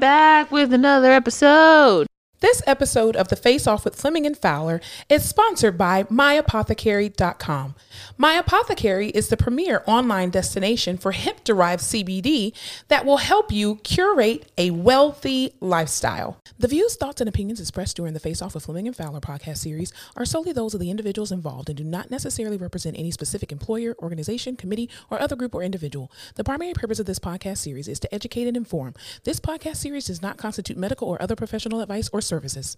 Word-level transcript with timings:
back 0.00 0.50
with 0.50 0.72
another 0.72 1.12
episode. 1.12 2.06
This 2.42 2.60
episode 2.66 3.14
of 3.14 3.28
The 3.28 3.36
Face 3.36 3.68
Off 3.68 3.84
with 3.84 3.94
Fleming 3.94 4.26
and 4.26 4.36
Fowler 4.36 4.80
is 5.08 5.24
sponsored 5.24 5.78
by 5.78 6.02
MyApothecary.com. 6.02 7.76
My 8.18 8.32
Apothecary 8.32 9.10
is 9.10 9.28
the 9.28 9.36
premier 9.36 9.84
online 9.86 10.30
destination 10.30 10.98
for 10.98 11.12
hemp 11.12 11.44
derived 11.44 11.82
CBD 11.82 12.52
that 12.88 13.06
will 13.06 13.18
help 13.18 13.52
you 13.52 13.76
curate 13.84 14.50
a 14.58 14.72
wealthy 14.72 15.54
lifestyle. 15.60 16.42
The 16.58 16.66
views, 16.66 16.96
thoughts, 16.96 17.20
and 17.20 17.28
opinions 17.28 17.60
expressed 17.60 17.96
during 17.96 18.12
the 18.12 18.18
Face 18.18 18.42
Off 18.42 18.54
with 18.54 18.64
Fleming 18.64 18.88
and 18.88 18.96
Fowler 18.96 19.20
podcast 19.20 19.58
series 19.58 19.92
are 20.16 20.24
solely 20.24 20.52
those 20.52 20.74
of 20.74 20.80
the 20.80 20.90
individuals 20.90 21.30
involved 21.30 21.68
and 21.68 21.78
do 21.78 21.84
not 21.84 22.10
necessarily 22.10 22.56
represent 22.56 22.98
any 22.98 23.12
specific 23.12 23.52
employer, 23.52 23.94
organization, 24.00 24.56
committee, 24.56 24.90
or 25.10 25.22
other 25.22 25.36
group 25.36 25.54
or 25.54 25.62
individual. 25.62 26.10
The 26.34 26.42
primary 26.42 26.74
purpose 26.74 26.98
of 26.98 27.06
this 27.06 27.20
podcast 27.20 27.58
series 27.58 27.86
is 27.86 28.00
to 28.00 28.12
educate 28.12 28.48
and 28.48 28.56
inform. 28.56 28.94
This 29.22 29.38
podcast 29.38 29.76
series 29.76 30.06
does 30.06 30.20
not 30.20 30.38
constitute 30.38 30.76
medical 30.76 31.08
or 31.08 31.22
other 31.22 31.36
professional 31.36 31.80
advice 31.80 32.10
or 32.12 32.20
services. 32.32 32.74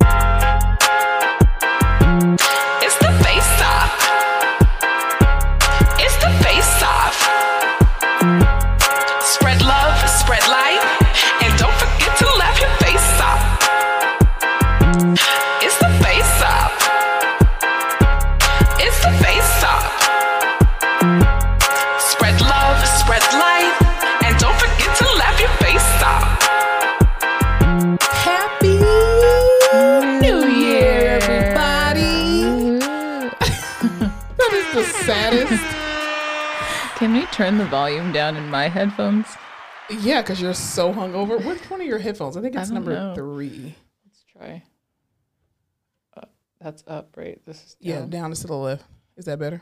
It's 2.83 2.99
the 2.99 3.13
face 3.23 3.63
off. 3.63 4.04
Can 37.05 37.13
we 37.13 37.27
turn 37.27 37.59
the 37.59 37.67
volume 37.67 38.13
down 38.13 38.35
in 38.35 38.49
my 38.49 38.67
headphones? 38.67 39.27
Yeah, 39.91 40.23
because 40.23 40.41
you're 40.41 40.55
so 40.55 40.91
hungover. 40.91 41.37
Which 41.45 41.61
one 41.69 41.83
of 41.83 41.87
your 41.87 41.99
headphones? 41.99 42.35
I 42.35 42.41
think 42.41 42.57
it's 42.57 42.69
don't 42.71 42.77
number 42.77 42.95
know. 42.95 43.15
three. 43.15 43.75
Let's 44.07 44.25
try. 44.33 44.63
Up. 46.17 46.33
That's 46.63 46.83
up, 46.87 47.15
right? 47.15 47.39
This 47.45 47.59
is 47.59 47.77
Yeah, 47.79 47.99
down. 47.99 48.09
down 48.09 48.33
is 48.33 48.41
to 48.41 48.47
the 48.47 48.55
left. 48.57 48.87
Is 49.19 49.27
that 49.27 49.39
better? 49.39 49.61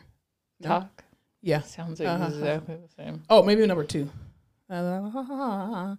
no? 0.60 0.68
Talk. 0.68 1.02
Yeah. 1.40 1.62
Sounds 1.62 1.98
like 1.98 2.10
Uh-huh. 2.10 2.26
exactly 2.26 2.76
the 2.76 3.02
same. 3.02 3.24
Oh, 3.28 3.42
maybe 3.42 3.66
number 3.66 3.82
two. 3.82 4.08
Uh, 4.70 5.96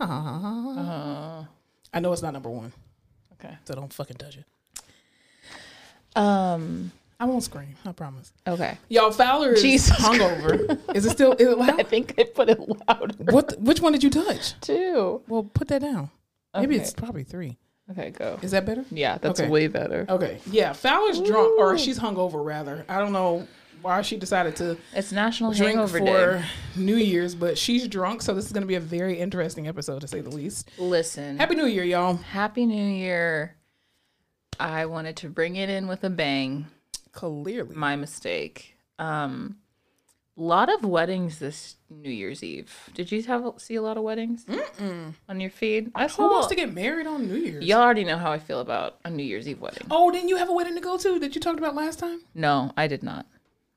I 0.00 2.00
know 2.00 2.10
it's 2.14 2.22
not 2.22 2.32
number 2.32 2.48
one, 2.48 2.72
okay. 3.34 3.54
so 3.66 3.74
don't 3.74 3.92
fucking 3.92 4.16
touch 4.16 4.38
it. 4.38 4.46
Um. 6.18 6.90
I 7.18 7.24
won't 7.24 7.42
scream. 7.42 7.74
I 7.84 7.92
promise. 7.92 8.32
Okay. 8.46 8.76
Y'all, 8.88 9.10
Fowler 9.10 9.52
is 9.54 9.62
Jesus 9.62 9.96
hungover. 9.96 10.78
is 10.94 11.06
it 11.06 11.10
still? 11.10 11.32
Is 11.32 11.48
it 11.48 11.58
I 11.60 11.82
think 11.82 12.14
I 12.18 12.24
put 12.24 12.50
it 12.50 12.58
louder 12.88 13.14
What? 13.32 13.58
Which 13.60 13.80
one 13.80 13.92
did 13.92 14.04
you 14.04 14.10
touch? 14.10 14.58
Two. 14.60 15.22
Well, 15.28 15.44
put 15.44 15.68
that 15.68 15.80
down. 15.80 16.10
Maybe 16.54 16.76
it's 16.76 16.92
probably 16.92 17.24
three. 17.24 17.58
Okay, 17.90 18.10
go. 18.10 18.38
Is 18.42 18.50
that 18.50 18.66
better? 18.66 18.84
Yeah, 18.90 19.18
that's 19.18 19.38
Okay. 19.40 19.48
way 19.48 19.68
better. 19.68 20.06
Okay. 20.08 20.40
Yeah, 20.50 20.72
Fowler's 20.72 21.20
drunk, 21.20 21.58
or 21.58 21.78
she's 21.78 21.98
hungover 21.98 22.44
rather. 22.44 22.84
I 22.88 22.98
don't 22.98 23.12
know 23.12 23.46
why 23.82 24.02
she 24.02 24.16
decided 24.16 24.56
to 24.56 24.76
It's 24.92 25.12
National 25.12 25.52
drink 25.52 25.76
Hangover 25.76 25.98
for 25.98 26.04
Day. 26.04 26.44
New 26.76 26.96
Year's, 26.96 27.34
but 27.34 27.56
she's 27.56 27.86
drunk, 27.86 28.22
so 28.22 28.34
this 28.34 28.46
is 28.46 28.52
going 28.52 28.62
to 28.62 28.66
be 28.66 28.74
a 28.74 28.80
very 28.80 29.18
interesting 29.20 29.68
episode 29.68 30.00
to 30.00 30.08
say 30.08 30.20
the 30.20 30.30
least. 30.30 30.70
Listen. 30.78 31.38
Happy 31.38 31.54
New 31.54 31.66
Year, 31.66 31.84
y'all. 31.84 32.16
Happy 32.16 32.66
New 32.66 32.84
Year. 32.84 33.54
I 34.58 34.86
wanted 34.86 35.16
to 35.18 35.28
bring 35.28 35.56
it 35.56 35.68
in 35.68 35.86
with 35.86 36.02
a 36.02 36.10
bang. 36.10 36.66
Clearly. 37.16 37.74
My 37.74 37.96
mistake. 37.96 38.76
Um 38.98 39.56
lot 40.38 40.68
of 40.72 40.84
weddings 40.84 41.38
this 41.38 41.76
New 41.88 42.10
Year's 42.10 42.42
Eve. 42.42 42.90
Did 42.94 43.10
you 43.10 43.22
have 43.22 43.54
see 43.56 43.74
a 43.74 43.82
lot 43.82 43.96
of 43.96 44.02
weddings 44.02 44.44
on 45.28 45.40
your 45.40 45.50
feed? 45.50 45.90
I 45.94 46.02
Who 46.04 46.08
saw. 46.10 46.30
wants 46.30 46.48
to 46.48 46.54
get 46.54 46.74
married 46.74 47.06
on 47.06 47.26
New 47.26 47.36
Year's? 47.36 47.64
Y'all 47.64 47.80
already 47.80 48.04
know 48.04 48.18
how 48.18 48.32
I 48.32 48.38
feel 48.38 48.60
about 48.60 48.98
a 49.04 49.10
New 49.10 49.22
Year's 49.22 49.48
Eve 49.48 49.60
wedding. 49.60 49.86
Oh, 49.90 50.10
didn't 50.10 50.28
you 50.28 50.36
have 50.36 50.50
a 50.50 50.52
wedding 50.52 50.74
to 50.74 50.80
go 50.80 50.98
to 50.98 51.18
that 51.20 51.34
you 51.34 51.40
talked 51.40 51.58
about 51.58 51.74
last 51.74 51.98
time? 51.98 52.20
No, 52.34 52.70
I 52.76 52.86
did 52.86 53.02
not. 53.02 53.26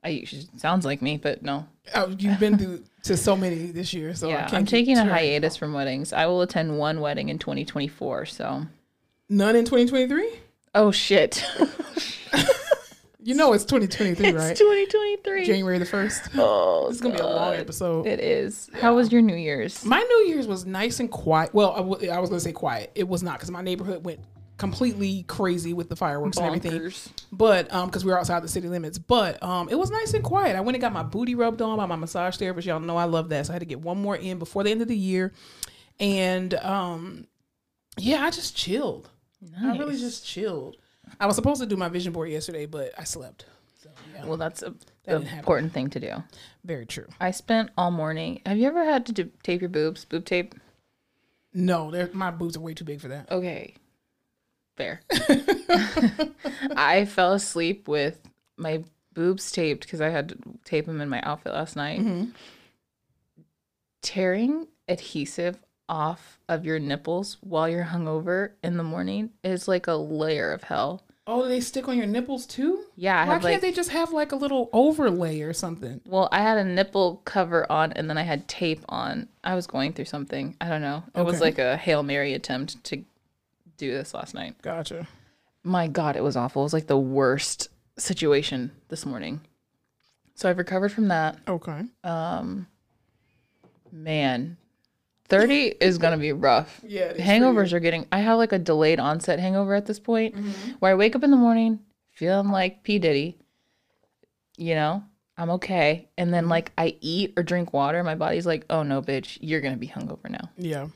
I 0.04 0.26
sounds 0.58 0.86
like 0.86 1.02
me, 1.02 1.18
but 1.18 1.44
no. 1.44 1.68
Oh, 1.96 2.14
you've 2.18 2.40
been 2.40 2.58
through 2.58 2.84
to 3.04 3.18
so 3.18 3.36
many 3.36 3.72
this 3.72 3.94
year, 3.94 4.14
so 4.16 4.28
I 4.30 4.32
yeah, 4.32 4.42
can't 4.42 4.54
I'm 4.54 4.66
taking 4.66 4.98
a 4.98 5.06
hiatus 5.06 5.58
from 5.58 5.74
weddings. 5.74 6.14
I 6.14 6.26
will 6.26 6.42
attend 6.42 6.78
one 6.78 7.02
wedding 7.02 7.30
in 7.30 7.38
2024. 7.40 8.26
So, 8.28 8.66
None 9.30 9.56
in 9.56 9.66
2023. 9.66 10.40
oh 10.76 10.92
shit, 10.92 11.44
You 13.22 13.36
know 13.36 13.52
it's 13.52 13.66
2023, 13.66 14.32
right? 14.32 14.52
it's 14.52 14.60
2023. 14.60 15.46
January 15.46 15.78
the 15.78 15.86
first. 15.86 16.24
Oh, 16.38 16.88
it's 16.90 17.02
gonna 17.02 17.16
be 17.16 17.20
a 17.20 17.26
long 17.28 17.54
episode. 17.56 18.08
It 18.08 18.20
is. 18.22 18.70
How 18.80 18.96
was 18.96 19.12
your 19.12 19.22
New 19.22 19.36
Year's? 19.36 19.84
My 19.84 20.00
New 20.00 20.26
Year's 20.28 20.48
was 20.48 20.66
nice 20.66 21.02
and 21.02 21.12
quiet. 21.12 21.54
Well, 21.54 21.72
I, 21.74 21.78
w- 21.80 22.10
I 22.10 22.20
was 22.20 22.30
gonna 22.30 22.40
say 22.40 22.54
quiet. 22.54 22.92
It 22.96 23.08
was 23.08 23.22
not 23.22 23.34
because 23.34 23.52
my 23.52 23.62
neighborhood 23.62 24.06
went 24.06 24.22
completely 24.58 25.24
crazy 25.24 25.74
with 25.74 25.90
the 25.90 25.96
fireworks 25.98 26.38
and 26.38 26.46
everything. 26.48 26.72
But 27.32 27.74
um, 27.74 27.88
because 27.88 28.06
we 28.06 28.12
were 28.12 28.20
outside 28.20 28.42
the 28.42 28.48
city 28.48 28.70
limits, 28.70 28.98
but 28.98 29.42
um, 29.44 29.68
it 29.70 29.76
was 29.76 29.92
nice 29.92 30.14
and 30.14 30.24
quiet. 30.24 30.56
I 30.56 30.62
went 30.62 30.76
and 30.76 30.82
got 30.82 30.94
my 30.94 31.04
booty 31.04 31.36
rubbed 31.36 31.62
on 31.62 31.76
by 31.78 31.86
my 31.86 31.96
massage 31.98 32.38
therapist. 32.38 32.68
Y'all 32.68 32.80
know 32.80 32.96
I 32.98 33.06
love 33.06 33.30
that, 33.30 33.48
so 33.48 33.52
I 33.52 33.56
had 33.56 33.60
to 33.60 33.66
get 33.66 33.82
one 33.82 34.02
more 34.02 34.16
in 34.16 34.40
before 34.40 34.64
the 34.64 34.72
end 34.72 34.82
of 34.82 34.88
the 34.88 34.98
year, 34.98 35.34
and 36.00 36.54
um, 36.56 37.28
yeah, 37.98 38.24
I 38.24 38.30
just 38.30 38.56
chilled. 38.56 39.10
I 39.62 39.78
really 39.78 39.98
just 39.98 40.26
chilled. 40.26 40.78
I 41.20 41.26
was 41.26 41.36
supposed 41.36 41.62
to 41.62 41.68
do 41.68 41.76
my 41.78 41.90
vision 41.90 42.12
board 42.14 42.30
yesterday, 42.30 42.66
but 42.66 42.92
I 42.98 43.04
slept. 43.04 43.46
So 43.82 43.90
yeah, 44.14 44.26
Well, 44.26 44.38
that's 44.38 44.62
a 44.62 44.74
an 45.06 45.26
important 45.28 45.72
thing 45.74 45.90
to 45.92 46.00
do. 46.00 46.24
very 46.64 46.86
true. 46.86 47.08
I 47.20 47.32
spent 47.32 47.72
all 47.78 47.92
morning. 47.92 48.42
Have 48.46 48.58
you 48.58 48.68
ever 48.68 48.84
had 48.84 49.06
to 49.08 49.12
do, 49.14 49.32
tape 49.44 49.62
your 49.62 49.70
boobs? 49.70 50.06
Boob 50.06 50.26
tape? 50.26 50.54
No, 51.54 51.90
they're- 51.90 52.10
my 52.14 52.30
boobs 52.32 52.58
are 52.58 52.60
way 52.60 52.74
too 52.74 52.84
big 52.86 53.02
for 53.02 53.08
that. 53.08 53.32
Okay. 53.32 53.76
Fair. 54.78 55.02
I 56.76 57.06
fell 57.06 57.34
asleep 57.34 57.88
with 57.88 58.20
my 58.58 58.84
boobs 59.14 59.52
taped 59.52 59.82
because 59.82 60.00
I 60.02 60.10
had 60.10 60.30
to 60.30 60.38
tape 60.64 60.86
them 60.86 61.02
in 61.02 61.10
my 61.10 61.22
outfit 61.24 61.54
last 61.54 61.76
night. 61.76 62.00
Mm-hmm. 62.02 62.30
Tearing 64.02 64.68
adhesive 64.88 65.58
off 65.90 66.40
of 66.48 66.66
your 66.66 66.80
nipples 66.80 67.38
while 67.42 67.68
you're 67.68 67.86
hungover 67.86 68.52
in 68.64 68.78
the 68.78 68.84
morning 68.84 69.32
is 69.44 69.68
like 69.68 69.88
a 69.88 69.94
layer 69.94 70.54
of 70.54 70.64
hell. 70.64 71.04
Oh, 71.28 71.48
they 71.48 71.60
stick 71.60 71.88
on 71.88 71.98
your 71.98 72.08
nipples 72.08 72.46
too? 72.48 72.86
Yeah, 72.96 73.22
I 73.22 73.26
Why 73.28 73.34
can't 73.34 73.44
like 73.44 73.62
they 73.62 73.72
just 73.72 73.92
have 73.92 74.12
like 74.12 74.32
a 74.32 74.36
little 74.36 74.70
overlay 74.74 75.42
or 75.42 75.54
something? 75.54 76.02
well, 76.06 76.28
I 76.32 76.42
had 76.42 76.58
a 76.58 76.64
nipple 76.64 77.22
cover 77.26 77.72
on 77.72 77.92
and 77.94 78.10
then 78.10 78.18
I 78.18 78.24
had 78.24 78.48
tape 78.48 78.84
on. 78.90 79.28
I 79.44 79.54
was 79.54 79.68
going 79.68 79.94
through 79.94 80.06
something. 80.06 80.56
I 80.62 80.70
don't 80.70 80.82
know. 80.82 81.04
It 81.16 81.22
was 81.24 81.42
like 81.42 81.60
a 81.60 81.78
Hail 81.78 82.02
Mary 82.04 82.34
attempt 82.34 82.84
to 82.86 83.04
do 83.78 83.92
this 83.92 84.14
last 84.14 84.34
night. 84.34 84.56
Gotcha. 84.62 85.08
My 85.64 85.88
God, 85.88 86.16
it 86.16 86.24
was 86.24 86.36
awful. 86.36 86.64
It 86.64 86.66
was 86.66 86.74
like 86.74 86.88
the 86.88 86.98
worst 86.98 87.70
situation 87.98 88.72
this 88.88 89.06
morning. 89.06 89.42
So 90.34 90.50
I've 90.50 90.58
recovered 90.58 90.92
from 90.92 91.10
that. 91.10 91.38
Okay. 91.48 91.82
Um, 92.04 92.68
man, 93.92 94.58
30 95.30 95.76
is 95.80 95.98
going 95.98 96.14
to 96.14 96.18
be 96.18 96.32
rough. 96.32 96.82
Yeah, 96.90 97.02
it 97.02 97.18
is 97.18 97.18
for 97.18 97.22
Hangovers 97.22 97.74
are 97.74 97.80
getting, 97.80 98.08
I 98.12 98.20
have 98.20 98.38
like 98.38 98.52
a 98.52 98.60
delayed 98.60 99.00
onset 99.00 99.40
hangover 99.40 99.76
at 99.76 99.86
this 99.86 100.00
point 100.00 100.36
mm-hmm. 100.36 100.72
where 100.80 100.92
I 100.92 100.96
wake 100.96 101.16
up 101.16 101.24
in 101.24 101.32
the 101.32 101.38
morning 101.38 101.80
feeling 102.12 102.50
like 102.50 102.84
P. 102.84 103.00
Diddy, 103.00 103.38
you 104.58 104.76
know, 104.76 105.04
I'm 105.38 105.52
okay. 105.52 106.10
And 106.18 106.34
then 106.34 106.44
mm-hmm. 106.44 106.52
like 106.52 106.72
I 106.78 106.98
eat 107.00 107.34
or 107.38 107.44
drink 107.44 107.74
water, 107.74 108.04
my 108.04 108.16
body's 108.16 108.46
like, 108.46 108.66
oh 108.70 108.84
no, 108.84 109.02
bitch, 109.02 109.38
you're 109.42 109.62
going 109.62 109.74
to 109.74 109.80
be 109.80 109.88
hungover 109.88 110.30
now. 110.30 110.50
Yeah. 110.58 110.88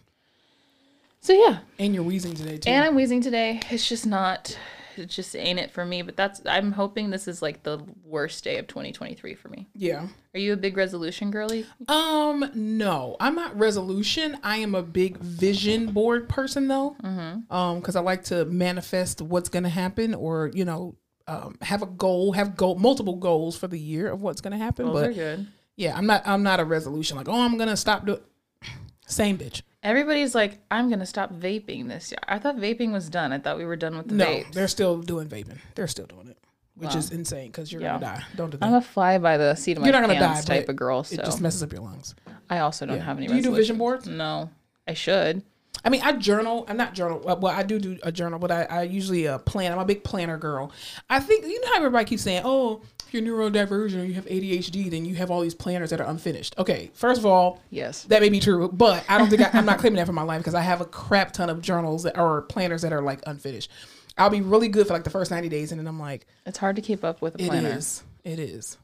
So 1.21 1.31
yeah, 1.31 1.59
And 1.79 1.95
you're 1.95 2.03
wheezing 2.03 2.33
today 2.33 2.57
too. 2.57 2.69
and 2.69 2.83
I'm 2.83 2.95
wheezing 2.95 3.21
today. 3.21 3.61
It's 3.69 3.87
just 3.87 4.05
not, 4.05 4.57
it 4.97 5.09
just 5.09 5.35
ain't 5.35 5.59
it 5.59 5.71
for 5.71 5.85
me. 5.85 6.01
But 6.01 6.15
that's, 6.15 6.41
I'm 6.45 6.71
hoping 6.71 7.09
this 7.09 7.27
is 7.27 7.41
like 7.41 7.63
the 7.63 7.83
worst 8.03 8.43
day 8.43 8.57
of 8.57 8.67
2023 8.67 9.35
for 9.35 9.49
me. 9.49 9.67
yeah. 9.73 10.07
Are 10.35 10.39
you 10.39 10.53
a 10.53 10.57
big 10.57 10.77
resolution 10.77 11.29
girly? 11.29 11.63
Um, 11.87 12.49
no, 12.55 13.17
I'm 13.19 13.35
not 13.35 13.55
resolution. 13.55 14.39
I 14.41 14.57
am 14.57 14.73
a 14.73 14.81
big 14.81 15.17
vision 15.17 15.91
board 15.91 16.27
person 16.27 16.67
though. 16.67 16.95
Mm-hmm. 17.03 17.53
Um, 17.55 17.79
because 17.79 17.95
I 17.95 17.99
like 18.01 18.23
to 18.25 18.43
manifest 18.45 19.21
what's 19.21 19.49
gonna 19.49 19.69
happen 19.69 20.15
or, 20.15 20.49
you 20.55 20.65
know, 20.65 20.95
um, 21.27 21.57
have 21.61 21.83
a 21.83 21.85
goal, 21.85 22.31
have 22.31 22.55
goal 22.57 22.75
multiple 22.75 23.15
goals 23.15 23.55
for 23.55 23.67
the 23.67 23.79
year 23.79 24.09
of 24.09 24.21
what's 24.23 24.41
gonna 24.41 24.57
happen. 24.57 24.87
Those 24.87 24.95
are 24.95 25.07
but 25.07 25.15
good. 25.15 25.47
yeah, 25.75 25.95
I'm 25.95 26.07
not 26.07 26.23
I'm 26.25 26.41
not 26.41 26.59
a 26.59 26.65
resolution 26.65 27.15
like, 27.15 27.29
oh 27.29 27.39
I'm 27.39 27.57
gonna 27.57 27.77
stop 27.77 28.05
doing 28.05 28.19
same 29.07 29.37
bitch. 29.37 29.61
Everybody's 29.83 30.33
like, 30.33 30.59
I'm 30.71 30.89
gonna 30.89 31.05
stop 31.05 31.33
vaping 31.33 31.87
this 31.89 32.11
year. 32.11 32.19
I 32.27 32.39
thought 32.39 32.55
vaping 32.57 32.91
was 32.93 33.09
done. 33.09 33.33
I 33.33 33.39
thought 33.39 33.57
we 33.57 33.65
were 33.65 33.75
done 33.75 33.97
with 33.97 34.07
the 34.07 34.15
No, 34.15 34.25
vapes. 34.25 34.53
they're 34.53 34.67
still 34.69 34.97
doing 35.01 35.27
vaping. 35.27 35.57
They're 35.75 35.87
still 35.87 36.05
doing 36.05 36.29
it. 36.29 36.37
Which 36.75 36.91
Wow. 36.93 36.97
is 36.99 37.11
insane 37.11 37.47
because 37.51 37.71
you're 37.71 37.81
Yeah. 37.81 37.99
gonna 37.99 38.15
die. 38.17 38.23
Don't 38.35 38.49
do 38.49 38.57
that. 38.57 38.65
I'm 38.65 38.73
a 38.73 38.81
fly 38.81 39.17
by 39.19 39.37
the 39.37 39.55
seat 39.55 39.73
of 39.77 39.81
my 39.81 39.87
You're 39.87 39.93
not 39.99 40.07
gonna 40.07 40.19
pants 40.19 40.45
die, 40.45 40.59
type 40.59 40.69
of 40.69 40.75
girl. 40.77 41.03
So 41.03 41.15
it 41.15 41.25
just 41.25 41.41
messes 41.41 41.61
up 41.61 41.71
your 41.73 41.81
lungs. 41.81 42.15
I 42.49 42.59
also 42.59 42.85
don't 42.85 42.97
Yeah. 42.97 43.03
have 43.03 43.17
any. 43.17 43.27
Do 43.27 43.35
you 43.35 43.41
do 43.41 43.53
vision 43.53 43.77
boards? 43.77 44.07
No, 44.07 44.49
I 44.87 44.93
should. 44.93 45.43
I 45.85 45.89
mean, 45.89 46.01
I 46.01 46.13
journal. 46.13 46.65
I'm 46.69 46.77
not 46.77 46.93
journal. 46.93 47.19
Well, 47.19 47.47
I 47.47 47.63
do 47.63 47.77
do 47.77 47.97
a 48.03 48.11
journal, 48.11 48.39
but 48.39 48.51
I, 48.51 48.63
I 48.63 48.81
usually 48.83 49.27
uh, 49.27 49.37
plan. 49.39 49.71
I'm 49.73 49.79
a 49.79 49.85
big 49.85 50.03
planner 50.03 50.37
girl. 50.37 50.71
I 51.09 51.19
think 51.19 51.45
you 51.45 51.59
know 51.61 51.67
how 51.67 51.77
everybody 51.77 52.05
keeps 52.05 52.21
saying, 52.23 52.43
"Oh, 52.45 52.81
you're 53.13 53.21
neurodivergent 53.23 54.01
or 54.01 54.05
you 54.05 54.13
have 54.15 54.25
ADHD, 54.25 54.89
then 54.89 55.05
you 55.05 55.15
have 55.15 55.29
all 55.31 55.41
these 55.41 55.53
planners 55.55 55.89
that 55.91 56.01
are 56.01 56.07
unfinished." 56.09 56.55
Okay, 56.57 56.89
first 56.93 57.19
of 57.19 57.25
all, 57.25 57.61
Yes. 57.69 58.03
that 58.05 58.21
may 58.21 58.29
be 58.29 58.39
true, 58.39 58.69
but 58.69 59.03
I 59.07 59.17
don't 59.17 59.29
think 59.29 59.41
I, 59.41 59.57
I'm 59.57 59.65
not 59.65 59.79
claiming 59.79 59.97
that 59.97 60.07
for 60.07 60.13
my 60.13 60.23
life 60.23 60.39
because 60.39 60.55
I 60.55 60.61
have 60.61 60.81
a 60.81 60.85
crap 60.85 61.31
ton 61.33 61.49
of 61.49 61.61
journals 61.61 62.03
that 62.03 62.17
or 62.17 62.41
planners 62.43 62.81
that 62.81 62.91
are 62.93 63.01
like 63.01 63.21
unfinished. 63.27 63.69
I'll 64.17 64.29
be 64.29 64.41
really 64.41 64.67
good 64.67 64.85
for 64.87 64.93
like 64.93 65.03
the 65.03 65.09
first 65.09 65.31
90 65.31 65.49
days, 65.49 65.71
and 65.71 65.79
then 65.79 65.87
I'm 65.87 65.99
like, 65.99 66.25
It's 66.45 66.57
hard 66.57 66.75
to 66.75 66.81
keep 66.81 67.03
up 67.03 67.21
with 67.21 67.35
a 67.35 67.37
planner. 67.39 67.69
is, 67.69 68.03
it 68.23 68.37
is, 68.39 68.77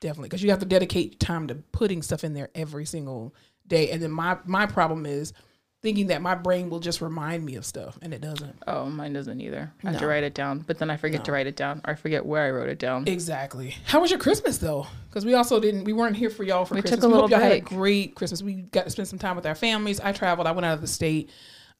definitely 0.00 0.28
because 0.28 0.42
you 0.42 0.50
have 0.50 0.58
to 0.60 0.66
dedicate 0.66 1.18
time 1.20 1.46
to 1.48 1.54
putting 1.72 2.02
stuff 2.02 2.22
in 2.24 2.34
there 2.34 2.50
every 2.54 2.84
single 2.84 3.34
day. 3.66 3.90
And 3.90 4.02
then 4.02 4.10
my 4.10 4.38
my 4.44 4.66
problem 4.66 5.06
is 5.06 5.32
thinking 5.80 6.08
that 6.08 6.20
my 6.20 6.34
brain 6.34 6.70
will 6.70 6.80
just 6.80 7.00
remind 7.00 7.44
me 7.44 7.54
of 7.54 7.64
stuff, 7.64 7.98
and 8.02 8.12
it 8.12 8.20
doesn't. 8.20 8.56
Oh, 8.66 8.86
mine 8.86 9.12
doesn't 9.12 9.40
either. 9.40 9.72
I 9.84 9.90
have 9.90 10.00
to 10.00 10.06
write 10.06 10.24
it 10.24 10.34
down, 10.34 10.60
but 10.66 10.78
then 10.78 10.90
I 10.90 10.96
forget 10.96 11.24
to 11.26 11.32
write 11.32 11.46
it 11.46 11.56
down, 11.56 11.80
or 11.86 11.92
I 11.92 11.94
forget 11.94 12.24
where 12.26 12.44
I 12.44 12.50
wrote 12.50 12.68
it 12.68 12.78
down. 12.78 13.06
Exactly. 13.06 13.76
How 13.86 14.00
was 14.00 14.10
your 14.10 14.18
Christmas 14.20 14.58
though? 14.58 14.86
Because 15.08 15.24
we 15.24 15.34
also 15.34 15.60
didn't. 15.60 15.84
We 15.84 15.92
weren't 15.92 16.16
here 16.16 16.30
for 16.30 16.42
y'all 16.42 16.64
for 16.64 16.74
We 16.74 16.80
Christmas. 16.80 17.00
took 17.00 17.04
a 17.04 17.08
we 17.08 17.14
hope 17.14 17.30
little 17.30 17.38
y'all 17.38 17.48
had 17.48 17.56
a 17.58 17.60
great 17.60 18.14
Christmas. 18.14 18.42
We 18.42 18.54
got 18.54 18.84
to 18.84 18.90
spend 18.90 19.08
some 19.08 19.18
time 19.18 19.36
with 19.36 19.46
our 19.46 19.54
families. 19.54 20.00
I 20.00 20.12
traveled. 20.12 20.46
I 20.46 20.52
went 20.52 20.66
out 20.66 20.74
of 20.74 20.80
the 20.80 20.86
state. 20.86 21.30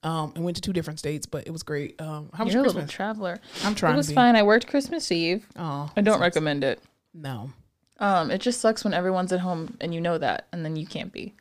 Um, 0.04 0.32
and 0.36 0.44
went 0.44 0.54
to 0.54 0.60
two 0.60 0.72
different 0.72 1.00
states, 1.00 1.26
but 1.26 1.48
it 1.48 1.50
was 1.50 1.64
great. 1.64 2.00
Um, 2.00 2.30
how 2.32 2.44
was 2.44 2.54
You're 2.54 2.62
your 2.62 2.70
a 2.70 2.72
little 2.72 2.86
traveler. 2.88 3.40
I'm 3.64 3.74
trying 3.74 3.94
It 3.94 3.96
was 3.96 4.12
fine. 4.12 4.36
I 4.36 4.44
worked 4.44 4.68
Christmas 4.68 5.10
Eve. 5.10 5.44
Oh, 5.56 5.90
I 5.96 6.02
don't 6.02 6.20
recommend 6.20 6.62
it. 6.62 6.80
no. 7.12 7.50
Um, 7.98 8.30
it 8.30 8.40
just 8.40 8.60
sucks 8.60 8.84
when 8.84 8.94
everyone's 8.94 9.32
at 9.32 9.40
home 9.40 9.76
and 9.80 9.92
you 9.92 10.00
know 10.00 10.16
that, 10.16 10.46
and 10.52 10.64
then 10.64 10.76
you 10.76 10.86
can't 10.86 11.12
be. 11.12 11.34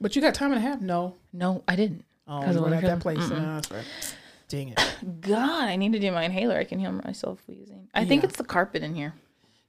But 0.00 0.16
you 0.16 0.22
got 0.22 0.32
time 0.32 0.52
and 0.52 0.58
a 0.58 0.62
half. 0.66 0.80
No. 0.80 1.16
No, 1.38 1.62
I 1.68 1.76
didn't. 1.76 2.04
Oh, 2.26 2.40
'Cause 2.42 2.54
you 2.54 2.60
it 2.60 2.62
weren't 2.62 2.74
wasn't 2.74 2.84
at 2.84 2.94
that 2.96 3.00
place. 3.00 3.16
Christmas. 3.18 3.38
Uh, 3.40 3.54
That's 3.54 3.70
right. 3.70 3.84
Dang 4.48 4.68
it. 4.70 4.96
God, 5.20 5.64
I 5.68 5.76
need 5.76 5.92
to 5.92 5.98
do 5.98 6.10
my 6.10 6.24
inhaler. 6.24 6.56
I 6.58 6.64
can 6.64 6.78
hear 6.78 6.90
myself 6.90 7.38
wheezing. 7.46 7.88
I 7.94 8.04
think 8.04 8.24
it's 8.24 8.36
the 8.36 8.44
carpet 8.44 8.82
in 8.82 8.94
here. 8.94 9.14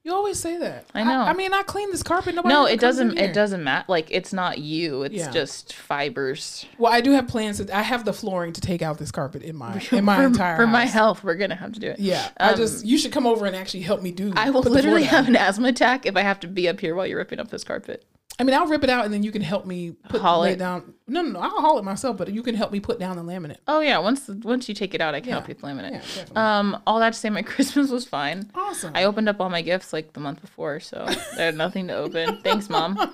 You 0.04 0.14
always 0.14 0.40
say 0.40 0.58
that. 0.58 0.86
I 0.96 1.04
know. 1.04 1.20
I, 1.22 1.34
mean, 1.34 1.54
I 1.54 1.62
clean 1.64 1.92
this 1.92 2.04
carpet. 2.04 2.34
Nobody. 2.34 2.54
No, 2.54 2.66
it 2.66 2.80
doesn't. 2.80 3.18
It 3.20 3.34
doesn't 3.34 3.62
matter. 3.64 3.86
Like 3.90 4.08
it's 4.10 4.32
not 4.32 4.58
you. 4.58 5.04
It's 5.04 5.14
Yeah. 5.14 5.30
just 5.30 5.74
fibers. 5.74 6.66
Well, 6.78 6.92
I 6.92 7.02
do 7.02 7.12
have 7.12 7.28
plans. 7.28 7.64
To, 7.64 7.78
I 7.78 7.82
have 7.82 8.06
the 8.06 8.14
flooring 8.14 8.54
to 8.54 8.62
take 8.62 8.82
out 8.82 8.98
this 8.98 9.12
carpet 9.12 9.44
in 9.44 9.58
my 9.58 9.82
in 9.92 10.06
my 10.06 10.16
for, 10.16 10.24
entire 10.24 10.56
for 10.56 10.68
my 10.68 10.86
health, 10.86 11.24
we're 11.24 11.36
gonna 11.36 11.56
have 11.56 11.74
to 11.74 11.80
do 11.82 11.90
it. 11.90 12.00
Yeah, 12.00 12.30
I 12.38 12.52
um, 12.52 12.58
just 12.58 12.86
you 12.86 12.98
should 12.98 13.12
come 13.12 13.28
over 13.28 13.46
and 13.46 13.56
actually 13.56 13.82
help 13.82 14.02
me 14.02 14.12
do. 14.12 14.32
I 14.38 14.50
will 14.52 14.64
put 14.64 14.72
the 14.72 14.80
floor 14.80 14.94
literally 14.94 15.04
have 15.04 15.28
an 15.28 15.36
asthma 15.36 15.68
attack 15.68 16.06
if 16.06 16.16
I 16.16 16.22
have 16.22 16.40
to 16.40 16.48
be 16.48 16.70
up 16.70 16.80
here 16.80 16.96
while 16.96 17.06
you're 17.06 17.18
ripping 17.18 17.40
up 17.40 17.50
this 17.50 17.66
carpet. 17.66 18.06
I 18.40 18.44
mean, 18.44 18.56
I'll 18.56 18.68
rip 18.68 18.86
it 18.86 18.90
out 18.90 19.04
and 19.04 19.14
then 19.14 19.22
you 19.22 19.32
can 19.34 19.42
help 19.42 19.66
me 19.66 19.92
put 20.08 20.22
Haul 20.22 20.42
lay 20.42 20.54
it. 20.54 20.60
down. 20.60 20.94
No, 21.08 21.22
no, 21.22 21.32
no, 21.32 21.40
I'll 21.42 21.50
haul 21.62 21.78
it 21.78 21.84
myself, 21.84 22.16
but 22.16 22.32
you 22.32 22.42
can 22.42 22.56
help 22.56 22.72
me 22.72 22.80
put 22.80 22.98
down 23.00 23.18
the 23.18 23.24
laminate. 23.24 23.58
Oh 23.68 23.82
yeah, 23.82 23.98
once 23.98 24.28
once 24.30 24.70
you 24.70 24.76
take 24.76 24.94
it 24.94 25.02
out, 25.02 25.14
I 25.14 25.20
can 25.20 25.32
help 25.34 25.46
Yeah. 25.46 25.50
you 25.50 25.56
plan 25.56 25.80
it. 25.80 26.04
Yeah. 26.34 26.60
Um, 26.60 26.82
all 26.88 27.00
that 27.00 27.14
to 27.14 27.20
say, 27.20 27.30
my 27.30 27.42
Christmas 27.54 27.90
was 27.90 28.06
fine. 28.08 28.50
Awesome. 28.56 28.94
I 28.96 29.04
opened 29.04 29.28
up 29.28 29.42
all 29.42 29.50
my 29.50 29.62
gifts 29.62 29.92
like 29.92 30.14
the 30.14 30.20
month 30.22 30.40
before, 30.42 30.80
so 30.80 31.04
I 31.38 31.42
had 31.42 31.56
nothing 31.56 31.88
to 31.88 31.96
open. 31.96 32.38
Thanks, 32.42 32.70
mom. 32.70 33.14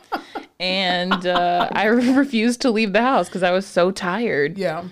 And 0.60 1.26
uh, 1.26 1.70
I 1.72 1.86
refused 1.86 2.62
to 2.62 2.70
leave 2.72 2.94
the 2.94 3.02
house 3.02 3.28
because 3.28 3.44
I 3.44 3.52
was 3.52 3.66
so 3.66 3.92
tired. 3.92 4.58
yeah, 4.58 4.84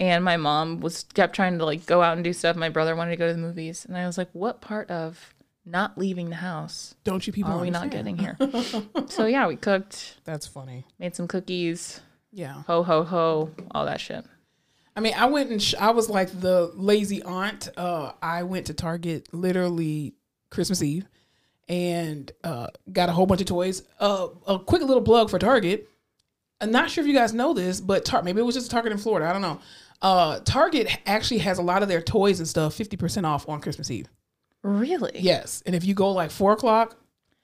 And 0.00 0.24
my 0.24 0.36
mom 0.36 0.80
was 0.80 1.04
kept 1.14 1.34
trying 1.34 1.58
to 1.58 1.64
like 1.64 1.86
go 1.86 2.02
out 2.02 2.14
and 2.16 2.24
do 2.24 2.32
stuff. 2.32 2.56
My 2.56 2.68
brother 2.70 2.96
wanted 2.96 3.10
to 3.12 3.16
go 3.16 3.26
to 3.28 3.32
the 3.32 3.38
movies, 3.38 3.84
and 3.84 3.96
I 3.96 4.06
was 4.06 4.18
like, 4.18 4.28
"What 4.32 4.60
part 4.60 4.90
of 4.90 5.31
not 5.64 5.96
leaving 5.96 6.28
the 6.30 6.36
house 6.36 6.94
don't 7.04 7.26
you 7.26 7.32
people? 7.32 7.52
are 7.52 7.60
we 7.60 7.70
not 7.70 7.90
getting 7.90 8.16
here?" 8.18 8.36
so 9.08 9.26
yeah, 9.26 9.46
we 9.46 9.56
cooked, 9.56 10.16
That's 10.24 10.46
funny. 10.46 10.86
made 10.98 11.14
some 11.14 11.28
cookies, 11.28 12.00
Yeah. 12.32 12.62
ho 12.66 12.82
ho 12.82 13.04
ho, 13.04 13.50
all 13.72 13.84
that 13.86 14.00
shit. 14.00 14.24
I 14.94 15.00
mean, 15.00 15.14
I 15.16 15.26
went 15.26 15.50
and 15.50 15.62
sh- 15.62 15.74
I 15.80 15.90
was 15.92 16.10
like 16.10 16.28
the 16.40 16.70
lazy 16.74 17.22
aunt. 17.22 17.68
Uh, 17.76 18.12
I 18.20 18.42
went 18.42 18.66
to 18.66 18.74
Target 18.74 19.28
literally 19.32 20.14
Christmas 20.50 20.82
Eve 20.82 21.06
and 21.68 22.30
uh, 22.44 22.66
got 22.92 23.08
a 23.08 23.12
whole 23.12 23.24
bunch 23.24 23.40
of 23.40 23.46
toys. 23.46 23.82
Uh, 23.98 24.28
a 24.46 24.58
quick 24.58 24.82
little 24.82 25.02
plug 25.02 25.30
for 25.30 25.38
Target. 25.38 25.88
I'm 26.60 26.70
not 26.70 26.90
sure 26.90 27.02
if 27.02 27.08
you 27.08 27.14
guys 27.14 27.32
know 27.32 27.54
this, 27.54 27.80
but 27.80 28.04
Tar- 28.04 28.22
maybe 28.22 28.40
it 28.40 28.44
was 28.44 28.54
just 28.54 28.70
Target 28.70 28.92
in 28.92 28.98
Florida. 28.98 29.26
I 29.26 29.32
don't 29.32 29.40
know. 29.42 29.60
Uh, 30.02 30.40
Target 30.40 30.88
actually 31.06 31.38
has 31.38 31.58
a 31.58 31.62
lot 31.62 31.82
of 31.82 31.88
their 31.88 32.02
toys 32.02 32.38
and 32.38 32.46
stuff 32.48 32.76
50% 32.76 33.24
off 33.24 33.48
on 33.48 33.60
Christmas 33.62 33.90
Eve. 33.90 34.08
Really? 34.62 35.12
Yes. 35.14 35.62
And 35.66 35.74
if 35.74 35.84
you 35.84 35.94
go 35.94 36.10
like 36.12 36.30
four 36.30 36.52
o'clock, 36.52 36.96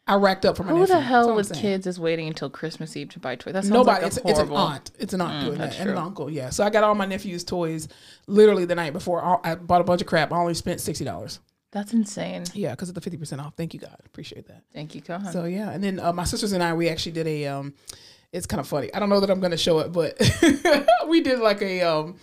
I 0.06 0.14
racked 0.14 0.46
up 0.46 0.56
for 0.56 0.62
my 0.62 0.70
Who 0.70 0.78
nephew. 0.80 0.94
the 0.94 1.00
hell 1.02 1.34
with 1.34 1.52
kids 1.52 1.86
is 1.86 2.00
waiting 2.00 2.28
until 2.28 2.48
Christmas 2.48 2.96
Eve 2.96 3.10
to 3.10 3.18
buy 3.18 3.36
toys? 3.36 3.52
That's 3.52 3.68
Nobody. 3.68 4.02
like 4.02 4.02
a 4.02 4.06
it's, 4.06 4.16
it's 4.24 4.38
an 4.38 4.50
aunt. 4.50 4.90
It's 4.98 5.12
an 5.12 5.20
aunt 5.20 5.44
doing 5.44 5.58
that's 5.58 5.76
that, 5.76 5.82
and 5.82 5.90
an 5.90 5.98
uncle. 5.98 6.30
Yeah. 6.30 6.48
So 6.50 6.64
I 6.64 6.70
got 6.70 6.82
all 6.82 6.94
my 6.94 7.04
nephew's 7.04 7.44
toys 7.44 7.88
literally 8.26 8.64
the 8.64 8.74
night 8.74 8.94
before. 8.94 9.40
I 9.44 9.56
bought 9.56 9.82
a 9.82 9.84
bunch 9.84 10.00
of 10.00 10.06
crap. 10.06 10.32
I 10.32 10.38
only 10.38 10.54
spent 10.54 10.80
sixty 10.80 11.04
dollars. 11.04 11.40
That's 11.70 11.92
insane. 11.92 12.44
Yeah, 12.54 12.70
because 12.70 12.88
of 12.88 12.94
the 12.94 13.02
fifty 13.02 13.18
percent 13.18 13.42
off. 13.42 13.54
Thank 13.54 13.74
you, 13.74 13.80
God. 13.80 13.96
Appreciate 14.06 14.46
that. 14.46 14.62
Thank 14.72 14.94
you. 14.94 15.02
So 15.30 15.44
yeah, 15.44 15.70
and 15.70 15.84
then 15.84 16.00
uh, 16.00 16.14
my 16.14 16.24
sisters 16.24 16.52
and 16.52 16.62
I, 16.62 16.72
we 16.72 16.88
actually 16.88 17.12
did 17.12 17.26
a. 17.26 17.46
Um, 17.46 17.74
it's 18.32 18.46
kind 18.46 18.60
of 18.60 18.68
funny. 18.68 18.92
I 18.94 19.00
don't 19.00 19.10
know 19.10 19.20
that 19.20 19.30
I'm 19.30 19.40
going 19.40 19.50
to 19.52 19.56
show 19.58 19.78
it, 19.80 19.92
but 19.92 20.18
we 21.08 21.20
did 21.20 21.40
like 21.40 21.60
a. 21.60 21.82
Um, 21.82 22.16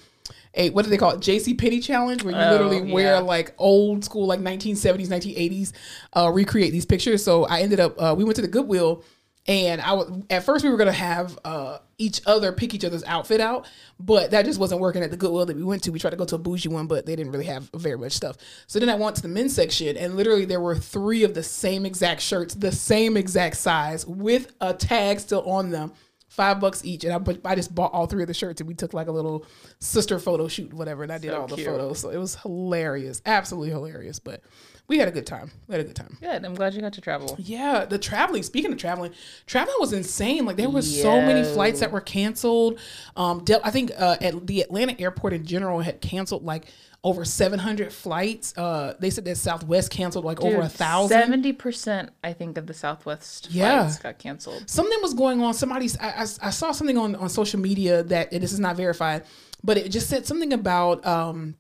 a 0.56 0.70
what 0.72 0.86
do 0.86 0.92
they 0.92 0.98
call 0.98 1.12
it? 1.12 1.20
JC 1.20 1.58
Penney 1.58 1.80
challenge, 1.80 2.24
where 2.24 2.34
you 2.34 2.40
Oh, 2.40 2.52
literally 2.52 2.92
wear 2.92 3.22
like 3.22 3.54
old 3.58 4.04
school, 4.04 4.26
like 4.28 4.40
1970s, 4.40 5.08
1980s, 5.08 5.72
uh, 6.14 6.32
recreate 6.34 6.72
these 6.72 6.86
pictures. 6.86 7.24
So 7.24 7.46
I 7.46 7.62
ended 7.62 7.80
up, 7.80 8.02
uh, 8.02 8.16
we 8.18 8.24
went 8.24 8.36
to 8.38 8.42
the 8.42 8.48
Goodwill, 8.48 9.04
and 9.48 9.80
I 9.80 9.94
was 9.94 10.12
at 10.30 10.44
first 10.44 10.64
we 10.64 10.72
were 10.72 10.78
gonna 10.78 10.92
have 10.92 11.38
uh, 11.46 11.78
each 12.00 12.20
other 12.26 12.52
pick 12.52 12.74
each 12.74 12.84
other's 12.84 13.04
outfit 13.04 13.40
out, 13.40 13.68
but 14.00 14.32
that 14.32 14.44
just 14.46 14.60
wasn't 14.60 14.82
working 14.82 15.04
at 15.04 15.12
the 15.12 15.18
Goodwill 15.18 15.46
that 15.46 15.56
we 15.56 15.64
went 15.64 15.84
to. 15.84 15.92
We 15.92 16.00
tried 16.00 16.12
to 16.12 16.18
go 16.18 16.26
to 16.26 16.36
a 16.36 16.40
bougie 16.40 16.68
one, 16.70 16.88
but 16.88 17.06
they 17.06 17.16
didn't 17.16 17.32
really 17.32 17.46
have 17.46 17.70
very 17.76 17.98
much 17.98 18.14
stuff. 18.14 18.38
So 18.66 18.80
then 18.80 18.90
I 18.90 18.96
went 18.96 19.16
to 19.18 19.22
the 19.22 19.28
men's 19.28 19.54
section, 19.56 19.98
and 19.98 20.16
literally 20.16 20.46
there 20.46 20.60
were 20.62 20.76
three 20.76 21.24
of 21.24 21.34
the 21.36 21.44
same 21.44 21.86
exact 21.86 22.22
shirts, 22.22 22.56
the 22.56 22.72
same 22.72 23.18
exact 23.18 23.58
size, 23.58 24.06
with 24.06 24.52
a 24.62 24.74
tag 24.74 25.20
still 25.20 25.44
on 25.50 25.70
them 25.70 25.94
five 26.36 26.60
bucks 26.60 26.84
each, 26.86 27.04
and 27.04 27.14
I 27.14 27.18
but 27.18 27.40
I 27.46 27.56
just 27.56 27.74
bought 27.74 27.94
all 27.94 28.06
three 28.08 28.24
of 28.24 28.28
the 28.28 28.34
shirts, 28.34 28.62
and 28.62 28.68
we 28.68 28.74
took 28.76 28.94
like 28.94 29.08
a 29.08 29.12
little 29.12 29.46
sister 29.80 30.20
photo 30.20 30.48
shoot, 30.48 30.74
whatever, 30.74 31.04
and 31.04 31.12
I 31.12 31.18
did 31.18 31.32
So 31.32 31.42
all 31.42 31.48
the 31.48 31.56
cute. 31.56 31.68
photos. 31.68 32.00
So 32.00 32.10
it 32.10 32.18
was 32.18 32.36
hilarious, 32.36 33.22
absolutely 33.26 33.70
hilarious. 33.72 34.20
But 34.20 34.42
we 34.88 34.98
had 35.00 35.08
a 35.08 35.12
good 35.12 35.26
time. 35.26 35.52
We 35.68 35.74
had 35.74 35.82
a 35.82 35.84
good 35.84 35.96
time. 35.96 36.18
Good. 36.22 36.46
I'm 36.46 36.54
glad 36.54 36.74
you 36.74 36.82
got 36.82 36.94
to 36.94 37.02
travel. 37.02 37.36
Yeah, 37.40 37.86
the 37.86 37.98
traveling. 37.98 38.44
Speaking 38.44 38.72
of 38.72 38.78
traveling, 38.78 39.12
traveling 39.48 39.78
was 39.80 39.94
insane. 39.94 40.46
Like 40.46 40.58
there 40.58 40.70
were 40.70 40.82
so 40.82 41.22
many 41.22 41.44
flights 41.44 41.80
that 41.80 41.92
were 41.92 42.02
canceled. 42.02 42.80
Um, 43.16 43.44
I 43.64 43.72
think 43.72 43.92
uh, 43.98 44.18
at 44.22 44.46
the 44.48 44.62
Atlanta 44.62 45.00
airport 45.00 45.34
in 45.34 45.46
general 45.46 45.80
had 45.80 46.02
canceled 46.02 46.44
like 46.44 46.68
over 47.04 47.24
700 47.24 47.94
flights. 47.94 48.58
Uh, 48.58 48.96
they 49.00 49.10
said 49.12 49.26
that 49.26 49.38
Southwest 49.38 49.92
canceled 49.92 50.26
like 50.26 50.42
over 50.42 50.62
a 50.62 50.70
thousand. 50.70 51.18
Seventy 51.20 51.54
percent, 51.54 52.10
I 52.24 52.34
think, 52.34 52.58
of 52.58 52.66
the 52.68 52.74
Southwest 52.74 53.50
Yeah. 53.52 53.84
flights 53.84 54.00
got 54.00 54.18
canceled. 54.20 54.70
something 54.70 54.98
was 55.02 55.14
going 55.14 55.42
on. 55.42 55.54
Somebody's 55.54 55.98
I, 56.00 56.10
I, 56.10 56.22
I 56.22 56.50
saw 56.50 56.72
something 56.72 56.98
on, 56.98 57.16
on 57.16 57.30
social 57.30 57.60
media 57.60 58.04
that 58.04 58.34
and 58.34 58.42
this 58.42 58.52
is 58.54 58.60
not 58.60 58.76
verified, 58.76 59.24
but 59.64 59.78
it 59.78 59.90
just 59.90 60.10
said 60.10 60.26
something 60.26 60.52
about 60.54 61.06
um 61.06 61.56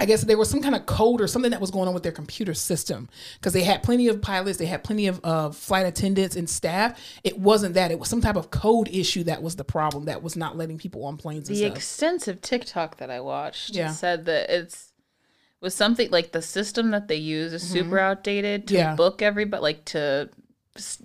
I 0.00 0.06
guess 0.06 0.24
there 0.24 0.36
was 0.36 0.50
some 0.50 0.60
kind 0.60 0.74
of 0.74 0.86
code 0.86 1.20
or 1.20 1.28
something 1.28 1.52
that 1.52 1.60
was 1.60 1.70
going 1.70 1.86
on 1.86 1.94
with 1.94 2.02
their 2.02 2.10
computer 2.12 2.52
system 2.52 3.08
because 3.38 3.52
they 3.52 3.62
had 3.62 3.82
plenty 3.84 4.08
of 4.08 4.20
pilots, 4.20 4.58
they 4.58 4.66
had 4.66 4.82
plenty 4.82 5.06
of 5.06 5.20
uh, 5.24 5.50
flight 5.50 5.86
attendants 5.86 6.34
and 6.34 6.50
staff. 6.50 6.98
It 7.22 7.38
wasn't 7.38 7.74
that; 7.74 7.92
it 7.92 7.98
was 8.00 8.08
some 8.08 8.20
type 8.20 8.34
of 8.36 8.50
code 8.50 8.88
issue 8.88 9.22
that 9.24 9.40
was 9.42 9.54
the 9.56 9.64
problem 9.64 10.06
that 10.06 10.22
was 10.22 10.34
not 10.36 10.56
letting 10.56 10.78
people 10.78 11.04
on 11.04 11.16
planes 11.16 11.48
and 11.48 11.56
The 11.56 11.62
stuff. 11.66 11.76
extensive 11.76 12.40
TikTok 12.40 12.96
that 12.96 13.08
I 13.10 13.20
watched 13.20 13.70
Yeah. 13.76 13.92
said 13.92 14.24
that 14.24 14.50
it's 14.50 14.92
was 15.60 15.74
something 15.74 16.10
like 16.10 16.32
the 16.32 16.42
system 16.42 16.90
that 16.90 17.08
they 17.08 17.16
use 17.16 17.52
is 17.52 17.62
super 17.62 17.98
outdated 17.98 18.66
to 18.68 18.74
Mm-hmm. 18.74 18.80
Yeah. 18.80 18.94
book 18.96 19.22
everybody, 19.22 19.62
like 19.62 19.84
to 19.86 20.28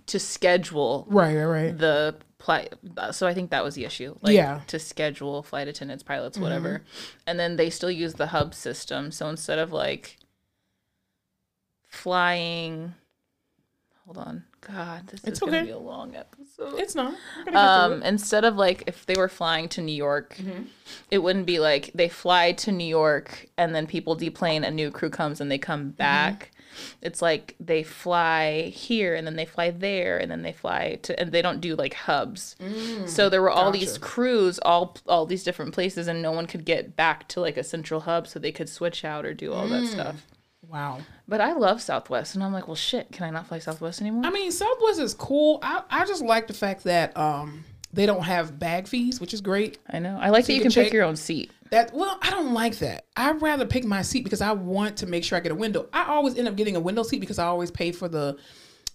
to 0.07 0.19
schedule 0.19 1.05
right, 1.09 1.35
right, 1.35 1.45
right. 1.45 1.77
the 1.77 2.15
flight. 2.39 2.73
So 3.11 3.27
I 3.27 3.33
think 3.33 3.51
that 3.51 3.63
was 3.63 3.75
the 3.75 3.85
issue. 3.85 4.15
Like, 4.21 4.33
Yeah. 4.35 4.55
Mm-hmm. 4.55 4.65
To 4.67 4.79
schedule 4.79 5.43
flight 5.43 5.67
attendants, 5.67 6.03
pilots, 6.03 6.37
whatever. 6.37 6.83
And 7.27 7.39
then 7.39 7.57
they 7.57 7.69
still 7.69 7.91
use 7.91 8.13
the 8.13 8.27
hub 8.27 8.53
system. 8.55 9.11
So 9.11 9.27
instead 9.29 9.59
of 9.59 9.71
like 9.71 10.17
flying, 11.87 12.93
hold 14.05 14.17
on. 14.17 14.43
God, 14.61 15.07
this 15.07 15.23
It's 15.23 15.33
is 15.33 15.39
gonna 15.39 15.63
be 15.63 15.71
a 15.71 15.77
long 15.77 16.15
episode. 16.15 16.77
It's 16.79 16.93
not. 16.93 17.13
We're 17.45 17.51
gonna 17.51 17.51
get 17.51 17.87
through 17.87 17.95
Um, 17.95 18.03
instead 18.03 18.43
of 18.43 18.55
like 18.57 18.83
if 18.87 19.05
they 19.05 19.15
were 19.15 19.29
flying 19.29 19.69
to 19.69 19.81
New 19.81 19.93
York, 19.95 20.37
it 21.09 21.19
wouldn't 21.19 21.45
be 21.45 21.59
like 21.59 21.91
they 21.95 22.09
fly 22.09 22.51
to 22.53 22.71
New 22.71 22.85
York 22.87 23.47
and 23.57 23.73
then 23.73 23.87
people 23.87 24.15
deplane, 24.15 24.63
a 24.65 24.71
new 24.71 24.91
crew 24.91 25.09
comes 25.09 25.39
and 25.39 25.49
they 25.49 25.57
come 25.57 25.91
back. 25.91 26.51
It's 27.01 27.21
like 27.21 27.55
they 27.59 27.83
fly 27.83 28.63
here 28.73 29.15
and 29.15 29.25
then 29.25 29.35
they 29.35 29.45
fly 29.45 29.71
there 29.71 30.17
and 30.17 30.29
then 30.29 30.41
they 30.43 30.53
fly 30.53 30.99
to 31.03 31.19
and 31.19 31.31
they 31.31 31.41
don't 31.41 31.61
do 31.61 31.75
like 31.75 31.93
hubs. 31.93 32.55
so 33.05 33.29
there 33.29 33.41
were 33.41 33.49
all 33.49 33.71
these 33.71 33.97
crews, 33.97 34.59
all 34.59 34.97
all 35.07 35.25
these 35.25 35.43
different 35.43 35.73
places, 35.73 36.07
and 36.07 36.21
no 36.21 36.31
one 36.31 36.45
could 36.47 36.65
get 36.65 36.95
back 36.95 37.27
to 37.29 37.41
like 37.41 37.57
a 37.57 37.63
central 37.63 38.01
hub 38.01 38.27
so 38.27 38.39
they 38.39 38.51
could 38.51 38.69
switch 38.69 39.03
out 39.03 39.25
or 39.25 39.33
do 39.33 39.53
all 39.53 39.67
that 39.67 39.87
stuff. 39.87 40.25
Wow. 40.67 40.99
But 41.27 41.41
I 41.41 41.53
love 41.53 41.81
Southwest, 41.81 42.35
and 42.35 42.43
I'm 42.43 42.53
like, 42.53 42.67
well, 42.67 42.75
shit, 42.75 43.11
can 43.11 43.25
I 43.25 43.31
not 43.31 43.47
fly 43.47 43.57
Southwest 43.59 44.01
anymore? 44.01 44.23
I 44.25 44.29
mean, 44.29 44.51
Southwest 44.51 44.99
is 44.99 45.13
cool. 45.15 45.57
I, 45.63 45.81
I 45.89 46.05
just 46.05 46.23
like 46.23 46.45
the 46.47 46.53
fact 46.53 46.83
that 46.83 47.17
um 47.17 47.65
they 47.91 48.05
don't 48.05 48.21
have 48.23 48.59
bag 48.59 48.87
fees, 48.87 49.19
which 49.19 49.33
is 49.33 49.41
great. 49.41 49.79
I 49.89 49.97
know. 49.97 50.19
I 50.21 50.29
like 50.29 50.45
that 50.45 50.53
you 50.53 50.57
you 50.57 50.61
can 50.61 50.71
can 50.71 50.81
pick 50.83 50.87
check- 50.89 50.93
your 50.93 51.03
own 51.05 51.15
seat. 51.15 51.51
That 51.71 51.93
well, 51.93 52.17
I 52.21 52.29
don't 52.31 52.53
like 52.53 52.77
that. 52.79 53.05
I'd 53.15 53.41
rather 53.41 53.65
pick 53.65 53.85
my 53.85 54.01
seat 54.01 54.23
because 54.23 54.41
I 54.41 54.51
want 54.53 54.97
to 54.97 55.07
make 55.07 55.23
sure 55.23 55.37
I 55.37 55.41
get 55.41 55.51
a 55.51 55.55
window. 55.55 55.87
I 55.93 56.05
always 56.05 56.35
end 56.35 56.47
up 56.47 56.55
getting 56.55 56.75
a 56.75 56.79
window 56.79 57.03
seat 57.03 57.19
because 57.19 57.37
I 57.39 57.45
always 57.45 57.69
pay 57.71 57.91
for 57.91 58.07
the 58.07 58.37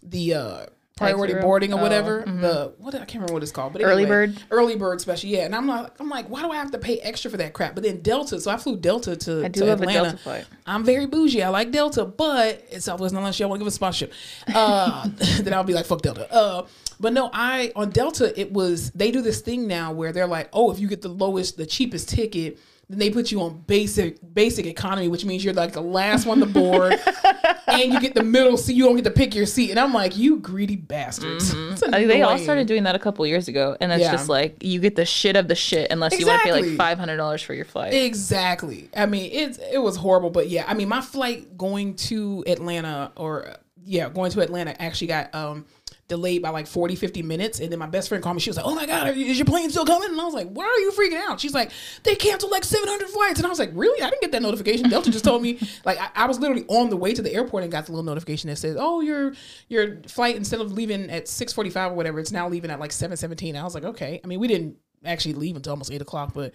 the 0.02 0.34
uh 0.34 0.66
priority 0.96 1.34
boarding 1.34 1.72
or 1.72 1.80
Oh, 1.80 1.82
whatever. 1.82 2.22
The 2.24 2.72
what 2.78 2.94
I 2.94 2.98
can't 2.98 3.14
remember 3.14 3.32
what 3.34 3.42
it's 3.42 3.50
called, 3.52 3.72
but 3.72 3.82
Early 3.82 4.06
bird? 4.06 4.36
early 4.52 4.76
bird 4.76 5.00
special. 5.00 5.28
Yeah, 5.28 5.44
and 5.44 5.54
I'm 5.54 5.66
like, 5.66 5.90
I'm 6.00 6.08
like, 6.08 6.28
why 6.30 6.42
do 6.42 6.50
I 6.50 6.56
have 6.56 6.70
to 6.72 6.78
pay 6.78 6.98
extra 7.00 7.30
for 7.30 7.36
that 7.36 7.52
crap? 7.52 7.74
But 7.74 7.82
then 7.84 8.00
Delta, 8.00 8.40
so 8.40 8.50
I 8.50 8.56
flew 8.56 8.76
Delta 8.76 9.16
to 9.16 9.44
I 9.44 9.48
do 9.48 9.60
to 9.60 9.66
love 9.66 9.80
a 9.80 9.82
Atlanta. 9.82 10.02
Delta 10.02 10.16
flight. 10.18 10.44
I'm 10.66 10.84
very 10.84 11.06
bougie. 11.06 11.42
I 11.42 11.48
like 11.48 11.70
Delta, 11.72 12.04
but 12.04 12.64
it's 12.70 12.84
Southwest 12.84 13.14
unless 13.14 13.38
y'all 13.40 13.48
want 13.48 13.58
to 13.60 13.64
give 13.64 13.68
a 13.68 13.72
sponsorship. 13.72 14.12
Uh, 14.52 15.08
then 15.42 15.52
I'll 15.54 15.64
be 15.64 15.74
like, 15.74 15.86
fuck 15.86 16.00
Delta. 16.02 16.32
Uh, 16.32 16.66
but 17.00 17.12
no, 17.12 17.30
I 17.32 17.72
on 17.76 17.90
Delta 17.90 18.38
it 18.38 18.52
was 18.52 18.90
they 18.92 19.10
do 19.10 19.22
this 19.22 19.40
thing 19.40 19.66
now 19.66 19.92
where 19.92 20.12
they're 20.12 20.26
like, 20.26 20.48
oh, 20.52 20.70
if 20.70 20.78
you 20.78 20.88
get 20.88 21.02
the 21.02 21.08
lowest, 21.08 21.56
the 21.56 21.66
cheapest 21.66 22.08
ticket, 22.08 22.58
then 22.88 22.98
they 22.98 23.08
put 23.10 23.30
you 23.32 23.40
on 23.40 23.62
basic 23.66 24.18
basic 24.34 24.66
economy, 24.66 25.08
which 25.08 25.24
means 25.24 25.44
you're 25.44 25.54
like 25.54 25.72
the 25.72 25.80
last 25.80 26.26
one 26.26 26.40
to 26.40 26.46
board, 26.46 26.94
and 27.66 27.92
you 27.92 27.98
get 28.00 28.14
the 28.14 28.22
middle 28.22 28.56
seat. 28.58 28.74
You 28.76 28.84
don't 28.84 28.94
get 28.96 29.04
to 29.04 29.10
pick 29.10 29.34
your 29.34 29.46
seat, 29.46 29.70
and 29.70 29.80
I'm 29.80 29.94
like, 29.94 30.16
you 30.18 30.36
greedy 30.38 30.76
bastards. 30.76 31.50
Think 31.52 31.92
they 31.92 32.20
all 32.22 32.36
started 32.38 32.66
doing 32.66 32.82
that 32.84 32.94
a 32.94 32.98
couple 32.98 33.26
years 33.26 33.48
ago, 33.48 33.74
and 33.80 33.90
it's 33.90 34.02
Yeah. 34.02 34.12
just 34.12 34.28
like 34.28 34.62
you 34.62 34.80
get 34.80 34.96
the 34.96 35.06
shit 35.06 35.34
of 35.36 35.48
the 35.48 35.54
shit 35.54 35.90
unless 35.90 36.18
you 36.20 36.26
want 36.26 36.42
to 36.42 36.44
pay 36.48 36.52
like 36.52 36.76
five 36.76 36.98
hundred 36.98 37.16
dollars 37.16 37.40
for 37.42 37.54
your 37.54 37.64
flight. 37.64 37.94
Exactly. 37.94 38.90
I 38.96 39.06
mean, 39.06 39.30
it's 39.32 39.58
it 39.58 39.78
was 39.78 39.96
horrible, 39.96 40.30
but 40.30 40.48
yeah, 40.50 40.64
I 40.68 40.74
mean, 40.74 40.88
my 40.88 41.00
flight 41.00 41.56
going 41.56 41.94
to 41.96 42.44
Atlanta 42.46 43.12
or 43.16 43.54
yeah, 43.86 44.08
going 44.10 44.30
to 44.32 44.40
Atlanta 44.40 44.80
actually 44.80 45.08
got 45.08 45.34
um 45.34 45.64
delayed 46.08 46.42
by 46.42 46.50
like 46.50 46.66
40 46.66 46.96
50 46.96 47.22
minutes 47.22 47.60
and 47.60 47.72
then 47.72 47.78
my 47.78 47.86
best 47.86 48.08
friend 48.08 48.22
called 48.22 48.36
me. 48.36 48.40
She 48.40 48.50
was 48.50 48.56
like 48.56 48.66
oh 48.66 48.74
my 48.74 48.86
god 48.86 49.08
is 49.16 49.38
your 49.38 49.46
plane 49.46 49.70
still 49.70 49.86
coming? 49.86 50.10
And 50.10 50.20
i 50.20 50.24
was 50.24 50.34
like 50.34 50.48
why 50.48 50.64
are 50.64 50.80
you 50.80 50.92
freaking 50.92 51.20
out? 51.20 51.40
She's 51.40 51.54
like 51.54 51.70
they 52.02 52.14
canceled 52.14 52.52
like 52.52 52.64
700 52.64 53.08
flights. 53.08 53.38
And 53.38 53.46
i 53.46 53.48
was 53.48 53.58
like 53.58 53.70
really? 53.74 54.02
I 54.02 54.10
didn't 54.10 54.22
get 54.22 54.32
that 54.32 54.42
notification. 54.42 54.88
Delta 54.88 55.10
just 55.10 55.24
told 55.24 55.42
me. 55.42 55.58
Like 55.84 55.98
I, 55.98 56.08
I 56.14 56.26
was 56.26 56.38
literally 56.38 56.64
on 56.68 56.88
the 56.88 56.96
way 56.96 57.12
to 57.12 57.20
the 57.20 57.32
airport 57.32 57.62
and 57.62 57.72
got 57.72 57.86
the 57.86 57.92
little 57.92 58.04
notification 58.04 58.48
that 58.48 58.56
says 58.56 58.76
oh 58.78 59.00
your 59.00 59.34
your 59.68 60.00
flight 60.06 60.36
instead 60.36 60.60
of 60.60 60.72
leaving 60.72 61.10
at 61.10 61.26
6.45 61.26 61.90
or 61.90 61.94
whatever 61.94 62.20
it's 62.20 62.32
now 62.32 62.48
leaving 62.48 62.70
at 62.70 62.80
like 62.80 62.90
7.17 62.90 63.56
i 63.56 63.62
was 63.62 63.74
like 63.74 63.84
okay. 63.84 64.20
I 64.22 64.26
mean 64.26 64.40
we 64.40 64.48
didn't 64.48 64.76
actually 65.04 65.34
leave 65.34 65.56
until 65.56 65.72
almost 65.72 65.92
eight 65.92 66.02
o'clock, 66.02 66.32
but 66.34 66.54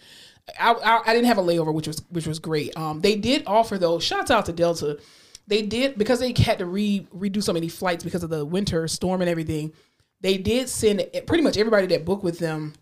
I, 0.60 0.72
I, 0.72 1.01
I 1.06 1.13
didn't 1.13 1.27
have 1.27 1.38
a 1.38 1.44
layover, 1.44 1.74
which 1.74 1.88
was 1.88 2.01
which 2.10 2.27
was 2.27 2.39
great. 2.39 2.75
Um, 2.77 3.01
they 3.01 3.15
did 3.15 3.44
offer 3.46 3.77
though. 3.77 4.00
Shouts 4.00 4.32
out 4.32 4.46
to 4.48 4.53
Delta. 4.53 5.00
They 5.50 5.63
did 5.63 5.98
because 5.98 6.20
they 6.20 6.34
had 6.38 6.60
to 6.60 6.65
re 6.65 7.08
redo 7.13 7.41
so 7.41 7.53
many 7.53 7.70
flights 7.70 8.03
because 8.03 8.24
of 8.24 8.29
the 8.29 8.46
winter 8.46 8.88
storm 8.88 9.22
and 9.22 9.29
everything. 9.29 9.74
They 10.22 10.38
did 10.38 10.70
send 10.70 11.03
pretty 11.25 11.44
much 11.44 11.58
everybody 11.58 11.88
that 11.88 12.06
booked 12.06 12.24
with 12.24 12.38
them 12.38 12.74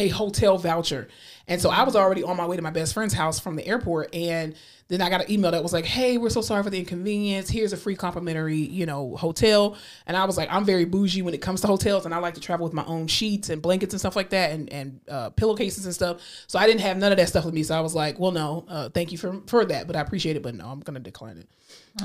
a 0.00 0.08
hotel 0.08 0.58
voucher. 0.58 1.08
And 1.46 1.60
so 1.60 1.70
I 1.70 1.82
was 1.82 1.94
already 1.94 2.22
on 2.22 2.36
my 2.36 2.46
way 2.46 2.56
to 2.56 2.62
my 2.62 2.70
best 2.70 2.94
friend's 2.94 3.14
house 3.14 3.38
from 3.38 3.54
the 3.54 3.66
airport. 3.66 4.14
And 4.14 4.56
then 4.88 5.02
I 5.02 5.10
got 5.10 5.20
an 5.20 5.30
email 5.30 5.50
that 5.50 5.62
was 5.62 5.72
like, 5.72 5.84
hey, 5.84 6.16
we're 6.16 6.30
so 6.30 6.40
sorry 6.40 6.62
for 6.62 6.70
the 6.70 6.78
inconvenience. 6.78 7.48
Here's 7.48 7.72
a 7.72 7.76
free 7.76 7.94
complimentary, 7.94 8.56
you 8.56 8.86
know, 8.86 9.14
hotel. 9.16 9.76
And 10.06 10.16
I 10.16 10.24
was 10.24 10.36
like, 10.36 10.48
I'm 10.50 10.64
very 10.64 10.84
bougie 10.84 11.22
when 11.22 11.34
it 11.34 11.42
comes 11.42 11.60
to 11.60 11.66
hotels. 11.66 12.06
And 12.06 12.14
I 12.14 12.18
like 12.18 12.34
to 12.34 12.40
travel 12.40 12.64
with 12.64 12.72
my 12.72 12.84
own 12.86 13.06
sheets 13.06 13.50
and 13.50 13.62
blankets 13.62 13.92
and 13.92 14.00
stuff 14.00 14.16
like 14.16 14.30
that 14.30 14.52
and, 14.52 14.72
and 14.72 15.00
uh, 15.08 15.30
pillowcases 15.30 15.84
and 15.84 15.94
stuff. 15.94 16.22
So 16.46 16.58
I 16.58 16.66
didn't 16.66 16.80
have 16.80 16.96
none 16.96 17.12
of 17.12 17.18
that 17.18 17.28
stuff 17.28 17.44
with 17.44 17.54
me. 17.54 17.62
So 17.62 17.76
I 17.76 17.80
was 17.80 17.94
like, 17.94 18.18
well, 18.18 18.32
no, 18.32 18.64
uh, 18.68 18.88
thank 18.88 19.12
you 19.12 19.18
for, 19.18 19.40
for 19.46 19.64
that. 19.66 19.86
But 19.86 19.96
I 19.96 20.00
appreciate 20.00 20.36
it. 20.36 20.42
But 20.42 20.54
no, 20.54 20.66
I'm 20.66 20.80
going 20.80 20.94
to 20.94 21.00
decline 21.00 21.36
it. 21.36 21.48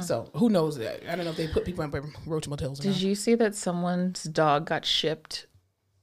So 0.01 0.29
who 0.35 0.49
knows 0.49 0.77
that? 0.77 1.01
I 1.09 1.15
don't 1.15 1.25
know 1.25 1.31
if 1.31 1.37
they 1.37 1.47
put 1.47 1.65
people 1.65 1.83
in 1.83 2.13
roach 2.25 2.47
motels 2.47 2.79
Did 2.79 2.89
not. 2.93 3.01
you 3.01 3.15
see 3.15 3.35
that 3.35 3.55
someone's 3.55 4.23
dog 4.23 4.65
got 4.65 4.85
shipped 4.85 5.47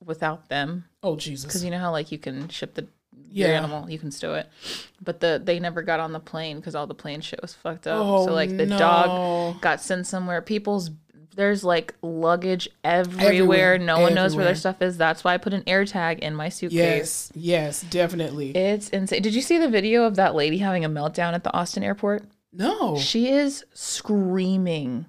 without 0.04 0.48
them? 0.48 0.84
Oh, 1.02 1.16
Jesus. 1.16 1.46
Because 1.46 1.64
you 1.64 1.70
know 1.70 1.78
how 1.78 1.90
like 1.90 2.12
you 2.12 2.18
can 2.18 2.48
ship 2.48 2.74
the 2.74 2.86
your 3.30 3.48
Yeah. 3.48 3.58
animal, 3.58 3.88
you 3.90 3.98
can 3.98 4.10
stow 4.10 4.34
it, 4.34 4.48
but 5.02 5.20
the 5.20 5.40
they 5.42 5.58
never 5.58 5.82
got 5.82 6.00
on 6.00 6.12
the 6.12 6.20
plane 6.20 6.56
because 6.58 6.74
all 6.74 6.86
the 6.86 6.94
plane 6.94 7.20
shit 7.22 7.40
was 7.40 7.54
fucked 7.54 7.86
up. 7.86 8.04
Oh, 8.04 8.26
so 8.26 8.32
like 8.34 8.56
the 8.56 8.66
no. 8.66 8.78
dog 8.78 9.60
got 9.60 9.80
sent 9.80 10.06
somewhere. 10.06 10.42
People's 10.42 10.90
there's 11.34 11.64
like 11.64 11.94
luggage 12.02 12.68
everywhere. 12.84 13.26
Everywhere. 13.26 13.78
No 13.78 14.00
one 14.00 14.14
knows 14.14 14.36
where 14.36 14.44
their 14.44 14.54
stuff 14.54 14.82
is. 14.82 14.98
That's 14.98 15.24
why 15.24 15.32
I 15.32 15.38
put 15.38 15.54
an 15.54 15.62
air 15.66 15.86
tag 15.86 16.18
in 16.18 16.34
my 16.34 16.50
suitcase. 16.50 17.30
Yes, 17.34 17.80
yes, 17.82 17.82
definitely. 17.90 18.50
It's 18.54 18.90
insane. 18.90 19.22
Did 19.22 19.34
you 19.34 19.40
see 19.40 19.56
the 19.56 19.68
video 19.68 20.04
of 20.04 20.16
that 20.16 20.34
lady 20.34 20.58
having 20.58 20.84
a 20.84 20.90
meltdown 20.90 21.32
at 21.32 21.42
the 21.42 21.52
Austin 21.54 21.82
airport? 21.82 22.24
No. 22.52 22.98
She 22.98 23.30
is 23.30 23.64
screaming 23.72 25.06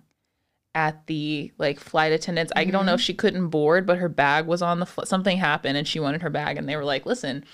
at 0.76 1.06
the 1.08 1.52
like 1.58 1.80
flight 1.80 2.12
attendants. 2.12 2.52
I 2.56 2.66
don't 2.66 2.86
know 2.86 2.94
if 2.94 3.00
Mm-hmm. 3.00 3.04
she 3.06 3.14
couldn't 3.14 3.48
board, 3.50 3.86
but 3.86 3.98
her 4.00 4.10
bag 4.10 4.48
was 4.48 4.62
on 4.62 4.80
the 4.80 4.86
fl- 4.86 5.04
something 5.04 5.38
happened 5.38 5.78
and 5.78 5.88
she 5.88 6.00
wanted 6.00 6.22
her 6.24 6.30
bag 6.30 6.58
and 6.58 6.68
they 6.68 6.76
were 6.76 6.84
like, 6.86 7.06
"Listen, 7.06 7.46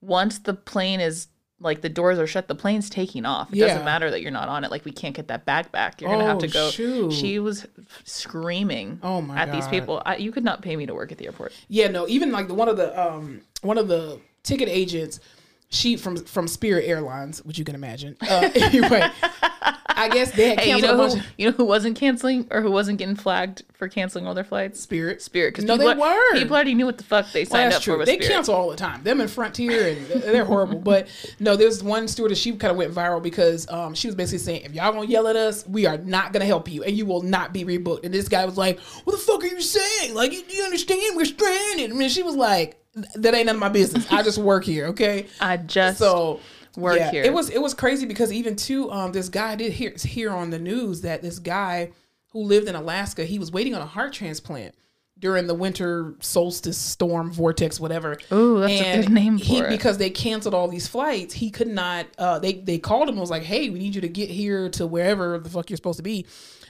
once 0.00 0.38
the 0.40 0.52
plane 0.54 1.00
is 1.00 1.28
like 1.60 1.80
the 1.80 1.88
doors 1.88 2.18
are 2.18 2.26
shut, 2.26 2.48
the 2.48 2.54
plane's 2.56 2.90
taking 2.90 3.24
off. 3.24 3.50
It 3.52 3.56
Yeah. 3.58 3.68
doesn't 3.68 3.84
matter 3.84 4.10
that 4.10 4.20
you're 4.20 4.32
not 4.32 4.48
on 4.48 4.64
it. 4.64 4.70
Like 4.70 4.84
we 4.84 4.90
can't 4.90 5.14
get 5.14 5.28
that 5.28 5.46
bag 5.46 5.70
back. 5.72 6.00
You're 6.00 6.10
gonna 6.10 6.24
have 6.26 6.38
to 6.38 6.46
Oh, 6.48 6.50
go." 6.50 6.70
shoot. 6.70 7.12
She 7.12 7.38
was 7.38 7.66
screaming 8.04 8.98
Oh, 9.02 9.22
my 9.22 9.38
at 9.38 9.52
these 9.52 9.66
people. 9.68 10.02
I, 10.04 10.16
you 10.16 10.32
could 10.32 10.44
not 10.44 10.60
pay 10.62 10.76
me 10.76 10.86
to 10.86 10.94
work 10.94 11.12
at 11.12 11.18
the 11.18 11.26
airport. 11.26 11.52
Yeah, 11.68 11.88
no, 11.88 12.06
even 12.08 12.32
like 12.32 12.48
the 12.48 12.54
one 12.54 12.68
of 12.68 12.76
the 12.76 12.88
um 13.00 13.42
one 13.62 13.78
of 13.78 13.88
the 13.88 14.18
ticket 14.42 14.68
agents, 14.68 15.20
she 15.72 15.96
from 15.96 16.16
from 16.24 16.46
Spirit 16.46 16.84
Airlines, 16.86 17.42
which 17.44 17.58
you 17.58 17.64
can 17.64 17.74
imagine. 17.74 18.14
Uh, 18.20 18.50
anyway, 18.54 19.08
I 19.88 20.08
guess 20.10 20.30
they 20.32 20.50
had 20.50 20.60
Hey, 20.60 20.76
you 20.76 20.82
know 20.82 20.96
who 20.96 21.16
of 21.18 21.26
you 21.38 21.46
know 21.46 21.52
who 21.56 21.64
wasn't 21.64 21.96
canceling 21.98 22.46
or 22.50 22.60
who 22.60 22.70
wasn't 22.70 22.98
getting 22.98 23.16
flagged 23.16 23.62
for 23.72 23.88
canceling 23.88 24.26
all 24.26 24.34
their 24.34 24.44
flights? 24.44 24.80
Spirit. 24.80 25.22
Spirit, 25.22 25.52
because 25.54 25.64
No, 25.64 25.78
people, 25.78 25.94
they 25.94 26.00
were. 26.00 26.32
people 26.34 26.54
already 26.54 26.74
knew 26.74 26.84
what 26.84 26.98
the 26.98 27.04
fuck 27.04 27.32
they 27.32 27.44
Well, 27.44 27.50
signed 27.50 27.66
that's 27.72 27.76
up 27.76 27.82
true. 27.82 27.94
for 27.94 27.98
with 27.98 28.06
They 28.06 28.16
Spirit. 28.18 28.32
cancel 28.32 28.54
all 28.54 28.68
the 28.68 28.76
time. 28.76 29.02
Them 29.02 29.20
and 29.22 29.30
Frontier, 29.30 29.88
and 29.88 30.22
they're 30.22 30.44
horrible. 30.44 30.78
But 30.78 31.08
no, 31.40 31.56
there's 31.56 31.82
one 31.82 32.06
stewardess. 32.06 32.38
She 32.38 32.52
kind 32.52 32.70
of 32.70 32.76
went 32.76 32.92
viral 32.92 33.22
because 33.22 33.66
um, 33.70 33.94
she 33.94 34.08
was 34.08 34.14
basically 34.14 34.38
saying, 34.40 34.62
"If 34.64 34.74
y'all 34.74 34.92
gonna 34.92 35.06
yell 35.06 35.26
at 35.26 35.36
us, 35.36 35.66
we 35.66 35.86
are 35.86 35.96
not 35.98 36.32
gonna 36.34 36.44
help 36.44 36.68
you, 36.70 36.82
and 36.84 36.94
you 36.96 37.06
will 37.06 37.22
not 37.22 37.54
be 37.54 37.64
rebooked." 37.64 38.04
And 38.04 38.12
this 38.12 38.28
guy 38.28 38.44
was 38.44 38.58
like, 38.58 38.78
"What 39.04 39.12
the 39.12 39.18
fuck 39.18 39.42
are 39.42 39.46
you 39.46 39.60
saying? 39.62 40.14
Like, 40.14 40.32
you, 40.32 40.42
you 40.50 40.64
understand? 40.64 41.16
We're 41.16 41.24
stranded." 41.24 41.90
I 41.90 41.94
mean, 41.94 42.10
she 42.10 42.22
was 42.22 42.36
like, 42.36 42.78
"That 43.14 43.34
ain't 43.34 43.46
none 43.46 43.56
of 43.56 43.60
my 43.60 43.68
business. 43.68 44.10
I 44.10 44.22
just 44.22 44.38
work 44.38 44.64
here, 44.64 44.86
okay?" 44.86 45.26
I 45.40 45.56
just 45.56 45.98
so 45.98 46.40
work 46.76 46.98
yeah, 46.98 47.10
here. 47.10 47.24
It 47.24 47.32
was 47.32 47.50
it 47.50 47.60
was 47.60 47.74
crazy 47.74 48.06
because 48.06 48.32
even 48.32 48.56
too, 48.56 48.90
um, 48.90 49.12
this 49.12 49.28
guy 49.28 49.56
did 49.56 49.72
hear 49.72 49.94
hear 49.96 50.30
on 50.30 50.50
the 50.50 50.58
news 50.58 51.02
that 51.02 51.22
this 51.22 51.38
guy 51.38 51.90
who 52.28 52.40
lived 52.40 52.68
in 52.68 52.74
Alaska, 52.74 53.24
he 53.24 53.38
was 53.38 53.52
waiting 53.52 53.74
on 53.74 53.82
a 53.82 53.86
heart 53.86 54.12
transplant 54.12 54.74
during 55.22 55.46
the 55.46 55.54
winter 55.54 56.14
solstice 56.20 56.76
storm 56.76 57.30
vortex 57.30 57.78
whatever 57.78 58.18
Ooh, 58.32 58.58
that's 58.58 58.80
a 58.80 59.02
good 59.02 59.12
name 59.12 59.38
he, 59.38 59.60
for 59.60 59.66
it. 59.66 59.70
because 59.70 59.96
they 59.96 60.10
canceled 60.10 60.52
all 60.52 60.66
these 60.66 60.88
flights 60.88 61.32
he 61.32 61.48
could 61.48 61.68
not 61.68 62.06
uh 62.18 62.40
they 62.40 62.54
they 62.54 62.76
called 62.76 63.08
him 63.08 63.14
and 63.14 63.20
was 63.20 63.30
like 63.30 63.44
hey 63.44 63.70
we 63.70 63.78
need 63.78 63.94
you 63.94 64.00
to 64.00 64.08
get 64.08 64.28
here 64.28 64.68
to 64.70 64.84
wherever 64.84 65.38
the 65.38 65.48
fuck 65.48 65.70
you're 65.70 65.76
supposed 65.76 65.98
to 65.98 66.02
be 66.02 66.26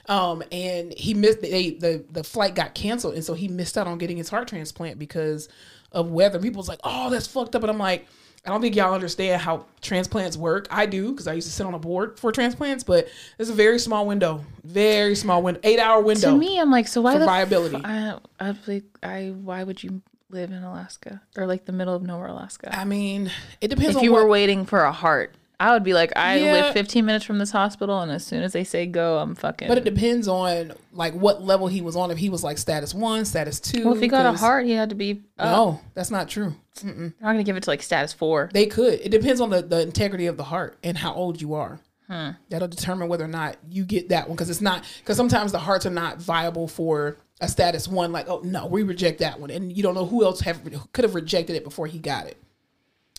um 0.07 0.43
and 0.51 0.93
he 0.95 1.15
missed 1.15 1.41
they 1.41 1.71
the 1.71 2.05
the 2.11 2.23
flight 2.23 2.53
got 2.53 2.75
canceled 2.75 3.15
and 3.15 3.25
so 3.25 3.33
he 3.33 3.47
missed 3.47 3.75
out 3.75 3.87
on 3.87 3.97
getting 3.97 4.17
his 4.17 4.29
heart 4.29 4.47
transplant 4.47 4.99
because 4.99 5.49
of 5.93 6.11
weather 6.11 6.39
people 6.39 6.59
was 6.59 6.67
like 6.67 6.79
oh 6.83 7.09
that's 7.09 7.27
fucked 7.27 7.55
up 7.55 7.63
and 7.63 7.71
i'm 7.71 7.77
like 7.77 8.05
I 8.45 8.49
don't 8.49 8.59
think 8.59 8.75
y'all 8.75 8.93
understand 8.93 9.41
how 9.41 9.67
transplants 9.81 10.35
work. 10.35 10.67
I 10.69 10.85
do 10.85 11.11
because 11.11 11.27
I 11.27 11.33
used 11.33 11.47
to 11.47 11.53
sit 11.53 11.65
on 11.65 11.73
a 11.73 11.79
board 11.79 12.19
for 12.19 12.29
transplants, 12.33 12.83
but 12.83 13.07
it's 13.39 13.49
a 13.49 13.53
very 13.53 13.79
small 13.79 14.05
window, 14.05 14.43
very 14.65 15.15
small 15.15 15.41
window, 15.41 15.61
eight 15.63 15.79
hour 15.79 16.01
window. 16.01 16.31
to 16.31 16.37
me, 16.37 16.59
I'm 16.59 16.69
like, 16.69 16.89
so 16.89 16.99
why 16.99 17.17
the 17.17 17.25
viability. 17.25 17.77
F- 17.77 17.81
I, 17.85 18.19
I, 18.41 18.55
like, 18.67 18.83
I, 19.01 19.29
why 19.29 19.63
would 19.63 19.81
you 19.81 20.01
live 20.29 20.51
in 20.51 20.61
Alaska 20.61 21.21
or 21.37 21.47
like 21.47 21.63
the 21.63 21.71
middle 21.71 21.95
of 21.95 22.03
nowhere, 22.03 22.27
Alaska? 22.27 22.77
I 22.77 22.83
mean, 22.83 23.31
it 23.61 23.69
depends 23.69 23.91
if 23.91 23.97
on 23.97 24.03
you 24.03 24.11
what, 24.11 24.23
were 24.23 24.29
waiting 24.29 24.65
for 24.65 24.83
a 24.83 24.91
heart, 24.91 25.33
I 25.63 25.71
would 25.71 25.83
be 25.83 25.93
like, 25.93 26.11
I 26.17 26.35
Yeah. 26.39 26.51
live 26.51 26.73
15 26.73 27.05
minutes 27.05 27.23
from 27.23 27.37
this 27.37 27.49
hospital, 27.51 28.01
and 28.01 28.11
as 28.11 28.25
soon 28.25 28.43
as 28.43 28.51
they 28.51 28.65
say 28.65 28.85
go, 28.85 29.19
I'm 29.19 29.33
fucking. 29.33 29.69
But 29.69 29.77
it 29.77 29.85
depends 29.85 30.27
on 30.27 30.73
like 30.91 31.13
what 31.13 31.41
level 31.41 31.67
he 31.67 31.79
was 31.79 31.95
on. 31.95 32.11
If 32.11 32.17
he 32.17 32.29
was 32.29 32.43
like 32.43 32.57
status 32.57 32.93
one, 32.93 33.23
status 33.23 33.61
two. 33.61 33.85
well, 33.85 33.95
if 33.95 34.01
he 34.01 34.09
got 34.09 34.25
a 34.25 34.37
heart, 34.37 34.65
he 34.65 34.73
had 34.73 34.89
to 34.89 34.95
be. 34.95 35.23
Uh, 35.39 35.45
no, 35.51 35.79
that's 35.93 36.11
not 36.11 36.27
true. 36.27 36.53
They're 36.83 36.93
not 37.21 37.31
gonna 37.31 37.45
give 37.45 37.55
it 37.55 37.63
to 37.63 37.69
like 37.69 37.81
status 37.81 38.11
four. 38.11 38.49
They 38.51 38.65
could. 38.65 38.95
It 38.95 39.09
depends 39.09 39.39
on 39.39 39.51
the, 39.51 39.61
the 39.61 39.79
integrity 39.81 40.25
of 40.25 40.35
the 40.35 40.43
heart 40.43 40.77
and 40.83 40.97
how 40.97 41.13
old 41.13 41.41
you 41.41 41.53
are. 41.53 41.79
Hmm. 42.07 42.31
That'll 42.49 42.67
determine 42.67 43.07
whether 43.07 43.23
or 43.23 43.29
not 43.29 43.55
you 43.69 43.85
get 43.85 44.09
that 44.09 44.27
one 44.27 44.35
because 44.35 44.49
it's 44.49 44.59
not 44.59 44.83
because 44.99 45.15
sometimes 45.15 45.53
the 45.53 45.59
hearts 45.59 45.85
are 45.85 45.91
not 45.91 46.17
viable 46.21 46.67
for 46.67 47.15
a 47.39 47.47
status 47.47 47.87
one. 47.87 48.11
Like, 48.11 48.27
oh 48.27 48.41
no, 48.43 48.65
we 48.65 48.83
reject 48.83 49.19
that 49.19 49.39
one, 49.39 49.49
and 49.49 49.71
you 49.71 49.81
don't 49.81 49.95
know 49.95 50.05
who 50.05 50.25
else 50.25 50.41
have 50.41 50.59
could 50.91 51.05
have 51.05 51.15
rejected 51.15 51.55
it 51.55 51.63
before 51.63 51.87
he 51.87 51.99
got 51.99 52.27
it. 52.27 52.35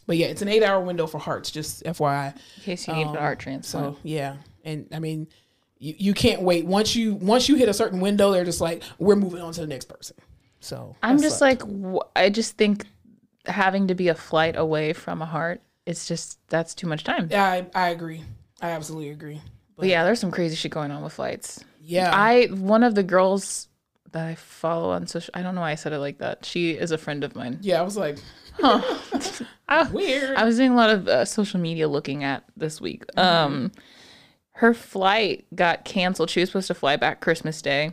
But 0.06 0.16
yeah, 0.16 0.26
it's 0.26 0.42
an 0.42 0.48
eight 0.48 0.62
hour 0.62 0.80
window 0.80 1.06
for 1.06 1.18
hearts. 1.18 1.50
Just 1.50 1.84
FYI. 1.84 2.34
in 2.34 2.62
case 2.62 2.86
you 2.86 2.94
need 2.94 3.06
a 3.06 3.10
um, 3.10 3.16
heart 3.16 3.38
transplant. 3.38 3.96
So 3.96 4.00
yeah, 4.02 4.36
and 4.64 4.86
I 4.92 4.98
mean, 4.98 5.28
you, 5.78 5.94
you 5.98 6.14
can't 6.14 6.42
wait 6.42 6.66
once 6.66 6.94
you 6.94 7.14
once 7.14 7.48
you 7.48 7.56
hit 7.56 7.68
a 7.68 7.74
certain 7.74 8.00
window. 8.00 8.30
They're 8.32 8.44
just 8.44 8.60
like 8.60 8.82
we're 8.98 9.16
moving 9.16 9.40
on 9.40 9.52
to 9.54 9.60
the 9.60 9.66
next 9.66 9.86
person. 9.86 10.16
So 10.60 10.96
I'm 11.02 11.20
just 11.20 11.38
sucks. 11.38 11.62
like, 11.62 12.02
I 12.16 12.30
just 12.30 12.56
think 12.56 12.86
having 13.46 13.88
to 13.88 13.94
be 13.94 14.08
a 14.08 14.14
flight 14.14 14.56
away 14.56 14.94
from 14.94 15.20
a 15.20 15.26
heart, 15.26 15.60
it's 15.86 16.08
just 16.08 16.38
that's 16.48 16.74
too 16.74 16.86
much 16.86 17.04
time. 17.04 17.28
I 17.32 17.66
I 17.74 17.90
agree. 17.90 18.24
I 18.60 18.70
absolutely 18.70 19.10
agree. 19.10 19.40
But 19.76 19.88
yeah, 19.88 20.04
there's 20.04 20.20
some 20.20 20.30
crazy 20.30 20.56
shit 20.56 20.70
going 20.70 20.90
on 20.90 21.02
with 21.02 21.12
flights. 21.12 21.64
Yeah, 21.80 22.10
I 22.14 22.46
one 22.46 22.82
of 22.82 22.94
the 22.94 23.02
girls 23.02 23.68
that 24.12 24.26
I 24.26 24.34
follow 24.36 24.90
on 24.90 25.06
social. 25.06 25.32
I 25.34 25.42
don't 25.42 25.54
know 25.54 25.60
why 25.60 25.72
I 25.72 25.74
said 25.74 25.92
it 25.92 25.98
like 25.98 26.18
that. 26.18 26.44
She 26.44 26.70
is 26.70 26.92
a 26.92 26.98
friend 26.98 27.24
of 27.24 27.34
mine. 27.34 27.58
Yeah, 27.60 27.80
I 27.80 27.82
was 27.82 27.96
like, 27.96 28.18
I, 29.68 29.88
weird. 29.90 30.36
I 30.36 30.44
was 30.44 30.56
doing 30.56 30.72
a 30.72 30.76
lot 30.76 30.90
of 30.90 31.08
uh, 31.08 31.24
social 31.24 31.60
media 31.60 31.88
looking 31.88 32.22
at 32.24 32.44
this 32.56 32.80
week. 32.80 33.04
Mm-hmm. 33.16 33.20
Um, 33.54 33.72
her 34.52 34.72
flight 34.74 35.46
got 35.54 35.84
canceled. 35.84 36.30
She 36.30 36.40
was 36.40 36.48
supposed 36.50 36.68
to 36.68 36.74
fly 36.74 36.96
back 36.96 37.20
Christmas 37.20 37.60
Day 37.60 37.92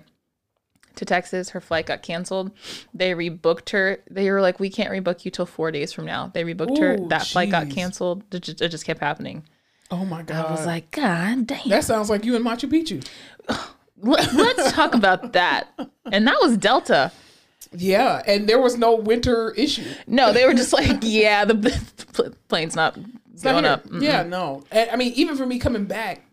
to 0.95 1.05
Texas. 1.05 1.49
Her 1.49 1.61
flight 1.61 1.85
got 1.87 2.03
canceled. 2.03 2.51
They 2.93 3.11
rebooked 3.13 3.69
her. 3.71 4.03
They 4.09 4.29
were 4.29 4.41
like, 4.41 4.59
"We 4.59 4.69
can't 4.69 4.91
rebook 4.91 5.25
you 5.25 5.31
till 5.31 5.45
four 5.45 5.71
days 5.71 5.91
from 5.93 6.05
now." 6.05 6.29
They 6.33 6.43
rebooked 6.43 6.77
her. 6.79 6.95
Ooh, 6.99 7.07
That 7.07 7.25
flight 7.25 7.49
got 7.49 7.69
canceled. 7.69 8.23
It 8.31 8.43
just, 8.43 8.61
it 8.61 8.69
just 8.69 8.85
kept 8.85 8.99
happening. 8.99 9.43
oh 9.89 10.05
my 10.05 10.21
god. 10.21 10.45
I 10.45 10.51
was 10.51 10.65
like, 10.65 10.91
God 10.91 11.47
damn. 11.47 11.69
that 11.69 11.83
sounds 11.83 12.09
like 12.09 12.25
you 12.25 12.35
and 12.35 12.45
Machu 12.45 12.69
Picchu. 12.69 13.05
Let's 13.97 14.71
talk 14.73 14.93
about 14.95 15.33
that. 15.33 15.67
And 16.11 16.27
that 16.27 16.39
was 16.41 16.57
Delta. 16.57 17.09
Yeah, 17.73 18.21
and 18.27 18.49
there 18.49 18.59
was 18.59 18.77
no 18.77 18.95
winter 18.95 19.51
issue. 19.51 19.85
No, 20.05 20.33
they 20.33 20.45
were 20.45 20.53
just 20.53 20.73
like, 20.73 20.99
yeah, 21.01 21.45
the, 21.45 21.53
the 21.53 22.35
plane's 22.49 22.75
not 22.75 22.97
It's 23.33 23.43
going 23.43 23.63
here. 23.63 23.73
up. 23.73 23.87
Mm. 23.87 24.01
Yeah, 24.01 24.23
no. 24.23 24.63
And, 24.71 24.89
I 24.89 24.97
mean, 24.97 25.13
even 25.13 25.37
for 25.37 25.45
me 25.45 25.57
coming 25.57 25.85
back, 25.85 26.25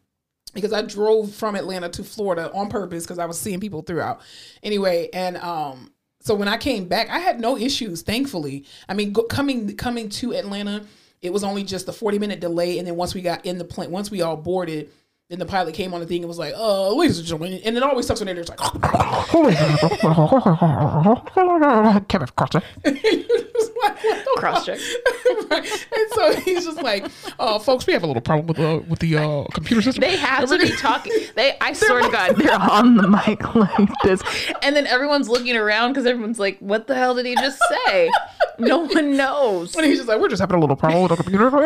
because 0.55 0.73
I 0.73 0.83
drove 0.83 1.33
from 1.33 1.55
Atlanta 1.55 1.89
to 1.91 2.03
Florida 2.03 2.51
on 2.53 2.69
purpose 2.69 3.05
because 3.05 3.21
I 3.21 3.27
was 3.27 3.39
seeing 3.39 3.61
people 3.61 3.83
throughout. 3.83 4.21
Anyway, 4.63 5.11
and 5.13 5.37
um, 5.37 5.93
so 6.21 6.35
when 6.35 6.49
I 6.49 6.57
came 6.57 6.87
back, 6.89 7.09
I 7.11 7.19
had 7.21 7.39
no 7.39 7.57
issues. 7.57 8.03
Thankfully, 8.03 8.65
I 8.89 8.95
mean, 8.95 9.13
go, 9.13 9.23
coming 9.23 9.77
coming 9.77 10.09
to 10.09 10.35
Atlanta, 10.35 10.87
it 11.23 11.33
was 11.33 11.45
only 11.45 11.63
just 11.63 11.89
a 11.89 11.93
forty 11.93 12.19
minute 12.19 12.41
delay, 12.41 12.79
and 12.79 12.87
then 12.89 12.97
once 12.97 13.15
we 13.15 13.21
got 13.21 13.47
in 13.47 13.59
the 13.59 13.65
plane, 13.65 13.91
once 13.91 14.11
we 14.11 14.23
all 14.23 14.37
boarded. 14.37 14.91
Then 15.29 15.39
the 15.39 15.45
pilot 15.45 15.75
came 15.75 15.93
on 15.93 16.01
the 16.01 16.07
thing 16.07 16.23
and 16.23 16.29
was 16.29 16.39
like, 16.39 16.55
"Uh, 16.57 16.91
ladies 16.95 17.19
and 17.19 17.27
gentlemen," 17.27 17.61
and 17.63 17.77
it 17.77 17.83
always 17.83 18.07
sucks 18.07 18.21
when 18.21 18.35
they're 18.35 18.43
just 18.43 18.49
like, 18.49 18.59
Kenneth 22.09 22.35
Carter. 22.35 22.63
Like, 23.83 24.25
Cross 24.37 24.67
check. 24.67 24.79
right. 25.51 25.87
And 25.97 26.11
so 26.13 26.35
he's 26.41 26.65
just 26.65 26.83
like, 26.83 27.07
uh, 27.39 27.59
folks, 27.59 27.87
we 27.87 27.93
have 27.93 28.03
a 28.03 28.07
little 28.07 28.23
problem 28.23 28.47
with 28.47 28.57
the 28.57 28.85
with 28.89 28.99
the 28.99 29.17
uh, 29.17 29.45
computer 29.53 29.83
system. 29.83 30.01
They 30.01 30.17
have 30.17 30.49
to 30.49 30.59
be 30.59 30.71
talking. 30.77 31.13
They, 31.35 31.57
I 31.61 31.73
swear 31.73 32.03
to 32.03 32.11
God, 32.11 32.37
they're 32.37 32.59
on 32.59 32.97
the 32.97 33.09
mic 33.09 33.55
like 33.55 33.89
this, 34.03 34.23
and 34.63 34.75
then 34.75 34.87
everyone's 34.87 35.29
looking 35.29 35.57
around 35.57 35.93
because 35.93 36.07
everyone's 36.07 36.39
like, 36.39 36.59
"What 36.61 36.87
the 36.87 36.95
hell 36.95 37.15
did 37.15 37.27
he 37.27 37.35
just 37.37 37.61
say?" 37.87 38.11
No 38.59 38.87
one 38.87 39.17
knows. 39.17 39.77
and 39.77 39.87
he's 39.87 39.99
just 39.99 40.09
like, 40.09 40.21
we're 40.21 40.29
just 40.29 40.41
Having 40.41 40.57
a 40.57 40.61
little 40.61 40.77
problem 40.77 41.03
with 41.03 41.11
the 41.11 41.17
computer. 41.23 41.51
Thank 41.51 41.63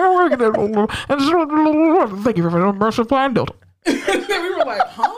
you 2.36 2.50
for 2.50 2.60
the 2.60 2.72
mercy 2.72 3.04
flying 3.04 3.34
Delta. 3.34 3.54
and 3.86 4.26
we 4.28 4.54
were 4.54 4.64
like, 4.64 4.82
huh? 4.88 5.12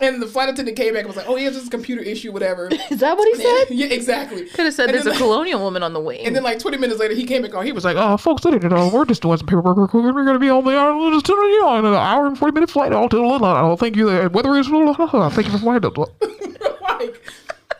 And 0.00 0.20
the 0.20 0.26
flight 0.26 0.48
attendant 0.50 0.76
came 0.76 0.92
back 0.92 1.00
and 1.00 1.08
was 1.08 1.16
like, 1.16 1.26
oh, 1.28 1.36
yeah, 1.36 1.48
just 1.50 1.68
a 1.68 1.70
computer 1.70 2.02
issue, 2.02 2.30
whatever. 2.32 2.68
Is 2.90 3.00
that 3.00 3.16
what 3.16 3.26
he 3.34 3.42
said? 3.42 3.64
yeah, 3.70 3.86
exactly. 3.86 4.44
Could 4.46 4.66
have 4.66 4.74
said 4.74 4.86
And 4.90 4.94
there's 4.94 5.06
a 5.06 5.10
then- 5.10 5.18
colonial 5.18 5.60
woman 5.60 5.82
on 5.82 5.92
the 5.94 6.00
wing. 6.00 6.26
And 6.26 6.36
then 6.36 6.42
like 6.42 6.58
20 6.58 6.76
minutes 6.76 7.00
later, 7.00 7.14
he 7.14 7.24
came 7.24 7.42
back 7.42 7.54
on. 7.54 7.64
He 7.64 7.72
was 7.72 7.84
like, 7.84 7.96
Like, 7.96 8.04
uh, 8.04 8.16
folks, 8.16 8.42
they 8.42 8.50
didn't 8.50 8.70
know. 8.70 8.88
We're 8.92 9.04
just 9.06 9.22
doing 9.22 9.38
some 9.38 9.46
paperwork. 9.46 9.76
real 9.76 9.88
quick. 9.88 10.02
We're 10.04 10.12
going 10.12 10.34
to 10.34 10.38
be 10.38 10.50
on 10.50 10.64
the 10.64 10.76
uh, 10.78 11.10
just, 11.14 11.28
you 11.28 11.60
know, 11.62 11.78
in 11.78 11.84
an 11.86 11.94
hour 11.94 12.26
and 12.26 12.38
40 12.38 12.52
minute 12.54 12.70
flight 12.70 12.92
all 12.92 13.08
till 13.08 13.30
uh, 13.44 13.76
Thank 13.76 13.96
you. 13.96 14.10
Uh, 14.10 14.28
weather 14.32 14.54
is. 14.56 14.66
Thank 14.68 15.46
you 15.46 15.52
for 15.52 15.58
flying 15.58 15.80
Delta. 15.80 16.06
like, 16.82 17.22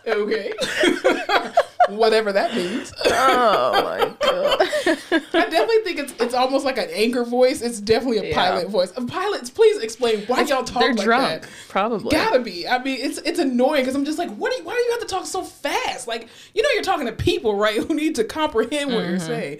okay. 0.06 0.52
Whatever 1.88 2.32
that 2.32 2.54
means. 2.54 2.92
oh 3.06 3.82
my 3.84 4.14
god. 4.20 4.60
I 5.34 5.48
definitely 5.48 5.78
think 5.84 5.98
it's 5.98 6.12
it's 6.20 6.34
almost 6.34 6.64
like 6.64 6.78
an 6.78 6.88
anchor 6.92 7.24
voice. 7.24 7.62
It's 7.62 7.80
definitely 7.80 8.18
a 8.18 8.30
Yeah. 8.30 8.34
pilot 8.34 8.68
voice. 8.68 8.92
Uh, 8.96 9.04
Pilots, 9.06 9.50
please 9.50 9.78
explain 9.82 10.20
why 10.26 10.42
y'all 10.42 10.64
talk 10.64 10.82
They're 10.82 10.94
like 10.94 11.04
drunk, 11.04 11.42
that. 11.42 11.50
probably. 11.68 12.10
Gotta 12.10 12.40
be. 12.40 12.66
I 12.66 12.82
mean, 12.82 12.98
it's 13.00 13.18
it's 13.18 13.38
annoying 13.38 13.82
because 13.82 13.94
I'm 13.94 14.04
just 14.04 14.18
like, 14.18 14.30
what? 14.36 14.52
Do 14.52 14.58
you, 14.58 14.64
why 14.64 14.72
do 14.74 14.78
you 14.80 14.90
have 14.92 15.00
to 15.00 15.06
talk 15.06 15.26
so 15.26 15.42
fast? 15.42 16.06
Like, 16.08 16.28
you 16.54 16.62
know, 16.62 16.68
you're 16.74 16.82
talking 16.82 17.06
to 17.06 17.12
people, 17.12 17.54
right? 17.56 17.76
Who 17.86 17.94
need 17.94 18.14
to 18.16 18.24
comprehend 18.24 18.92
what 18.92 19.02
Mm-hmm. 19.02 19.10
you're 19.10 19.18
saying. 19.20 19.58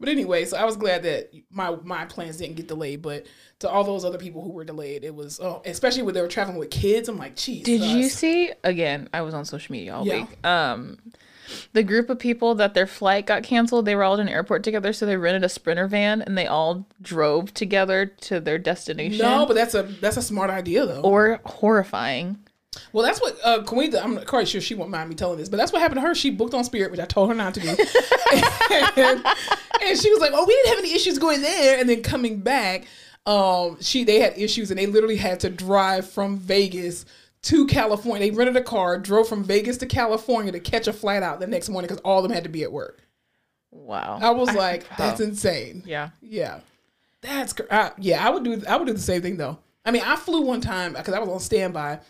But 0.00 0.08
anyway, 0.08 0.44
so 0.46 0.56
I 0.56 0.64
was 0.64 0.76
glad 0.76 1.04
that 1.04 1.32
my 1.50 1.76
my 1.84 2.04
plans 2.06 2.36
didn't 2.36 2.56
get 2.56 2.66
delayed. 2.66 3.02
But 3.02 3.26
to 3.60 3.70
all 3.70 3.84
those 3.84 4.04
other 4.04 4.18
people 4.18 4.42
who 4.42 4.50
were 4.50 4.64
delayed, 4.64 5.04
it 5.04 5.14
was 5.14 5.38
oh, 5.40 5.62
especially 5.64 6.02
when 6.02 6.12
they 6.14 6.20
were 6.20 6.26
traveling 6.28 6.58
with 6.58 6.70
kids. 6.70 7.08
I'm 7.08 7.18
like, 7.18 7.36
geez. 7.36 7.62
Did 7.64 7.82
you 7.82 8.08
see 8.08 8.50
again? 8.64 9.08
I 9.14 9.20
was 9.22 9.32
on 9.32 9.44
social 9.44 9.72
media 9.72 9.94
all 9.94 10.04
Yeah. 10.04 10.20
week. 10.26 10.44
Um, 10.44 10.98
the 11.72 11.82
group 11.82 12.10
of 12.10 12.18
people 12.18 12.54
that 12.56 12.74
their 12.74 12.86
flight 12.86 13.26
got 13.26 13.42
canceled, 13.42 13.84
they 13.84 13.94
were 13.94 14.04
all 14.04 14.14
at 14.14 14.20
an 14.20 14.28
airport 14.28 14.62
together, 14.62 14.92
so 14.92 15.06
they 15.06 15.16
rented 15.16 15.44
a 15.44 15.48
sprinter 15.48 15.86
van 15.86 16.22
and 16.22 16.36
they 16.36 16.46
all 16.46 16.86
drove 17.00 17.54
together 17.54 18.06
to 18.06 18.40
their 18.40 18.58
destination. 18.58 19.18
No, 19.18 19.46
but 19.46 19.54
that's 19.54 19.74
a 19.74 19.82
that's 19.82 20.16
a 20.16 20.22
smart 20.22 20.50
idea 20.50 20.86
though. 20.86 21.00
or 21.00 21.40
horrifying. 21.44 22.38
Well, 22.92 23.04
that's 23.04 23.20
what 23.20 23.38
uh, 23.44 23.62
I'm 24.02 24.24
quite 24.24 24.48
sure 24.48 24.60
she 24.60 24.74
won't 24.74 24.90
mind 24.90 25.10
me 25.10 25.14
telling 25.14 25.38
this, 25.38 25.48
but 25.48 25.58
that's 25.58 25.72
what 25.72 25.82
happened 25.82 26.00
to 26.00 26.06
her. 26.06 26.14
She 26.14 26.30
booked 26.30 26.54
on 26.54 26.64
Spirit, 26.64 26.90
which 26.90 27.00
I 27.00 27.04
told 27.04 27.28
her 27.28 27.34
not 27.34 27.54
to 27.54 27.60
do. 27.60 27.68
and, 27.68 29.26
and 29.82 29.98
she 29.98 30.10
was 30.10 30.20
like, 30.20 30.32
"Oh, 30.32 30.46
we 30.46 30.54
didn't 30.54 30.68
have 30.70 30.78
any 30.78 30.94
issues 30.94 31.18
going 31.18 31.42
there." 31.42 31.78
And 31.78 31.88
then 31.88 32.02
coming 32.02 32.40
back, 32.40 32.86
um, 33.26 33.76
she 33.80 34.04
they 34.04 34.20
had 34.20 34.38
issues, 34.38 34.70
and 34.70 34.78
they 34.78 34.86
literally 34.86 35.16
had 35.16 35.40
to 35.40 35.50
drive 35.50 36.08
from 36.08 36.38
Vegas 36.38 37.04
to 37.42 37.66
California. 37.66 38.30
They 38.30 38.36
rented 38.36 38.56
a 38.56 38.62
car, 38.62 38.98
drove 38.98 39.28
from 39.28 39.44
Vegas 39.44 39.76
to 39.78 39.86
California 39.86 40.52
to 40.52 40.60
catch 40.60 40.86
a 40.86 40.92
flight 40.92 41.22
out 41.22 41.40
the 41.40 41.46
next 41.46 41.68
morning 41.68 41.88
because 41.88 42.02
all 42.04 42.18
of 42.18 42.22
them 42.24 42.32
had 42.32 42.44
to 42.44 42.50
be 42.50 42.62
at 42.62 42.72
work. 42.72 43.00
Wow. 43.70 44.18
I 44.22 44.30
was 44.30 44.54
like, 44.54 44.84
"That's 44.98 45.20
insane." 45.20 45.82
yeah. 45.86 46.10
Yeah, 46.20 46.60
that's 47.20 47.52
cr- 47.54 47.62
I, 47.70 47.92
yeah. 47.98 48.26
I 48.26 48.30
would 48.30 48.44
do 48.44 48.62
I 48.68 48.76
would 48.76 48.86
do 48.86 48.92
the 48.92 48.98
same 49.00 49.22
thing 49.22 49.36
though. 49.36 49.58
I 49.84 49.90
mean, 49.90 50.02
I 50.04 50.16
flew 50.16 50.42
one 50.42 50.60
time 50.60 50.92
because 50.92 51.14
I 51.14 51.18
was 51.18 51.28
on 51.28 51.40
standby, 51.40 52.00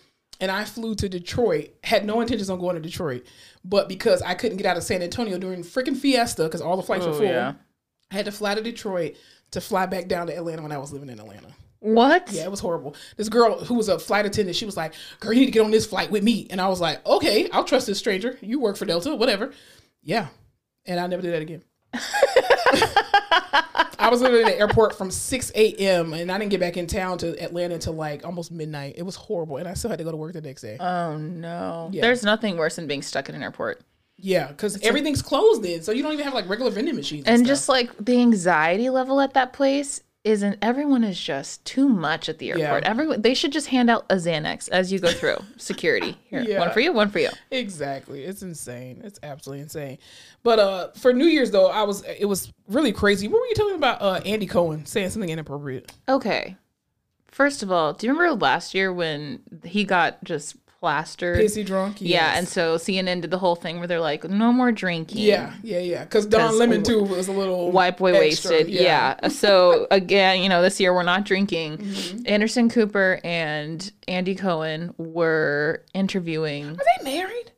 and 0.41 0.51
I 0.51 0.65
flew 0.65 0.95
to 0.97 1.09
Detroit. 1.09 1.71
Had 1.85 2.05
no 2.05 2.21
intentions 2.21 2.51
on 2.51 2.59
going 2.61 2.75
to 2.77 2.83
Detroit, 2.83 3.25
but 3.65 3.89
because 3.89 4.21
I 4.23 4.35
couldn't 4.35 4.59
get 4.59 4.67
out 4.67 4.77
of 4.77 4.83
San 4.83 5.03
Antonio 5.03 5.39
during 5.39 5.63
freaking 5.63 5.97
Fiesta 5.97 6.45
because 6.45 6.61
all 6.61 6.77
the 6.77 6.83
flights 6.83 7.07
were 7.07 7.13
Oh, 7.13 7.19
full, 7.19 7.25
yeah. 7.27 7.55
I 8.11 8.15
had 8.17 8.27
to 8.27 8.33
fly 8.33 8.55
to 8.55 8.61
Detroit 8.63 9.17
to 9.53 9.61
fly 9.61 9.87
back 9.87 10.09
down 10.09 10.27
to 10.27 10.37
Atlanta 10.37 10.63
when 10.63 10.73
I 10.73 10.79
was 10.79 10.93
living 10.93 11.09
in 11.09 11.19
Atlanta. 11.21 11.49
What? 11.83 12.31
Yeah, 12.31 12.45
it 12.45 12.51
was 12.51 12.61
horrible. 12.61 12.95
This 13.17 13.29
girl 13.29 13.59
who 13.65 13.75
was 13.75 13.89
a 13.89 13.99
flight 13.99 14.25
attendant, 14.25 14.57
she 14.57 14.65
was 14.65 14.77
like, 14.77 14.95
"Girl, 15.21 15.33
you 15.33 15.41
need 15.41 15.47
to 15.47 15.53
get 15.53 15.65
on 15.65 15.71
this 15.73 15.85
flight 15.85 16.11
with 16.11 16.23
me," 16.23 16.47
and 16.49 16.61
I 16.61 16.69
was 16.69 16.81
like, 16.81 17.05
"Okay, 17.07 17.51
I'll 17.51 17.65
trust 17.65 17.89
this 17.89 17.99
stranger. 17.99 18.39
You 18.41 18.61
work 18.61 18.77
for 18.77 18.85
Delta, 18.85 19.15
whatever." 19.17 19.53
Yeah, 20.03 20.29
and 20.87 21.01
I 21.01 21.07
never 21.09 21.23
did 21.23 21.33
that 21.35 21.43
again. 21.43 21.63
I 23.99 24.09
was 24.11 24.21
literally 24.21 24.43
in 24.43 24.49
the 24.49 24.59
airport 24.59 24.97
from 24.99 25.11
6 25.13 25.53
a.m. 25.55 26.13
and 26.13 26.33
I 26.33 26.39
didn't 26.39 26.51
get 26.51 26.59
back 26.59 26.77
in 26.77 26.89
town 26.89 27.19
to 27.19 27.41
Atlanta 27.41 27.75
until 27.75 27.93
like 27.93 28.25
almost 28.25 28.51
midnight. 28.51 28.95
It 28.97 29.03
was 29.03 29.15
horrible, 29.15 29.59
and 29.59 29.69
I 29.69 29.75
still 29.75 29.91
had 29.91 29.99
to 29.99 30.05
go 30.05 30.11
to 30.11 30.17
work 30.17 30.33
the 30.33 30.41
next 30.41 30.63
day. 30.63 30.77
Oh 30.79 31.17
no. 31.17 31.89
Yeah. 31.93 32.03
There's 32.03 32.25
nothing 32.25 32.57
worse 32.57 32.77
than 32.77 32.87
being 32.87 33.03
stuck 33.03 33.29
in 33.29 33.35
an 33.35 33.43
airport. 33.43 33.83
yeah, 34.17 34.49
because 34.49 34.81
everything's 34.83 35.23
closed 35.23 35.63
then, 35.63 35.83
so 35.83 35.93
you 35.93 36.03
don't 36.03 36.13
even 36.13 36.25
have 36.25 36.35
like 36.35 36.49
regular 36.49 36.71
vending 36.71 36.97
machines. 36.97 37.27
And 37.27 37.39
stuff. 37.39 37.49
just 37.49 37.69
like 37.69 37.91
the 38.05 38.21
anxiety 38.21 38.91
level 38.91 39.21
at 39.21 39.35
that 39.35 39.53
place 39.53 40.01
isn't 40.25 40.57
everyone 40.63 41.03
is 41.03 41.21
just 41.21 41.65
too 41.65 41.89
much 41.89 42.29
at 42.29 42.39
the 42.39 42.51
airport. 42.51 42.85
Yeah. 42.85 42.91
Everyone 42.91 43.23
they 43.23 43.35
should 43.35 43.51
just 43.53 43.69
hand 43.69 43.91
out 43.91 44.05
a 44.09 44.15
Xanax 44.15 44.69
as 44.69 44.93
you 44.93 44.99
go 45.01 45.11
through 45.13 45.39
security. 45.57 46.17
Here, 46.25 46.43
Yeah. 46.43 46.61
one 46.61 46.71
for 46.71 46.81
you, 46.81 46.93
one 46.93 47.09
for 47.11 47.19
you. 47.19 47.31
Exactly. 47.51 48.23
It's 48.25 48.43
insane. 48.43 49.01
It's 49.05 49.19
absolutely 49.23 49.63
insane. 49.63 49.99
But 50.43 50.59
uh 50.59 50.91
for 50.93 51.13
New 51.13 51.27
Year's 51.27 51.51
though, 51.51 51.69
I 51.71 51.83
was 51.83 52.03
it 52.05 52.27
was 52.27 52.53
really 52.69 52.93
crazy. 52.93 53.27
What 53.27 53.41
were 53.41 53.47
you 53.47 53.55
telling 53.55 53.73
me 53.73 53.79
about 53.79 54.01
uh 54.01 54.21
Andy 54.25 54.47
Cohen 54.47 54.87
saying 54.87 55.11
something 55.11 55.31
inappropriate? 55.31 55.93
Okay. 56.09 56.57
First 57.27 57.63
of 57.63 57.73
all, 57.73 57.93
do 57.95 58.07
you 58.07 58.13
remember 58.13 58.35
last 58.45 58.75
year 58.75 58.93
when 58.93 59.41
he 59.65 59.85
got 59.85 60.23
just 60.23 60.55
plastered? 60.83 61.39
Pissy 61.39 61.65
drunk? 61.65 61.99
Yeah, 62.01 62.37
and 62.37 62.49
so 62.49 62.75
CNN 62.77 63.21
did 63.21 63.31
the 63.31 63.39
whole 63.39 63.55
thing 63.55 63.79
where 63.79 63.87
they're 63.87 64.01
like, 64.01 64.29
no 64.29 64.53
more 64.53 64.73
drinking. 64.73 65.19
Yeah, 65.23 65.55
yeah, 65.63 65.79
yeah. 65.79 66.03
Because 66.03 66.27
Don 66.27 66.41
'Cause 66.41 66.59
Lemon 66.59 66.83
too 66.83 67.05
was 67.05 67.29
a 67.29 67.33
little 67.33 67.71
White 67.71 67.99
boy 67.99 68.13
extra. 68.15 68.51
wasted. 68.51 68.69
Yeah. 68.69 69.29
so 69.29 69.87
again, 69.93 70.43
you 70.43 70.49
know, 70.49 70.61
this 70.61 70.81
year 70.81 70.93
we're 70.93 71.05
not 71.05 71.25
drinking. 71.25 71.79
Mm-hmm. 71.79 72.23
Anderson 72.27 72.69
Cooper 72.69 73.21
and 73.23 73.93
Andy 74.09 74.35
Cohen 74.35 74.93
were 74.99 75.85
interviewing. 75.95 76.71
Are 76.71 76.75
they 77.05 77.05
married? 77.05 77.53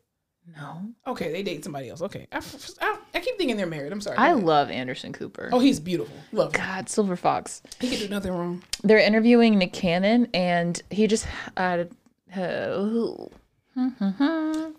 No. 0.55 0.83
Okay, 1.07 1.33
they 1.33 1.43
date 1.43 1.65
somebody 1.65 1.89
else. 1.89 2.03
Okay, 2.03 2.27
I, 2.31 2.41
I, 2.83 2.99
I 3.15 3.21
keep 3.21 3.39
thinking 3.39 3.57
they're 3.57 3.67
married. 3.67 3.91
I'm 3.91 4.03
sorry. 4.03 4.19
I 4.19 4.33
love 4.33 4.71
Anderson 4.71 5.15
Cooper. 5.15 5.49
Oh, 5.51 5.61
he's 5.61 5.81
beautiful. 5.81 6.15
Love 6.31 6.55
him. 6.55 6.61
God, 6.61 6.91
Silver 6.91 7.17
Fox. 7.17 7.63
He 7.81 7.89
can 7.89 7.99
do 8.01 8.09
nothing 8.09 8.33
wrong. 8.33 8.63
They're 8.83 8.99
interviewing 8.99 9.59
Nick 9.59 9.73
Cannon, 9.73 10.29
and 10.35 10.81
he 10.91 11.07
just 11.07 11.27
had 11.57 11.91
uh, 12.37 13.27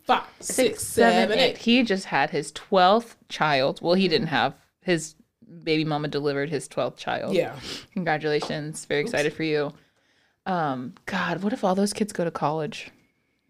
Five, 0.05 0.23
six, 0.39 0.83
seven, 0.83 1.37
eight. 1.37 1.57
He 1.57 1.83
just 1.83 2.05
had 2.05 2.29
his 2.29 2.51
twelfth 2.51 3.17
child. 3.27 3.79
Well, 3.81 3.95
he 3.95 4.07
didn't 4.07 4.27
have 4.27 4.55
his 4.81 5.15
baby 5.63 5.83
mama 5.83 6.07
delivered 6.07 6.49
his 6.49 6.67
twelfth 6.67 6.97
child. 6.97 7.33
Yeah. 7.35 7.55
Congratulations. 7.93 8.85
Very 8.85 9.01
excited 9.01 9.33
for 9.33 9.43
you. 9.43 9.73
Um, 10.45 10.93
God, 11.07 11.43
what 11.43 11.51
if 11.53 11.63
all 11.63 11.75
those 11.75 11.91
kids 11.91 12.13
go 12.13 12.23
to 12.23 12.31
college? 12.31 12.91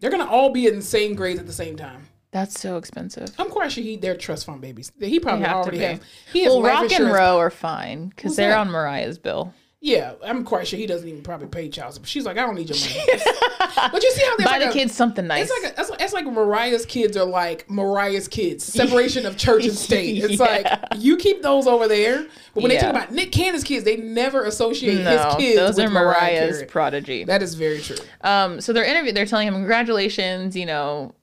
They're 0.00 0.10
gonna 0.10 0.26
all 0.28 0.50
be 0.50 0.66
in 0.66 0.76
the 0.76 0.82
same 0.82 1.14
grades 1.14 1.38
at 1.38 1.46
the 1.46 1.52
same 1.52 1.76
time. 1.76 2.08
That's 2.32 2.58
so 2.60 2.76
expensive. 2.76 3.30
I'm 3.38 3.48
quite 3.50 3.70
sure 3.72 3.84
he 3.84 3.96
they're 3.96 4.16
trust 4.16 4.46
fund 4.46 4.60
babies. 4.60 4.90
He 5.00 5.20
probably 5.20 5.44
to 5.44 5.54
already 5.54 5.78
has. 5.78 6.00
He 6.32 6.40
has 6.44 6.52
Well, 6.52 6.62
Roc 6.62 6.90
and. 6.92 7.12
Roe 7.12 7.38
are 7.38 7.50
fine 7.50 8.08
because 8.08 8.34
they're 8.36 8.50
that? 8.50 8.58
on 8.58 8.70
Mariah's 8.70 9.18
bill. 9.18 9.54
Yeah, 9.82 10.14
I'm 10.24 10.42
quite 10.42 10.66
sure 10.66 10.78
he 10.78 10.86
doesn't 10.86 11.06
even 11.06 11.22
probably 11.22 11.48
pay 11.48 11.68
child 11.68 11.92
support. 11.94 12.08
She's 12.08 12.24
like, 12.24 12.38
I 12.38 12.40
don't 12.40 12.54
need 12.54 12.68
your 12.70 12.78
money. 12.78 13.20
but 13.92 14.02
you 14.02 14.10
see 14.10 14.24
how 14.24 14.36
there's 14.36 14.48
Buy 14.50 14.58
like 14.58 14.60
the 14.62 14.70
a, 14.70 14.72
kids 14.72 14.94
something 14.94 15.26
nice. 15.26 15.50
It's 15.50 15.62
like 15.62 15.72
a, 15.76 15.80
it's 15.80 15.90
like 15.90 16.00
it's 16.00 16.12
like 16.14 16.24
Mariah's 16.24 16.86
kids 16.86 17.14
are 17.16 17.26
like 17.26 17.68
Mariah's 17.70 18.26
kids. 18.26 18.64
Separation 18.64 19.26
of 19.26 19.36
church 19.36 19.64
and 19.66 19.74
state. 19.76 20.24
It's 20.24 20.40
Yeah. 20.40 20.46
like 20.46 20.66
you 20.96 21.18
keep 21.18 21.42
those 21.42 21.66
over 21.66 21.86
there, 21.88 22.26
but 22.54 22.62
when 22.62 22.70
they 22.70 22.78
talk 22.78 22.90
about 22.90 23.12
Nick 23.12 23.32
Cannon's 23.32 23.64
kids, 23.64 23.84
they 23.84 23.98
never 23.98 24.44
associate 24.44 25.04
no, 25.04 25.10
his 25.10 25.34
kids 25.36 25.56
those 25.58 25.76
with 25.76 25.86
are 25.86 25.90
Mariah's 25.90 26.56
Carey. 26.56 26.66
prodigy. 26.68 27.24
That 27.24 27.42
is 27.42 27.54
very 27.54 27.80
true. 27.80 27.96
Um, 28.22 28.62
so 28.62 28.72
they're 28.72 28.84
interview. 28.84 29.12
They're 29.12 29.26
telling 29.26 29.46
him 29.46 29.54
congratulations. 29.54 30.56
You 30.56 30.66
know, 30.66 31.14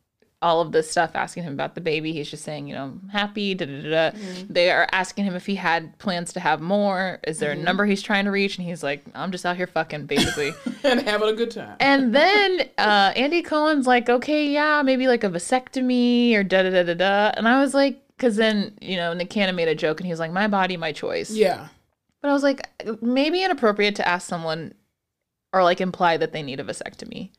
all 0.43 0.61
of 0.61 0.71
this 0.73 0.91
stuff, 0.91 1.11
asking 1.15 1.43
him 1.43 1.53
about 1.53 1.73
the 1.73 1.81
baby. 1.81 2.13
He's 2.13 2.29
just 2.29 2.43
saying, 2.43 2.67
you 2.67 2.75
know, 2.75 2.83
I'm 2.83 3.09
happy. 3.09 3.55
Da, 3.55 3.65
da, 3.65 3.81
da. 3.81 4.11
Mm-hmm. 4.17 4.53
They 4.53 4.69
are 4.69 4.87
asking 4.91 5.25
him 5.25 5.35
if 5.35 5.45
he 5.45 5.55
had 5.55 5.97
plans 5.97 6.33
to 6.33 6.39
have 6.39 6.61
more. 6.61 7.19
Is 7.25 7.39
there 7.39 7.51
Mm-hmm. 7.53 7.61
a 7.61 7.63
number 7.63 7.85
he's 7.85 8.01
trying 8.03 8.25
to 8.25 8.31
reach? 8.31 8.57
And 8.59 8.67
he's 8.67 8.83
like, 8.83 9.03
I'm 9.15 9.31
just 9.31 9.45
out 9.45 9.55
here 9.55 9.65
fucking, 9.67 10.05
basically. 10.05 10.51
and 10.83 11.01
having 11.01 11.29
a 11.29 11.33
good 11.33 11.49
time. 11.51 11.77
and 11.79 12.13
then 12.19 12.69
uh, 12.77 13.13
Andy 13.15 13.41
Cohen's 13.41 13.87
like, 13.87 14.09
okay, 14.09 14.47
yeah, 14.47 14.81
maybe 14.83 15.07
like 15.07 15.23
a 15.23 15.29
vasectomy 15.29 16.35
or 16.35 16.43
da 16.43 16.61
da 16.63 16.69
da 16.69 16.83
da 16.83 16.93
da. 16.93 17.31
And 17.37 17.47
I 17.47 17.59
was 17.61 17.73
like, 17.73 17.99
because 18.17 18.35
then 18.35 18.77
you 18.81 18.95
know 18.97 19.13
Nick 19.13 19.29
Cannon 19.29 19.55
made 19.55 19.67
a 19.69 19.75
joke 19.75 19.99
and 19.99 20.05
he 20.05 20.11
was 20.13 20.19
like, 20.19 20.31
my 20.31 20.47
body, 20.47 20.77
my 20.77 20.91
choice. 20.91 21.31
Yeah. 21.31 21.69
But 22.21 22.29
I 22.29 22.33
was 22.33 22.43
like, 22.43 22.61
maybe 23.01 23.43
inappropriate 23.43 23.95
to 23.95 24.07
ask 24.07 24.27
someone 24.27 24.73
or 25.51 25.63
like 25.63 25.81
imply 25.81 26.17
that 26.17 26.31
they 26.31 26.41
need 26.43 26.59
a 26.59 26.63
vasectomy. 26.63 27.31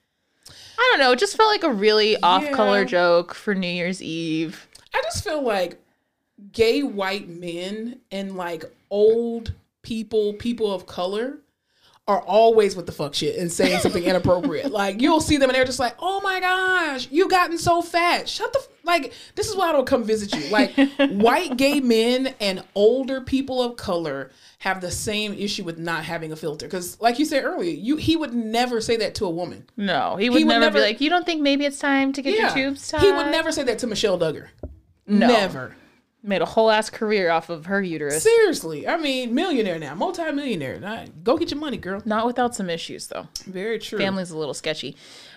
I 0.79 0.89
don't 0.91 1.01
know. 1.01 1.13
It 1.13 1.19
just 1.19 1.37
felt 1.37 1.51
like 1.51 1.63
a 1.65 1.73
really 1.73 2.17
off 2.19 2.51
color 2.53 2.81
Yeah. 2.81 2.85
joke 2.87 3.35
for 3.35 3.55
New 3.55 3.69
Year's 3.69 4.03
Eve. 4.03 4.69
I 4.95 5.01
just 5.03 5.25
feel 5.25 5.43
like 5.43 5.79
gay 6.53 6.83
white 6.83 7.29
men 7.29 8.01
and 8.11 8.37
like 8.37 8.65
old 8.91 9.55
people, 9.83 10.35
people 10.35 10.73
of 10.73 10.87
color, 10.87 11.39
are 12.07 12.21
always 12.21 12.77
with 12.77 12.85
the 12.85 12.93
fuck 12.93 13.15
shit 13.15 13.37
and 13.39 13.51
saying 13.51 13.81
something 13.81 14.05
inappropriate. 14.05 14.71
Like 14.75 15.01
you'll 15.01 15.21
see 15.21 15.37
them 15.37 15.49
and 15.49 15.57
they're 15.57 15.65
just 15.65 15.79
like, 15.79 15.95
"Oh 15.99 16.21
my 16.21 16.41
gosh, 16.41 17.09
you 17.11 17.29
gotten 17.29 17.57
so 17.59 17.81
fat." 17.81 18.29
Shut 18.29 18.53
the 18.53 18.59
f-. 18.59 18.69
like. 18.83 19.13
This 19.37 19.49
is 19.49 19.57
why 19.57 19.69
I 19.69 19.73
don't 19.73 19.87
come 19.87 20.05
visit 20.05 20.35
you. 20.35 20.51
Like 20.51 20.75
white 20.99 21.57
gay 21.57 21.81
men 21.81 22.35
and 22.41 22.65
older 22.75 23.21
people 23.21 23.63
of 23.63 23.77
color 23.77 24.31
have 24.59 24.81
the 24.81 24.91
same 24.91 25.33
issue 25.35 25.63
with 25.65 25.79
not 25.79 26.05
having 26.05 26.33
a 26.33 26.37
filter 26.37 26.67
because, 26.67 27.01
like 27.01 27.19
you 27.19 27.25
said 27.25 27.45
earlier, 27.45 27.71
you 27.71 27.97
he 27.97 28.17
would 28.17 28.35
never 28.35 28.81
say 28.81 28.97
that 28.97 29.15
to 29.17 29.27
a 29.27 29.31
woman. 29.31 29.65
No, 29.77 30.17
he 30.17 30.29
would, 30.29 30.39
would 30.39 30.49
never, 30.49 30.61
never- 30.61 30.79
be 30.79 30.83
like, 30.83 31.01
you 31.01 31.09
don't 31.11 31.25
think 31.25 31.41
maybe 31.41 31.65
it's 31.65 31.79
time 31.79 32.13
to 32.15 32.23
get 32.23 32.39
your 32.39 32.51
tubes 32.51 32.89
tied? 32.89 33.03
he 33.03 33.13
would 33.13 33.31
never 33.31 33.53
say 33.53 33.63
that 33.63 33.79
to 33.81 33.87
Michelle 33.87 34.19
Duggar. 34.19 34.49
No. 35.07 35.29
Never. 35.29 35.77
Made 36.27 36.41
a 36.41 36.47
whole 36.47 36.71
ass 36.71 36.89
career 36.89 37.31
off 37.31 37.51
of 37.51 37.67
her 37.67 37.83
uterus. 37.83 38.23
Seriously, 38.23 38.89
I 38.89 38.97
mean, 38.97 39.35
millionaire 39.35 39.79
now, 39.79 39.95
multi-millionaire. 39.95 41.07
Go 41.23 41.37
get 41.37 41.51
your 41.51 41.61
money, 41.61 41.77
girl. 41.77 42.01
Not 42.07 42.25
without 42.25 42.55
some 42.55 42.71
issues 42.71 43.09
though. 43.09 43.29
Very 43.47 43.79
true. 43.79 43.99
Family's 43.99 44.31
a 44.31 44.39
little 44.39 44.55
sketchy. 44.55 44.97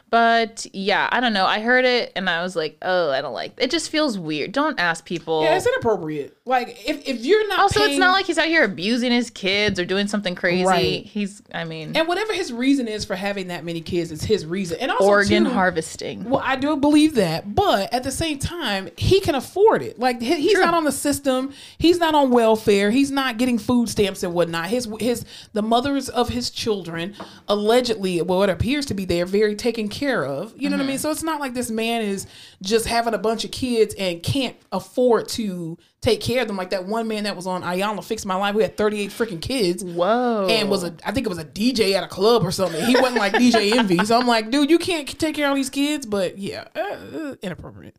But 0.10 0.66
yeah, 0.72 1.10
I 1.12 1.20
don't 1.20 1.34
know. 1.34 1.46
I 1.46 1.60
heard 1.60 1.84
it 1.84 2.14
and 2.16 2.30
I 2.30 2.42
was 2.42 2.56
like, 2.56 2.78
oh, 2.82 3.12
I 3.12 3.20
don't 3.22 3.34
like 3.34 3.54
it. 3.58 3.70
just 3.70 3.90
feels 3.90 4.18
weird. 4.18 4.54
Don't 4.54 4.80
ask 4.80 5.04
people. 5.04 5.44
Yeah, 5.44 5.56
it's 5.58 5.68
inappropriate. 5.68 6.38
Like 6.46 6.80
if, 6.88 7.06
if 7.06 7.26
you're 7.26 7.46
not 7.50 7.60
also, 7.60 7.82
it's 7.82 8.00
not 8.00 8.14
like 8.14 8.26
he's 8.26 8.38
out 8.38 8.48
here 8.48 8.64
abusing 8.64 9.12
his 9.12 9.30
kids 9.30 9.82
or 9.82 9.86
doing 9.86 10.08
something 10.08 10.34
crazy. 10.34 10.64
Right. 10.64 11.06
He's, 11.06 11.42
I 11.54 11.66
mean, 11.66 11.98
and 11.98 12.08
whatever 12.08 12.32
his 12.34 12.54
reason 12.54 12.88
is 12.88 13.04
for 13.04 13.16
having 13.18 13.48
that 13.50 13.66
many 13.66 13.82
kids, 13.82 14.14
it's 14.14 14.24
his 14.24 14.46
reason. 14.46 14.78
And 14.80 14.92
also 14.92 15.06
organ 15.08 15.44
too, 15.44 15.50
harvesting. 15.50 16.24
Well, 16.30 16.42
I 16.42 16.56
do 16.56 16.78
believe 16.78 17.16
that, 17.16 17.54
but 17.54 17.94
at 17.94 18.04
the 18.04 18.12
same 18.12 18.40
time, 18.40 18.90
he 18.96 19.20
can 19.20 19.36
afford 19.36 19.82
it. 19.82 20.00
Like 20.00 20.22
he- 20.22 20.36
he's 20.40 20.58
not 20.58 20.74
on 20.74 20.86
the 20.86 20.92
system. 20.94 21.52
He's 21.80 22.00
not 22.00 22.16
on 22.16 22.30
welfare. 22.30 22.92
He's 22.92 23.12
not 23.12 23.38
getting 23.38 23.58
food 23.58 23.90
stamps 23.90 24.24
and 24.24 24.34
whatnot. 24.34 24.68
His 24.70 24.88
his 25.02 25.26
the 25.52 25.62
mothers 25.62 26.08
of 26.08 26.30
his 26.30 26.50
children 26.50 27.14
allegedly, 27.50 28.22
well, 28.22 28.44
it 28.44 28.50
appears 28.50 28.86
to 28.86 28.94
be, 28.94 29.04
they're 29.04 29.26
very 29.26 29.54
taken 29.56 29.90
care 29.90 29.97
of. 30.02 30.54
You 30.56 30.70
know 30.70 30.78
what 30.78 30.84
I 30.84 30.88
mean? 30.88 30.98
So 30.98 31.12
it's 31.12 31.24
not 31.24 31.40
like 31.40 31.54
this 31.54 31.70
man 31.70 32.02
is 32.02 32.28
just 32.62 32.86
having 32.86 33.14
a 33.14 33.18
bunch 33.18 33.44
of 33.46 33.52
kids 33.52 33.94
and 33.98 34.22
can't 34.24 34.56
afford 34.72 35.28
to 35.30 35.78
take 36.02 36.22
care 36.22 36.42
of 36.42 36.48
them. 36.48 36.58
Like 36.58 36.70
that 36.70 36.86
one 36.86 37.08
man 37.08 37.24
that 37.26 37.36
was 37.36 37.48
on 37.48 37.64
Iyanla 37.64 38.04
Fix 38.04 38.26
My 38.26 38.36
Life 38.36 38.56
we 38.56 38.62
had 38.64 38.78
thirty 38.78 39.00
eight 39.02 39.12
freaking 39.12 39.42
kids 39.42 39.84
Whoa. 39.84 40.48
and 40.50 40.70
was 40.70 40.84
a 40.84 40.94
I 41.06 41.12
think 41.12 41.26
it 41.26 41.30
was 41.30 41.38
a 41.38 41.46
DJ 41.46 41.94
at 41.94 42.04
a 42.04 42.08
club 42.08 42.44
or 42.46 42.52
something. 42.52 42.84
He 42.86 42.96
wasn't 42.96 43.18
like 43.20 43.34
DJ 43.34 43.74
Envy. 43.76 44.04
So 44.06 44.18
I'm 44.20 44.28
like, 44.28 44.50
dude, 44.52 44.70
you 44.70 44.78
can't 44.80 45.08
take 45.20 45.36
care 45.36 45.50
of 45.50 45.56
these 45.56 45.70
kids. 45.70 46.06
But 46.06 46.38
yeah, 46.38 46.68
uh, 46.76 46.80
uh, 46.80 47.36
inappropriate, 47.42 47.96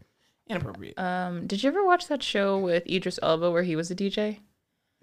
inappropriate. 0.48 0.98
Um, 0.98 1.46
did 1.46 1.62
you 1.62 1.68
ever 1.68 1.84
watch 1.84 2.08
that 2.08 2.22
show 2.22 2.58
with 2.58 2.86
Idris 2.88 3.18
Elba 3.22 3.50
where 3.50 3.62
he 3.62 3.76
was 3.76 3.90
a 3.90 3.94
DJ? 3.94 4.38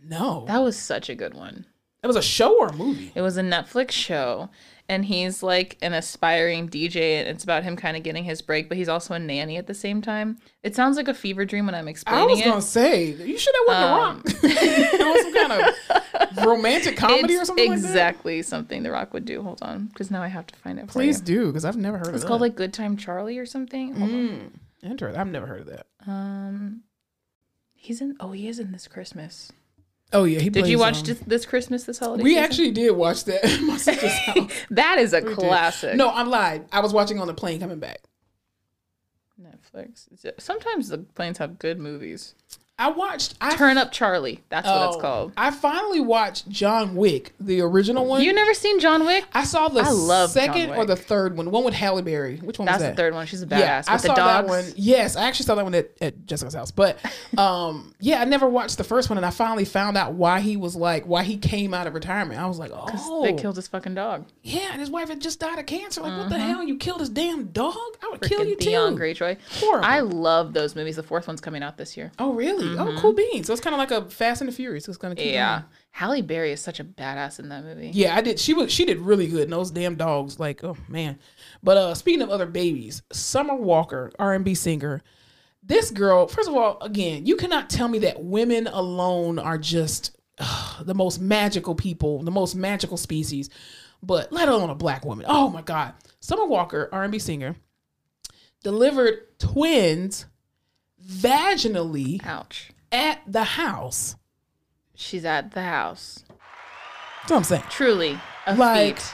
no, 0.08 0.46
That 0.48 0.60
was 0.64 0.78
such 0.78 1.10
a 1.10 1.16
good 1.16 1.34
one. 1.34 1.66
it 2.04 2.08
was 2.08 2.16
a 2.16 2.22
show 2.22 2.60
or 2.60 2.68
a 2.68 2.74
movie. 2.74 3.12
It 3.16 3.22
was 3.22 3.38
a 3.38 3.42
Netflix 3.42 3.92
show, 3.92 4.50
and 4.88 5.04
he's 5.06 5.42
like 5.42 5.78
an 5.82 5.94
aspiring 5.94 6.70
DJ, 6.70 7.20
and 7.20 7.28
it's 7.28 7.44
about 7.44 7.64
him 7.64 7.76
kind 7.76 7.98
of 7.98 8.04
getting 8.04 8.24
his 8.24 8.42
break, 8.42 8.70
but 8.70 8.78
he's 8.78 8.90
also 8.90 9.14
a 9.14 9.20
nanny 9.20 9.58
at 9.58 9.68
the 9.68 9.74
same 9.74 10.02
time. 10.02 10.38
It 10.64 10.76
sounds 10.76 10.98
like 10.98 11.08
a 11.08 11.14
fever 11.14 11.46
dream 11.46 11.66
when 11.66 11.76
I'm 11.76 11.88
explaining 11.88 12.22
it. 12.22 12.32
I 12.32 12.32
was 12.32 12.42
it. 12.42 12.46
gonna 12.46 12.62
say 12.62 13.06
you 13.12 13.38
should 13.38 13.56
have 13.68 13.68
went 13.68 14.26
the 14.26 14.32
Rock. 14.32 14.44
it 14.44 15.00
was 15.00 15.24
some 15.24 15.48
kind 15.48 16.38
of 16.38 16.46
romantic 16.46 16.98
comedy 16.98 17.34
it's 17.34 17.44
or 17.44 17.46
something 17.46 17.70
like 17.70 17.80
exactly 17.80 18.42
something 18.42 18.84
The 18.84 18.92
Rock 18.92 19.14
would 19.14 19.26
do. 19.26 19.42
Hold 19.42 19.62
on, 19.62 19.86
because 19.88 20.12
now 20.12 20.22
I 20.22 20.28
have 20.28 20.48
to 20.48 20.56
find 20.56 20.80
it. 20.80 20.88
For 20.88 20.94
Please 20.94 21.20
do 21.20 21.48
because 21.48 21.66
I've 21.66 21.78
never 21.78 21.98
heard 21.98 22.08
It's 22.08 22.10
of 22.10 22.14
it. 22.14 22.18
It's 22.18 22.26
called 22.26 22.42
like 22.42 22.56
Good 22.56 22.74
Time 22.74 22.98
Charlie 22.98 23.38
or 23.38 23.46
something. 23.46 23.96
Hold 23.96 24.12
on. 24.12 24.60
Interesting. 24.84 25.20
I've 25.20 25.28
never 25.28 25.48
heard 25.48 25.62
of 25.62 25.68
that. 25.68 25.88
Um, 26.06 26.84
he's 27.74 28.02
in. 28.02 28.16
Oh, 28.20 28.32
he 28.32 28.48
is 28.48 28.60
in 28.60 28.72
this 28.72 28.88
Christmas. 28.88 29.52
Oh 30.16 30.24
yeah, 30.24 30.40
he. 30.40 30.50
Did 30.50 30.68
you 30.68 30.80
watch 30.80 31.00
um, 31.00 31.04
this, 31.06 31.20
this 31.20 31.46
Christmas 31.46 31.84
this 31.84 32.00
holiday? 32.00 32.24
We 32.24 32.32
season? 32.32 32.44
actually 32.44 32.72
did 32.72 32.92
watch 32.92 33.26
that 33.26 33.44
at 33.46 33.62
my 33.62 33.78
sister's 33.78 34.12
house. 34.26 34.52
that 34.72 34.98
is 35.00 35.14
a 35.14 35.22
We 35.22 35.30
did. 35.30 35.38
classic. 35.38 35.96
No, 35.96 36.10
I'm 36.10 36.30
lied. 36.30 36.66
I 36.72 36.80
was 36.80 36.94
watching 36.94 37.20
on 37.20 37.28
the 37.28 37.34
plane 37.34 37.60
coming 37.60 37.80
back. 37.80 38.00
Netflix. 39.42 40.08
Sometimes 40.40 40.90
the 40.90 41.00
planes 41.00 41.38
have 41.40 41.60
good 41.60 41.80
movies. 41.80 42.36
I 42.78 42.90
watched. 42.92 43.36
I 43.40 43.56
Turn 43.56 43.78
Up 43.78 43.94
Charlie. 43.94 44.44
That's 44.50 44.68
what 44.68 44.88
it's 44.90 44.98
Oh, 44.98 45.00
called. 45.00 45.32
I 45.38 45.50
finally 45.52 46.02
watched 46.02 46.50
John 46.50 46.94
Wick, 46.98 47.34
the 47.40 47.62
original 47.62 48.06
one. 48.06 48.22
You 48.22 48.34
never 48.34 48.54
seen 48.54 48.82
John 48.82 49.06
Wick? 49.06 49.24
I 49.34 49.46
saw 49.46 49.70
the 49.70 49.80
I 49.80 49.92
love 49.92 50.30
second 50.32 50.72
or 50.72 50.84
the 50.86 50.98
third 50.98 51.38
one. 51.38 51.52
One 51.52 51.64
with 51.64 51.74
Halle 51.74 52.02
Berry. 52.02 52.36
Which 52.38 52.60
one 52.60 52.66
That's 52.66 52.82
was 52.82 52.90
the 52.90 52.96
third 52.96 53.14
one. 53.14 53.28
She's 53.28 53.42
a 53.42 53.46
badass 53.48 53.60
Yeah, 53.60 53.84
I 53.88 53.96
saw 53.96 54.14
dogs. 54.14 54.18
that 54.18 54.48
one. 54.48 54.66
Yes, 54.76 55.16
I 55.16 55.24
actually 55.24 55.46
saw 55.46 55.56
that 55.56 55.64
one 55.64 55.74
at, 55.74 55.90
at 56.02 56.26
Jessica's 56.26 56.54
house. 56.54 56.72
But 56.72 57.00
um, 57.38 57.94
yeah, 58.02 58.20
I 58.20 58.26
never 58.26 58.46
watched 58.50 58.78
the 58.78 58.84
first 58.84 59.10
one, 59.10 59.16
and 59.18 59.26
I 59.26 59.30
finally 59.30 59.64
found 59.64 59.96
out 59.96 60.12
why 60.14 60.42
he 60.42 60.58
was 60.58 60.76
like 60.76 61.06
why 61.06 61.24
he 61.24 61.38
came 61.38 61.74
out 61.74 61.88
of 61.88 61.94
retirement. 61.94 62.42
I 62.42 62.46
was 62.46 62.60
like, 62.60 62.72
oh, 62.74 63.24
They 63.24 63.32
killed 63.34 63.56
his 63.56 63.70
fucking 63.70 63.96
dog. 63.96 64.26
yeah, 64.44 64.68
and 64.74 64.82
his 64.82 64.90
wife 64.90 65.08
had 65.08 65.22
just 65.22 65.40
died 65.40 65.60
of 65.60 65.66
cancer. 65.66 66.02
Like, 66.02 66.18
what 66.18 66.28
the 66.30 66.38
hell? 66.40 66.62
You 66.62 66.76
killed 66.76 67.00
his 67.00 67.10
damn 67.10 67.46
dog? 67.48 67.74
I 68.04 68.10
would 68.12 68.22
kill 68.22 68.44
you 68.46 68.58
Theon 68.58 68.98
too. 68.98 69.02
Greyjoy. 69.02 69.38
Horrible. 69.62 69.86
I 69.88 70.02
love 70.02 70.52
those 70.52 70.76
movies. 70.76 70.98
The 70.98 71.04
fourth 71.04 71.26
one's 71.26 71.40
coming 71.40 71.64
out 71.64 71.78
this 71.78 71.96
year. 71.96 72.12
Oh 72.20 72.34
really? 72.34 72.65
Oh, 72.78 72.96
cool 73.00 73.14
beans. 73.14 73.48
So 73.48 73.54
it's 73.54 73.62
kind 73.62 73.74
of 73.74 73.80
like 73.80 73.92
a 73.92 74.10
Fast 74.10 74.42
and 74.42 74.48
the 74.48 74.54
Furious. 74.54 74.88
It's 74.88 74.98
gonna 74.98 75.16
keep 75.16 75.34
Yeah. 75.34 75.60
going. 75.60 75.66
Halle 75.92 76.22
Berry 76.22 76.52
is 76.52 76.62
such 76.62 76.80
a 76.80 76.84
badass 76.84 77.40
in 77.40 77.50
that 77.50 77.64
movie. 77.64 77.92
Yeah, 77.94 78.16
I 78.16 78.22
did. 78.22 78.40
She 78.40 78.54
was. 78.54 78.72
She 78.72 78.86
did 78.86 79.00
really 79.00 79.28
good. 79.28 79.44
And 79.44 79.54
those 79.54 79.72
damn 79.72 79.96
dogs. 79.96 80.40
Like, 80.40 80.64
oh 80.64 80.78
man. 80.88 81.20
But 81.64 81.78
uh, 81.78 81.94
speaking 81.96 82.22
of 82.22 82.30
other 82.30 82.46
babies, 82.46 83.02
Summer 83.12 83.56
Walker, 83.56 84.12
R 84.20 84.34
and 84.34 84.44
B 84.46 84.54
singer. 84.56 85.02
This 85.68 85.90
girl. 85.90 86.28
First 86.28 86.48
of 86.50 86.56
all, 86.56 86.78
again, 86.82 87.26
you 87.26 87.36
cannot 87.36 87.70
tell 87.70 87.88
me 87.88 88.00
that 88.00 88.24
women 88.24 88.68
alone 88.68 89.40
are 89.40 89.58
just 89.58 90.16
ugh, 90.38 90.86
the 90.86 90.94
most 90.94 91.20
magical 91.20 91.74
people, 91.74 92.22
the 92.22 92.30
most 92.32 92.56
magical 92.56 92.98
species. 92.98 93.50
But 94.04 94.32
let 94.32 94.48
alone 94.50 94.70
a 94.70 94.76
black 94.76 95.04
woman. 95.06 95.26
Oh 95.28 95.50
my 95.50 95.64
God. 95.64 95.94
Summer 96.20 96.46
Walker, 96.46 96.90
R 96.92 97.04
and 97.04 97.12
B 97.12 97.18
singer, 97.18 97.56
delivered 98.64 99.40
twins 99.40 100.26
vaginally 101.08 102.26
Ouch. 102.26 102.72
at 102.92 103.22
the 103.28 103.44
house. 103.44 104.16
She's 104.96 105.26
at 105.26 105.52
the 105.52 105.62
house. 105.64 106.24
That's 107.22 107.32
what 107.32 107.38
I'm 107.38 107.44
saying. 107.44 107.64
Truly 107.70 108.20
a 108.46 108.56
Like- 108.56 109.00
feat. 109.00 109.14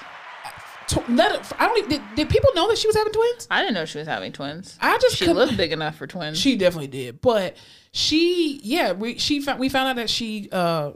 Tw- 0.88 1.10
let 1.10 1.32
it- 1.32 1.52
I 1.58 1.68
don't. 1.68 1.78
even- 1.78 1.90
Did, 1.90 2.02
did 2.16 2.30
people 2.30 2.50
know 2.54 2.68
that 2.68 2.78
she 2.78 2.86
was 2.88 2.96
having 2.98 3.14
twins? 3.14 3.48
I 3.50 3.62
didn't 3.62 3.76
know 3.76 3.86
she 3.86 3.98
was 4.00 4.08
having 4.08 4.34
twins. 4.34 4.78
I 4.82 4.98
just 4.98 5.16
she 5.16 5.28
looked 5.32 5.56
big 5.56 5.72
enough 5.72 5.96
for 5.96 6.06
twins. 6.06 6.38
She 6.38 6.58
definitely 6.58 6.88
did, 6.88 7.22
but 7.22 7.56
she, 7.94 8.60
yeah, 8.64 8.92
we 8.92 9.18
she 9.18 9.40
found 9.40 9.60
we 9.60 9.70
found 9.70 9.88
out 9.90 9.96
that 9.96 10.10
she 10.10 10.50
uh 10.52 10.92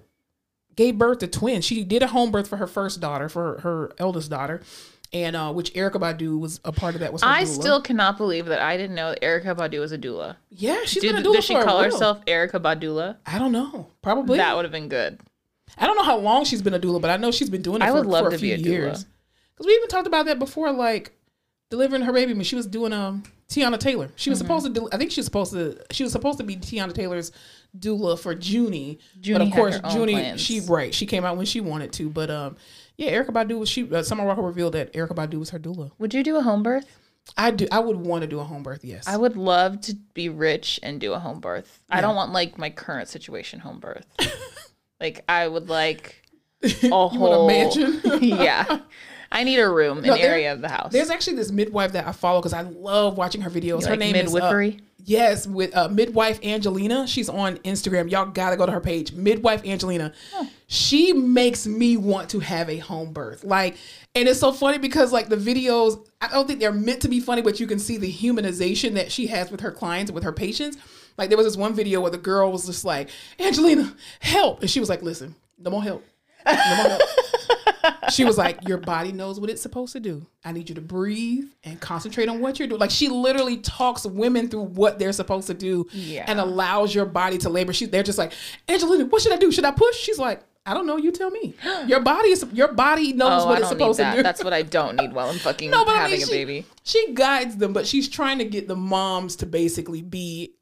gave 0.75 0.97
birth 0.97 1.19
to 1.19 1.27
twins. 1.27 1.63
She 1.63 1.85
did 1.85 2.03
a 2.03 2.07
home 2.07 2.29
birth 2.31 2.49
for 2.49 2.57
her 2.57 2.67
first 2.67 2.99
daughter, 2.99 3.29
for 3.29 3.53
her, 3.53 3.59
her 3.61 3.93
eldest 3.97 4.29
daughter, 4.29 4.61
and 5.15 5.35
uh 5.35 5.51
which 5.51 5.73
Erykah 5.73 5.93
Badu 5.99 6.37
was 6.39 6.59
a 6.63 6.71
part 6.71 6.93
of 6.93 7.01
that. 7.01 7.11
Was 7.11 7.23
I 7.23 7.43
doula. 7.43 7.47
still 7.47 7.81
cannot 7.81 8.17
believe 8.17 8.45
that 8.47 8.59
I 8.61 8.77
didn't 8.77 8.95
know 8.95 9.15
Erykah 9.23 9.55
Badu 9.57 9.79
was 9.79 9.91
a 9.91 9.97
doula. 9.97 10.35
yeah, 10.49 10.81
she's 10.85 11.01
Do, 11.01 11.11
been 11.11 11.23
a 11.25 11.27
doula 11.27 11.35
does 11.35 11.45
she 11.45 11.55
a 11.55 11.63
call 11.63 11.81
herself 11.81 12.23
Erykah 12.25 12.61
Badula? 12.61 13.17
I 13.25 13.39
don't 13.39 13.51
know, 13.53 13.87
probably. 14.03 14.37
That 14.37 14.55
would 14.55 14.65
have 14.65 14.71
been 14.71 14.89
good. 14.89 15.19
I 15.77 15.87
don't 15.87 15.95
know 15.97 16.03
how 16.03 16.17
long 16.17 16.45
she's 16.45 16.61
been 16.61 16.73
a 16.75 16.79
doula, 16.79 17.01
but 17.01 17.09
I 17.09 17.17
know 17.17 17.31
she's 17.31 17.49
been 17.49 17.61
doing 17.63 17.81
it 17.81 17.85
I 17.85 17.89
for, 17.89 17.95
would 17.95 18.05
love 18.05 18.25
for 18.25 18.29
to 18.31 18.35
a 18.37 18.39
be 18.39 18.55
few 18.55 18.55
a 18.55 18.57
doula. 18.59 18.71
years. 18.71 19.05
Because 19.55 19.65
we 19.67 19.73
even 19.73 19.87
talked 19.87 20.05
about 20.07 20.25
that 20.27 20.37
before, 20.37 20.71
like 20.71 21.13
delivering 21.69 22.03
her 22.03 22.13
baby 22.13 22.33
when 22.33 22.43
she 22.43 22.55
was 22.55 22.67
doing 22.67 22.93
um 22.93 23.23
Teyana 23.49 23.79
Taylor. 23.79 24.09
She 24.15 24.29
Mm-hmm. 24.29 24.31
was 24.31 24.39
supposed 24.39 24.65
to. 24.65 24.71
Do, 24.73 24.89
I 24.91 24.97
think 24.97 25.11
she 25.11 25.19
was 25.19 25.25
supposed 25.25 25.53
to. 25.53 25.77
She 25.91 26.03
was 26.03 26.11
supposed 26.11 26.37
to 26.39 26.43
be 26.43 26.55
Teyana 26.57 26.93
Taylor's 26.93 27.31
doula 27.77 28.17
for 28.19 28.33
Junie. 28.33 28.99
but 29.15 29.25
Junie 29.25 29.47
of 29.47 29.53
course, 29.53 29.79
Junie 29.93 30.13
plans. 30.13 30.41
she 30.41 30.61
right. 30.61 30.93
She 30.93 31.05
came 31.05 31.23
out 31.25 31.37
when 31.37 31.45
she 31.45 31.61
wanted 31.61 31.93
to. 31.93 32.09
But 32.09 32.29
um, 32.31 32.57
yeah, 32.97 33.11
Erykah 33.11 33.31
Badu 33.31 33.59
was 33.59 33.69
she. 33.69 33.89
Uh, 33.91 34.03
Summer 34.03 34.25
Walker 34.25 34.41
revealed 34.41 34.73
that 34.73 34.93
Erykah 34.93 35.15
Badu 35.15 35.35
was 35.39 35.49
her 35.49 35.59
doula. 35.59 35.91
Would 35.97 36.13
you 36.13 36.23
do 36.23 36.37
a 36.37 36.41
home 36.41 36.63
birth? 36.63 36.99
I 37.37 37.51
do. 37.51 37.67
I 37.71 37.79
would 37.79 37.97
want 37.97 38.21
to 38.21 38.27
do 38.27 38.39
a 38.39 38.43
home 38.43 38.63
birth. 38.63 38.85
Yes. 38.85 39.07
I 39.07 39.17
would 39.17 39.35
love 39.35 39.81
to 39.81 39.95
be 40.13 40.29
rich 40.29 40.79
and 40.83 40.99
do 40.99 41.13
a 41.13 41.19
home 41.19 41.39
birth. 41.39 41.81
I 41.89 42.01
don't 42.01 42.15
want 42.15 42.31
like 42.31 42.57
my 42.57 42.69
current 42.69 43.09
situation 43.09 43.59
home 43.59 43.79
birth. 43.79 44.05
like 44.99 45.23
I 45.27 45.47
would 45.47 45.67
like 45.67 46.23
a 46.83 47.07
whole 47.07 47.47
mansion? 47.47 48.01
yeah. 48.21 48.79
I 49.31 49.43
need 49.43 49.57
a 49.57 49.69
room, 49.69 49.97
an 49.97 50.03
there- 50.03 50.17
area 50.17 50.53
of 50.53 50.61
the 50.61 50.69
house. 50.69 50.93
There's 50.93 51.09
actually 51.09 51.37
this 51.37 51.51
midwife 51.51 51.93
that 51.93 52.07
I 52.07 52.11
follow 52.11 52.39
because 52.39 52.53
I 52.53 52.61
love 52.61 53.17
watching 53.17 53.41
her 53.41 53.49
videos. 53.49 53.81
You 53.81 53.87
her 53.87 53.91
like 53.91 53.99
name 53.99 54.15
is 54.15 54.31
uh, 54.31 54.35
midwifery? 54.35 54.79
Yes, 55.05 55.47
with 55.47 55.75
uh, 55.75 55.87
midwife 55.87 56.43
Angelina. 56.43 57.07
She's 57.07 57.29
on 57.29 57.57
Instagram. 57.59 58.09
Y'all 58.11 58.25
gotta 58.25 58.57
go 58.57 58.65
to 58.65 58.71
her 58.71 58.81
page, 58.81 59.13
midwife 59.13 59.65
Angelina. 59.65 60.13
She 60.67 61.13
makes 61.13 61.65
me 61.67 61.95
want 61.95 62.29
to 62.31 62.39
have 62.39 62.69
a 62.69 62.77
home 62.77 63.13
birth. 63.13 63.43
Like, 63.43 63.77
and 64.15 64.27
it's 64.27 64.39
so 64.39 64.51
funny 64.51 64.77
because 64.77 65.13
like 65.13 65.29
the 65.29 65.37
videos, 65.37 66.05
I 66.19 66.27
don't 66.29 66.47
think 66.47 66.59
they're 66.59 66.71
meant 66.71 67.01
to 67.01 67.07
be 67.07 67.19
funny, 67.19 67.41
but 67.41 67.59
you 67.59 67.67
can 67.67 67.79
see 67.79 67.97
the 67.97 68.11
humanization 68.11 68.95
that 68.95 69.11
she 69.11 69.27
has 69.27 69.51
with 69.51 69.61
her 69.61 69.71
clients, 69.71 70.11
with 70.11 70.23
her 70.23 70.33
patients. 70.33 70.77
Like 71.17 71.29
there 71.29 71.37
was 71.37 71.47
this 71.47 71.57
one 71.57 71.73
video 71.73 72.01
where 72.01 72.11
the 72.11 72.17
girl 72.17 72.51
was 72.51 72.65
just 72.65 72.83
like, 72.83 73.09
Angelina, 73.39 73.95
help, 74.19 74.61
and 74.61 74.69
she 74.69 74.79
was 74.79 74.89
like, 74.89 75.01
listen, 75.01 75.35
no 75.57 75.69
more 75.69 75.83
help. 75.83 76.05
No 76.45 76.53
more 76.53 76.89
help. 76.89 77.01
she 78.11 78.25
was 78.25 78.37
like, 78.37 78.67
Your 78.67 78.77
body 78.77 79.11
knows 79.11 79.39
what 79.39 79.49
it's 79.49 79.61
supposed 79.61 79.93
to 79.93 79.99
do. 79.99 80.25
I 80.43 80.51
need 80.51 80.69
you 80.69 80.75
to 80.75 80.81
breathe 80.81 81.45
and 81.63 81.79
concentrate 81.79 82.29
on 82.29 82.39
what 82.39 82.59
you're 82.59 82.67
doing. 82.67 82.79
Like 82.79 82.91
she 82.91 83.09
literally 83.09 83.57
talks 83.57 84.05
women 84.05 84.49
through 84.49 84.63
what 84.63 84.99
they're 84.99 85.13
supposed 85.13 85.47
to 85.47 85.53
do 85.53 85.87
Yeah. 85.91 86.25
and 86.27 86.39
allows 86.39 86.93
your 86.93 87.05
body 87.05 87.37
to 87.39 87.49
labor. 87.49 87.73
She 87.73 87.85
they're 87.85 88.03
just 88.03 88.17
like, 88.17 88.33
Angelina, 88.67 89.05
what 89.05 89.21
should 89.21 89.33
I 89.33 89.37
do? 89.37 89.51
Should 89.51 89.65
I 89.65 89.71
push? 89.71 89.95
She's 89.95 90.19
like, 90.19 90.41
I 90.67 90.73
don't 90.73 90.87
know, 90.87 90.97
you 90.97 91.11
tell 91.11 91.29
me. 91.29 91.53
Your 91.85 91.99
body 91.99 92.29
is 92.29 92.43
your 92.51 92.73
body 92.73 93.13
knows 93.13 93.43
oh, 93.43 93.47
what 93.47 93.59
it's 93.59 93.69
supposed 93.69 93.99
to 93.99 94.13
do. 94.15 94.23
That's 94.23 94.43
what 94.43 94.51
I 94.51 94.63
don't 94.63 94.95
need 94.95 95.13
while 95.13 95.29
I'm 95.29 95.37
fucking 95.37 95.69
no, 95.71 95.85
but 95.85 95.95
I 95.95 95.99
having 95.99 96.13
mean, 96.13 96.23
a 96.23 96.25
she, 96.25 96.31
baby. 96.31 96.65
She 96.83 97.13
guides 97.13 97.57
them, 97.57 97.71
but 97.71 97.85
she's 97.85 98.09
trying 98.09 98.39
to 98.39 98.45
get 98.45 98.67
the 98.67 98.75
moms 98.75 99.35
to 99.37 99.45
basically 99.45 100.01
be 100.01 100.55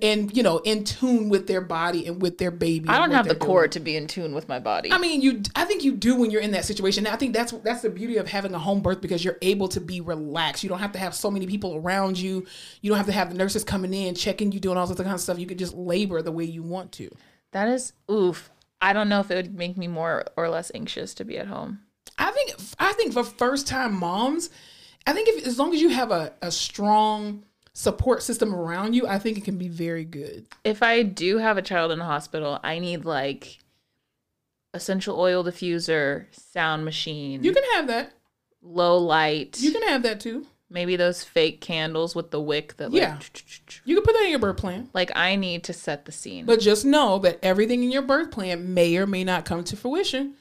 in 0.00 0.30
you 0.32 0.42
know 0.42 0.58
in 0.58 0.84
tune 0.84 1.28
with 1.28 1.46
their 1.46 1.60
body 1.60 2.06
and 2.06 2.20
with 2.20 2.38
their 2.38 2.50
baby. 2.50 2.88
I 2.88 2.98
don't 2.98 3.10
have 3.10 3.28
the 3.28 3.34
core 3.34 3.62
doing. 3.62 3.70
to 3.70 3.80
be 3.80 3.96
in 3.96 4.06
tune 4.06 4.34
with 4.34 4.48
my 4.48 4.58
body. 4.58 4.92
I 4.92 4.98
mean, 4.98 5.20
you. 5.20 5.42
I 5.54 5.64
think 5.64 5.84
you 5.84 5.92
do 5.92 6.16
when 6.16 6.30
you're 6.30 6.40
in 6.40 6.52
that 6.52 6.64
situation. 6.64 7.06
I 7.06 7.16
think 7.16 7.34
that's 7.34 7.52
that's 7.52 7.82
the 7.82 7.90
beauty 7.90 8.16
of 8.16 8.28
having 8.28 8.54
a 8.54 8.58
home 8.58 8.80
birth 8.80 9.00
because 9.00 9.24
you're 9.24 9.38
able 9.42 9.68
to 9.68 9.80
be 9.80 10.00
relaxed. 10.00 10.62
You 10.62 10.68
don't 10.68 10.78
have 10.78 10.92
to 10.92 10.98
have 10.98 11.14
so 11.14 11.30
many 11.30 11.46
people 11.46 11.76
around 11.76 12.18
you. 12.18 12.46
You 12.80 12.90
don't 12.90 12.98
have 12.98 13.06
to 13.06 13.12
have 13.12 13.30
the 13.30 13.36
nurses 13.36 13.64
coming 13.64 13.92
in 13.92 14.14
checking 14.14 14.52
you, 14.52 14.60
doing 14.60 14.76
all 14.76 14.86
sorts 14.86 15.00
of 15.00 15.04
kind 15.04 15.14
of 15.14 15.20
stuff. 15.20 15.38
You 15.38 15.46
could 15.46 15.58
just 15.58 15.74
labor 15.74 16.22
the 16.22 16.32
way 16.32 16.44
you 16.44 16.62
want 16.62 16.92
to. 16.92 17.10
that 17.52 17.68
is 17.68 17.92
oof. 18.10 18.50
I 18.80 18.92
don't 18.92 19.08
know 19.08 19.20
if 19.20 19.30
it 19.30 19.36
would 19.36 19.54
make 19.54 19.76
me 19.76 19.88
more 19.88 20.24
or 20.36 20.48
less 20.48 20.70
anxious 20.74 21.14
to 21.14 21.24
be 21.24 21.38
at 21.38 21.46
home. 21.46 21.80
I 22.18 22.30
think. 22.30 22.54
I 22.78 22.92
think 22.92 23.12
for 23.12 23.24
first 23.24 23.66
time 23.66 23.98
moms, 23.98 24.50
I 25.06 25.12
think 25.12 25.28
if 25.28 25.46
as 25.46 25.58
long 25.58 25.74
as 25.74 25.80
you 25.80 25.88
have 25.90 26.10
a, 26.10 26.32
a 26.42 26.50
strong 26.50 27.44
support 27.74 28.22
system 28.22 28.54
around 28.54 28.94
you, 28.94 29.06
I 29.06 29.18
think 29.18 29.36
it 29.36 29.44
can 29.44 29.58
be 29.58 29.68
very 29.68 30.04
good. 30.04 30.46
If 30.64 30.82
I 30.82 31.02
do 31.02 31.38
have 31.38 31.56
a 31.58 31.62
child 31.62 31.90
in 31.92 31.98
the 31.98 32.04
hospital, 32.04 32.60
I 32.62 32.78
need 32.78 33.04
like 33.04 33.58
essential 34.72 35.18
oil 35.18 35.44
diffuser, 35.44 36.26
sound 36.34 36.84
machine, 36.84 37.44
You 37.44 37.52
can 37.52 37.62
have 37.74 37.86
that. 37.88 38.12
low 38.62 38.98
light, 38.98 39.58
You 39.60 39.72
can 39.72 39.82
have 39.82 40.02
that 40.02 40.20
too. 40.20 40.46
maybe 40.70 40.96
those 40.96 41.22
fake 41.22 41.60
candles 41.60 42.14
with 42.16 42.30
the 42.30 42.40
wick 42.40 42.76
that 42.78 42.90
like, 42.92 43.00
Yeah. 43.02 43.18
You 43.84 43.94
can 43.96 44.04
put 44.04 44.14
that 44.14 44.24
in 44.24 44.30
your 44.30 44.38
birth 44.38 44.56
plan. 44.56 44.88
like 44.94 45.10
I 45.16 45.36
need 45.36 45.64
to 45.64 45.72
set 45.72 46.04
the 46.06 46.12
scene. 46.12 46.46
But 46.46 46.60
just 46.60 46.84
know 46.84 47.18
that 47.20 47.38
everything 47.42 47.82
in 47.84 47.90
your 47.92 48.02
birth 48.02 48.30
plan 48.30 48.72
may 48.74 48.96
or 48.96 49.06
may 49.06 49.22
not 49.24 49.44
come 49.44 49.62
to 49.64 49.76
fruition 49.76 50.34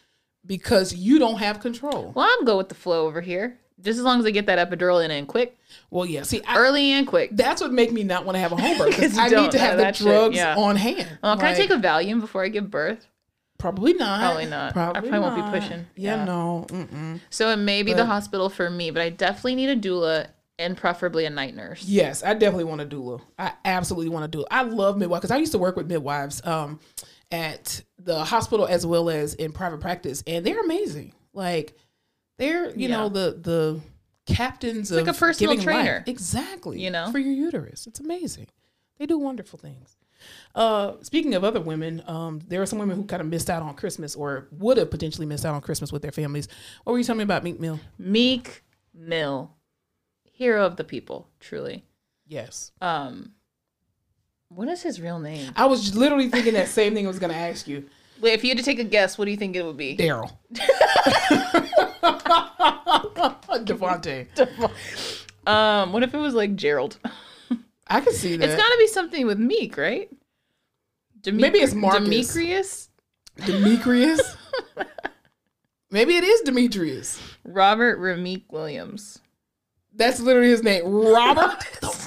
because 0.45 0.93
you 0.95 1.19
don't 1.19 1.37
have 1.39 1.59
control. 1.59 2.11
well, 2.15 2.27
I'm 2.31 2.45
go 2.45 2.57
with 2.57 2.69
the 2.69 2.75
flow 2.75 3.05
over 3.07 3.21
here. 3.21 3.59
Just 3.83 3.99
as 3.99 4.05
long 4.05 4.19
as 4.19 4.25
I 4.25 4.31
get 4.31 4.45
that 4.45 4.69
epidural 4.69 5.03
in 5.03 5.11
and 5.11 5.27
quick, 5.27 5.57
Well, 5.91 6.05
yeah. 6.05 6.23
See, 6.23 6.41
I, 6.47 6.57
early 6.57 6.91
and 6.91 7.05
quick. 7.05 7.31
that's 7.33 7.61
what 7.61 7.71
make 7.71 7.91
me 7.91 8.03
not 8.03 8.25
want 8.25 8.35
to 8.35 8.39
have 8.39 8.51
a 8.53 8.55
home 8.57 8.77
birth 8.77 8.95
Because 8.95 9.17
I 9.17 9.27
need 9.27 9.51
to 9.51 9.59
have 9.59 9.77
the 9.77 9.91
drugs 9.91 10.35
yeah. 10.37 10.55
on 10.55 10.75
hand. 10.77 11.19
Well, 11.21 11.35
can 11.37 11.45
I 11.45 11.53
take 11.53 11.69
a 11.69 11.75
Valium 11.75 12.21
before 12.21 12.43
I 12.43 12.49
give 12.49 12.71
birth? 12.71 13.05
Probably 13.57 13.93
not. 13.93 14.19
Probably 14.19 14.45
not. 14.45 14.73
Probably 14.73 14.97
I 14.97 15.11
probably 15.11 15.19
won't 15.19 15.53
be 15.53 15.59
pushing. 15.59 15.85
Yeah, 15.95 16.15
Yeah. 16.17 16.25
no. 16.25 16.65
Mm-mm. 16.69 17.19
So 17.29 17.49
it 17.49 17.57
may 17.57 17.83
be 17.83 17.93
the 17.93 18.05
hospital 18.05 18.49
for 18.49 18.69
me, 18.69 18.91
but 18.91 19.01
I 19.01 19.09
definitely 19.09 19.55
need 19.55 19.69
a 19.69 19.75
doula 19.77 20.27
and 20.59 20.77
preferably 20.77 21.25
a 21.25 21.29
night 21.29 21.55
nurse. 21.55 21.83
Yes, 21.85 22.23
I 22.23 22.33
definitely 22.33 22.65
want 22.65 22.81
a 22.81 22.85
doula. 22.85 23.21
I 23.39 23.53
absolutely 23.65 24.09
want 24.09 24.29
to 24.31 24.37
do 24.37 24.41
it. 24.41 24.47
I 24.51 24.63
love 24.63 24.97
midwives 24.97 25.21
because 25.21 25.31
I 25.31 25.37
used 25.37 25.51
to 25.53 25.57
work 25.57 25.75
with 25.75 25.87
midwives 25.87 26.45
um, 26.45 26.79
at 27.31 27.81
the 27.97 28.23
hospital 28.23 28.65
as 28.65 28.85
well 28.85 29.09
as 29.09 29.33
in 29.33 29.51
private 29.51 29.79
practice, 29.79 30.23
and 30.27 30.45
they're 30.45 30.59
amazing. 30.61 31.13
Like 31.33 31.75
they're 32.37 32.69
you 32.71 32.87
Yeah. 32.89 32.97
know 32.97 33.09
the 33.09 33.37
the 33.41 33.81
captains 34.25 34.89
of 34.91 35.05
like 35.05 35.13
a 35.15 35.17
personal 35.17 35.53
giving 35.53 35.65
life. 35.65 35.75
trainer. 35.83 36.03
exactly. 36.07 36.81
You 36.81 36.89
know? 36.91 37.11
for 37.11 37.19
your 37.19 37.33
uterus. 37.33 37.87
It's 37.87 37.99
amazing. 37.99 38.47
They 38.97 39.05
do 39.05 39.17
wonderful 39.17 39.59
things. 39.59 39.97
Uh, 40.55 40.93
speaking 41.01 41.33
of 41.35 41.43
other 41.43 41.59
women, 41.59 42.01
um, 42.07 42.39
there 42.47 42.61
are 42.61 42.65
some 42.65 42.79
women 42.79 42.95
who 42.95 43.03
kind 43.03 43.21
of 43.21 43.27
missed 43.27 43.49
out 43.49 43.61
on 43.61 43.73
Christmas 43.75 44.15
or 44.15 44.47
would 44.51 44.77
have 44.77 44.89
potentially 44.89 45.25
missed 45.27 45.45
out 45.45 45.53
on 45.53 45.59
Christmas 45.59 45.91
with 45.91 46.01
their 46.01 46.11
families. 46.13 46.47
What 46.85 46.93
were 46.93 46.97
you 46.99 47.03
telling 47.03 47.17
me 47.17 47.23
about 47.25 47.43
Meek 47.43 47.59
Mill? 47.59 47.79
Meek 47.97 48.63
Mill, 48.93 49.51
hero 50.31 50.65
of 50.65 50.77
the 50.77 50.85
people, 50.85 51.27
truly. 51.41 51.83
Yes. 52.25 52.71
Um, 52.79 53.33
what 54.47 54.69
is 54.69 54.81
his 54.83 55.01
real 55.01 55.19
name? 55.19 55.51
I 55.57 55.65
was 55.65 55.93
literally 55.93 56.29
thinking 56.29 56.53
that 56.53 56.69
same 56.69 56.93
thing 56.93 57.03
I 57.05 57.09
was 57.09 57.19
going 57.19 57.33
to 57.33 57.37
ask 57.37 57.67
you. 57.67 57.83
Wait, 58.21 58.31
if 58.33 58.43
you 58.45 58.51
had 58.51 58.57
to 58.59 58.63
take 58.63 58.79
a 58.79 58.83
guess, 58.85 59.17
what 59.17 59.25
do 59.25 59.31
you 59.31 59.37
think 59.37 59.57
it 59.57 59.65
would 59.65 59.75
be? 59.75 59.97
Daryl. 59.97 60.31
Devontae. 63.65 64.27
Um, 65.45 65.91
what 65.91 66.03
if 66.03 66.13
it 66.13 66.17
was 66.19 66.33
like 66.33 66.55
Gerald? 66.55 66.97
I 67.87 67.99
can 67.99 68.13
see 68.13 68.37
that. 68.37 68.45
It's 68.47 68.55
got 68.55 68.65
to 68.69 68.77
be 68.77 68.87
something 68.87 69.25
with 69.27 69.37
Meek, 69.37 69.75
right? 69.77 70.09
Deme- 71.21 71.35
Maybe 71.35 71.59
it's 71.59 71.73
Marcus. 71.73 72.07
Demetrius, 72.07 72.89
Demetrius. 73.45 74.37
Maybe 75.91 76.15
it 76.15 76.23
is 76.23 76.39
Demetrius. 76.43 77.19
Robert 77.43 77.99
Rihmeek 77.99 78.43
Williams, 78.51 79.19
That's 79.93 80.21
literally 80.21 80.47
his 80.49 80.63
name. 80.63 80.85
Robert. 80.85 81.59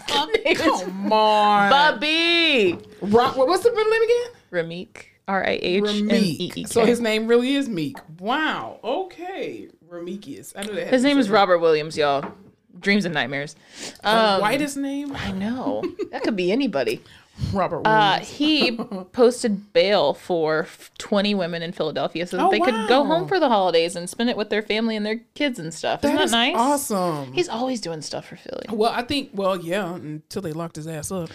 Come 0.08 1.12
on. 1.12 1.70
Bobby 1.70 2.78
Ro- 3.02 3.32
what's 3.34 3.64
the 3.64 3.70
middle 3.70 3.90
name 3.90 4.02
again? 4.02 4.26
Rihmeek, 4.50 5.04
R 5.28 5.44
I 5.46 5.58
H 5.60 5.84
M 5.86 6.10
E 6.10 6.36
E 6.40 6.50
K. 6.50 6.64
So 6.64 6.86
his 6.86 7.00
name 7.02 7.26
really 7.26 7.54
is 7.54 7.68
Meek. 7.68 7.98
Wow. 8.18 8.80
Okay. 8.82 9.68
Ramekius. 9.96 10.52
I 10.56 10.62
knew 10.64 10.74
that. 10.74 10.88
His 10.88 11.02
name 11.02 11.18
is. 11.18 11.28
Robert 11.30 11.58
Williams, 11.58 11.96
y'all. 11.96 12.32
Dreams 12.78 13.04
and 13.06 13.14
nightmares. 13.14 13.56
The 14.02 14.08
Um, 14.16 14.40
whitest 14.42 14.76
name? 14.76 15.16
I 15.16 15.32
know 15.32 15.82
that 16.10 16.22
could 16.22 16.36
be 16.36 16.52
anybody. 16.52 17.02
Robert 17.52 17.82
Uh, 17.86 18.18
he 18.20 18.72
posted 19.12 19.72
bail 19.72 20.14
for 20.14 20.66
20 20.98 21.34
women 21.34 21.62
in 21.62 21.72
Philadelphia 21.72 22.26
so 22.26 22.36
that 22.38 22.46
Oh, 22.46 22.50
they 22.50 22.60
could 22.60 22.88
go 22.88 23.04
home 23.04 23.28
for 23.28 23.38
the 23.38 23.48
holidays 23.48 23.94
and 23.96 24.08
spend 24.08 24.30
it 24.30 24.36
with 24.36 24.48
their 24.50 24.62
family 24.62 24.96
and 24.96 25.04
their 25.04 25.20
kids 25.34 25.58
and 25.58 25.72
stuff. 25.72 26.02
Isn't 26.04 26.14
that 26.16 26.18
that 26.20 26.24
is 26.26 26.32
nice? 26.32 26.54
awesome. 26.56 27.32
He's 27.32 27.48
always 27.48 27.80
doing 27.80 28.00
stuff 28.02 28.26
for 28.26 28.36
Philly. 28.36 28.66
well, 28.70 28.92
I 28.94 29.02
think, 29.02 29.30
well, 29.34 29.56
yeah, 29.60 29.94
until 29.94 30.40
they 30.42 30.52
locked 30.52 30.76
his 30.76 30.86
ass 30.86 31.12
up. 31.12 31.28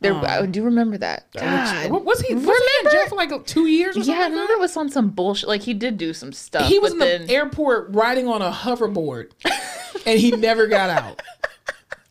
There, 0.00 0.12
I 0.14 0.44
do 0.44 0.62
remember 0.62 0.98
that. 0.98 1.32
God. 1.32 1.90
What 1.90 2.04
was 2.04 2.20
he? 2.20 2.34
Was 2.34 2.44
he 2.44 2.86
in 2.86 2.92
jail 2.92 3.08
for 3.08 3.14
like 3.16 3.46
two 3.46 3.66
years 3.66 3.96
or 3.96 4.00
something? 4.04 4.14
Yeah, 4.14 4.26
I 4.26 4.28
remember 4.28 4.48
that? 4.48 4.58
it 4.58 4.60
was 4.60 4.76
on 4.76 4.90
some 4.90 5.08
bullshit. 5.08 5.48
Like 5.48 5.62
he 5.62 5.72
did 5.72 5.96
do 5.96 6.12
some 6.12 6.34
stuff. 6.34 6.68
He 6.68 6.78
was 6.78 6.92
in 6.92 6.98
but 6.98 7.26
the 7.26 7.34
airport 7.34 7.94
riding 7.94 8.28
on 8.28 8.42
a 8.42 8.50
hoverboard, 8.50 9.30
and 10.06 10.20
he 10.20 10.32
never 10.32 10.66
got 10.66 10.90
out. 10.90 11.22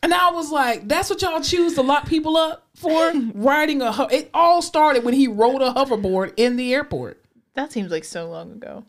And 0.06 0.14
I 0.14 0.30
was 0.30 0.52
like, 0.52 0.86
"That's 0.86 1.10
what 1.10 1.20
y'all 1.20 1.40
choose 1.40 1.74
to 1.74 1.82
lock 1.82 2.06
people 2.06 2.36
up 2.36 2.64
for? 2.76 3.12
riding 3.34 3.82
a? 3.82 3.90
Ho- 3.90 4.06
it 4.06 4.30
all 4.32 4.62
started 4.62 5.02
when 5.02 5.14
he 5.14 5.26
rode 5.26 5.62
a 5.62 5.72
hoverboard 5.72 6.32
in 6.36 6.54
the 6.54 6.72
airport. 6.72 7.20
That 7.54 7.72
seems 7.72 7.90
like 7.90 8.04
so 8.04 8.30
long 8.30 8.52
ago. 8.52 8.84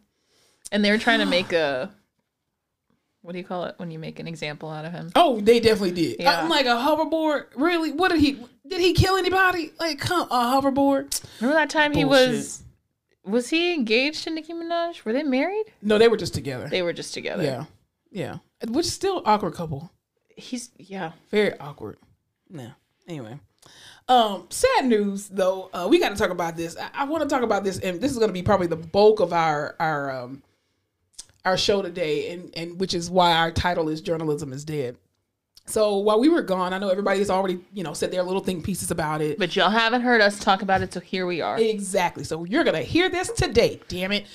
And 0.72 0.86
they 0.86 0.92
were 0.92 1.00
trying 1.00 1.18
to 1.22 1.26
make 1.38 1.54
a. 1.54 1.90
What 3.24 3.32
do 3.32 3.40
you 3.40 3.44
call 3.44 3.64
it 3.64 3.74
when 3.78 3.90
you 3.90 3.98
make 3.98 4.20
an 4.20 4.28
example 4.28 4.70
out 4.70 4.86
of 4.86 4.92
him? 4.92 5.10
Oh, 5.16 5.42
they 5.42 5.60
definitely 5.60 5.94
did. 6.00 6.20
Uh, 6.20 6.24
yeah. 6.26 6.42
I'm 6.44 6.50
like 6.50 6.68
a 6.68 6.76
hoverboard. 6.76 7.46
Really? 7.56 7.92
What 7.94 8.12
did 8.12 8.20
he? 8.20 8.34
Did 8.68 8.80
he 8.80 8.94
kill 8.94 9.16
anybody? 9.18 9.72
Like, 9.80 9.98
come 9.98 10.28
a 10.30 10.62
hoverboard? 10.62 11.20
Remember 11.42 11.58
that 11.60 11.72
time 11.72 11.94
he 11.94 12.06
was. 12.06 12.62
Was 13.26 13.50
he 13.50 13.74
engaged 13.74 14.24
to 14.26 14.30
Nicki 14.30 14.54
Minaj? 14.54 15.04
Were 15.04 15.14
they 15.14 15.24
married? 15.24 15.66
No, 15.82 15.98
they 15.98 16.10
were 16.10 16.16
just 16.16 16.36
together. 16.36 16.68
They 16.70 16.84
were 16.84 16.94
just 16.94 17.16
together. 17.16 17.42
yeah, 17.44 17.66
yeah. 18.12 18.38
Which 18.68 18.86
is 18.86 18.94
still 18.94 19.24
awkward 19.26 19.56
couple. 19.56 19.90
He's 20.38 20.70
yeah. 20.78 21.12
Very 21.30 21.58
awkward. 21.60 21.98
No. 22.50 22.72
Anyway. 23.08 23.40
Um, 24.08 24.46
sad 24.50 24.86
news 24.86 25.28
though. 25.28 25.70
Uh, 25.74 25.88
we 25.90 26.00
got 26.00 26.10
to 26.10 26.16
talk 26.16 26.30
about 26.30 26.56
this. 26.56 26.78
I, 26.78 27.02
I 27.02 27.04
want 27.04 27.24
to 27.24 27.30
talk 27.30 27.44
about 27.44 27.64
this, 27.64 27.80
and 27.80 28.00
this 28.00 28.12
is 28.12 28.18
going 28.18 28.30
to 28.30 28.34
be 28.34 28.44
probably 28.44 28.68
the 28.68 28.78
bulk 28.78 29.20
of 29.20 29.34
our 29.34 29.76
our 29.80 30.12
um 30.12 30.44
our 31.44 31.58
show 31.58 31.82
today, 31.82 32.32
and 32.32 32.56
and 32.56 32.80
which 32.80 32.94
is 32.94 33.10
why 33.10 33.34
our 33.34 33.52
title 33.52 33.90
is 33.90 34.00
"Journalism 34.00 34.54
is 34.54 34.64
Dead." 34.64 34.96
So 35.66 35.98
while 35.98 36.20
we 36.20 36.30
were 36.30 36.42
gone, 36.42 36.72
I 36.72 36.78
know 36.78 36.88
everybody's 36.88 37.30
already, 37.30 37.60
you 37.74 37.84
know, 37.84 37.94
said 37.94 38.10
their 38.10 38.24
little 38.24 38.42
think 38.42 38.64
pieces 38.64 38.90
about 38.90 39.22
it. 39.22 39.38
But 39.38 39.54
y'all 39.54 39.70
haven't 39.70 40.02
heard 40.02 40.22
us 40.22 40.40
talk 40.40 40.62
about 40.62 40.82
it, 40.82 40.94
so 40.94 41.02
here 41.02 41.26
we 41.26 41.42
are. 41.42 41.60
Exactly. 41.60 42.24
So 42.24 42.46
you're 42.46 42.64
gonna 42.64 42.84
hear 42.84 43.10
this 43.10 43.30
today. 43.32 43.82
Damn 43.90 44.14
it. 44.14 44.26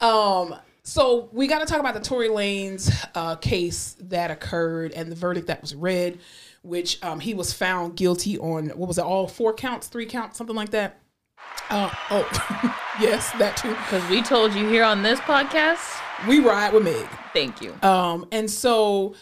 Um. 0.00 0.54
So 0.86 1.28
we 1.32 1.48
got 1.48 1.58
to 1.58 1.66
talk 1.66 1.80
about 1.80 1.94
the 1.94 2.00
Tory 2.00 2.28
Lanez 2.28 2.94
uh, 3.16 3.34
case 3.34 3.96
that 4.02 4.30
occurred 4.30 4.92
and 4.92 5.10
the 5.10 5.16
verdict 5.16 5.48
that 5.48 5.60
was 5.60 5.74
read, 5.74 6.20
which 6.62 7.02
um, 7.02 7.18
he 7.18 7.34
was 7.34 7.52
found 7.52 7.96
guilty 7.96 8.38
on. 8.38 8.68
What 8.68 8.86
was 8.86 8.96
it? 8.96 9.04
All 9.04 9.26
four 9.26 9.52
counts, 9.52 9.88
three 9.88 10.06
counts, 10.06 10.38
something 10.38 10.54
like 10.54 10.70
that. 10.70 11.00
Uh, 11.70 11.90
oh, 12.10 12.72
yes, 13.00 13.32
that 13.32 13.56
too. 13.56 13.70
Because 13.70 14.08
we 14.08 14.22
told 14.22 14.54
you 14.54 14.68
here 14.68 14.84
on 14.84 15.02
this 15.02 15.18
podcast. 15.20 16.00
We 16.28 16.38
ride 16.38 16.72
with 16.72 16.84
Meg. 16.84 17.08
Thank 17.32 17.60
you. 17.60 17.74
Um, 17.82 18.28
and 18.30 18.48
so, 18.48 19.16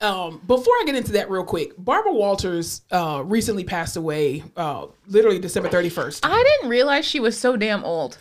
um, 0.00 0.40
before 0.46 0.72
I 0.72 0.84
get 0.86 0.94
into 0.94 1.12
that 1.12 1.28
real 1.28 1.44
quick, 1.44 1.72
Barbara 1.76 2.14
Walters 2.14 2.80
uh, 2.90 3.22
recently 3.26 3.64
passed 3.64 3.98
away, 3.98 4.42
uh, 4.56 4.86
literally 5.06 5.38
December 5.38 5.68
31st. 5.68 6.20
I 6.22 6.42
didn't 6.42 6.70
realize 6.70 7.04
she 7.04 7.20
was 7.20 7.38
so 7.38 7.58
damn 7.58 7.84
old. 7.84 8.16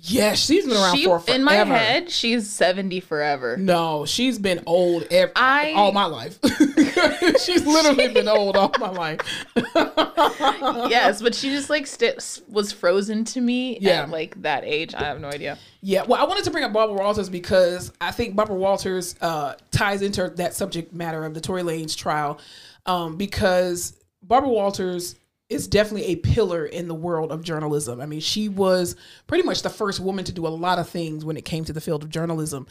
Yeah, 0.00 0.34
she's 0.34 0.64
been 0.64 0.76
around 0.76 0.96
She, 0.96 1.04
for 1.06 1.18
forever. 1.18 1.36
in 1.38 1.44
my 1.44 1.54
head, 1.56 2.08
she's 2.08 2.48
70 2.48 3.00
forever. 3.00 3.56
No, 3.56 4.04
she's 4.06 4.38
been 4.38 4.62
old 4.64 5.02
ev- 5.10 5.32
I- 5.34 5.72
all 5.72 5.90
my 5.90 6.04
life. 6.06 6.38
she's 7.44 7.66
literally 7.66 8.06
been 8.14 8.28
old 8.28 8.56
all 8.56 8.70
my 8.78 8.90
life. 8.90 9.20
yes, 10.88 11.20
but 11.20 11.34
she 11.34 11.50
just 11.50 11.68
like 11.70 11.86
st- 11.86 12.40
was 12.48 12.72
frozen 12.72 13.24
to 13.24 13.40
me 13.40 13.78
Yeah. 13.80 14.02
at 14.02 14.10
like 14.10 14.40
that 14.42 14.64
age. 14.64 14.94
I 14.94 15.04
have 15.04 15.20
no 15.20 15.28
idea. 15.28 15.58
Yeah, 15.80 16.04
well, 16.06 16.20
I 16.20 16.26
wanted 16.28 16.44
to 16.44 16.50
bring 16.50 16.64
up 16.64 16.72
Barbara 16.72 16.96
Walters 16.96 17.28
because 17.28 17.92
I 18.00 18.10
think 18.10 18.36
Barbara 18.36 18.56
Walters 18.56 19.16
uh, 19.20 19.54
ties 19.70 20.02
into 20.02 20.28
that 20.36 20.54
subject 20.54 20.92
matter 20.92 21.24
of 21.24 21.34
the 21.34 21.40
Tory 21.40 21.62
Lanez 21.62 21.96
trial 21.96 22.38
um, 22.86 23.16
because 23.16 23.96
Barbara 24.22 24.50
Walters 24.50 25.16
is 25.48 25.66
definitely 25.66 26.06
a 26.08 26.16
pillar 26.16 26.66
in 26.66 26.88
the 26.88 26.94
world 26.94 27.32
of 27.32 27.42
journalism. 27.42 28.00
I 28.00 28.06
mean, 28.06 28.20
she 28.20 28.48
was 28.48 28.96
pretty 29.26 29.44
much 29.44 29.62
the 29.62 29.70
first 29.70 29.98
woman 29.98 30.24
to 30.26 30.32
do 30.32 30.46
a 30.46 30.48
lot 30.48 30.78
of 30.78 30.88
things 30.88 31.24
when 31.24 31.36
it 31.38 31.44
came 31.44 31.64
to 31.64 31.72
the 31.72 31.80
field 31.80 32.02
of 32.02 32.10
journalism, 32.10 32.66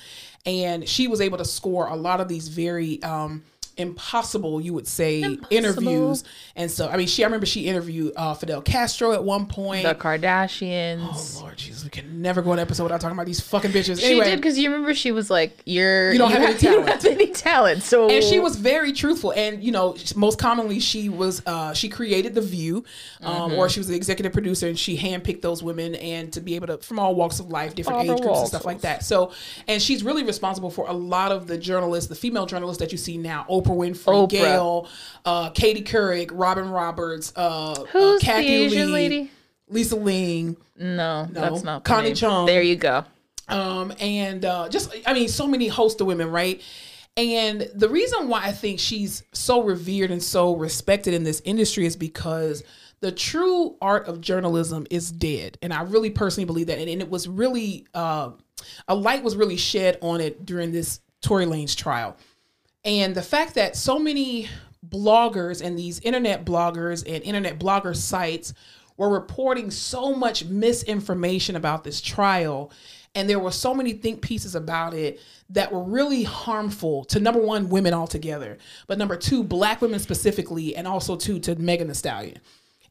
and 0.46 0.88
she 0.88 1.08
was 1.08 1.20
able 1.20 1.40
to 1.40 1.46
score 1.46 1.88
a 1.88 1.96
lot 1.96 2.22
of 2.22 2.28
these 2.28 2.48
very 2.50 3.02
um, 3.02 3.44
impossible, 3.78 4.60
you 4.62 4.74
would 4.74 4.88
say, 4.88 5.38
interviews. 5.50 6.24
And 6.56 6.70
so, 6.70 6.88
I 6.90 6.98
mean, 6.98 7.08
she 7.08 7.24
I 7.24 7.28
remember 7.28 7.46
she 7.46 7.68
interviewed 7.68 8.14
uh, 8.16 8.34
Fidel 8.34 8.62
Castro 8.62 9.12
at 9.14 9.24
one 9.24 9.46
point. 9.46 9.84
The 9.84 9.96
Kardashians. 9.96 11.00
Oh 11.38 11.42
Lord 11.42 11.58
Jesus, 11.58 11.84
we 11.84 11.90
can 11.90 12.22
never 12.22 12.42
go 12.42 12.52
an 12.54 12.60
episode 12.60 12.84
without 12.84 13.02
talking 13.02 13.16
about 13.16 13.26
these 13.26 13.40
fucking 13.42 13.72
bitches. 13.72 14.00
She 14.00 14.08
anyway, 14.08 14.26
did 14.32 14.36
because 14.38 14.58
you 14.58 14.70
remember 14.70 14.94
she 14.94 15.12
was 15.12 15.30
like, 15.30 15.62
"You're 15.66 16.12
You 16.12 16.18
don't 16.20 16.32
have 16.32 16.42
any 16.42 16.54
you 16.54 16.60
don't 16.60 16.86
talent." 16.86 17.04
have 17.04 17.12
any 17.14 17.28
talent." 17.32 17.84
So 17.84 18.10
and 18.10 18.24
she 18.24 18.40
was 18.40 18.56
very 18.56 18.92
truthful 18.94 19.32
and 19.32 19.64
you 19.64 19.72
know 19.72 19.96
most 20.16 20.40
commonly 20.40 20.80
she 20.80 21.10
was 21.10 21.42
uh 21.46 21.74
she 21.74 21.90
created 21.90 22.34
the 22.36 22.42
view 22.42 22.84
um 23.22 23.38
Mm-hmm. 23.48 23.60
or 23.60 23.70
she 23.70 23.80
was 23.80 23.88
the 23.88 23.96
executive 23.96 24.34
producer 24.34 24.68
and 24.68 24.78
she 24.78 24.98
handpicked 24.98 25.42
those 25.42 25.62
women 25.64 25.96
and 25.96 26.34
to 26.34 26.42
be 26.42 26.56
able 26.56 26.68
to 26.68 26.78
from 26.80 26.98
all 27.00 27.16
walks 27.16 27.40
of 27.40 27.50
life 27.50 27.76
different 27.76 28.00
Barbara 28.00 28.16
age 28.16 28.22
groups 28.22 28.40
and 28.40 28.48
stuff 28.48 28.66
like 28.66 28.82
that 28.82 29.04
so 29.06 29.32
and 29.68 29.82
she's 29.82 30.04
really 30.04 30.24
responsible 30.24 30.70
for 30.70 30.88
a 30.88 30.94
lot 30.94 31.32
of 31.32 31.48
the 31.48 31.58
journalists 31.58 32.10
the 32.10 32.16
female 32.16 32.46
journalists 32.46 32.80
that 32.82 32.92
you 32.92 32.98
see 32.98 33.18
now 33.18 33.46
oprah 33.50 33.67
winfrey 33.76 34.06
Oprah. 34.28 34.30
gail 34.30 34.88
uh 35.26 35.50
katie 35.52 35.84
couric 35.84 36.30
robin 36.34 36.70
roberts 36.70 37.34
uh 37.36 37.84
Who's 37.92 38.22
uh, 38.22 38.26
kathy 38.26 38.48
the 38.48 38.54
Asian 38.66 38.88
lee 38.88 38.94
lady? 38.94 39.32
lisa 39.70 39.96
ling 39.96 40.58
No, 40.78 41.28
that's 41.32 41.64
not 41.64 41.84
Connie. 41.84 42.14
Chung. 42.14 42.46
There 42.46 42.62
you 42.62 42.76
go. 42.76 43.04
um, 43.50 43.94
and 44.00 44.44
uh, 44.46 44.70
just 44.70 44.94
I 45.06 45.14
mean, 45.14 45.28
so 45.30 45.48
many 45.48 45.68
hosts 45.68 46.00
of 46.02 46.08
women, 46.08 46.30
right? 46.32 46.62
And 47.16 47.68
the 47.74 47.90
reason 47.90 48.28
why 48.28 48.44
I 48.44 48.52
think 48.52 48.80
she's 48.80 49.24
so 49.34 49.64
revered 49.64 50.12
and 50.12 50.22
so 50.22 50.56
respected 50.56 51.14
in 51.16 51.24
this 51.24 51.42
industry 51.46 51.86
is 51.88 51.96
because 51.96 52.64
the 53.00 53.12
true 53.12 53.76
art 53.82 54.08
of 54.08 54.22
journalism 54.22 54.86
is 54.92 55.12
dead, 55.12 55.58
and 55.64 55.74
I 55.74 55.82
really 55.84 56.10
personally 56.12 56.46
believe 56.46 56.68
that. 56.68 56.78
And, 56.78 56.90
and 56.90 57.02
it 57.02 57.10
was 57.10 57.28
really 57.28 57.88
uh, 57.96 58.32
a 58.88 58.94
light 58.96 59.24
was 59.24 59.36
really 59.36 59.58
shed 59.58 59.98
on 60.02 60.22
it 60.22 60.46
during 60.46 60.72
this 60.72 61.00
Tory 61.22 61.46
Lanez 61.46 61.76
trial, 61.76 62.18
and 62.88 63.14
the 63.14 63.22
fact 63.22 63.54
that 63.56 63.76
so 63.76 64.00
many 64.00 64.48
bloggers 64.88 65.62
and 65.62 65.78
these 65.78 66.00
internet 66.00 66.46
bloggers 66.46 67.04
and 67.06 67.24
internet 67.24 67.60
blogger 67.60 67.96
sites 67.96 68.54
were 68.96 69.10
reporting 69.10 69.70
so 69.70 70.16
much 70.16 70.46
misinformation 70.46 71.56
about 71.56 71.84
this 71.84 72.02
trial 72.02 72.72
and 73.14 73.30
there 73.30 73.40
were 73.40 73.52
so 73.52 73.74
many 73.74 73.94
think 73.94 74.22
pieces 74.22 74.56
about 74.56 74.94
it 74.94 75.20
that 75.50 75.72
were 75.72 75.84
really 75.84 76.24
harmful 76.24 77.04
to 77.04 77.20
number 77.20 77.42
one 77.42 77.68
women 77.68 77.94
altogether 77.94 78.58
but 78.88 78.98
number 78.98 79.18
two 79.18 79.44
black 79.44 79.82
women 79.82 80.00
specifically 80.00 80.76
and 80.76 80.88
also 80.88 81.16
two 81.16 81.40
to 81.40 81.56
megan 81.56 81.88
thee 81.88 81.94
stallion 81.94 82.40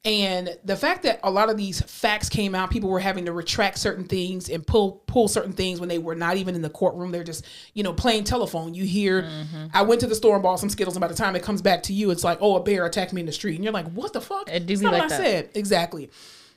and 0.07 0.57
the 0.65 0.77
fact 0.77 1.03
that 1.03 1.19
a 1.25 1.31
lot 1.31 1.51
of 1.51 1.57
these 1.57 1.81
facts 1.83 2.29
came 2.29 2.55
out, 2.55 2.71
people 2.71 2.89
were 2.89 3.01
having 3.01 3.25
to 3.25 3.33
retract 3.33 3.77
certain 3.77 4.05
things 4.05 4.49
and 4.49 4.65
pull 4.65 5.03
pull 5.09 5.27
certain 5.27 5.53
things 5.53 5.81
when 5.81 5.89
they 5.89 5.99
were 5.99 6.15
not 6.15 6.37
even 6.37 6.55
in 6.55 6.63
the 6.63 6.71
courtroom. 6.71 7.11
They're 7.11 7.25
just, 7.25 7.45
you 7.75 7.83
know, 7.83 7.93
playing 7.93 8.23
telephone. 8.23 8.73
You 8.73 8.85
hear, 8.85 9.23
mm-hmm. 9.23 9.67
I 9.75 9.83
went 9.83 10.01
to 10.03 10.07
the 10.07 10.15
store 10.15 10.35
and 10.35 10.43
bought 10.45 10.61
some 10.61 10.71
Skittles, 10.71 10.95
and 10.95 11.01
by 11.01 11.09
the 11.09 11.15
time 11.15 11.35
it 11.35 11.43
comes 11.43 11.61
back 11.61 11.83
to 11.85 11.93
you, 11.93 12.13
it's 12.13 12.23
like, 12.23 12.39
oh, 12.41 12.55
a 12.55 12.63
bear 12.63 12.87
attacked 12.87 13.13
me 13.13 13.21
in 13.21 13.27
the 13.27 13.33
street, 13.33 13.57
and 13.57 13.65
you're 13.65 13.73
like, 13.73 13.91
what 13.91 14.13
the 14.13 14.21
fuck? 14.21 14.49
It 14.49 14.67
do 14.67 14.75
It's 14.75 14.81
be 14.81 14.85
not 14.85 14.93
like 14.93 15.03
what 15.03 15.13
I 15.13 15.17
said 15.17 15.51
exactly. 15.55 16.09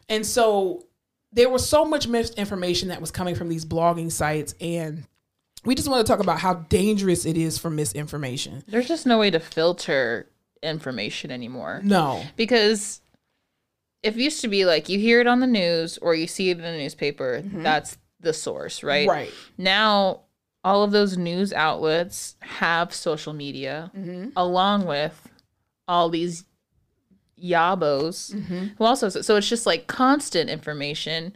And 0.07 0.23
so 0.23 0.85
there 1.33 1.49
was 1.49 1.67
so 1.67 1.85
much 1.85 2.07
misinformation 2.07 2.89
that 2.89 3.01
was 3.01 3.09
coming 3.09 3.33
from 3.33 3.49
these 3.49 3.65
blogging 3.65 4.11
sites, 4.11 4.53
and 4.61 5.07
we 5.65 5.73
just 5.73 5.87
want 5.87 6.05
to 6.05 6.11
talk 6.11 6.19
about 6.19 6.37
how 6.37 6.53
dangerous 6.53 7.25
it 7.25 7.35
is 7.35 7.57
for 7.57 7.71
misinformation. 7.71 8.63
There's 8.67 8.87
just 8.87 9.07
no 9.07 9.17
way 9.17 9.31
to 9.31 9.39
filter 9.39 10.29
information 10.61 11.31
anymore. 11.31 11.81
No, 11.83 12.23
because 12.35 13.01
it 14.03 14.15
used 14.15 14.41
to 14.41 14.47
be 14.47 14.65
like 14.65 14.87
you 14.89 14.97
hear 14.99 15.19
it 15.21 15.27
on 15.27 15.39
the 15.39 15.47
news 15.47 15.97
or 15.99 16.15
you 16.15 16.27
see 16.27 16.49
it 16.49 16.57
in 16.57 16.63
the 16.63 16.77
newspaper 16.77 17.41
that's 17.45 17.97
the 18.19 18.33
source 18.33 18.83
right 18.83 19.07
Mm-hmm. 19.07 19.17
Right. 19.17 19.33
now 19.57 20.21
all 20.63 20.83
of 20.83 20.91
those 20.91 21.17
news 21.17 21.53
outlets 21.53 22.35
have 22.41 22.93
social 22.93 23.33
media 23.33 23.91
Mm-hmm. 23.97 24.29
along 24.35 24.85
with 24.85 25.29
all 25.87 26.09
these 26.09 26.45
yabos 27.41 28.33
Mm-hmm. 28.35 28.65
who 28.77 28.83
also 28.83 29.09
so 29.09 29.35
it's 29.37 29.47
just 29.49 29.65
like 29.65 29.87
constant 29.87 30.49
information 30.49 31.35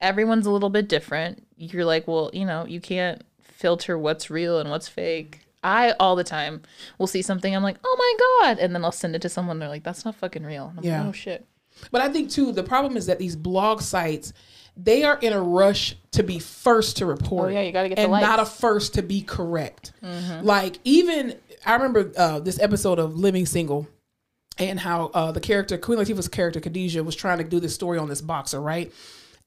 everyone's 0.00 0.46
a 0.46 0.50
little 0.50 0.70
bit 0.70 0.88
different 0.88 1.46
you're 1.56 1.84
like 1.84 2.06
well 2.06 2.30
you 2.32 2.44
know 2.44 2.64
you 2.66 2.80
can't 2.80 3.22
filter 3.42 3.98
what's 3.98 4.30
real 4.30 4.58
and 4.58 4.70
what's 4.70 4.88
fake 4.88 5.40
I 5.62 5.90
all 6.00 6.16
the 6.16 6.24
time 6.24 6.62
will 6.98 7.06
see 7.06 7.20
something 7.20 7.54
I'm 7.54 7.62
like, 7.62 7.76
oh 7.84 7.96
my 7.98 8.46
god, 8.48 8.58
and 8.60 8.74
then 8.74 8.82
I'll 8.82 8.92
send 8.92 9.14
it 9.14 9.20
to 9.20 9.28
someone. 9.28 9.58
They're 9.58 9.68
like, 9.68 9.82
that's 9.84 10.06
not 10.06 10.14
fucking 10.14 10.42
real. 10.42 10.68
And 10.68 10.78
I'm 10.78 10.84
Yeah. 10.86 11.00
like, 11.00 11.08
oh 11.10 11.12
shit. 11.12 11.44
But 11.90 12.00
I 12.02 12.08
think 12.08 12.30
too, 12.30 12.52
the 12.52 12.62
problem 12.62 12.96
is 12.96 13.06
that 13.06 13.18
these 13.18 13.36
blog 13.36 13.80
sites, 13.80 14.32
they 14.76 15.02
are 15.04 15.18
in 15.18 15.32
a 15.32 15.40
rush 15.42 15.96
to 16.12 16.22
be 16.22 16.38
first 16.38 16.98
to 16.98 17.06
report. 17.06 17.50
Oh, 17.50 17.52
yeah, 17.52 17.62
you 17.62 17.72
gotta 17.72 17.88
get 17.88 17.98
and 17.98 18.10
not 18.10 18.40
a 18.40 18.46
first 18.46 18.94
to 18.94 19.02
be 19.02 19.22
correct. 19.22 19.92
Like 20.42 20.78
even 20.84 21.36
I 21.64 21.74
remember 21.74 22.12
uh, 22.16 22.40
this 22.40 22.58
episode 22.60 22.98
of 22.98 23.16
Living 23.16 23.46
Single. 23.46 23.88
And 24.58 24.78
how 24.78 25.06
uh, 25.14 25.32
the 25.32 25.40
character 25.40 25.78
Queen 25.78 25.98
Latifah's 25.98 26.28
character 26.28 26.60
Khadijah 26.60 27.02
was 27.02 27.16
trying 27.16 27.38
to 27.38 27.44
do 27.44 27.60
this 27.60 27.74
story 27.74 27.96
on 27.98 28.10
this 28.10 28.20
boxer, 28.20 28.60
right? 28.60 28.92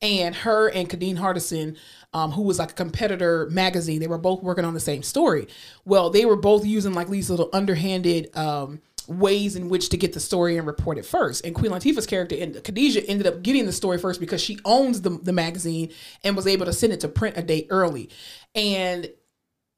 And 0.01 0.33
her 0.33 0.69
and 0.69 0.89
Kadeem 0.89 1.17
Hardison, 1.17 1.77
um, 2.13 2.31
who 2.31 2.41
was 2.41 2.57
like 2.57 2.71
a 2.71 2.73
competitor 2.73 3.47
magazine, 3.51 3.99
they 3.99 4.07
were 4.07 4.17
both 4.17 4.41
working 4.41 4.65
on 4.65 4.73
the 4.73 4.79
same 4.79 5.03
story. 5.03 5.47
Well, 5.85 6.09
they 6.09 6.25
were 6.25 6.35
both 6.35 6.65
using 6.65 6.93
like 6.93 7.09
these 7.09 7.29
little 7.29 7.49
underhanded 7.53 8.35
um, 8.35 8.81
ways 9.07 9.55
in 9.55 9.69
which 9.69 9.89
to 9.89 9.97
get 9.97 10.13
the 10.13 10.19
story 10.19 10.57
and 10.57 10.67
report 10.67 10.97
it 10.97 11.05
first. 11.05 11.45
And 11.45 11.55
Queen 11.55 11.71
Latifah's 11.71 12.05
character 12.05 12.35
and 12.39 12.63
Khadijah 12.63 13.05
ended 13.07 13.27
up 13.27 13.43
getting 13.43 13.65
the 13.65 13.71
story 13.71 13.97
first 13.97 14.19
because 14.19 14.41
she 14.41 14.59
owns 14.65 15.01
the, 15.01 15.09
the 15.09 15.33
magazine 15.33 15.91
and 16.23 16.35
was 16.35 16.47
able 16.47 16.65
to 16.65 16.73
send 16.73 16.93
it 16.93 16.99
to 17.01 17.07
print 17.07 17.37
a 17.37 17.41
day 17.41 17.67
early. 17.69 18.09
And 18.55 19.09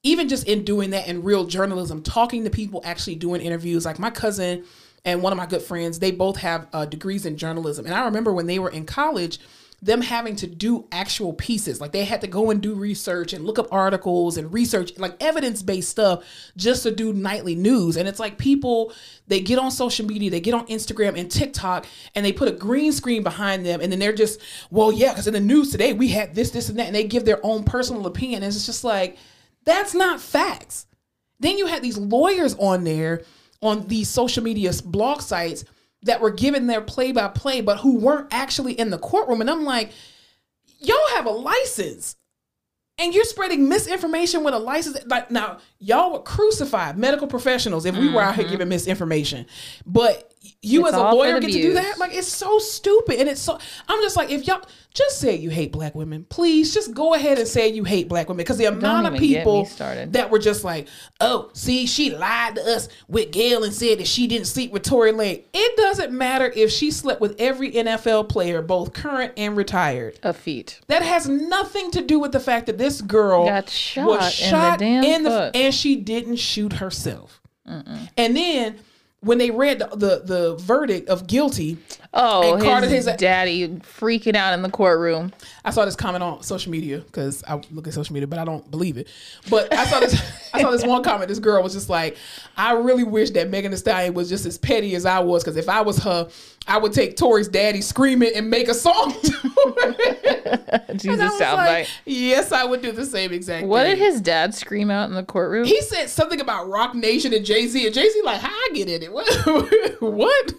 even 0.04 0.30
just 0.30 0.48
in 0.48 0.64
doing 0.64 0.92
that 0.92 1.08
in 1.08 1.24
real 1.24 1.46
journalism, 1.46 2.04
talking 2.04 2.44
to 2.44 2.50
people, 2.50 2.82
actually 2.86 3.16
doing 3.16 3.42
interviews, 3.42 3.86
like 3.86 4.00
my 4.00 4.12
cousin 4.12 4.64
and 5.04 5.22
one 5.22 5.34
of 5.34 5.38
my 5.38 5.46
good 5.46 5.62
friends, 5.62 6.00
they 6.00 6.12
both 6.12 6.38
have 6.38 6.68
uh, 6.74 6.86
degrees 6.86 7.26
in 7.26 7.38
journalism. 7.38 7.86
And 7.86 7.94
I 7.94 8.06
remember 8.06 8.34
when 8.34 8.48
they 8.48 8.60
were 8.60 8.70
in 8.70 8.86
college, 8.86 9.40
them 9.82 10.02
having 10.02 10.36
to 10.38 10.48
do 10.48 10.88
actual 10.92 11.34
pieces. 11.34 11.80
Like 11.80 11.92
they 11.92 12.06
had 12.06 12.22
to 12.22 12.28
go 12.28 12.50
and 12.50 12.62
do 12.62 12.74
research 12.74 13.34
and 13.34 13.46
look 13.46 13.60
up 13.60 13.68
articles 13.72 14.38
and 14.38 14.52
research, 14.54 14.98
like 14.98 15.16
evidence 15.22 15.62
based 15.62 15.90
stuff, 15.90 16.24
just 16.58 16.84
to 16.84 16.92
do 16.92 17.14
nightly 17.14 17.56
news. 17.56 17.98
And 17.98 18.08
it's 18.08 18.20
like 18.20 18.38
people, 18.38 18.94
they 19.28 19.40
get 19.40 19.60
on 19.60 19.72
social 19.72 20.06
media, 20.06 20.32
they 20.32 20.40
get 20.40 20.54
on 20.54 20.66
Instagram 20.68 21.18
and 21.20 21.30
TikTok, 21.30 21.86
and 22.16 22.26
they 22.26 22.34
put 22.34 22.48
a 22.48 22.52
green 22.52 22.92
screen 22.92 23.24
behind 23.24 23.66
them. 23.66 23.82
And 23.82 23.92
then 23.92 24.00
they're 24.00 24.14
just, 24.14 24.42
well, 24.72 24.92
yeah, 24.92 25.12
because 25.12 25.28
in 25.28 25.34
the 25.34 25.40
news 25.40 25.72
today, 25.72 25.94
we 25.94 26.08
had 26.08 26.34
this, 26.34 26.52
this, 26.52 26.70
and 26.70 26.80
that. 26.80 26.88
And 26.88 26.96
they 26.96 27.04
give 27.04 27.26
their 27.26 27.40
own 27.44 27.64
personal 27.64 28.08
opinion. 28.08 28.44
And 28.44 28.54
it's 28.54 28.66
just 28.66 28.84
like, 28.84 29.18
that's 29.66 29.94
not 29.94 30.22
facts. 30.22 30.88
Then 31.40 31.58
you 31.58 31.68
had 31.68 31.82
these 31.82 31.98
lawyers 31.98 32.56
on 32.56 32.84
there 32.84 33.24
on 33.62 33.88
these 33.88 34.08
social 34.08 34.44
media 34.44 34.72
blog 34.84 35.22
sites 35.22 35.66
that 36.06 36.22
were 36.22 36.32
given 36.32 36.66
their 36.68 36.82
play 36.82 37.12
by 37.12 37.28
play, 37.28 37.62
but 37.62 37.80
who 37.80 37.98
weren't 37.98 38.28
actually 38.32 38.74
in 38.74 38.90
the 38.90 38.98
courtroom. 38.98 39.42
And 39.42 39.50
I'm 39.50 39.64
like, 39.66 39.92
y'all 40.80 40.98
have 41.14 41.26
a 41.28 41.32
license. 41.32 42.16
and 42.98 43.14
you're 43.14 43.26
spreading 43.26 43.68
misinformation 43.68 44.44
with 44.44 44.54
a 44.54 44.60
license. 44.60 44.98
Like 45.06 45.30
now, 45.30 45.58
y'all 45.80 46.14
would 46.14 46.24
crucify 46.24 46.94
medical 46.94 47.28
professionals 47.28 47.86
if 47.86 47.98
we 47.98 48.10
were 48.10 48.22
out 48.22 48.36
here 48.36 48.46
mm-hmm. 48.46 48.54
giving 48.54 48.70
misinformation. 48.70 49.46
But 49.86 50.34
you. 50.62 50.86
It's 50.86 50.96
as 50.96 51.02
a 51.02 51.12
lawyer 51.12 51.40
get 51.40 51.52
to 51.52 51.62
do 51.62 51.74
that? 51.74 51.98
Like 51.98 52.14
it's 52.14 52.28
so 52.28 52.60
stupid. 52.60 53.20
And 53.20 53.30
it's 53.30 53.42
so 53.42 53.60
I'm 53.88 54.02
just 54.02 54.16
like, 54.16 54.30
if 54.30 54.48
y'all 54.48 54.62
just 54.94 55.20
say 55.20 55.36
you 55.36 55.50
hate 55.50 55.72
black 55.72 55.94
women, 55.94 56.26
please 56.30 56.74
just 56.74 56.94
go 56.94 57.14
ahead 57.14 57.38
and 57.38 57.48
say 57.48 57.68
you 57.68 57.84
hate 57.84 58.08
black 58.08 58.30
women. 58.30 58.38
Because 58.38 58.58
the 58.58 58.66
amount 58.66 59.08
of 59.08 59.16
people 59.16 59.66
that 59.66 60.30
were 60.30 60.40
just 60.40 60.64
like, 60.64 60.88
oh, 61.20 61.50
see, 61.54 61.86
she 61.86 62.16
lied 62.16 62.56
to 62.56 62.62
us 62.62 62.88
with 63.08 63.32
Gail 63.32 63.64
and 63.64 63.74
said 63.74 64.00
that 64.00 64.08
she 64.08 64.26
didn't 64.28 64.48
sleep 64.48 64.72
with 64.72 64.84
Tory 64.84 65.12
Lane. 65.12 65.44
It 65.54 65.78
doesn't 65.78 66.14
matter 66.14 66.52
if 66.56 66.72
she 66.72 66.92
slept 66.92 67.20
with 67.20 67.36
every 67.40 67.72
NFL 67.72 68.30
player, 68.30 68.62
both 68.62 68.94
current 68.94 69.34
and 69.36 69.58
retired. 69.58 70.18
A 70.24 70.34
feat. 70.34 70.80
That 70.88 71.02
has 71.02 71.28
nothing 71.28 71.92
to 71.92 72.02
do 72.02 72.20
with 72.20 72.32
the 72.32 72.40
fact 72.40 72.68
that 72.68 72.78
this 72.78 73.02
girl 73.02 73.46
Got 73.48 73.70
shot 73.70 74.08
was 74.08 74.42
in 74.42 74.52
the 74.52 74.78
damn 74.78 75.04
in 75.04 75.24
the 75.24 75.52
and 75.54 75.74
she 75.74 75.98
didn't 75.98 76.38
shoot 76.38 76.74
herself. 76.74 77.42
And 77.66 78.36
then 78.38 78.78
when 79.26 79.38
they 79.40 79.52
read 79.52 79.80
the, 79.80 79.88
the 79.88 80.22
the 80.24 80.56
verdict 80.58 81.10
of 81.10 81.28
guilty, 81.28 81.78
Oh, 82.18 82.54
And 82.54 82.64
Carter, 82.64 82.88
his, 82.88 83.06
his- 83.08 83.16
daddy 83.18 83.68
freaking 83.80 84.36
out 84.36 84.54
in 84.54 84.62
the 84.62 84.70
courtroom. 84.70 85.34
I 85.66 85.72
saw 85.72 85.84
this 85.84 85.98
comment 85.98 86.24
on 86.24 86.44
social 86.44 86.72
media 86.72 87.00
because 87.00 87.44
I 87.46 87.60
look 87.72 87.88
at 87.88 87.94
social 87.94 88.14
media, 88.14 88.26
but 88.28 88.40
I 88.40 88.46
don't 88.46 88.70
believe 88.72 88.98
it. 88.98 89.10
But 89.50 89.74
I 89.74 89.86
saw 89.86 90.00
this. 90.00 90.14
I 90.54 90.62
saw 90.62 90.72
this 90.72 90.86
one 90.86 91.04
comment. 91.04 91.28
This 91.28 91.40
girl 91.40 91.62
was 91.62 91.74
just 91.74 91.90
like, 91.90 92.16
"I 92.56 92.72
really 92.74 93.04
wish 93.04 93.32
that 93.32 93.50
Megan 93.50 93.72
Thee 93.72 93.78
Stallion 93.78 94.14
was 94.14 94.30
just 94.30 94.46
as 94.46 94.58
petty 94.58 94.96
as 94.96 95.06
I 95.06 95.20
was. 95.20 95.44
Because 95.44 95.58
if 95.58 95.68
I 95.68 95.82
was 95.82 95.98
her, 96.04 96.30
I 96.68 96.78
would 96.78 96.94
take 96.94 97.16
Tory's 97.18 97.48
daddy 97.48 97.82
screaming 97.82 98.32
and 98.36 98.50
make 98.50 98.68
a 98.68 98.74
song." 98.74 99.14
to 99.22 99.32
it." 99.78 100.96
Jesus 100.96 101.34
soundbite. 101.40 101.56
like, 101.56 101.88
Yes, 102.06 102.52
I 102.52 102.64
would 102.64 102.82
do 102.82 102.92
the 102.92 103.06
same 103.06 103.32
exact. 103.34 103.66
what 103.68 103.84
thing. 103.86 103.98
did 103.98 104.04
his 104.04 104.22
dad 104.22 104.54
scream 104.56 104.90
out 104.90 105.10
in 105.10 105.16
the 105.16 105.24
courtroom? 105.24 105.66
He 105.66 105.82
said 105.82 106.08
something 106.10 106.40
about 106.40 106.70
Roc 106.70 106.96
Nation 106.96 107.34
and 107.34 107.46
Jay 107.46 107.68
Z, 107.68 107.86
and 107.86 107.94
Jay 107.94 108.10
Z 108.10 108.22
like, 108.24 108.40
how 108.40 108.50
I 108.50 108.70
get 108.74 108.90
in 108.90 109.04
it? 109.04 109.12
What? 109.14 110.02
what? 110.02 110.54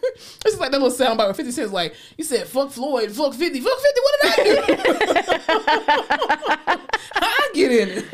This 0.45 0.55
is 0.55 0.61
like 0.61 0.71
that 0.73 0.81
little 0.81 0.97
soundbite 0.97 1.19
where 1.27 1.35
Fifty 1.35 1.53
Cent's 1.53 1.73
like, 1.73 1.95
you 2.17 2.25
said 2.25 2.47
fuck 2.47 2.71
Floyd, 2.71 3.11
fuck 3.13 3.35
Fifty, 3.35 3.61
fuck 3.61 3.79
Fifty. 3.79 4.01
What 4.01 4.15
did 4.23 4.31
I 4.31 4.45
do? 4.67 4.77
how 6.67 7.21
I 7.23 7.51
get 7.55 7.73
in 7.73 7.89
it? 7.91 8.05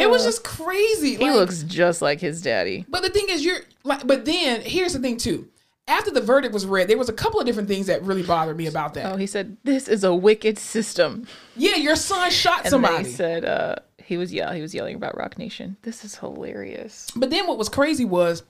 it 0.00 0.10
was 0.10 0.24
just 0.24 0.44
crazy. 0.44 1.16
he 1.16 1.24
Like, 1.24 1.34
looks 1.34 1.62
just 1.64 2.02
like 2.02 2.20
his 2.20 2.42
daddy. 2.42 2.84
But 2.88 3.02
the 3.02 3.10
thing 3.10 3.26
is, 3.28 3.44
you're 3.44 3.60
like, 3.84 4.06
but 4.06 4.24
then 4.24 4.60
here's 4.62 4.92
the 4.92 4.98
thing 4.98 5.16
too. 5.16 5.48
After 5.90 6.12
the 6.12 6.20
verdict 6.20 6.54
was 6.54 6.64
read, 6.66 6.86
there 6.88 6.96
was 6.96 7.08
a 7.08 7.12
couple 7.12 7.40
of 7.40 7.46
different 7.46 7.68
things 7.68 7.86
that 7.88 8.02
really 8.04 8.22
bothered 8.22 8.56
me 8.56 8.66
about 8.68 8.94
that. 8.94 9.12
Oh, 9.12 9.16
he 9.16 9.26
said, 9.26 9.56
"This 9.64 9.88
is 9.88 10.04
a 10.04 10.14
wicked 10.14 10.56
system." 10.56 11.26
Yeah, 11.56 11.74
your 11.76 11.96
son 11.96 12.30
shot 12.30 12.60
And 12.60 12.68
somebody. 12.70 13.04
he 13.04 13.10
said, 13.10 13.44
uh, 13.44 13.74
"He 13.98 14.16
was 14.16 14.32
yeah, 14.32 14.54
he 14.54 14.62
was 14.62 14.72
yelling 14.72 14.94
about 14.94 15.18
Roc 15.18 15.36
Nation." 15.36 15.76
This 15.82 16.04
is 16.04 16.14
hilarious. 16.14 17.08
But 17.16 17.30
then 17.30 17.46
what 17.48 17.58
was 17.58 17.68
crazy 17.68 18.04
was 18.04 18.44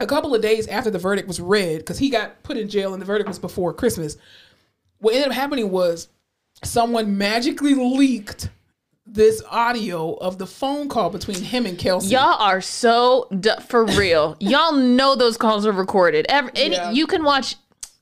a 0.00 0.06
couple 0.06 0.34
of 0.34 0.40
days 0.40 0.66
after 0.66 0.90
the 0.90 0.98
verdict 0.98 1.28
was 1.28 1.40
read, 1.40 1.78
because 1.78 1.98
he 1.98 2.08
got 2.08 2.42
put 2.42 2.56
in 2.56 2.68
jail 2.70 2.94
and 2.94 3.02
the 3.02 3.06
verdict 3.06 3.28
was 3.28 3.38
before 3.38 3.74
Christmas. 3.74 4.16
What 4.98 5.14
ended 5.14 5.28
up 5.28 5.34
happening 5.34 5.70
was 5.70 6.08
someone 6.64 7.18
magically 7.18 7.74
leaked 7.74 8.48
this 9.06 9.42
audio 9.50 10.14
of 10.14 10.38
the 10.38 10.46
phone 10.46 10.88
call 10.88 11.10
between 11.10 11.42
him 11.42 11.66
and 11.66 11.78
Kelsey. 11.78 12.10
Y'all 12.10 12.40
are 12.40 12.60
so 12.60 13.28
d- 13.38 13.50
for 13.66 13.84
real. 13.84 14.36
Y'all 14.40 14.72
know 14.72 15.14
those 15.14 15.36
calls 15.36 15.66
are 15.66 15.72
recorded. 15.72 16.26
Every, 16.28 16.52
any, 16.56 16.76
Yeah. 16.76 16.90
You 16.90 17.06
can 17.06 17.24
watch. 17.24 17.56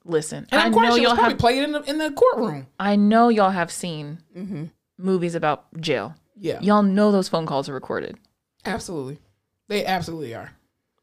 Listen, 0.07 0.47
and 0.51 0.61
I 0.61 0.69
know 0.71 0.95
y'all 0.97 1.15
probably 1.15 1.33
have. 1.33 1.39
played 1.39 1.63
in 1.63 1.73
the, 1.73 1.83
in 1.83 1.99
the 1.99 2.11
courtroom. 2.11 2.67
I 2.81 2.97
know 2.97 3.29
y'all 3.29 3.51
have 3.51 3.71
seen 3.71 4.19
mm-hmm. 4.35 4.65
movies 4.97 5.35
about 5.35 5.67
jail. 5.79 6.15
Yeah, 6.37 6.59
Y'all 6.63 6.83
know 6.83 7.13
those 7.13 7.29
phone 7.29 7.45
calls 7.45 7.69
are 7.69 7.75
recorded. 7.75 8.17
absolutely. 8.65 9.19
They 9.69 9.85
absolutely 9.85 10.35
are. 10.35 10.53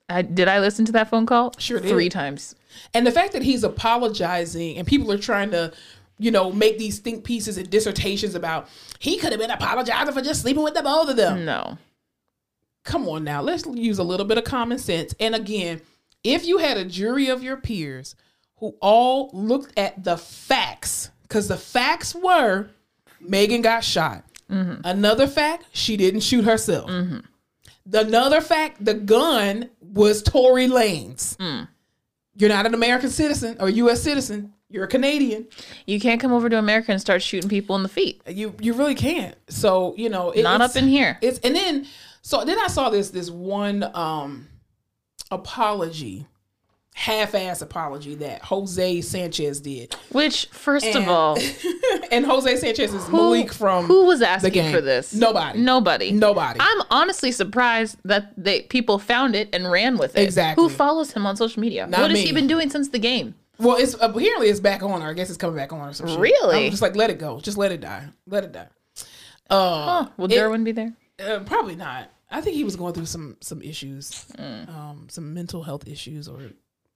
I, 0.09 0.23
did 0.23 0.47
I 0.47 0.59
listen 0.59 0.83
to 0.85 0.91
that 0.93 1.09
phone 1.09 1.25
call? 1.25 1.53
Sure 1.59 1.79
did. 1.79 1.89
Three 1.89 2.09
times. 2.09 2.55
And 2.93 3.05
the 3.05 3.11
fact 3.11 3.33
that 3.33 3.43
he's 3.43 3.63
apologizing 3.63 4.77
and 4.77 4.87
people 4.87 5.11
are 5.11 5.17
trying 5.17 5.51
to, 5.51 5.71
you 6.20 6.32
know, 6.32 6.51
make 6.51 6.78
these 6.78 6.99
think 6.99 7.24
pieces 7.24 7.57
and 7.57 7.70
dissertations 7.70 8.36
about 8.36 8.68
he 8.99 9.18
could 9.18 9.32
have 9.32 9.39
been 9.39 9.51
apologizing 9.51 10.13
for 10.13 10.22
just 10.22 10.41
sleeping 10.41 10.63
with 10.63 10.74
the 10.74 10.82
both 10.82 11.09
of 11.09 11.15
them. 11.15 11.45
No. 11.45 11.78
come 12.84 13.07
on 13.07 13.24
now, 13.24 13.41
let's 13.41 13.65
use 13.65 13.99
a 13.99 14.03
little 14.03 14.26
bit 14.26 14.38
of 14.38 14.43
common 14.43 14.80
sense. 14.80 15.13
And 15.20 15.36
again, 15.36 15.82
if 16.24 16.45
you 16.45 16.57
had 16.57 16.78
a 16.78 16.86
jury 16.86 17.28
of 17.30 17.43
your 17.43 17.57
peers 17.57 18.15
who 18.57 18.76
all 18.82 19.30
looked 19.34 19.78
at 19.78 20.03
the 20.03 20.18
facts, 20.18 21.11
because 21.24 21.47
the 21.47 21.57
facts 21.57 22.15
were 22.15 22.70
Megan 23.20 23.61
got 23.61 23.84
shot. 23.84 24.24
Mm-hmm. 24.49 24.82
Another 24.84 25.28
fact, 25.28 25.65
she 25.74 25.97
didn't 25.97 26.22
shoot 26.22 26.45
herself. 26.45 26.89
Mm-hmm. 26.89 27.20
The 27.86 28.01
another 28.01 28.41
fact, 28.41 28.84
the 28.84 28.93
gun 28.93 29.70
was 29.82 30.22
Tory 30.24 30.68
Lane's. 30.68 31.38
Mm. 31.39 31.68
You're 32.36 32.49
not 32.49 32.65
an 32.65 32.74
American 32.74 33.09
citizen 33.09 33.57
or 33.59 33.70
U.S. 33.70 34.01
citizen. 34.01 34.53
You're 34.70 34.84
a 34.84 34.88
Canadian. 34.88 35.47
You 35.86 35.99
can't 35.99 36.20
come 36.20 36.34
over 36.34 36.49
to 36.49 36.57
America 36.57 36.91
and 36.91 36.99
start 36.99 37.22
shooting 37.22 37.49
people 37.49 37.76
in 37.78 37.84
the 37.84 37.89
feet. 37.89 38.22
You 38.28 38.53
you 38.59 38.74
really 38.74 38.95
can't. 38.95 39.36
So 39.49 39.93
you 39.97 40.09
know, 40.09 40.32
it- 40.32 40.43
Not 40.43 40.55
it's- 40.55 40.72
up 40.76 40.82
in 40.82 40.89
here. 40.89 41.18
It's 41.22 41.39
and 41.39 41.55
then 41.55 41.88
so 42.22 42.43
then 42.43 42.57
I 42.59 42.68
saw 42.68 42.89
this 42.89 43.11
this 43.11 43.30
one 43.30 43.84
um 43.93 44.47
apology, 45.32 46.26
half-ass 46.95 47.61
apology 47.61 48.15
that 48.15 48.41
Jose 48.43 49.01
Sanchez 49.01 49.59
did, 49.61 49.93
Which, 50.11 50.47
first 50.47 50.86
And- 50.86 50.97
of 50.97 51.07
all, 51.09 51.38
and 52.11 52.26
Jose 52.26 52.55
Sanchez 52.57 52.93
is 52.93 53.05
who, 53.07 53.18
Malik 53.18 53.53
from 53.53 53.86
who 53.86 54.05
was 54.05 54.22
asking 54.22 54.72
for 54.72 54.82
this? 54.82 55.13
Nobody. 55.13 55.59
Nobody. 55.59 56.11
Nobody. 56.11 56.59
I'm 56.61 56.82
honestly 56.89 57.32
surprised 57.32 57.97
that 58.05 58.34
they 58.38 58.61
people 58.63 58.99
found 58.99 59.36
it 59.36 59.49
and 59.53 59.70
ran 59.72 59.97
with 59.97 60.18
it. 60.18 60.24
Exactly. 60.24 60.61
Who 60.63 60.70
follows 60.70 61.11
him 61.11 61.26
on 61.26 61.36
social 61.38 61.61
media? 61.61 61.88
Not 61.88 62.01
what 62.01 62.11
has 62.11 62.22
he 62.22 62.32
been 62.34 62.47
doing 62.47 62.70
since 62.70 62.89
the 62.89 62.99
game? 62.99 63.36
Well, 63.60 63.78
it's 63.78 63.93
apparently 63.95 64.47
it's 64.49 64.60
back 64.60 64.84
on, 64.84 65.01
or 65.01 65.08
I 65.10 65.14
guess 65.14 65.30
it's 65.30 65.38
coming 65.38 65.55
back 65.55 65.74
on, 65.74 65.89
or 65.89 65.93
some 65.93 66.08
shit. 66.08 66.20
Really? 66.20 66.66
I'm 66.66 66.72
just 66.72 66.82
like 66.82 66.95
let 66.95 67.10
it 67.10 67.20
go, 67.20 67.39
just 67.39 67.58
let 67.58 67.72
it 67.72 67.82
die, 67.82 68.08
let 68.28 68.43
it 68.43 68.51
die. 68.51 68.68
Uh, 69.49 70.08
Will 70.18 70.26
it- 70.32 70.36
Derwin 70.38 70.64
be 70.64 70.72
there? 70.72 70.93
Uh, 71.20 71.39
probably 71.45 71.76
not. 71.76 72.12
I 72.30 72.41
think 72.41 72.55
he 72.58 72.64
was 72.66 72.76
going 72.76 72.93
through 72.93 73.05
some 73.05 73.38
some 73.41 73.62
issues, 73.62 74.26
um, 74.38 75.08
some 75.10 75.34
mental 75.34 75.64
health 75.64 75.88
issues 75.88 76.28
or 76.28 76.41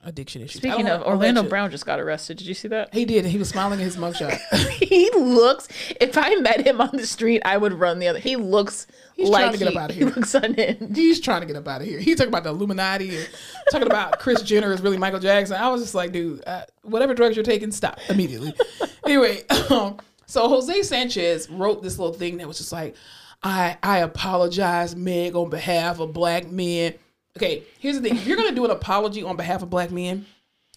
addiction 0.03 0.41
issues. 0.41 0.61
Speaking 0.61 0.81
of, 0.81 0.85
know. 0.85 0.93
I'll 0.93 0.99
let 0.99 1.07
Orlando 1.07 1.43
Brown 1.43 1.71
just 1.71 1.85
got 1.85 1.99
arrested. 1.99 2.37
Did 2.37 2.47
you 2.47 2.53
see 2.53 2.67
that? 2.69 2.93
he 2.93 3.05
did. 3.05 3.25
He 3.25 3.37
was 3.37 3.49
smiling 3.49 3.79
at 3.79 3.83
his 3.83 3.97
mugshot. 3.97 4.37
he 4.69 5.09
looks. 5.15 5.67
If 5.99 6.17
I 6.17 6.35
met 6.35 6.65
him 6.65 6.81
on 6.81 6.89
the 6.93 7.05
street, 7.05 7.41
I 7.45 7.57
would 7.57 7.73
run 7.73 7.99
the 7.99 8.07
other. 8.07 8.19
He 8.19 8.35
looks 8.35 8.87
He's 9.15 9.29
like 9.29 9.43
trying 9.43 9.53
to 9.53 9.57
get 9.59 9.69
he, 9.69 9.77
up 9.77 9.83
outta 9.83 9.93
he 9.93 9.99
here. 9.99 10.09
looks 10.09 10.33
unhinged. 10.33 10.95
He's 10.95 11.19
trying 11.19 11.41
to 11.41 11.47
get 11.47 11.55
up 11.55 11.67
out 11.67 11.81
of 11.81 11.87
here. 11.87 11.99
He 11.99 12.15
talking 12.15 12.29
about 12.29 12.43
the 12.43 12.49
Illuminati 12.49 13.15
and 13.17 13.29
talking 13.71 13.87
about 13.87 14.19
Kris 14.19 14.41
Jenner 14.41 14.71
is 14.71 14.81
really 14.81 14.97
Michael 14.97 15.19
Jackson. 15.19 15.57
I 15.57 15.69
was 15.69 15.81
just 15.81 15.95
like, 15.95 16.11
dude, 16.11 16.43
uh, 16.47 16.65
whatever 16.83 17.13
drugs 17.13 17.35
you're 17.35 17.45
taking, 17.45 17.71
stop 17.71 17.99
immediately. 18.09 18.53
anyway, 19.05 19.45
um, 19.69 19.97
so 20.25 20.47
Jose 20.47 20.83
Sanchez 20.83 21.49
wrote 21.49 21.83
this 21.83 21.99
little 21.99 22.13
thing 22.13 22.37
that 22.37 22.47
was 22.47 22.57
just 22.57 22.71
like, 22.71 22.95
I 23.43 23.77
I 23.81 23.99
apologize, 23.99 24.95
Meg, 24.95 25.35
on 25.35 25.49
behalf 25.49 25.99
of 25.99 26.13
black 26.13 26.49
men. 26.49 26.95
Okay, 27.38 27.63
here's 27.79 27.99
the 27.99 28.01
thing: 28.01 28.17
if 28.17 28.27
you're 28.27 28.38
gonna 28.38 28.55
do 28.55 28.65
an 28.65 28.71
apology 28.71 29.23
on 29.23 29.38
behalf 29.38 29.63
of 29.63 29.69
black 29.69 29.91
men, 29.91 30.25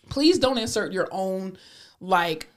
please 0.08 0.38
don't 0.38 0.58
insert 0.58 0.92
your 0.92 1.08
own 1.10 1.58
like 2.00 2.48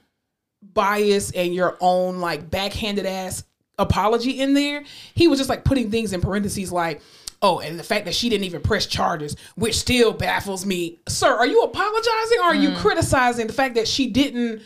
bias 0.62 1.30
and 1.32 1.54
your 1.54 1.76
own 1.80 2.20
like 2.20 2.50
backhanded 2.50 3.06
ass 3.06 3.44
apology 3.78 4.40
in 4.40 4.54
there. 4.54 4.84
He 5.14 5.28
was 5.28 5.38
just 5.38 5.48
like 5.48 5.64
putting 5.64 5.90
things 5.90 6.12
in 6.12 6.20
parentheses 6.20 6.72
like, 6.72 7.00
oh, 7.42 7.60
and 7.60 7.78
the 7.78 7.84
fact 7.84 8.04
that 8.06 8.14
she 8.14 8.28
didn't 8.28 8.44
even 8.44 8.60
press 8.60 8.86
charges, 8.86 9.36
which 9.54 9.76
still 9.76 10.12
baffles 10.12 10.66
me. 10.66 10.98
Sir, 11.08 11.32
are 11.32 11.46
you 11.46 11.62
apologizing 11.62 12.38
or 12.40 12.46
are 12.46 12.54
you 12.54 12.70
mm. 12.70 12.76
criticizing 12.76 13.46
the 13.46 13.52
fact 13.52 13.76
that 13.76 13.88
she 13.88 14.08
didn't 14.08 14.62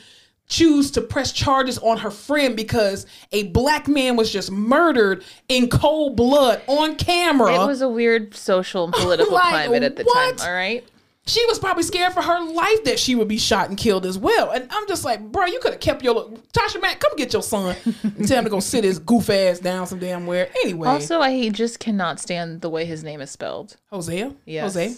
choose 0.48 0.90
to 0.92 1.00
press 1.00 1.32
charges 1.32 1.78
on 1.78 1.98
her 1.98 2.10
friend 2.10 2.54
because 2.56 3.06
a 3.32 3.44
black 3.48 3.88
man 3.88 4.16
was 4.16 4.30
just 4.32 4.50
murdered 4.50 5.24
in 5.48 5.68
cold 5.68 6.16
blood 6.16 6.60
on 6.66 6.96
camera? 6.96 7.54
It 7.62 7.66
was 7.66 7.80
a 7.80 7.88
weird 7.88 8.34
social 8.34 8.84
and 8.84 8.92
political 8.92 9.32
Like, 9.34 9.50
climate 9.50 9.82
at 9.82 9.96
the 9.96 10.04
what? 10.04 10.36
time. 10.38 10.46
All 10.48 10.54
right. 10.54 10.84
she 11.26 11.42
was 11.46 11.58
probably 11.58 11.84
scared 11.84 12.12
for 12.12 12.20
her 12.20 12.44
life 12.52 12.84
that 12.84 12.98
she 12.98 13.14
would 13.14 13.28
be 13.28 13.38
shot 13.38 13.68
and 13.70 13.78
killed 13.78 14.04
as 14.04 14.18
well. 14.18 14.50
And 14.50 14.66
I'm 14.70 14.86
just 14.88 15.04
like, 15.04 15.22
bro, 15.32 15.46
you 15.46 15.58
could 15.60 15.72
have 15.72 15.80
kept 15.80 16.02
your 16.04 16.28
Tasha 16.52 16.82
Mack, 16.82 17.00
come 17.00 17.16
get 17.16 17.32
your 17.32 17.42
son 17.42 17.74
and 18.02 18.26
tell 18.28 18.38
him 18.38 18.44
to 18.44 18.50
go 18.50 18.60
sit 18.60 18.84
his 18.84 18.98
goof 18.98 19.30
ass 19.30 19.58
down 19.58 19.86
some 19.86 20.00
damn 20.00 20.26
where. 20.26 20.50
Anyway, 20.64 20.86
Also, 20.88 21.20
I 21.20 21.48
just 21.48 21.78
cannot 21.78 22.20
stand 22.20 22.60
the 22.60 22.68
way 22.68 22.84
his 22.84 23.02
name 23.02 23.20
is 23.22 23.30
spelled. 23.30 23.76
Hosea, 23.90 24.34
Yes. 24.44 24.74
Jose. 24.74 24.96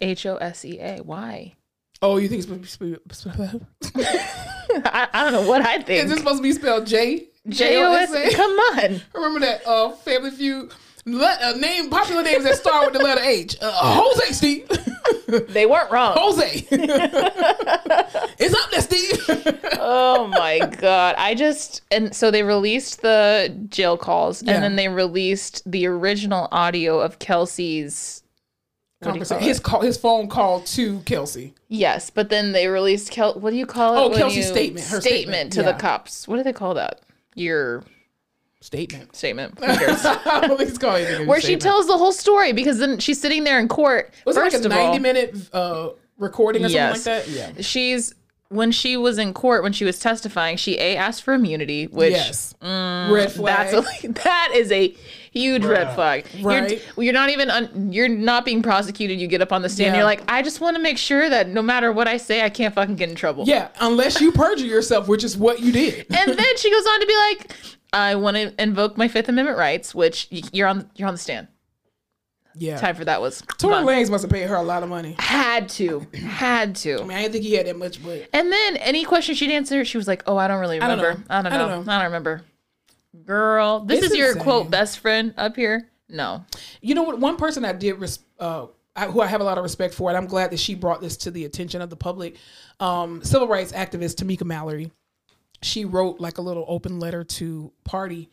H 0.00 0.26
O 0.26 0.36
S 0.36 0.64
E 0.64 0.78
A. 0.78 0.98
Why? 1.02 1.54
Oh, 2.02 2.18
you 2.18 2.28
think 2.28 2.42
it's 2.44 2.48
supposed 2.74 2.78
to 2.78 3.58
be, 3.58 3.60
I, 4.84 5.08
I 5.12 5.22
don't 5.24 5.32
know 5.32 5.48
what 5.48 5.62
I 5.62 5.80
think. 5.82 6.04
is 6.04 6.10
this 6.10 6.18
supposed 6.18 6.38
to 6.38 6.42
be 6.42 6.52
spelled 6.52 6.86
J 6.86 7.24
J 7.48 7.82
O 7.82 7.92
S. 7.92 8.10
J-O-S-A? 8.12 8.34
Come 8.36 8.50
on. 8.50 9.00
Remember 9.14 9.40
that 9.40 9.66
uh, 9.66 9.90
Family 9.92 10.30
Feud 10.30 10.72
le- 11.06 11.38
uh, 11.42 11.52
name 11.56 11.88
popular 11.88 12.22
names 12.22 12.44
that 12.44 12.56
start 12.56 12.86
with 12.86 12.94
the 12.94 13.04
letter 13.04 13.22
H. 13.22 13.56
Uh, 13.60 13.70
Jose 13.74 14.32
Steve. 14.32 14.68
They 15.48 15.66
weren't 15.66 15.90
wrong. 15.90 16.14
Jose. 16.16 16.64
it's 16.70 18.54
up 18.54 18.70
there, 18.70 18.80
Steve. 18.80 19.68
Oh 19.80 20.28
my 20.28 20.58
god. 20.80 21.14
I 21.18 21.34
just 21.34 21.82
and 21.90 22.14
so 22.14 22.30
they 22.30 22.42
released 22.42 23.02
the 23.02 23.56
jail 23.68 23.96
calls 23.96 24.42
Yeah. 24.42 24.54
and 24.54 24.62
then 24.64 24.76
they 24.76 24.88
released 24.88 25.68
the 25.70 25.86
original 25.86 26.48
audio 26.52 27.00
of 27.00 27.18
Kelsey's 27.18 28.22
what 29.00 29.12
do 29.12 29.18
you 29.18 29.24
call 29.24 29.38
Conversation. 29.38 29.42
His 29.48 29.60
call, 29.60 29.80
his 29.82 29.96
phone 29.98 30.28
call 30.28 30.60
to 30.60 31.00
Kelsey. 31.00 31.54
Yes, 31.68 32.10
but 32.10 32.30
then 32.30 32.52
they 32.52 32.66
released 32.68 33.10
Kel 33.10 33.34
what 33.34 33.50
do 33.50 33.56
you 33.56 33.66
call 33.66 33.94
it? 33.96 34.00
Oh, 34.14 34.16
Kelsey's 34.16 34.36
you- 34.38 34.42
statement, 34.44 34.86
her 34.86 35.00
statement, 35.00 35.02
statement, 35.02 35.52
to 35.54 35.62
yeah. 35.62 35.72
the 35.72 35.78
cops. 35.78 36.26
What 36.26 36.36
do 36.36 36.42
they 36.42 36.52
call 36.52 36.74
that? 36.74 37.00
Your 37.34 37.84
Statement. 38.62 39.14
statement. 39.14 39.58
Who 39.60 39.66
cares? 39.66 40.04
I 40.04 40.46
don't 40.46 40.56
think 40.56 40.70
it's 40.70 40.78
called 40.78 41.00
anything. 41.00 41.26
Where 41.26 41.40
she 41.40 41.56
tells 41.56 41.86
the 41.86 41.96
whole 41.96 42.10
story 42.12 42.52
because 42.52 42.78
then 42.78 42.98
she's 42.98 43.20
sitting 43.20 43.44
there 43.44 43.60
in 43.60 43.68
court. 43.68 44.12
was 44.24 44.36
it 44.36 44.40
First 44.40 44.54
like 44.56 44.62
a 44.64 44.66
of 44.66 44.72
all, 44.72 44.84
ninety 44.84 44.98
minute 44.98 45.36
uh, 45.52 45.90
recording 46.18 46.64
or 46.64 46.68
Yes. 46.68 47.02
something 47.02 47.34
like 47.34 47.46
that. 47.46 47.56
Yeah. 47.56 47.62
she's 47.62 48.14
when 48.48 48.72
she 48.72 48.96
was 48.96 49.18
in 49.18 49.34
court 49.34 49.62
when 49.62 49.72
she 49.72 49.84
was 49.84 49.98
testifying, 49.98 50.56
she 50.56 50.78
a 50.78 50.96
asked 50.96 51.22
for 51.22 51.34
immunity, 51.34 51.86
which 51.88 52.12
yes. 52.12 52.54
Red 52.62 53.30
flag. 53.32 53.72
That's 53.72 54.04
a, 54.04 54.08
that 54.24 54.52
is 54.54 54.72
a 54.72 54.94
huge 55.40 55.64
red 55.64 55.94
flag. 55.94 56.26
Right. 56.42 56.80
You're, 56.96 57.04
you're 57.04 57.12
not 57.12 57.30
even 57.30 57.50
un, 57.50 57.92
you're 57.92 58.08
not 58.08 58.44
being 58.44 58.62
prosecuted. 58.62 59.20
You 59.20 59.26
get 59.26 59.40
up 59.42 59.52
on 59.52 59.62
the 59.62 59.68
stand. 59.68 59.88
Yeah. 59.92 59.96
You're 59.96 60.04
like, 60.04 60.22
I 60.28 60.42
just 60.42 60.60
want 60.60 60.76
to 60.76 60.82
make 60.82 60.98
sure 60.98 61.28
that 61.28 61.48
no 61.48 61.62
matter 61.62 61.92
what 61.92 62.08
I 62.08 62.16
say, 62.16 62.42
I 62.44 62.50
can't 62.50 62.74
fucking 62.74 62.96
get 62.96 63.08
in 63.08 63.14
trouble. 63.14 63.44
yeah, 63.46 63.68
unless 63.80 64.20
you 64.20 64.32
perjure 64.32 64.66
yourself, 64.66 65.08
which 65.08 65.24
is 65.24 65.36
what 65.36 65.60
you 65.60 65.72
did. 65.72 66.06
And 66.16 66.38
then 66.38 66.56
she 66.56 66.70
goes 66.70 66.86
on 66.86 67.00
to 67.00 67.06
be 67.06 67.16
like, 67.16 67.52
I 67.92 68.14
want 68.16 68.36
to 68.36 68.52
invoke 68.62 68.96
my 68.96 69.08
Fifth 69.08 69.28
Amendment 69.28 69.58
rights, 69.58 69.94
which 69.94 70.28
you're 70.30 70.66
on 70.68 70.90
you're 70.96 71.08
on 71.08 71.14
the 71.14 71.18
stand. 71.18 71.48
Yeah. 72.58 72.78
Time 72.78 72.94
for 72.96 73.04
that 73.04 73.20
was 73.20 73.42
Tory 73.58 73.74
gone. 73.74 73.84
Lanez 73.84 74.10
must 74.10 74.22
have 74.22 74.30
paid 74.30 74.48
her 74.48 74.54
a 74.56 74.62
lot 74.62 74.82
of 74.82 74.88
money. 74.88 75.14
had 75.18 75.68
to 75.70 76.06
had 76.14 76.74
to. 76.76 77.00
I 77.00 77.04
mean, 77.04 77.10
I 77.18 77.20
didn't 77.22 77.32
think 77.32 77.44
he 77.44 77.52
had 77.54 77.66
that 77.66 77.76
much, 77.76 78.02
but 78.02 78.28
And 78.32 78.50
then 78.50 78.78
any 78.78 79.04
question 79.04 79.34
she'd 79.34 79.50
answer, 79.50 79.84
she 79.84 79.98
was 79.98 80.08
like, 80.08 80.22
"Oh, 80.26 80.38
I 80.38 80.48
don't 80.48 80.60
really 80.60 80.80
I 80.80 80.88
don't 80.88 80.98
remember. 80.98 81.18
know. 81.20 81.24
I 81.28 81.42
don't 81.42 81.50
know. 81.52 81.58
I 81.58 81.64
I 81.64 81.68
don't 81.70 81.84
don't, 81.86 82.04
remember." 82.04 82.42
Girl, 83.24 83.80
this 83.80 84.02
It's 84.02 84.12
is 84.12 84.18
your 84.18 84.28
insane. 84.28 84.42
quote 84.42 84.70
best 84.70 84.98
friend 84.98 85.32
up 85.36 85.56
here. 85.56 85.88
No, 86.08 86.44
you 86.80 86.94
know 86.94 87.02
what? 87.02 87.18
One 87.18 87.36
person 87.36 87.64
I 87.64 87.72
did, 87.72 87.94
res- 87.98 88.20
uh, 88.38 88.66
I, 88.94 89.06
who 89.06 89.20
I 89.20 89.26
have 89.26 89.40
a 89.40 89.44
lot 89.44 89.58
of 89.58 89.64
respect 89.64 89.94
for, 89.94 90.08
and 90.08 90.16
I'm 90.16 90.26
glad 90.26 90.50
that 90.52 90.58
she 90.60 90.74
brought 90.74 91.00
this 91.00 91.16
to 91.18 91.30
the 91.30 91.44
attention 91.44 91.82
of 91.82 91.90
the 91.90 91.96
public. 91.96 92.36
Um, 92.78 93.22
civil 93.24 93.48
rights 93.48 93.72
activist 93.72 94.22
Tamika 94.22 94.44
Mallory. 94.44 94.92
She 95.62 95.84
wrote 95.84 96.20
like 96.20 96.38
a 96.38 96.42
little 96.42 96.64
open 96.68 97.00
letter 97.00 97.24
to 97.24 97.72
Pardi, 97.88 98.28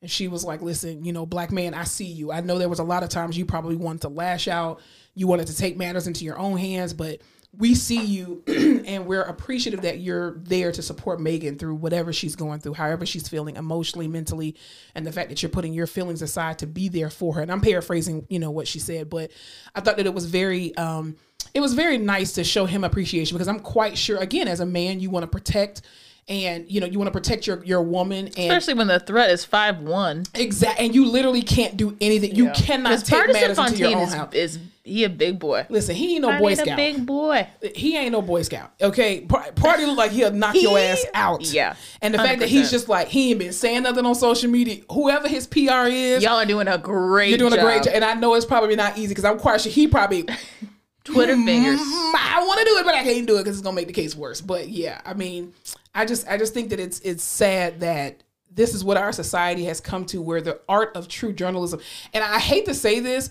and 0.00 0.10
she 0.10 0.28
was 0.28 0.44
like, 0.44 0.62
"Listen, 0.62 1.04
you 1.04 1.12
know, 1.12 1.26
black 1.26 1.52
man, 1.52 1.74
I 1.74 1.84
see 1.84 2.06
you. 2.06 2.32
I 2.32 2.40
know 2.40 2.58
there 2.58 2.68
was 2.68 2.78
a 2.78 2.84
lot 2.84 3.02
of 3.02 3.08
times 3.10 3.36
you 3.36 3.44
probably 3.44 3.76
wanted 3.76 4.02
to 4.02 4.08
lash 4.08 4.48
out, 4.48 4.80
you 5.14 5.26
wanted 5.26 5.48
to 5.48 5.56
take 5.56 5.76
matters 5.76 6.06
into 6.06 6.24
your 6.24 6.38
own 6.38 6.56
hands, 6.56 6.92
but." 6.92 7.20
We 7.56 7.74
see 7.74 8.04
you, 8.04 8.42
and 8.86 9.06
we're 9.06 9.22
appreciative 9.22 9.82
that 9.82 10.00
you're 10.00 10.38
there 10.38 10.70
to 10.70 10.82
support 10.82 11.20
Megan 11.20 11.58
through 11.58 11.76
whatever 11.76 12.12
she's 12.12 12.36
going 12.36 12.60
through, 12.60 12.74
however 12.74 13.06
she's 13.06 13.26
feeling 13.26 13.56
emotionally, 13.56 14.06
mentally, 14.06 14.54
and 14.94 15.06
the 15.06 15.12
fact 15.12 15.30
that 15.30 15.42
you're 15.42 15.50
putting 15.50 15.72
your 15.72 15.86
feelings 15.86 16.22
aside 16.22 16.58
to 16.58 16.66
be 16.66 16.88
there 16.88 17.10
for 17.10 17.34
her. 17.34 17.42
And 17.42 17.50
I'm 17.50 17.60
paraphrasing, 17.60 18.26
you 18.28 18.38
know, 18.38 18.50
what 18.50 18.68
she 18.68 18.78
said, 18.78 19.08
but 19.10 19.30
I 19.74 19.80
thought 19.80 19.96
that 19.96 20.06
it 20.06 20.14
was 20.14 20.26
very, 20.26 20.76
um, 20.76 21.16
it 21.54 21.60
was 21.60 21.74
very 21.74 21.98
nice 21.98 22.32
to 22.32 22.44
show 22.44 22.66
him 22.66 22.84
appreciation 22.84 23.34
because 23.34 23.48
I'm 23.48 23.60
quite 23.60 23.96
sure, 23.96 24.18
again, 24.18 24.46
as 24.46 24.60
a 24.60 24.66
man, 24.66 25.00
you 25.00 25.10
want 25.10 25.24
to 25.24 25.28
protect, 25.28 25.82
and 26.28 26.70
you 26.70 26.80
know, 26.80 26.86
you 26.86 26.98
want 26.98 27.08
to 27.08 27.18
protect 27.18 27.46
your 27.46 27.64
your 27.64 27.82
woman, 27.82 28.26
and 28.26 28.52
especially 28.52 28.74
when 28.74 28.86
the 28.86 29.00
threat 29.00 29.30
is 29.30 29.44
five 29.44 29.80
one. 29.80 30.24
exactly 30.34 30.84
and 30.84 30.94
you 30.94 31.06
literally 31.06 31.42
can't 31.42 31.76
do 31.76 31.96
anything. 32.00 32.34
You 32.34 32.50
cannot 32.50 33.04
take 33.04 33.32
matters 33.32 33.58
into 33.58 33.78
your 33.78 33.96
own 33.96 34.02
is, 34.04 34.12
house. 34.12 34.34
is 34.34 34.58
he 34.88 35.04
a 35.04 35.08
big 35.08 35.38
boy? 35.38 35.66
Listen, 35.68 35.94
he 35.94 36.14
ain't 36.14 36.22
no 36.22 36.30
I 36.30 36.38
Boy 36.40 36.54
Scout. 36.54 36.76
big 36.76 37.04
boy. 37.06 37.46
he 37.74 37.96
ain't 37.96 38.12
no 38.12 38.22
Boy 38.22 38.42
Scout. 38.42 38.72
Okay, 38.80 39.20
Par- 39.20 39.50
Pardi 39.54 39.86
look 39.86 39.96
like 39.98 40.10
he'll 40.10 40.32
knock 40.32 40.54
your 40.60 40.78
ass 40.78 41.04
out. 41.14 41.42
Yeah, 41.42 41.76
and 42.02 42.12
the 42.14 42.18
fact 42.18 42.40
that 42.40 42.48
he's 42.48 42.70
just 42.70 42.88
like 42.88 43.08
he 43.08 43.30
ain't 43.30 43.38
been 43.38 43.52
saying 43.52 43.82
nothing 43.84 44.04
on 44.06 44.14
social 44.14 44.50
media. 44.50 44.82
Whoever 44.90 45.28
his 45.28 45.46
PR 45.46 45.86
is, 45.88 46.22
Y'all 46.22 46.34
are 46.38 46.46
doing 46.46 46.68
a 46.68 46.78
great. 46.78 47.28
you're 47.30 47.38
doing 47.38 47.50
job. 47.52 47.60
a 47.60 47.62
great 47.62 47.82
job. 47.84 47.92
And 47.94 48.04
I 48.04 48.14
know 48.14 48.34
it's 48.34 48.46
probably 48.46 48.76
not 48.76 48.98
easy 48.98 49.08
because 49.08 49.24
I'm 49.24 49.38
quite 49.38 49.60
sure 49.60 49.70
he 49.72 49.86
probably 49.86 50.26
Twitter 51.04 51.34
fingers. 51.36 51.80
Mm, 51.80 52.14
I 52.14 52.44
want 52.46 52.58
to 52.60 52.64
do 52.66 52.76
it, 52.78 52.84
but 52.84 52.94
I 52.94 53.02
can't 53.02 53.26
do 53.26 53.36
it 53.36 53.44
because 53.44 53.56
it's 53.56 53.62
gonna 53.64 53.76
make 53.76 53.86
the 53.86 53.92
case 53.92 54.14
worse. 54.14 54.40
But 54.40 54.68
yeah, 54.68 55.00
I 55.04 55.14
mean, 55.14 55.54
I 55.94 56.04
just 56.04 56.28
I 56.28 56.36
just 56.36 56.52
think 56.54 56.70
that 56.70 56.80
it's 56.80 57.00
it's 57.00 57.22
sad 57.22 57.80
that 57.80 58.22
this 58.50 58.74
is 58.74 58.82
what 58.84 58.96
our 58.96 59.12
society 59.12 59.64
has 59.66 59.80
come 59.80 60.04
to, 60.06 60.20
where 60.20 60.40
the 60.40 60.60
art 60.68 60.96
of 60.96 61.06
true 61.08 61.32
journalism. 61.32 61.80
And 62.12 62.24
I 62.24 62.38
hate 62.40 62.64
to 62.66 62.74
say 62.74 62.98
this, 63.00 63.30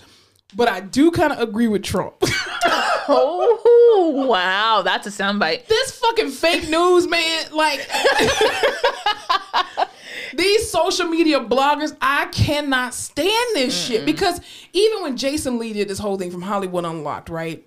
but 0.55 0.67
I 0.67 0.79
do 0.79 1.11
kind 1.11 1.33
of 1.33 1.39
agree 1.39 1.67
with 1.67 1.83
Trump. 1.83 2.23
Oh 3.09 4.25
wow, 4.27 4.81
that's 4.81 5.07
a 5.07 5.09
soundbite. 5.09 5.67
this 5.67 5.91
fucking 5.97 6.29
fake 6.29 6.69
news, 6.69 7.07
man. 7.07 7.45
Like 7.53 7.87
these 10.35 10.69
social 10.69 11.07
media 11.07 11.39
bloggers, 11.39 11.95
I 12.01 12.25
cannot 12.33 12.93
stand 12.93 13.55
this 13.55 13.75
shit 13.75 14.05
because 14.05 14.41
even 14.73 15.03
when 15.03 15.15
Jason 15.17 15.57
Lee 15.57 15.73
did 15.73 15.87
this 15.87 15.99
whole 15.99 16.17
thing 16.17 16.31
from 16.31 16.41
Hollywood 16.41 16.85
Unlocked, 16.85 17.29
right? 17.29 17.65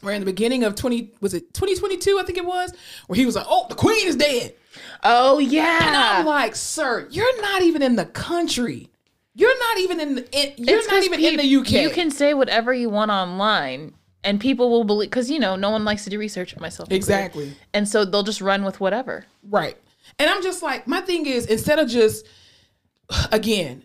Where 0.00 0.14
in 0.14 0.20
the 0.20 0.26
beginning 0.26 0.64
of 0.64 0.74
20 0.74 1.12
was 1.20 1.34
it 1.34 1.52
2022, 1.54 2.18
I 2.18 2.22
think 2.24 2.38
it 2.38 2.46
was, 2.46 2.72
where 3.08 3.16
he 3.16 3.26
was 3.26 3.36
like, 3.36 3.46
Oh, 3.48 3.66
the 3.68 3.74
queen 3.74 4.06
is 4.06 4.16
dead. 4.16 4.54
Oh 5.02 5.38
yeah, 5.38 5.86
And 5.86 5.96
I'm 5.96 6.26
like, 6.26 6.56
sir, 6.56 7.06
you're 7.10 7.42
not 7.42 7.62
even 7.62 7.82
in 7.82 7.96
the 7.96 8.06
country. 8.06 8.88
You're 9.38 9.58
not 9.58 9.78
even 9.78 10.00
in 10.00 10.14
the 10.16 10.28
in, 10.32 10.52
you're 10.56 10.78
It's 10.78 10.88
not 10.88 11.04
even 11.04 11.22
in 11.22 11.36
the 11.36 11.56
UK. 11.56 11.70
You 11.82 11.90
can 11.90 12.10
say 12.10 12.34
whatever 12.34 12.74
you 12.74 12.90
want 12.90 13.12
online, 13.12 13.94
and 14.24 14.40
people 14.40 14.68
will 14.68 14.82
believe 14.82 15.10
because 15.10 15.30
you 15.30 15.38
know 15.38 15.54
no 15.54 15.70
one 15.70 15.84
likes 15.84 16.02
to 16.04 16.10
do 16.10 16.18
research. 16.18 16.56
Myself 16.58 16.90
included. 16.90 16.96
Exactly. 16.96 17.56
and 17.72 17.88
so 17.88 18.04
they'll 18.04 18.24
just 18.24 18.40
run 18.40 18.64
with 18.64 18.80
whatever. 18.80 19.26
Right. 19.48 19.76
And 20.18 20.28
I'm 20.28 20.42
just 20.42 20.60
like, 20.60 20.88
my 20.88 21.00
thing 21.02 21.26
is, 21.26 21.46
instead 21.46 21.78
of 21.78 21.88
just, 21.88 22.26
again, 23.30 23.84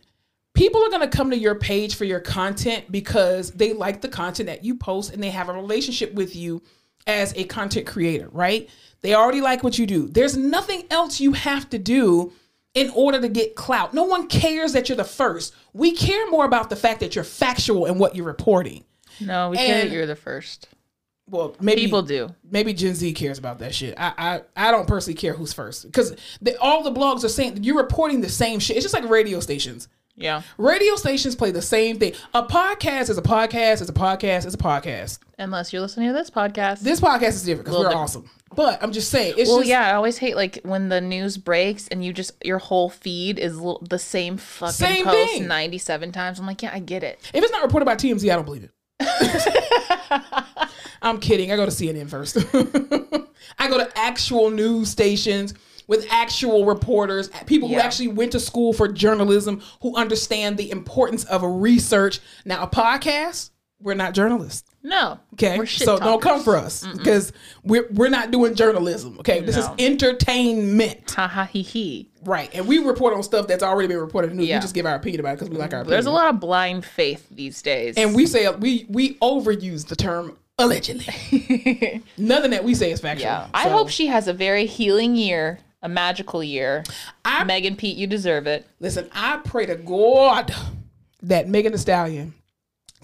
people 0.55 0.83
are 0.83 0.89
going 0.89 1.07
to 1.07 1.15
come 1.15 1.29
to 1.29 1.37
your 1.37 1.53
page 1.53 1.95
for 1.95 2.05
your 2.05 2.19
content 2.19 2.91
because 2.91 3.51
they 3.51 3.73
like 3.73 4.01
the 4.01 4.09
content 4.09 4.47
that 4.47 4.63
you 4.63 4.75
post 4.75 5.13
and 5.13 5.21
they 5.21 5.29
have 5.29 5.49
a 5.49 5.53
relationship 5.53 6.13
with 6.15 6.35
you 6.35 6.63
as 7.05 7.33
a 7.35 7.43
content 7.43 7.85
creator, 7.85 8.29
right? 8.31 8.69
They 9.01 9.13
already 9.13 9.41
like 9.41 9.63
what 9.63 9.77
you 9.77 9.85
do. 9.85 10.07
There's 10.07 10.35
nothing 10.35 10.85
else 10.89 11.19
you 11.19 11.33
have 11.33 11.69
to 11.69 11.77
do 11.77 12.33
in 12.73 12.89
order 12.91 13.21
to 13.21 13.29
get 13.29 13.55
clout. 13.55 13.93
No 13.93 14.03
one 14.03 14.27
cares 14.27 14.73
that 14.73 14.89
you're 14.89 14.95
the 14.95 15.03
first. 15.03 15.53
We 15.73 15.91
care 15.95 16.29
more 16.29 16.45
about 16.45 16.69
the 16.69 16.75
fact 16.75 16.99
that 17.01 17.15
you're 17.15 17.23
factual 17.23 17.85
in 17.85 17.97
what 17.99 18.15
you're 18.15 18.25
reporting. 18.25 18.83
No, 19.19 19.49
we 19.51 19.57
care 19.57 19.83
that 19.83 19.91
you're 19.91 20.05
the 20.07 20.15
first. 20.15 20.67
Well, 21.29 21.55
maybe 21.61 21.83
People 21.83 22.01
do. 22.01 22.29
maybe 22.49 22.73
Gen 22.73 22.95
Z 22.95 23.13
cares 23.13 23.37
about 23.37 23.59
that 23.59 23.73
shit. 23.73 23.93
I 23.97 24.41
I, 24.57 24.67
I 24.67 24.71
don't 24.71 24.87
personally 24.87 25.15
care 25.15 25.33
who's 25.33 25.53
first 25.53 25.85
because 25.85 26.15
all 26.59 26.83
the 26.83 26.91
blogs 26.91 27.23
are 27.23 27.29
saying 27.29 27.63
you're 27.63 27.77
reporting 27.77 28.19
the 28.21 28.29
same 28.29 28.59
shit. 28.59 28.75
It's 28.75 28.83
just 28.83 28.93
like 28.93 29.07
radio 29.09 29.39
stations. 29.39 29.87
Yeah. 30.15 30.43
Radio 30.57 30.95
stations 30.95 31.35
play 31.35 31.51
the 31.51 31.61
same 31.61 31.97
thing. 31.97 32.13
A 32.33 32.43
podcast 32.43 33.09
is 33.09 33.17
a 33.17 33.21
podcast. 33.21 33.81
Is 33.81 33.89
a 33.89 33.93
podcast. 33.93 34.45
Is 34.45 34.53
a 34.53 34.57
podcast. 34.57 35.19
Unless 35.39 35.73
you're 35.73 35.81
listening 35.81 36.09
to 36.09 36.13
this 36.13 36.29
podcast. 36.29 36.81
This 36.81 36.99
podcast 36.99 37.29
is 37.29 37.43
different 37.43 37.65
because 37.65 37.79
we're 37.79 37.87
Little 37.87 38.01
awesome. 38.01 38.29
But 38.55 38.83
I'm 38.83 38.91
just 38.91 39.09
saying. 39.09 39.33
It's 39.37 39.49
well, 39.49 39.59
just, 39.59 39.69
yeah, 39.69 39.89
I 39.89 39.93
always 39.93 40.19
hate 40.19 40.35
like 40.35 40.59
when 40.63 40.89
the 40.89 41.01
news 41.01 41.37
breaks 41.37 41.87
and 41.87 42.05
you 42.05 42.13
just 42.13 42.33
your 42.45 42.59
whole 42.59 42.89
feed 42.89 43.39
is 43.39 43.57
l- 43.57 43.81
the 43.89 43.97
same 43.97 44.37
fucking 44.37 44.73
Same 44.73 45.05
post 45.05 45.31
thing. 45.31 45.47
97 45.47 46.11
times. 46.11 46.39
I'm 46.39 46.45
like, 46.45 46.61
yeah, 46.61 46.71
I 46.71 46.79
get 46.79 47.03
it. 47.03 47.19
If 47.33 47.43
it's 47.43 47.51
not 47.51 47.63
reported 47.63 47.85
by 47.85 47.95
TMZ, 47.95 48.31
I 48.31 48.35
don't 48.35 48.45
believe 48.45 48.65
it. 48.65 48.71
I'm 51.01 51.19
kidding. 51.19 51.51
I 51.51 51.55
go 51.55 51.65
to 51.65 51.71
CNN 51.71 52.09
first. 52.09 52.37
I 53.59 53.67
go 53.67 53.79
to 53.79 53.89
actual 53.97 54.51
news 54.51 54.89
stations 54.89 55.55
with 55.87 56.05
actual 56.09 56.65
reporters, 56.65 57.29
people 57.45 57.67
who 57.69 57.75
actually 57.75 58.07
went 58.09 58.31
to 58.33 58.39
school 58.39 58.73
for 58.73 58.87
journalism, 58.87 59.61
who 59.81 59.95
understand 59.95 60.57
the 60.57 60.71
importance 60.71 61.23
of 61.25 61.43
a 61.43 61.49
research. 61.49 62.19
Now, 62.45 62.63
a 62.63 62.67
podcast, 62.67 63.51
we're 63.79 63.93
not 63.95 64.13
journalists. 64.13 64.69
No. 64.85 65.19
Okay, 65.33 65.65
so 65.65 65.97
don't 65.97 66.21
come 66.21 66.43
for 66.43 66.57
us 66.57 66.85
because 66.85 67.31
we're 67.63 67.87
we're 67.91 68.09
not 68.09 68.31
doing 68.31 68.53
journalism. 68.53 69.17
Okay, 69.19 69.39
this 69.39 69.55
is 69.55 69.65
entertainment, 69.79 71.11
Ha 71.11 71.27
ha 71.27 71.45
he 71.45 71.61
he. 71.61 72.09
right? 72.25 72.49
And 72.53 72.67
we 72.67 72.79
report 72.79 73.13
on 73.13 73.23
stuff 73.23 73.47
that's 73.47 73.63
already 73.63 73.87
been 73.87 73.97
reported 73.99 74.31
in 74.31 74.37
news. 74.37 74.47
Yeah. 74.47 74.57
We 74.57 74.61
just 74.61 74.75
give 74.75 74.85
our 74.85 74.95
opinion 74.95 75.21
about 75.21 75.31
it 75.33 75.35
because 75.35 75.49
we 75.49 75.57
like 75.57 75.73
our. 75.73 75.83
There's 75.83 76.05
a 76.05 76.11
lot 76.11 76.33
of 76.33 76.39
blind 76.39 76.85
faith 76.85 77.25
these 77.31 77.61
days. 77.61 77.95
and 77.97 78.13
we 78.15 78.25
say 78.25 78.49
we 78.55 78.85
we 78.89 79.15
overuse 79.15 79.87
the 79.87 79.95
term 79.95 80.37
allegedly. 80.57 82.03
Nothing 82.17 82.51
that 82.51 82.63
we 82.63 82.75
say 82.75 82.91
is 82.91 82.99
factual. 82.99 83.25
yeah. 83.25 83.47
I 83.53 83.69
hope 83.69 83.89
she 83.89 84.07
has 84.07 84.27
a 84.27 84.33
very 84.33 84.65
healing 84.65 85.15
year, 85.15 85.59
a 85.83 85.89
magical 85.89 86.43
year. 86.43 86.83
I- 87.23 87.43
Megan 87.43 87.75
Pete, 87.75 87.97
you 87.97 88.07
deserve 88.07 88.47
it. 88.47 88.65
Listen, 88.79 89.09
I 89.13 89.37
pray 89.43 89.65
to 89.67 89.75
God 89.75 90.53
that 91.21 91.47
Megan 91.47 91.71
Thee 91.73 91.77
Stallion 91.77 92.33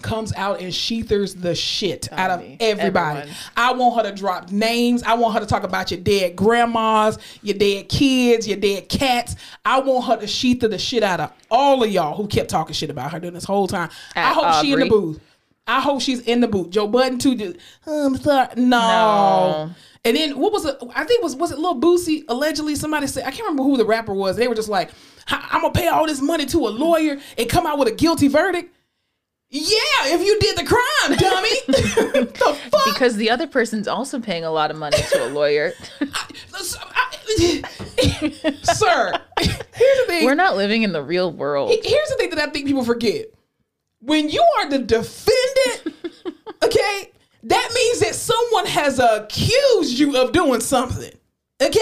comes 0.02 0.32
out 0.34 0.60
and 0.60 0.72
shethers 0.72 1.38
the 1.40 1.54
shit 1.54 2.10
out 2.12 2.30
of 2.30 2.40
everybody. 2.58 3.18
Everyone. 3.20 3.36
I 3.56 3.72
want 3.74 3.96
her 3.96 4.10
to 4.10 4.16
drop 4.16 4.50
names. 4.50 5.02
I 5.02 5.12
want 5.14 5.34
her 5.34 5.40
to 5.40 5.46
talk 5.46 5.62
about 5.62 5.90
your 5.90 6.00
dead 6.00 6.36
grandmas, 6.36 7.18
your 7.42 7.58
dead 7.58 7.90
kids, 7.90 8.48
your 8.48 8.56
dead 8.56 8.88
cats. 8.88 9.36
I 9.64 9.80
want 9.80 10.06
her 10.06 10.16
to 10.16 10.24
shether 10.24 10.70
the 10.70 10.78
shit 10.78 11.02
out 11.02 11.20
of 11.20 11.32
all 11.50 11.84
of 11.84 11.90
y'all 11.90 12.16
who 12.16 12.26
kept 12.28 12.48
talking 12.48 12.72
shit 12.72 12.88
about 12.88 13.12
her 13.12 13.20
during 13.20 13.34
this 13.34 13.44
whole 13.44 13.66
time. 13.66 13.90
I 14.16 14.30
At 14.30 14.34
hope 14.34 14.64
she 14.64 14.72
in 14.72 14.80
the 14.80 14.86
booth. 14.88 15.20
I 15.66 15.80
hope 15.80 16.00
she's 16.00 16.20
in 16.20 16.40
the 16.40 16.48
booth. 16.48 16.70
Joe 16.70 16.86
Budden 16.88 17.18
too. 17.18 17.34
Just, 17.36 17.56
hmm, 17.84 17.90
I'm 17.90 18.16
sorry. 18.16 18.48
No. 18.56 18.64
No. 18.64 19.70
And 20.04 20.16
then 20.16 20.38
what 20.38 20.52
was 20.52 20.64
it? 20.64 20.76
I 20.94 21.04
think 21.04 21.20
it 21.20 21.22
was 21.22 21.36
was 21.36 21.52
it 21.52 21.58
Lil 21.58 21.78
Boosie? 21.80 22.24
Allegedly, 22.28 22.74
somebody 22.74 23.06
said 23.06 23.24
I 23.24 23.30
can't 23.30 23.42
remember 23.42 23.64
who 23.64 23.76
the 23.76 23.84
rapper 23.84 24.14
was. 24.14 24.36
They 24.36 24.48
were 24.48 24.54
just 24.54 24.68
like, 24.68 24.90
I'm 25.28 25.60
gonna 25.60 25.74
pay 25.74 25.88
all 25.88 26.06
this 26.06 26.22
money 26.22 26.46
to 26.46 26.58
a 26.66 26.70
lawyer 26.70 27.18
and 27.36 27.48
come 27.48 27.66
out 27.66 27.78
with 27.78 27.88
a 27.88 27.92
guilty 27.92 28.28
verdict. 28.28 28.74
Yeah, 29.52 30.06
if 30.06 30.24
you 30.24 30.38
did 30.38 30.56
the 30.58 30.64
crime, 30.64 31.18
dummy. 31.18 31.50
the 31.66 32.56
fuck? 32.70 32.84
Because 32.84 33.16
the 33.16 33.30
other 33.30 33.48
person's 33.48 33.88
also 33.88 34.20
paying 34.20 34.44
a 34.44 34.50
lot 34.50 34.70
of 34.70 34.76
money 34.76 34.96
to 35.10 35.26
a 35.26 35.30
lawyer. 35.30 35.72
Sir, 38.62 39.12
here's 39.40 39.98
the 39.98 40.04
thing. 40.06 40.24
We're 40.24 40.36
not 40.36 40.56
living 40.56 40.82
in 40.82 40.92
the 40.92 41.02
real 41.02 41.32
world. 41.32 41.70
Here's 41.70 42.08
the 42.10 42.14
thing 42.16 42.30
that 42.30 42.38
I 42.38 42.46
think 42.50 42.68
people 42.68 42.84
forget. 42.84 43.26
When 44.00 44.28
you 44.28 44.40
are 44.58 44.70
the 44.70 44.78
defendant, 44.78 45.96
okay, 46.64 47.10
that 47.42 47.70
means 47.74 48.00
that 48.00 48.14
someone 48.14 48.66
has 48.66 48.98
accused 48.98 49.98
you 49.98 50.16
of 50.16 50.32
doing 50.32 50.60
something. 50.60 51.12
Okay? 51.62 51.80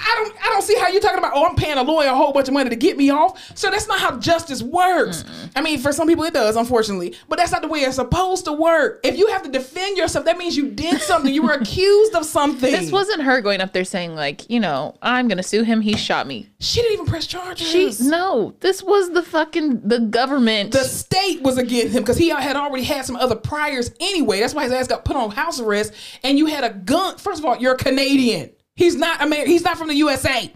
I 0.00 0.14
don't 0.16 0.36
I 0.44 0.48
don't 0.50 0.62
see 0.62 0.76
how 0.78 0.88
you're 0.88 1.00
talking 1.00 1.18
about, 1.18 1.32
oh, 1.34 1.46
I'm 1.46 1.54
paying 1.56 1.76
a 1.78 1.82
lawyer 1.82 2.08
a 2.08 2.14
whole 2.14 2.32
bunch 2.32 2.48
of 2.48 2.54
money 2.54 2.70
to 2.70 2.76
get 2.76 2.96
me 2.96 3.10
off. 3.10 3.56
So 3.56 3.70
that's 3.70 3.86
not 3.86 4.00
how 4.00 4.18
justice 4.18 4.62
works. 4.62 5.24
I 5.54 5.60
mean, 5.60 5.78
for 5.78 5.92
some 5.92 6.08
people 6.08 6.24
it 6.24 6.34
does, 6.34 6.56
unfortunately. 6.56 7.14
But 7.28 7.38
that's 7.38 7.52
not 7.52 7.62
the 7.62 7.68
way 7.68 7.80
it's 7.80 7.96
supposed 7.96 8.44
to 8.46 8.52
work. 8.52 9.00
If 9.04 9.18
you 9.18 9.26
have 9.28 9.42
to 9.42 9.50
defend 9.50 9.96
yourself, 9.96 10.24
that 10.24 10.38
means 10.38 10.56
you 10.56 10.70
did 10.70 11.00
something. 11.02 11.32
You 11.32 11.42
were 11.42 11.52
accused 11.60 12.14
of 12.14 12.24
something. 12.24 12.70
This 12.70 12.90
wasn't 12.90 13.22
her 13.22 13.40
going 13.40 13.60
up 13.60 13.72
there 13.72 13.84
saying 13.84 14.14
like, 14.14 14.48
you 14.50 14.60
know, 14.60 14.96
I'm 15.02 15.28
gonna 15.28 15.42
sue 15.42 15.62
him. 15.62 15.80
He 15.80 15.96
shot 15.96 16.26
me. 16.26 16.48
she 16.58 16.80
didn't 16.80 16.94
even 16.94 17.06
press 17.06 17.26
charges. 17.26 17.66
She 17.68 17.90
no. 18.08 18.54
This 18.60 18.82
was 18.82 19.10
the 19.10 19.22
fucking 19.22 19.80
the 19.86 20.00
government. 20.00 20.72
the 20.72 20.84
state 20.84 21.42
was 21.42 21.58
against 21.58 21.94
him 21.94 22.02
because 22.02 22.16
he 22.16 22.28
had 22.30 22.56
already 22.56 22.84
had 22.84 23.04
some 23.04 23.16
other 23.16 23.36
priors 23.36 23.90
anyway. 24.00 24.40
That's 24.40 24.54
why 24.54 24.64
his 24.64 24.72
ass 24.72 24.86
got 24.86 25.04
put 25.04 25.16
on 25.16 25.30
house 25.30 25.60
arrest. 25.60 25.92
And 26.22 26.38
you 26.38 26.46
had 26.46 26.64
a 26.64 26.70
gun. 26.70 27.16
First 27.18 27.40
of 27.40 27.44
all, 27.44 27.56
you're 27.56 27.74
a 27.74 27.78
Canadian. 27.78 28.50
He's 28.80 28.96
not 28.96 29.22
American. 29.22 29.50
He's 29.52 29.62
not 29.62 29.76
from 29.76 29.88
the 29.88 29.94
USA. 29.96 30.50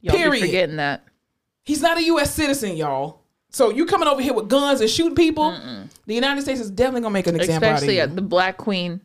Y'all 0.00 0.12
be 0.14 0.22
period. 0.22 0.40
forgetting 0.46 0.76
that. 0.76 1.04
He's 1.64 1.82
not 1.82 1.98
a 1.98 2.02
U.S. 2.04 2.34
citizen, 2.34 2.76
y'all. 2.76 3.20
So 3.50 3.70
you 3.70 3.84
coming 3.84 4.08
over 4.08 4.22
here 4.22 4.32
with 4.32 4.48
guns 4.48 4.80
and 4.80 4.88
shooting 4.88 5.14
people? 5.14 5.50
The 6.06 6.14
United 6.14 6.40
States 6.42 6.60
is 6.60 6.70
definitely 6.70 7.02
gonna 7.02 7.12
make 7.12 7.26
an 7.26 7.36
example 7.36 7.68
Especially 7.68 8.00
out 8.00 8.04
of 8.04 8.10
you. 8.12 8.16
the 8.16 8.22
Black 8.22 8.56
Queen. 8.56 9.02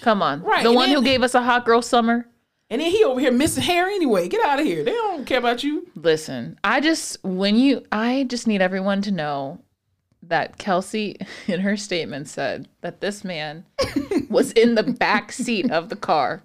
Come 0.00 0.22
on, 0.22 0.42
Right, 0.42 0.62
the 0.62 0.68
and 0.68 0.76
one 0.76 0.90
who 0.90 1.02
gave 1.02 1.22
us 1.24 1.34
a 1.34 1.42
hot 1.42 1.64
girl 1.64 1.82
summer. 1.82 2.28
and 2.70 2.80
then 2.80 2.90
he 2.90 3.02
over 3.02 3.18
here 3.18 3.32
missing 3.32 3.64
hair 3.64 3.86
anyway. 3.88 4.28
Get 4.28 4.44
out 4.46 4.60
of 4.60 4.64
here. 4.64 4.84
They 4.84 4.92
don't 4.92 5.26
care 5.26 5.38
about 5.38 5.64
you. 5.64 5.88
Listen, 5.96 6.56
I 6.62 6.80
just 6.80 7.18
when 7.24 7.56
you 7.56 7.82
I 7.90 8.24
just 8.28 8.46
need 8.46 8.62
everyone 8.62 9.02
to 9.02 9.10
know 9.10 9.58
that 10.22 10.56
Kelsey 10.56 11.16
in 11.48 11.60
her 11.60 11.76
statement 11.76 12.28
said 12.28 12.68
that 12.80 13.00
this 13.00 13.24
man 13.24 13.64
was 14.30 14.52
in 14.52 14.76
the 14.76 14.84
back 14.84 15.32
seat 15.32 15.68
of 15.72 15.88
the 15.88 15.96
car. 15.96 16.42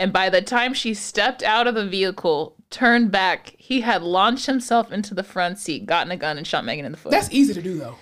And 0.00 0.14
by 0.14 0.30
the 0.30 0.40
time 0.40 0.72
she 0.72 0.94
stepped 0.94 1.42
out 1.42 1.66
of 1.66 1.74
the 1.74 1.86
vehicle, 1.86 2.56
turned 2.70 3.12
back, 3.12 3.54
he 3.58 3.82
had 3.82 4.02
launched 4.02 4.46
himself 4.46 4.90
into 4.90 5.12
the 5.12 5.22
front 5.22 5.58
seat, 5.58 5.84
gotten 5.84 6.10
a 6.10 6.16
gun, 6.16 6.38
and 6.38 6.46
shot 6.46 6.64
Megan 6.64 6.86
in 6.86 6.92
the 6.92 6.98
foot. 6.98 7.12
That's 7.12 7.30
easy 7.30 7.52
to 7.52 7.60
do 7.60 7.78
though. 7.78 7.96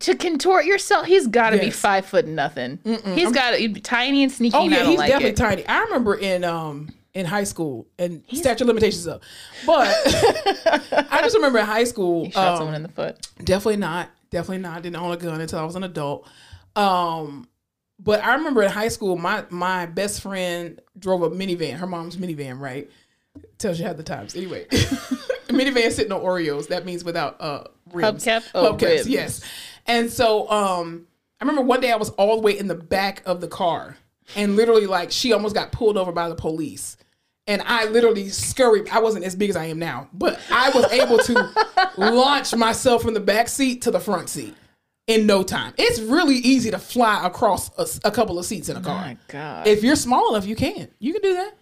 to 0.00 0.16
contort 0.16 0.64
yourself, 0.64 1.06
he's 1.06 1.28
got 1.28 1.50
to 1.50 1.58
be 1.58 1.70
five 1.70 2.06
foot 2.06 2.26
nothing. 2.26 2.80
He's 3.14 3.30
got 3.30 3.52
to 3.52 3.68
be 3.68 3.80
tiny 3.80 4.24
and 4.24 4.32
sneaky. 4.32 4.56
Oh 4.56 4.64
yeah, 4.64 4.84
he's 4.84 4.98
like 4.98 5.10
definitely 5.10 5.30
it. 5.30 5.36
tiny. 5.36 5.66
I 5.68 5.82
remember 5.84 6.16
in 6.16 6.42
um 6.42 6.92
in 7.14 7.24
high 7.24 7.44
school 7.44 7.86
and 8.00 8.24
statute 8.32 8.66
limitations 8.66 9.06
up, 9.06 9.22
but 9.64 9.86
I 11.10 11.20
just 11.22 11.36
remember 11.36 11.60
in 11.60 11.66
high 11.66 11.84
school. 11.84 12.24
He 12.24 12.32
shot 12.32 12.48
um, 12.48 12.56
someone 12.58 12.74
in 12.74 12.82
the 12.82 12.88
foot. 12.88 13.28
Definitely 13.38 13.76
not. 13.76 14.10
Definitely 14.30 14.58
not. 14.58 14.82
Didn't 14.82 14.96
own 14.96 15.12
a 15.12 15.16
gun 15.16 15.40
until 15.40 15.60
I 15.60 15.64
was 15.64 15.76
an 15.76 15.84
adult. 15.84 16.28
Um, 16.74 17.48
but 17.98 18.22
I 18.22 18.34
remember 18.34 18.62
in 18.62 18.70
high 18.70 18.88
school, 18.88 19.16
my 19.16 19.44
my 19.50 19.86
best 19.86 20.20
friend 20.20 20.80
drove 20.98 21.22
a 21.22 21.30
minivan. 21.30 21.74
Her 21.74 21.86
mom's 21.86 22.16
minivan, 22.16 22.60
right? 22.60 22.90
Tells 23.58 23.78
you 23.78 23.86
how 23.86 23.92
the 23.92 24.02
times. 24.02 24.36
Anyway, 24.36 24.64
a 24.64 24.74
minivan 25.48 25.90
sitting 25.90 26.12
on 26.12 26.20
Oreos. 26.20 26.68
That 26.68 26.84
means 26.84 27.04
without 27.04 27.40
uh 27.40 27.64
rims. 27.92 28.24
Hubcap? 28.24 28.44
Oh, 28.54 28.74
Hubcaps, 28.74 29.06
yes. 29.06 29.42
And 29.86 30.10
so 30.10 30.50
um, 30.50 31.06
I 31.40 31.44
remember 31.44 31.62
one 31.62 31.80
day 31.80 31.90
I 31.90 31.96
was 31.96 32.10
all 32.10 32.36
the 32.36 32.42
way 32.42 32.58
in 32.58 32.66
the 32.68 32.74
back 32.74 33.22
of 33.24 33.40
the 33.40 33.48
car, 33.48 33.96
and 34.34 34.56
literally 34.56 34.86
like 34.86 35.10
she 35.10 35.32
almost 35.32 35.54
got 35.54 35.72
pulled 35.72 35.96
over 35.96 36.12
by 36.12 36.28
the 36.28 36.34
police. 36.34 36.96
And 37.48 37.62
I 37.64 37.84
literally 37.84 38.28
scurried. 38.28 38.88
I 38.88 38.98
wasn't 38.98 39.24
as 39.24 39.36
big 39.36 39.50
as 39.50 39.56
I 39.56 39.66
am 39.66 39.78
now, 39.78 40.08
but 40.12 40.40
I 40.50 40.70
was 40.70 40.90
able 40.90 41.18
to 41.18 41.90
launch 41.96 42.52
myself 42.56 43.02
from 43.02 43.14
the 43.14 43.20
back 43.20 43.48
seat 43.48 43.82
to 43.82 43.92
the 43.92 44.00
front 44.00 44.28
seat 44.28 44.56
in 45.06 45.26
no 45.26 45.42
time. 45.42 45.72
It's 45.78 46.00
really 46.00 46.36
easy 46.36 46.70
to 46.70 46.78
fly 46.78 47.24
across 47.26 47.70
a, 47.78 48.08
a 48.08 48.10
couple 48.10 48.38
of 48.38 48.44
seats 48.44 48.68
in 48.68 48.76
a 48.76 48.80
Oh 48.80 48.82
car. 48.82 48.96
my 49.00 49.16
god, 49.28 49.66
If 49.66 49.82
you're 49.84 49.96
small 49.96 50.34
enough, 50.34 50.46
you 50.46 50.56
can. 50.56 50.88
You 50.98 51.12
can 51.12 51.22
do 51.22 51.34
that. 51.34 51.52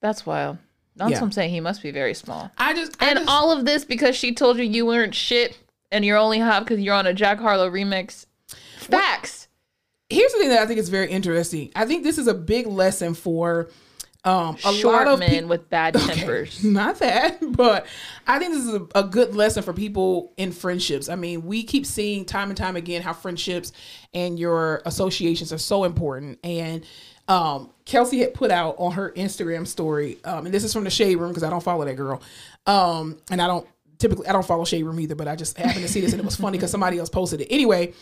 that's 0.00 0.26
wild. 0.26 0.58
That's 0.96 1.10
Yeah. 1.10 1.18
what 1.20 1.26
I'm 1.26 1.32
saying. 1.32 1.50
He 1.50 1.60
must 1.60 1.82
be 1.82 1.90
very 1.90 2.14
small. 2.14 2.50
I 2.58 2.72
just 2.74 3.00
I 3.02 3.10
And 3.10 3.18
just- 3.20 3.30
all 3.30 3.50
of 3.52 3.64
this 3.64 3.84
because 3.84 4.16
she 4.16 4.34
told 4.34 4.56
you 4.58 4.64
you 4.64 4.86
weren't 4.86 5.14
shit 5.14 5.58
and 5.90 6.04
you're 6.04 6.16
only 6.18 6.38
hot 6.38 6.64
because 6.64 6.80
you're 6.80 6.94
on 6.94 7.06
a 7.06 7.14
Jack 7.14 7.38
Harlow 7.38 7.70
remix. 7.70 8.26
Facts. 8.78 9.48
here's 10.08 10.32
the 10.32 10.38
thing 10.38 10.50
that 10.50 10.60
I 10.60 10.66
think 10.66 10.78
is 10.78 10.88
very 10.88 11.10
interesting. 11.10 11.70
I 11.74 11.84
think 11.84 12.04
this 12.04 12.16
is 12.18 12.28
a 12.28 12.34
big 12.34 12.66
lesson 12.66 13.14
for 13.14 13.68
um, 14.26 14.56
a 14.64 14.72
Short 14.72 15.06
lot 15.06 15.08
of 15.08 15.18
men 15.20 15.30
people. 15.30 15.48
with 15.48 15.70
bad 15.70 15.94
tempers. 15.98 16.64
Not 16.64 16.98
that, 16.98 17.38
but 17.52 17.86
I 18.26 18.38
think 18.40 18.54
this 18.54 18.64
is 18.64 18.74
a, 18.74 18.86
a 18.96 19.04
good 19.04 19.34
lesson 19.36 19.62
for 19.62 19.72
people 19.72 20.32
in 20.36 20.50
friendships. 20.50 21.08
I 21.08 21.14
mean, 21.14 21.46
we 21.46 21.62
keep 21.62 21.86
seeing 21.86 22.24
time 22.24 22.48
and 22.48 22.56
time 22.56 22.74
again 22.74 23.02
how 23.02 23.12
friendships 23.12 23.72
and 24.12 24.38
your 24.38 24.82
associations 24.84 25.52
are 25.52 25.58
so 25.58 25.84
important. 25.84 26.40
And 26.42 26.84
um, 27.28 27.70
Kelsey 27.84 28.18
had 28.18 28.34
put 28.34 28.50
out 28.50 28.74
on 28.78 28.92
her 28.92 29.12
Instagram 29.12 29.66
story, 29.66 30.18
um, 30.24 30.46
and 30.46 30.54
this 30.54 30.64
is 30.64 30.72
from 30.72 30.84
the 30.84 30.90
Shade 30.90 31.16
Room 31.16 31.30
because 31.30 31.44
I 31.44 31.50
don't 31.50 31.62
follow 31.62 31.84
that 31.84 31.94
girl, 31.94 32.20
um, 32.66 33.18
and 33.30 33.40
I 33.40 33.46
don't 33.46 33.66
typically 33.98 34.26
I 34.26 34.32
don't 34.32 34.46
follow 34.46 34.64
Shade 34.64 34.82
Room 34.82 34.98
either, 35.00 35.14
but 35.14 35.28
I 35.28 35.36
just 35.36 35.56
happened 35.56 35.82
to 35.82 35.88
see 35.88 36.00
this 36.00 36.12
and 36.12 36.20
it 36.20 36.24
was 36.24 36.36
funny 36.36 36.58
because 36.58 36.70
somebody 36.70 36.98
else 36.98 37.08
posted 37.08 37.40
it. 37.42 37.48
Anyway, 37.50 37.94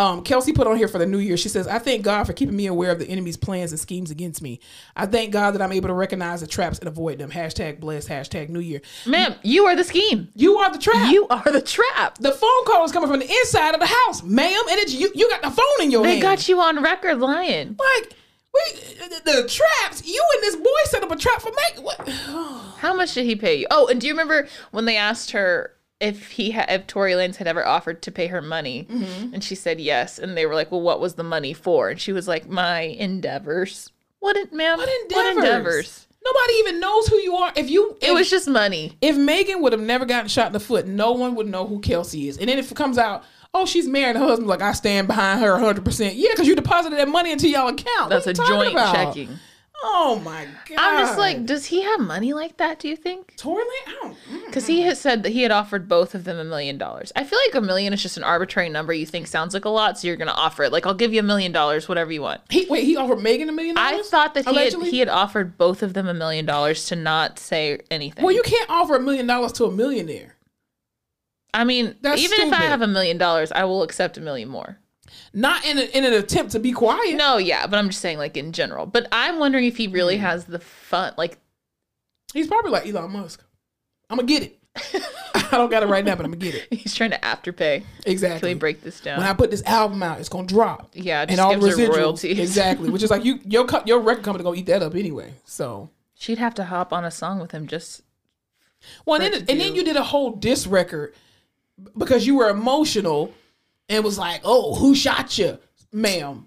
um, 0.00 0.22
Kelsey 0.22 0.54
put 0.54 0.66
on 0.66 0.78
here 0.78 0.88
for 0.88 0.96
the 0.96 1.04
new 1.04 1.18
year. 1.18 1.36
She 1.36 1.50
says, 1.50 1.68
I 1.68 1.78
thank 1.78 2.02
God 2.02 2.24
for 2.24 2.32
keeping 2.32 2.56
me 2.56 2.66
aware 2.66 2.90
of 2.90 2.98
the 2.98 3.06
enemy's 3.06 3.36
plans 3.36 3.70
and 3.70 3.78
schemes 3.78 4.10
against 4.10 4.40
me. 4.40 4.58
I 4.96 5.04
thank 5.04 5.30
God 5.30 5.50
that 5.50 5.60
I'm 5.60 5.72
able 5.72 5.88
to 5.88 5.94
recognize 5.94 6.40
the 6.40 6.46
traps 6.46 6.78
and 6.78 6.88
avoid 6.88 7.18
them. 7.18 7.30
Hashtag 7.30 7.80
blessed, 7.80 8.08
hashtag 8.08 8.48
new 8.48 8.60
year. 8.60 8.80
Ma'am, 9.04 9.34
you 9.42 9.66
are 9.66 9.76
the 9.76 9.84
scheme. 9.84 10.28
You 10.34 10.56
are 10.56 10.72
the 10.72 10.78
trap. 10.78 11.12
You 11.12 11.28
are 11.28 11.52
the 11.52 11.60
trap. 11.60 12.16
the 12.16 12.32
phone 12.32 12.64
call 12.66 12.82
is 12.86 12.92
coming 12.92 13.10
from 13.10 13.20
the 13.20 13.30
inside 13.30 13.74
of 13.74 13.80
the 13.80 13.86
house, 13.86 14.22
ma'am, 14.22 14.62
and 14.70 14.78
it's 14.78 14.94
you. 14.94 15.12
You 15.14 15.28
got 15.28 15.42
the 15.42 15.50
phone 15.50 15.82
in 15.82 15.90
your 15.90 16.02
They 16.02 16.12
hand. 16.12 16.22
got 16.22 16.48
you 16.48 16.60
on 16.62 16.82
record 16.82 17.18
lying. 17.18 17.76
like 17.78 18.14
we, 18.54 18.80
the, 19.00 19.20
the 19.24 19.48
traps. 19.48 20.02
You 20.06 20.24
and 20.34 20.42
this 20.42 20.56
boy 20.56 20.64
set 20.86 21.02
up 21.04 21.10
a 21.12 21.16
trap 21.16 21.42
for 21.42 21.52
Megan. 21.68 21.84
What? 21.84 22.08
How 22.78 22.94
much 22.94 23.12
did 23.14 23.26
he 23.26 23.36
pay 23.36 23.56
you? 23.56 23.66
Oh, 23.70 23.86
and 23.88 24.00
do 24.00 24.06
you 24.06 24.14
remember 24.14 24.48
when 24.70 24.86
they 24.86 24.96
asked 24.96 25.32
her 25.32 25.74
if 26.00 26.30
he 26.32 26.50
ha- 26.52 26.66
if 26.68 26.86
Tory 26.86 27.12
Lanez 27.12 27.36
had 27.36 27.46
ever 27.46 27.66
offered 27.66 28.02
to 28.02 28.10
pay 28.10 28.26
her 28.28 28.40
money, 28.42 28.86
Mm-hmm. 28.90 29.34
and 29.34 29.44
she 29.44 29.54
said 29.54 29.80
yes, 29.80 30.18
and 30.18 30.36
they 30.36 30.46
were 30.46 30.54
like, 30.54 30.70
"Well, 30.70 30.80
what 30.80 31.00
was 31.00 31.14
the 31.14 31.22
money 31.22 31.52
for?" 31.52 31.90
And 31.90 32.00
she 32.00 32.12
was 32.12 32.26
like, 32.26 32.48
"My 32.48 32.80
endeavors." 32.80 33.90
What, 34.20 34.36
en- 34.36 34.48
ma'am? 34.52 34.78
What 34.78 34.88
endeavors? 35.02 35.36
endeavors? 35.36 36.06
Nobody 36.22 36.52
even 36.54 36.80
knows 36.80 37.06
who 37.08 37.16
you 37.16 37.34
are. 37.36 37.52
If 37.56 37.70
you, 37.70 37.96
It 38.02 38.12
was 38.12 38.28
just 38.28 38.46
money. 38.46 38.92
if 39.00 39.16
Megan 39.16 39.62
would 39.62 39.72
have 39.72 39.80
never 39.80 40.04
gotten 40.04 40.28
shot 40.28 40.48
in 40.48 40.52
the 40.52 40.60
foot, 40.60 40.86
no 40.86 41.12
one 41.12 41.34
would 41.36 41.48
know 41.48 41.66
who 41.66 41.80
Kelsey 41.80 42.28
is. 42.28 42.36
And 42.36 42.46
then 42.48 42.58
if 42.58 42.70
it 42.70 42.76
comes 42.76 42.98
out, 42.98 43.24
oh, 43.54 43.64
she's 43.64 43.88
married, 43.88 44.16
her 44.16 44.22
husband's 44.26 44.50
like, 44.50 44.60
I 44.60 44.72
stand 44.72 45.06
behind 45.06 45.40
her 45.40 45.52
100%. 45.56 46.12
Yeah, 46.16 46.28
because 46.32 46.46
you 46.46 46.54
deposited 46.54 46.98
that 46.98 47.08
money 47.08 47.32
into 47.32 47.48
y'all 47.48 47.68
account. 47.68 48.10
That's 48.10 48.26
What 48.26 48.38
a 48.38 48.46
joint 48.46 48.72
about? 48.72 48.94
checking. 48.94 49.38
Oh 49.82 50.20
my 50.24 50.46
God. 50.68 50.78
I'm 50.78 50.98
just 51.06 51.16
like, 51.18 51.46
does 51.46 51.66
he 51.66 51.82
have 51.82 52.00
money 52.00 52.32
like 52.32 52.58
that? 52.58 52.78
Do 52.78 52.88
you 52.88 52.96
think? 52.96 53.34
Tory 53.36 53.62
Lane? 53.62 53.68
I 53.86 53.98
don't. 54.02 54.16
mm. 54.30 54.46
Because 54.46 54.66
he 54.66 54.82
had 54.82 54.96
said 54.98 55.22
that 55.22 55.30
he 55.30 55.42
had 55.42 55.50
offered 55.50 55.88
both 55.88 56.14
of 56.14 56.24
them 56.24 56.36
a 56.38 56.44
million 56.44 56.76
dollars. 56.76 57.12
I 57.16 57.24
feel 57.24 57.38
like 57.46 57.54
a 57.54 57.64
million 57.64 57.92
is 57.92 58.02
just 58.02 58.16
an 58.16 58.22
arbitrary 58.24 58.68
number 58.68 58.92
you 58.92 59.06
think 59.06 59.26
sounds 59.26 59.54
like 59.54 59.64
a 59.64 59.70
lot, 59.70 59.98
so 59.98 60.06
you're 60.06 60.16
gonna 60.16 60.32
offer 60.32 60.64
it. 60.64 60.72
Like, 60.72 60.84
I'll 60.86 60.92
give 60.94 61.14
you 61.14 61.20
a 61.20 61.22
million 61.22 61.50
dollars, 61.52 61.88
whatever 61.88 62.12
you 62.12 62.20
want. 62.22 62.40
He, 62.50 62.66
wait, 62.68 62.84
he 62.84 62.96
offered 62.96 63.20
Megan 63.22 63.48
a 63.48 63.52
million 63.52 63.78
I 63.78 63.92
dollars? 63.92 64.10
thought 64.10 64.34
that 64.34 64.44
he 64.44 64.54
had, 64.54 64.60
Allegedly? 64.60 64.90
he 64.90 64.98
had 64.98 65.08
offered 65.08 65.56
both 65.56 65.82
of 65.82 65.94
them 65.94 66.08
a 66.08 66.14
million 66.14 66.44
dollars 66.44 66.84
to 66.86 66.96
not 66.96 67.38
say 67.38 67.80
anything. 67.90 68.22
Well, 68.24 68.34
you 68.34 68.42
can't 68.42 68.68
offer 68.68 68.96
a 68.96 69.00
million 69.00 69.26
dollars 69.26 69.52
to 69.52 69.64
a 69.64 69.70
millionaire. 69.70 70.36
I 71.54 71.64
mean, 71.64 71.96
That's 72.00 72.20
even 72.20 72.40
if 72.40 72.52
I 72.52 72.56
stupid. 72.58 72.68
have 72.70 72.82
a 72.82 72.86
million 72.86 73.18
dollars, 73.18 73.50
I 73.50 73.64
will 73.64 73.82
accept 73.82 74.16
a 74.18 74.20
million 74.20 74.48
more. 74.48 74.78
Not 75.32 75.64
in, 75.64 75.78
a, 75.78 75.82
in 75.82 76.04
an 76.04 76.12
attempt 76.12 76.52
to 76.52 76.58
be 76.60 76.72
quiet. 76.72 77.14
No, 77.16 77.36
yeah, 77.36 77.66
but 77.66 77.78
I'm 77.78 77.88
just 77.88 78.00
saying, 78.00 78.18
like 78.18 78.36
in 78.36 78.52
general. 78.52 78.86
But 78.86 79.06
I'm 79.12 79.38
wondering 79.38 79.64
if 79.64 79.76
he 79.76 79.86
really 79.88 80.16
Hmm. 80.16 80.22
has 80.24 80.44
the 80.46 80.58
fun. 80.58 81.14
Like, 81.16 81.38
He's 82.32 82.46
probably 82.46 82.70
like 82.70 82.86
Elon 82.86 83.10
Musk. 83.10 83.42
I'm 84.08 84.16
going 84.16 84.26
to 84.26 84.32
get 84.32 84.42
it. 84.44 84.56
I 85.34 85.48
don't 85.56 85.68
got 85.70 85.82
it 85.82 85.86
right 85.86 86.04
now, 86.04 86.14
but 86.14 86.24
I'm 86.24 86.30
to 86.30 86.38
get 86.38 86.54
it. 86.54 86.68
he's 86.70 86.94
trying 86.94 87.10
to 87.10 87.18
afterpay. 87.18 87.80
Can 87.80 87.86
Exactly. 88.06 88.54
we 88.54 88.58
break 88.58 88.82
this 88.82 89.00
down? 89.00 89.18
when 89.18 89.26
I 89.26 89.32
put 89.34 89.50
this 89.50 89.64
album 89.64 90.00
out, 90.02 90.20
it's 90.20 90.28
gonna 90.28 90.46
drop. 90.46 90.90
Yeah, 90.94 91.26
and 91.28 91.40
all 91.40 91.58
the 91.58 91.66
residuals, 91.68 91.88
royalties. 91.96 92.38
exactly. 92.40 92.88
Which 92.88 93.02
is 93.02 93.10
like 93.10 93.24
you, 93.24 93.40
your 93.44 93.66
your 93.84 93.98
record 93.98 94.22
company 94.22 94.44
gonna 94.44 94.56
eat 94.56 94.66
that 94.66 94.80
up 94.82 94.94
anyway. 94.94 95.34
So, 95.44 95.90
She'd 96.14 96.38
have 96.38 96.54
to 96.54 96.64
hop 96.66 96.92
on 96.92 97.04
a 97.04 97.10
song 97.10 97.40
with 97.40 97.50
him 97.50 97.66
just. 97.66 98.02
well, 99.04 99.20
and 99.20 99.34
then, 99.34 99.44
and 99.48 99.60
then 99.60 99.74
you 99.74 99.82
did 99.82 99.96
a 99.96 100.04
whole 100.04 100.30
diss 100.36 100.68
record 100.68 101.14
because 101.98 102.24
you 102.26 102.36
were 102.36 102.48
emotional 102.48 103.32
and 103.90 104.02
was 104.02 104.16
like, 104.18 104.40
"Oh, 104.44 104.76
who 104.76 104.94
shot 104.94 105.36
you, 105.36 105.58
ma'am?" 105.92 106.46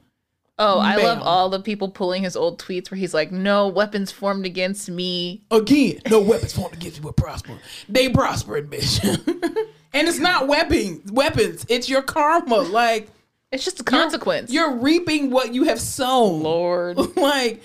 Oh, 0.59 0.79
I 0.79 0.97
love 0.97 1.19
all 1.21 1.49
the 1.49 1.59
people 1.59 1.89
pulling 1.89 2.23
his 2.23 2.35
old 2.35 2.59
tweets 2.59 2.89
where 2.89 2.97
he's 2.97 3.13
like, 3.13 3.31
"No 3.31 3.67
weapons 3.67 4.11
formed 4.11 4.45
against 4.45 4.89
me." 4.89 5.43
Again, 5.51 5.99
no 6.09 6.21
weapons 6.21 6.53
formed 6.53 6.75
against 6.75 6.97
you 6.97 7.03
will 7.03 7.13
prosper. 7.13 7.59
They 7.89 8.09
prospered, 8.09 8.71
bitch. 8.71 9.03
and 9.93 10.07
it's 10.07 10.19
not 10.19 10.47
weapon 10.47 11.01
weapons. 11.11 11.65
It's 11.69 11.89
your 11.89 12.01
karma. 12.01 12.57
Like 12.57 13.09
It's 13.51 13.65
just 13.65 13.79
a 13.79 13.83
consequence. 13.83 14.51
you're 14.51 14.75
reaping 14.75 15.31
what 15.31 15.53
you 15.53 15.63
have 15.65 15.81
sown. 15.81 16.43
Lord. 16.43 16.97
like 17.17 17.61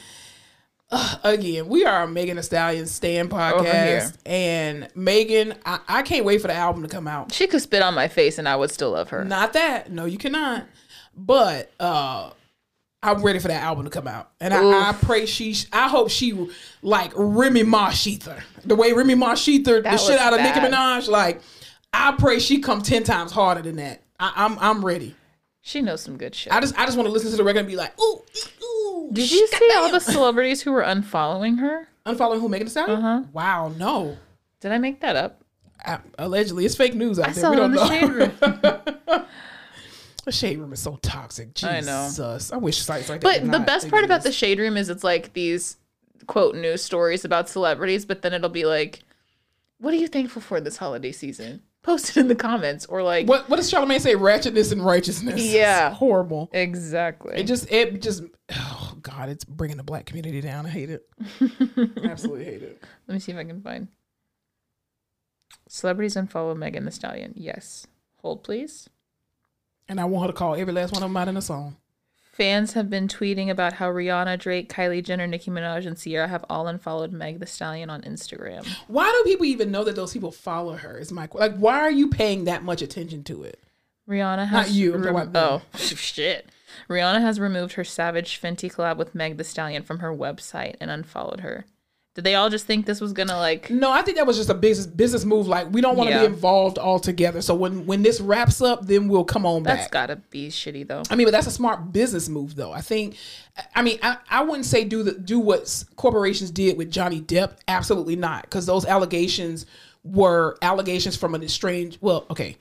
again, 1.22 1.68
we 1.68 1.84
are 1.84 2.04
a 2.04 2.08
Megan 2.08 2.36
Thee 2.36 2.42
Stallion 2.42 2.86
Stan 2.86 3.28
here. 3.30 3.38
podcast, 3.38 4.16
and 4.24 4.88
Megan, 4.94 5.54
I, 5.66 5.80
I 5.88 6.02
can't 6.02 6.24
wait 6.24 6.40
for 6.40 6.48
the 6.48 6.54
album 6.54 6.82
to 6.82 6.88
come 6.88 7.06
out. 7.06 7.32
She 7.32 7.46
could 7.46 7.60
spit 7.60 7.82
on 7.82 7.94
my 7.94 8.08
face 8.08 8.38
and 8.38 8.48
I 8.48 8.56
would 8.56 8.70
still 8.70 8.92
love 8.92 9.10
her. 9.10 9.24
Not 9.24 9.52
that, 9.52 9.90
no, 9.92 10.04
you 10.04 10.18
cannot. 10.18 10.66
But 11.16 11.72
uh 11.80 12.30
I'm 13.00 13.22
ready 13.22 13.38
for 13.38 13.48
that 13.48 13.62
album 13.62 13.84
to 13.84 13.90
come 13.90 14.08
out, 14.08 14.32
and 14.40 14.52
I, 14.52 14.90
I 14.90 14.92
pray 14.92 15.24
she. 15.24 15.54
I 15.72 15.88
hope 15.88 16.10
she 16.10 16.48
like 16.82 17.12
Remy 17.14 17.62
Ma 17.62 17.90
Shether, 17.90 18.42
the 18.64 18.74
way 18.74 18.92
Remy 18.92 19.14
Ma 19.14 19.34
Shether 19.34 19.84
the 19.84 19.96
shit 19.98 20.18
out 20.18 20.32
of 20.32 20.40
Nicki 20.40 20.58
bad. 20.58 20.72
Minaj. 20.72 21.08
Like, 21.08 21.40
I 21.92 22.16
pray 22.18 22.40
she 22.40 22.58
come 22.58 22.82
ten 22.82 23.04
times 23.04 23.30
harder 23.30 23.62
than 23.62 23.76
that. 23.76 24.02
I, 24.18 24.32
I'm 24.34 24.58
I'm 24.58 24.84
ready. 24.84 25.14
She 25.60 25.80
knows 25.80 26.00
some 26.00 26.16
good 26.16 26.34
shit. 26.34 26.52
I 26.52 26.60
just 26.60 26.76
I 26.76 26.86
just 26.86 26.96
want 26.96 27.06
to 27.06 27.12
listen 27.12 27.30
to 27.30 27.36
the 27.36 27.44
record 27.44 27.60
and 27.60 27.68
be 27.68 27.76
like, 27.76 27.96
ooh, 28.00 28.14
ooh. 28.14 28.57
Did 29.12 29.30
you 29.30 29.46
see 29.48 29.70
all 29.76 29.90
the 29.90 30.00
celebrities 30.00 30.62
who 30.62 30.72
were 30.72 30.82
unfollowing 30.82 31.58
her? 31.60 31.88
unfollowing 32.06 32.40
who 32.40 32.48
Megan 32.48 32.66
Thee 32.66 32.70
Stallion? 32.70 32.98
Uh-huh. 33.04 33.22
Wow, 33.32 33.68
no. 33.76 34.16
Did 34.60 34.72
I 34.72 34.78
make 34.78 35.00
that 35.00 35.14
up? 35.16 35.42
I, 35.84 35.98
allegedly, 36.18 36.64
it's 36.64 36.74
fake 36.74 36.94
news 36.94 37.18
out 37.18 37.28
I 37.28 37.32
there. 37.32 37.40
saw 37.42 37.50
We 37.50 37.56
it 37.56 37.64
in 37.64 37.70
don't 37.72 37.74
the 37.74 37.84
know. 37.84 37.88
shade 37.88 38.10
room. 38.10 39.26
the 40.24 40.32
shade 40.32 40.58
room 40.58 40.72
is 40.72 40.80
so 40.80 40.96
toxic. 41.02 41.54
Jesus. 41.54 41.68
I 41.68 41.80
know. 41.80 42.38
I 42.52 42.56
wish 42.58 42.78
sites 42.82 43.08
like 43.08 43.20
that. 43.20 43.42
But 43.42 43.52
the 43.52 43.60
best 43.64 43.88
part 43.90 44.04
about 44.04 44.22
the 44.22 44.32
shade 44.32 44.58
room 44.58 44.76
is 44.76 44.88
it's 44.88 45.04
like 45.04 45.32
these 45.34 45.76
quote 46.26 46.54
news 46.56 46.82
stories 46.82 47.24
about 47.24 47.48
celebrities, 47.48 48.04
but 48.04 48.22
then 48.22 48.32
it'll 48.34 48.48
be 48.48 48.64
like, 48.66 49.00
"What 49.78 49.94
are 49.94 49.98
you 49.98 50.08
thankful 50.08 50.42
for 50.42 50.60
this 50.60 50.76
holiday 50.78 51.12
season?" 51.12 51.62
Post 51.88 52.10
it 52.10 52.20
in 52.20 52.28
the 52.28 52.34
comments 52.34 52.84
or 52.84 53.02
like, 53.02 53.26
what 53.26 53.48
what 53.48 53.56
does 53.56 53.72
Charlamagne 53.72 54.02
say? 54.02 54.14
Ratchetness 54.14 54.72
and 54.72 54.84
righteousness. 54.84 55.42
Yeah. 55.42 55.88
It's 55.88 55.96
horrible. 55.96 56.50
exactly? 56.52 57.34
It 57.34 57.44
just 57.44 57.72
it 57.72 58.02
just 58.02 58.24
oh 58.54 58.94
god, 59.00 59.30
it's 59.30 59.42
bringing 59.42 59.78
the 59.78 59.82
black 59.82 60.04
community 60.04 60.42
down. 60.42 60.66
I 60.66 60.68
hate 60.68 60.90
it. 60.90 61.08
Absolutely 62.04 62.44
hate 62.44 62.62
it. 62.62 62.84
Let 63.06 63.14
me 63.14 63.20
see 63.20 63.32
if 63.32 63.38
I 63.38 63.44
can 63.44 63.62
find 63.62 63.88
celebrities 65.66 66.14
unfollow 66.14 66.54
Megan 66.54 66.84
Thee 66.84 66.90
Stallion. 66.90 67.32
Yes, 67.36 67.86
hold 68.18 68.44
please. 68.44 68.90
And 69.88 69.98
I 69.98 70.04
want 70.04 70.26
her 70.26 70.32
to 70.34 70.38
call 70.38 70.56
every 70.56 70.74
last 70.74 70.92
one 70.92 71.02
of 71.02 71.08
them 71.08 71.16
out 71.16 71.28
in 71.28 71.38
a 71.38 71.42
song. 71.42 71.78
Fans 72.38 72.74
have 72.74 72.88
been 72.88 73.08
tweeting 73.08 73.50
about 73.50 73.72
how 73.72 73.90
Rihanna, 73.90 74.38
Drake, 74.38 74.72
Kylie 74.72 75.02
Jenner, 75.02 75.26
Nicki 75.26 75.50
Minaj, 75.50 75.86
and 75.86 75.98
Ciara 75.98 76.28
have 76.28 76.44
all 76.48 76.68
unfollowed 76.68 77.10
Meg 77.10 77.40
Thee 77.40 77.46
Stallion 77.46 77.90
on 77.90 78.02
Instagram. 78.02 78.64
Why 78.86 79.10
do 79.10 79.28
people 79.28 79.44
even 79.44 79.72
know 79.72 79.82
that 79.82 79.96
those 79.96 80.12
people 80.12 80.30
follow 80.30 80.76
her? 80.76 80.98
Is 80.98 81.10
my 81.10 81.28
like 81.34 81.56
why 81.56 81.80
are 81.80 81.90
you 81.90 82.08
paying 82.08 82.44
that 82.44 82.62
much 82.62 82.80
attention 82.80 83.24
to 83.24 83.42
it? 83.42 83.58
Rihanna 84.08 84.46
has 84.46 84.68
Not 84.68 84.70
you, 84.70 84.96
rem- 84.96 85.32
oh 85.34 85.62
shit. 85.74 86.48
Rihanna 86.88 87.20
has 87.20 87.40
removed 87.40 87.72
her 87.72 87.82
Savage 87.82 88.40
Fenty 88.40 88.72
collab 88.72 88.98
with 88.98 89.16
Meg 89.16 89.36
Thee 89.36 89.42
Stallion 89.42 89.82
from 89.82 89.98
her 89.98 90.14
website 90.14 90.76
and 90.80 90.92
unfollowed 90.92 91.40
her. 91.40 91.66
Did 92.18 92.24
they 92.24 92.34
all 92.34 92.50
just 92.50 92.66
think 92.66 92.84
this 92.84 93.00
was 93.00 93.12
gonna 93.12 93.36
like? 93.36 93.70
No, 93.70 93.92
I 93.92 94.02
think 94.02 94.16
that 94.16 94.26
was 94.26 94.36
just 94.36 94.50
a 94.50 94.54
business 94.54 94.88
business 94.88 95.24
move. 95.24 95.46
Like 95.46 95.70
we 95.70 95.80
don't 95.80 95.96
want 95.96 96.08
to 96.10 96.16
Yeah. 96.16 96.20
be 96.22 96.26
involved 96.26 96.76
all 96.76 96.98
together. 96.98 97.40
So 97.40 97.54
when 97.54 97.86
when 97.86 98.02
this 98.02 98.20
wraps 98.20 98.60
up, 98.60 98.88
then 98.88 99.06
we'll 99.06 99.22
come 99.22 99.46
on 99.46 99.62
That's 99.62 99.82
back. 99.84 99.92
That's 99.92 99.92
gotta 99.92 100.16
be 100.30 100.48
shitty 100.48 100.88
though. 100.88 101.04
I 101.10 101.14
mean, 101.14 101.28
but 101.28 101.30
that's 101.30 101.46
a 101.46 101.52
smart 101.52 101.92
business 101.92 102.28
move, 102.28 102.56
though. 102.56 102.72
I 102.72 102.80
think. 102.80 103.14
I 103.72 103.82
mean, 103.82 104.00
I, 104.02 104.16
I 104.28 104.42
wouldn't 104.42 104.64
say 104.66 104.82
do 104.82 105.04
the 105.04 105.12
do 105.12 105.38
what 105.38 105.84
corporations 105.94 106.50
did 106.50 106.76
with 106.76 106.90
Johnny 106.90 107.20
Depp. 107.20 107.52
Absolutely 107.68 108.16
not, 108.16 108.42
because 108.42 108.66
those 108.66 108.84
allegations 108.84 109.64
were 110.02 110.58
allegations 110.60 111.16
from 111.16 111.36
an 111.36 111.44
estranged. 111.44 111.98
Well, 112.00 112.26
okay, 112.30 112.56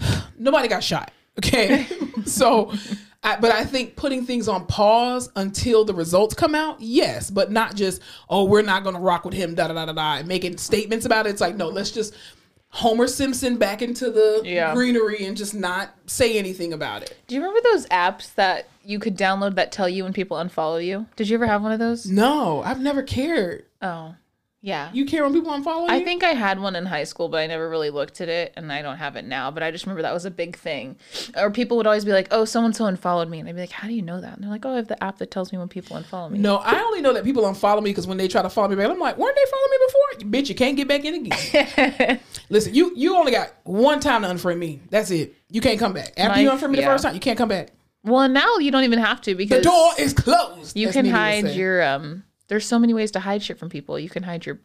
nobody 0.40 0.66
got 0.66 0.82
shot. 0.82 1.12
Okay, 1.38 1.86
so. 2.24 2.72
I, 3.22 3.36
but 3.40 3.50
I 3.50 3.64
think 3.64 3.96
putting 3.96 4.24
things 4.24 4.46
on 4.46 4.66
pause 4.66 5.28
until 5.34 5.84
the 5.84 5.92
results 5.94 6.34
come 6.34 6.54
out, 6.54 6.80
yes, 6.80 7.30
but 7.30 7.50
not 7.50 7.74
just 7.74 8.00
oh 8.28 8.44
we're 8.44 8.62
not 8.62 8.84
going 8.84 8.94
to 8.94 9.00
rock 9.00 9.24
with 9.24 9.34
him, 9.34 9.54
da 9.54 9.68
da 9.68 9.74
da 9.74 9.86
da 9.86 9.92
da, 9.92 10.16
and 10.18 10.28
making 10.28 10.56
statements 10.58 11.04
about 11.04 11.26
it. 11.26 11.30
It's 11.30 11.40
like 11.40 11.56
no, 11.56 11.68
let's 11.68 11.90
just 11.90 12.14
Homer 12.70 13.06
Simpson 13.08 13.56
back 13.56 13.80
into 13.82 14.10
the 14.10 14.42
Yeah. 14.44 14.74
greenery 14.74 15.24
and 15.24 15.36
just 15.36 15.54
not 15.54 15.90
say 16.06 16.38
anything 16.38 16.72
about 16.74 17.02
it. 17.02 17.16
Do 17.26 17.34
you 17.34 17.40
remember 17.40 17.60
those 17.72 17.86
apps 17.86 18.34
that 18.34 18.68
you 18.84 18.98
could 18.98 19.16
download 19.16 19.54
that 19.56 19.72
tell 19.72 19.88
you 19.88 20.04
when 20.04 20.12
people 20.12 20.36
unfollow 20.36 20.84
you? 20.84 21.06
Did 21.16 21.28
you 21.28 21.36
ever 21.36 21.46
have 21.46 21.62
one 21.62 21.72
of 21.72 21.78
those? 21.78 22.06
No, 22.06 22.62
I've 22.62 22.80
never 22.80 23.02
cared. 23.02 23.64
Oh, 23.82 24.14
yeah. 24.60 24.90
You 24.92 25.04
care 25.06 25.22
when 25.22 25.32
people 25.32 25.52
unfollow 25.52 25.88
you? 25.88 25.94
I 25.94 26.02
think 26.02 26.24
I 26.24 26.30
had 26.30 26.58
one 26.58 26.74
in 26.74 26.84
high 26.84 27.04
school, 27.04 27.28
but 27.28 27.38
I 27.38 27.46
never 27.46 27.68
really 27.68 27.90
looked 27.90 28.20
at 28.20 28.28
it, 28.28 28.52
and 28.56 28.72
I 28.72 28.82
don't 28.82 28.96
have 28.96 29.14
it 29.16 29.24
now. 29.24 29.50
But 29.52 29.62
I 29.62 29.70
just 29.70 29.86
remember 29.86 30.02
that 30.02 30.12
was 30.12 30.24
a 30.24 30.30
big 30.30 30.56
thing. 30.56 30.96
Or 31.36 31.50
people 31.50 31.76
would 31.76 31.86
always 31.86 32.04
be 32.04 32.12
like, 32.12 32.28
"Oh, 32.32 32.44
someone 32.44 32.72
so 32.72 32.86
unfollowed 32.86 33.28
me," 33.28 33.38
and 33.38 33.48
I'd 33.48 33.54
be 33.54 33.60
like, 33.60 33.70
"How 33.70 33.86
do 33.86 33.94
you 33.94 34.02
know 34.02 34.20
that?" 34.20 34.34
And 34.34 34.42
they're 34.42 34.50
like, 34.50 34.66
"Oh, 34.66 34.72
I 34.72 34.76
have 34.76 34.88
the 34.88 35.02
app 35.02 35.18
that 35.18 35.30
tells 35.30 35.52
me 35.52 35.58
when 35.58 35.68
people 35.68 35.96
unfollow 35.96 36.30
me." 36.30 36.38
No, 36.40 36.56
I 36.56 36.80
only 36.82 37.00
know 37.00 37.12
that 37.12 37.24
people 37.24 37.44
unfollow 37.44 37.82
me 37.82 37.90
because 37.90 38.06
when 38.06 38.18
they 38.18 38.26
try 38.26 38.42
to 38.42 38.50
follow 38.50 38.68
me 38.68 38.76
back, 38.76 38.90
I'm 38.90 38.98
like, 38.98 39.16
weren't 39.16 39.36
they 39.36 39.50
following 39.50 39.70
me 39.70 39.78
before? 39.86 40.30
Bitch, 40.42 40.48
you 40.48 40.54
can't 40.54 40.76
get 40.76 40.88
back 40.88 41.04
in 41.04 41.26
again. 41.26 42.20
Listen, 42.50 42.74
you 42.74 42.92
you 42.96 43.16
only 43.16 43.32
got 43.32 43.52
one 43.64 44.00
time 44.00 44.22
to 44.22 44.28
unfriend 44.28 44.58
me. 44.58 44.80
That's 44.90 45.10
it. 45.10 45.34
You 45.50 45.60
can't 45.60 45.78
come 45.78 45.92
back. 45.92 46.12
After 46.16 46.34
My- 46.36 46.40
you 46.40 46.50
unfriend 46.50 46.70
me 46.70 46.76
the 46.78 46.82
first 46.84 47.04
time, 47.04 47.14
you 47.14 47.20
can't 47.20 47.38
come 47.38 47.48
back. 47.48 47.68
Well, 48.04 48.28
now 48.28 48.58
you 48.58 48.70
don't 48.70 48.84
even 48.84 48.98
have 49.00 49.20
to 49.22 49.34
because 49.34 49.58
The 49.58 49.64
door 49.64 49.90
is 49.98 50.14
closed. 50.14 50.76
you 50.76 50.88
as 50.88 50.94
can 50.94 51.06
hide 51.06 51.50
your 51.50 51.82
um. 51.82 52.24
There's 52.48 52.66
so 52.66 52.78
many 52.78 52.94
ways 52.94 53.10
to 53.12 53.20
hide 53.20 53.42
shit 53.42 53.58
from 53.58 53.68
people. 53.68 53.98
You 53.98 54.08
can 54.10 54.22
hide 54.22 54.44
your 54.46 54.58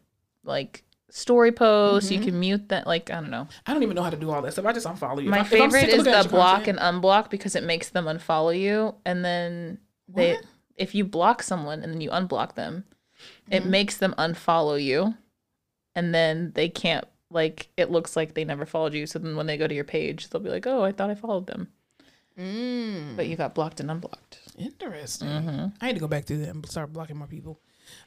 like 0.43 0.83
story 1.09 1.51
posts. 1.51 2.09
Mm-hmm. 2.09 2.19
You 2.23 2.31
can 2.31 2.39
mute 2.39 2.69
that. 2.69 2.87
Like 2.87 3.09
I 3.11 3.15
don't 3.21 3.29
know. 3.29 3.47
I 3.67 3.73
don't 3.73 3.83
even 3.83 3.95
know 3.95 4.03
how 4.03 4.09
to 4.09 4.17
do 4.17 4.31
all 4.31 4.41
that 4.41 4.53
stuff. 4.53 4.65
I 4.65 4.73
just 4.73 4.87
unfollow 4.87 5.21
you. 5.23 5.29
My 5.29 5.41
If 5.41 5.53
I- 5.53 5.55
if 5.57 5.61
I'm 5.61 5.71
sick 5.71 5.81
favorite 5.89 5.97
is 5.97 6.23
the 6.23 6.29
block 6.29 6.63
content- 6.65 6.79
and 6.81 7.01
unblock 7.01 7.29
because 7.29 7.55
it 7.55 7.63
makes 7.63 7.89
them 7.89 8.05
unfollow 8.05 8.57
you, 8.57 8.95
and 9.05 9.23
then 9.23 9.79
they 10.07 10.33
What? 10.33 10.45
if 10.77 10.95
you 10.95 11.05
block 11.05 11.43
someone 11.43 11.83
and 11.83 11.93
then 11.93 12.01
you 12.01 12.09
unblock 12.09 12.55
them, 12.55 12.85
Mm-hmm. 13.45 13.53
it 13.53 13.65
makes 13.65 13.97
them 13.97 14.13
unfollow 14.17 14.81
you, 14.83 15.13
and 15.95 16.13
then 16.15 16.51
they 16.55 16.67
can't 16.67 17.05
like 17.29 17.69
it 17.77 17.89
looks 17.91 18.15
like 18.15 18.33
they 18.33 18.43
never 18.45 18.65
followed 18.65 18.93
you. 18.93 19.05
So 19.07 19.17
then 19.19 19.35
when 19.35 19.45
they 19.47 19.55
go 19.57 19.67
to 19.67 19.73
your 19.75 19.83
page, 19.85 20.29
they'll 20.29 20.41
be 20.41 20.49
like, 20.49 20.65
"Oh, 20.67 20.83
I 20.83 20.91
thought 20.91 21.09
I 21.09 21.15
followed 21.15 21.47
them," 21.47 21.69
Mm. 22.37 23.15
but 23.15 23.27
you 23.27 23.35
got 23.35 23.53
blocked 23.55 23.79
and 23.79 23.89
unblocked. 23.91 24.39
Interesting. 24.57 25.71
I 25.81 25.87
need 25.87 25.93
to 25.93 25.99
go 25.99 26.07
back 26.07 26.25
through 26.25 26.39
that 26.39 26.49
and 26.49 26.65
start 26.67 26.91
blocking 26.91 27.17
more 27.17 27.27
people. 27.27 27.59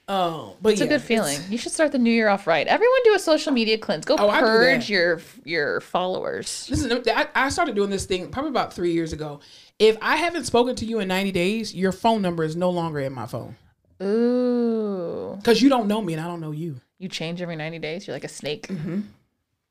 Um, 0.08 0.52
but 0.62 0.72
It's 0.72 0.80
yeah, 0.80 0.86
a 0.86 0.90
good 0.90 1.02
feeling. 1.02 1.40
You 1.50 1.58
should 1.58 1.72
start 1.72 1.90
the 1.92 1.98
new 1.98 2.10
year 2.12 2.28
off 2.28 2.46
right. 2.46 2.66
Everyone 2.66 2.98
do 3.04 3.14
a 3.14 3.18
social 3.18 3.52
media 3.52 3.76
cleanse. 3.76 4.04
Go 4.04 4.16
Oh, 4.18 4.28
purge 4.30 4.88
your 4.88 5.20
your 5.44 5.80
followers. 5.80 6.68
Listen, 6.70 7.02
I, 7.08 7.26
I 7.34 7.48
started 7.48 7.74
doing 7.74 7.90
this 7.90 8.06
thing 8.06 8.30
probably 8.30 8.50
about 8.50 8.72
three 8.72 8.92
years 8.92 9.12
ago. 9.12 9.40
If 9.78 9.96
I 10.00 10.16
haven't 10.16 10.44
spoken 10.44 10.76
to 10.76 10.84
you 10.86 11.00
in 11.00 11.08
90 11.08 11.32
days, 11.32 11.74
your 11.74 11.92
phone 11.92 12.22
number 12.22 12.44
is 12.44 12.54
no 12.56 12.70
longer 12.70 13.00
in 13.00 13.12
my 13.12 13.26
phone 13.26 13.56
Ooh, 14.02 15.34
because 15.36 15.60
you 15.60 15.68
don't 15.68 15.88
know 15.88 16.00
me 16.00 16.12
and 16.14 16.22
I 16.22 16.26
don't 16.26 16.40
know 16.40 16.52
you. 16.52 16.80
you 16.98 17.08
change 17.08 17.42
every 17.42 17.56
ninety 17.56 17.78
days. 17.78 18.06
You're 18.06 18.14
like 18.14 18.24
a 18.24 18.28
snake. 18.28 18.68
Mm-hmm. 18.68 19.00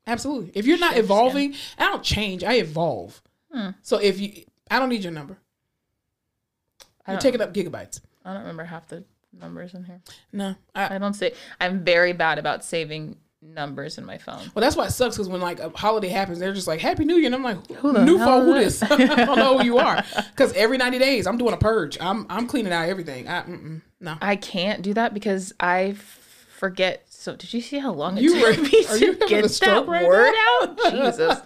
Absolutely. 0.06 0.52
If 0.54 0.66
you're 0.66 0.78
not 0.78 0.96
evolving, 0.96 1.54
I 1.78 1.84
don't 1.86 2.02
change. 2.02 2.44
I 2.44 2.54
evolve. 2.54 3.20
Hmm. 3.52 3.70
So 3.82 3.98
if 3.98 4.20
you, 4.20 4.44
I 4.70 4.78
don't 4.78 4.88
need 4.88 5.02
your 5.02 5.12
number. 5.12 5.36
You're 7.08 7.18
taking 7.18 7.40
up 7.40 7.52
gigabytes. 7.54 8.00
I 8.24 8.32
don't 8.32 8.40
remember 8.42 8.64
half 8.64 8.86
the 8.88 9.04
numbers 9.38 9.74
in 9.74 9.84
here. 9.84 10.00
No, 10.32 10.54
I, 10.74 10.96
I 10.96 10.98
don't 10.98 11.14
say. 11.14 11.32
I'm 11.60 11.84
very 11.84 12.12
bad 12.12 12.38
about 12.38 12.64
saving 12.64 13.16
numbers 13.42 13.98
in 13.98 14.04
my 14.04 14.18
phone. 14.18 14.50
well, 14.54 14.62
that's 14.62 14.76
why 14.76 14.86
it 14.86 14.90
sucks 14.90 15.16
because 15.16 15.28
when 15.28 15.40
like 15.40 15.60
a 15.60 15.70
holiday 15.70 16.08
happens, 16.08 16.38
they're 16.38 16.54
just 16.54 16.66
like 16.66 16.80
Happy 16.80 17.04
New 17.04 17.16
Year, 17.16 17.26
and 17.26 17.34
I'm 17.34 17.42
like, 17.42 17.66
who 17.76 17.92
the 17.92 18.04
new 18.04 18.18
phone? 18.18 18.46
Who 18.46 18.54
is 18.54 18.80
this? 18.80 18.90
I 18.90 19.24
don't 19.24 19.38
know 19.38 19.58
who 19.58 19.64
you 19.64 19.78
are. 19.78 20.02
Because 20.30 20.52
every 20.54 20.78
90 20.78 20.98
days, 20.98 21.26
I'm 21.26 21.38
doing 21.38 21.54
a 21.54 21.58
purge. 21.58 21.98
I'm 22.00 22.26
I'm 22.28 22.46
cleaning 22.46 22.72
out 22.72 22.88
everything. 22.88 23.28
I, 23.28 23.44
no. 24.00 24.16
I 24.20 24.36
can't 24.36 24.82
do 24.82 24.94
that 24.94 25.14
because 25.14 25.52
I 25.60 25.92
forget. 25.92 27.02
So 27.26 27.34
did 27.34 27.52
you 27.52 27.60
see 27.60 27.80
how 27.80 27.92
long 27.92 28.16
it 28.16 28.22
You 28.22 28.38
took 28.38 28.56
were- 28.56 28.62
me 28.62 28.84
to 28.84 29.26
get 29.28 29.42
that 29.62 29.88
right 29.88 30.06
word 30.06 30.30
now? 30.32 30.68
out? 30.68 30.92
Jesus, 30.92 31.40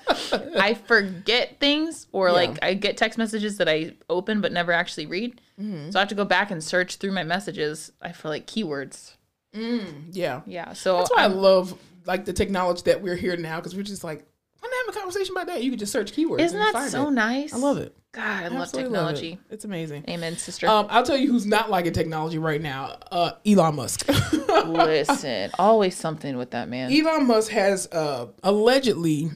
I 0.60 0.74
forget 0.86 1.58
things, 1.58 2.06
or 2.12 2.32
like 2.32 2.58
I 2.62 2.74
get 2.74 2.98
text 2.98 3.16
messages 3.16 3.56
that 3.56 3.66
I 3.66 3.94
open 4.10 4.42
but 4.42 4.52
never 4.52 4.72
actually 4.72 5.06
read. 5.06 5.40
Mm-hmm. 5.58 5.90
So 5.90 5.98
I 5.98 6.02
have 6.02 6.08
to 6.10 6.14
go 6.14 6.26
back 6.26 6.50
and 6.50 6.62
search 6.62 6.96
through 6.96 7.12
my 7.12 7.22
messages. 7.24 7.92
I 8.02 8.12
feel 8.12 8.30
like 8.30 8.46
keywords. 8.46 9.14
Yeah. 9.54 10.42
Yeah. 10.44 10.74
So 10.74 10.98
That's 10.98 11.10
why 11.12 11.20
I 11.20 11.22
I'm- 11.22 11.36
love 11.36 11.78
like 12.04 12.26
the 12.26 12.34
technology 12.34 12.82
that 12.84 13.00
we're 13.00 13.16
here 13.16 13.38
now 13.38 13.56
because 13.56 13.74
we're 13.74 13.82
just 13.82 14.04
like, 14.04 14.26
I'm 14.62 14.70
having 14.70 14.94
a 14.94 14.98
conversation 15.00 15.34
about 15.34 15.46
that. 15.46 15.64
You 15.64 15.70
can 15.70 15.78
just 15.78 15.92
search 15.92 16.12
keywords. 16.12 16.40
isn't 16.40 16.58
that 16.58 16.90
so 16.90 17.08
it. 17.08 17.12
nice? 17.12 17.54
I 17.54 17.56
love 17.56 17.78
it. 17.78 17.96
God, 18.12 18.24
I 18.24 18.48
love 18.48 18.62
Absolutely 18.62 18.90
love 18.90 19.10
it. 19.10 19.14
technology. 19.14 19.38
It's 19.50 19.64
amazing. 19.64 20.04
Amen, 20.08 20.36
sister. 20.36 20.66
Um, 20.66 20.86
I'll 20.90 21.04
tell 21.04 21.16
you 21.16 21.30
who's 21.30 21.46
not 21.46 21.70
liking 21.70 21.92
technology 21.92 22.38
right 22.38 22.60
now. 22.60 22.96
Uh, 23.12 23.32
Elon 23.46 23.76
Musk. 23.76 24.08
Listen, 24.66 25.50
always 25.58 25.96
something 25.96 26.36
with 26.36 26.50
that 26.50 26.68
man. 26.68 26.92
Elon 26.92 27.26
Musk 27.26 27.52
has 27.52 27.86
uh, 27.92 28.26
allegedly 28.42 29.30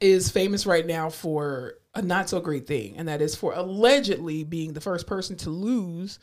is 0.00 0.28
famous 0.28 0.66
right 0.66 0.84
now 0.86 1.08
for 1.08 1.74
a 1.94 2.02
not 2.02 2.28
so 2.28 2.40
great 2.40 2.66
thing, 2.66 2.96
and 2.96 3.06
that 3.06 3.22
is 3.22 3.36
for 3.36 3.54
allegedly 3.54 4.42
being 4.42 4.72
the 4.72 4.80
first 4.80 5.06
person 5.06 5.36
to 5.36 5.50
lose 5.50 6.18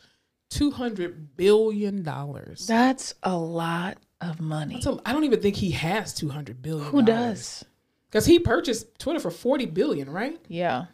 two 0.50 0.70
hundred 0.70 1.36
billion 1.38 2.02
dollars. 2.02 2.66
That's 2.66 3.14
a 3.22 3.34
lot 3.34 3.96
of 4.20 4.40
money. 4.40 4.82
I 5.06 5.12
don't 5.12 5.24
even 5.24 5.40
think 5.40 5.56
he 5.56 5.70
has 5.70 6.12
two 6.12 6.28
hundred 6.28 6.60
billion. 6.60 6.90
Who 6.90 7.02
does? 7.02 7.64
Because 8.10 8.26
he 8.26 8.38
purchased 8.38 8.98
Twitter 8.98 9.20
for 9.20 9.30
forty 9.30 9.64
billion, 9.64 10.10
right? 10.10 10.38
Yeah. 10.48 10.86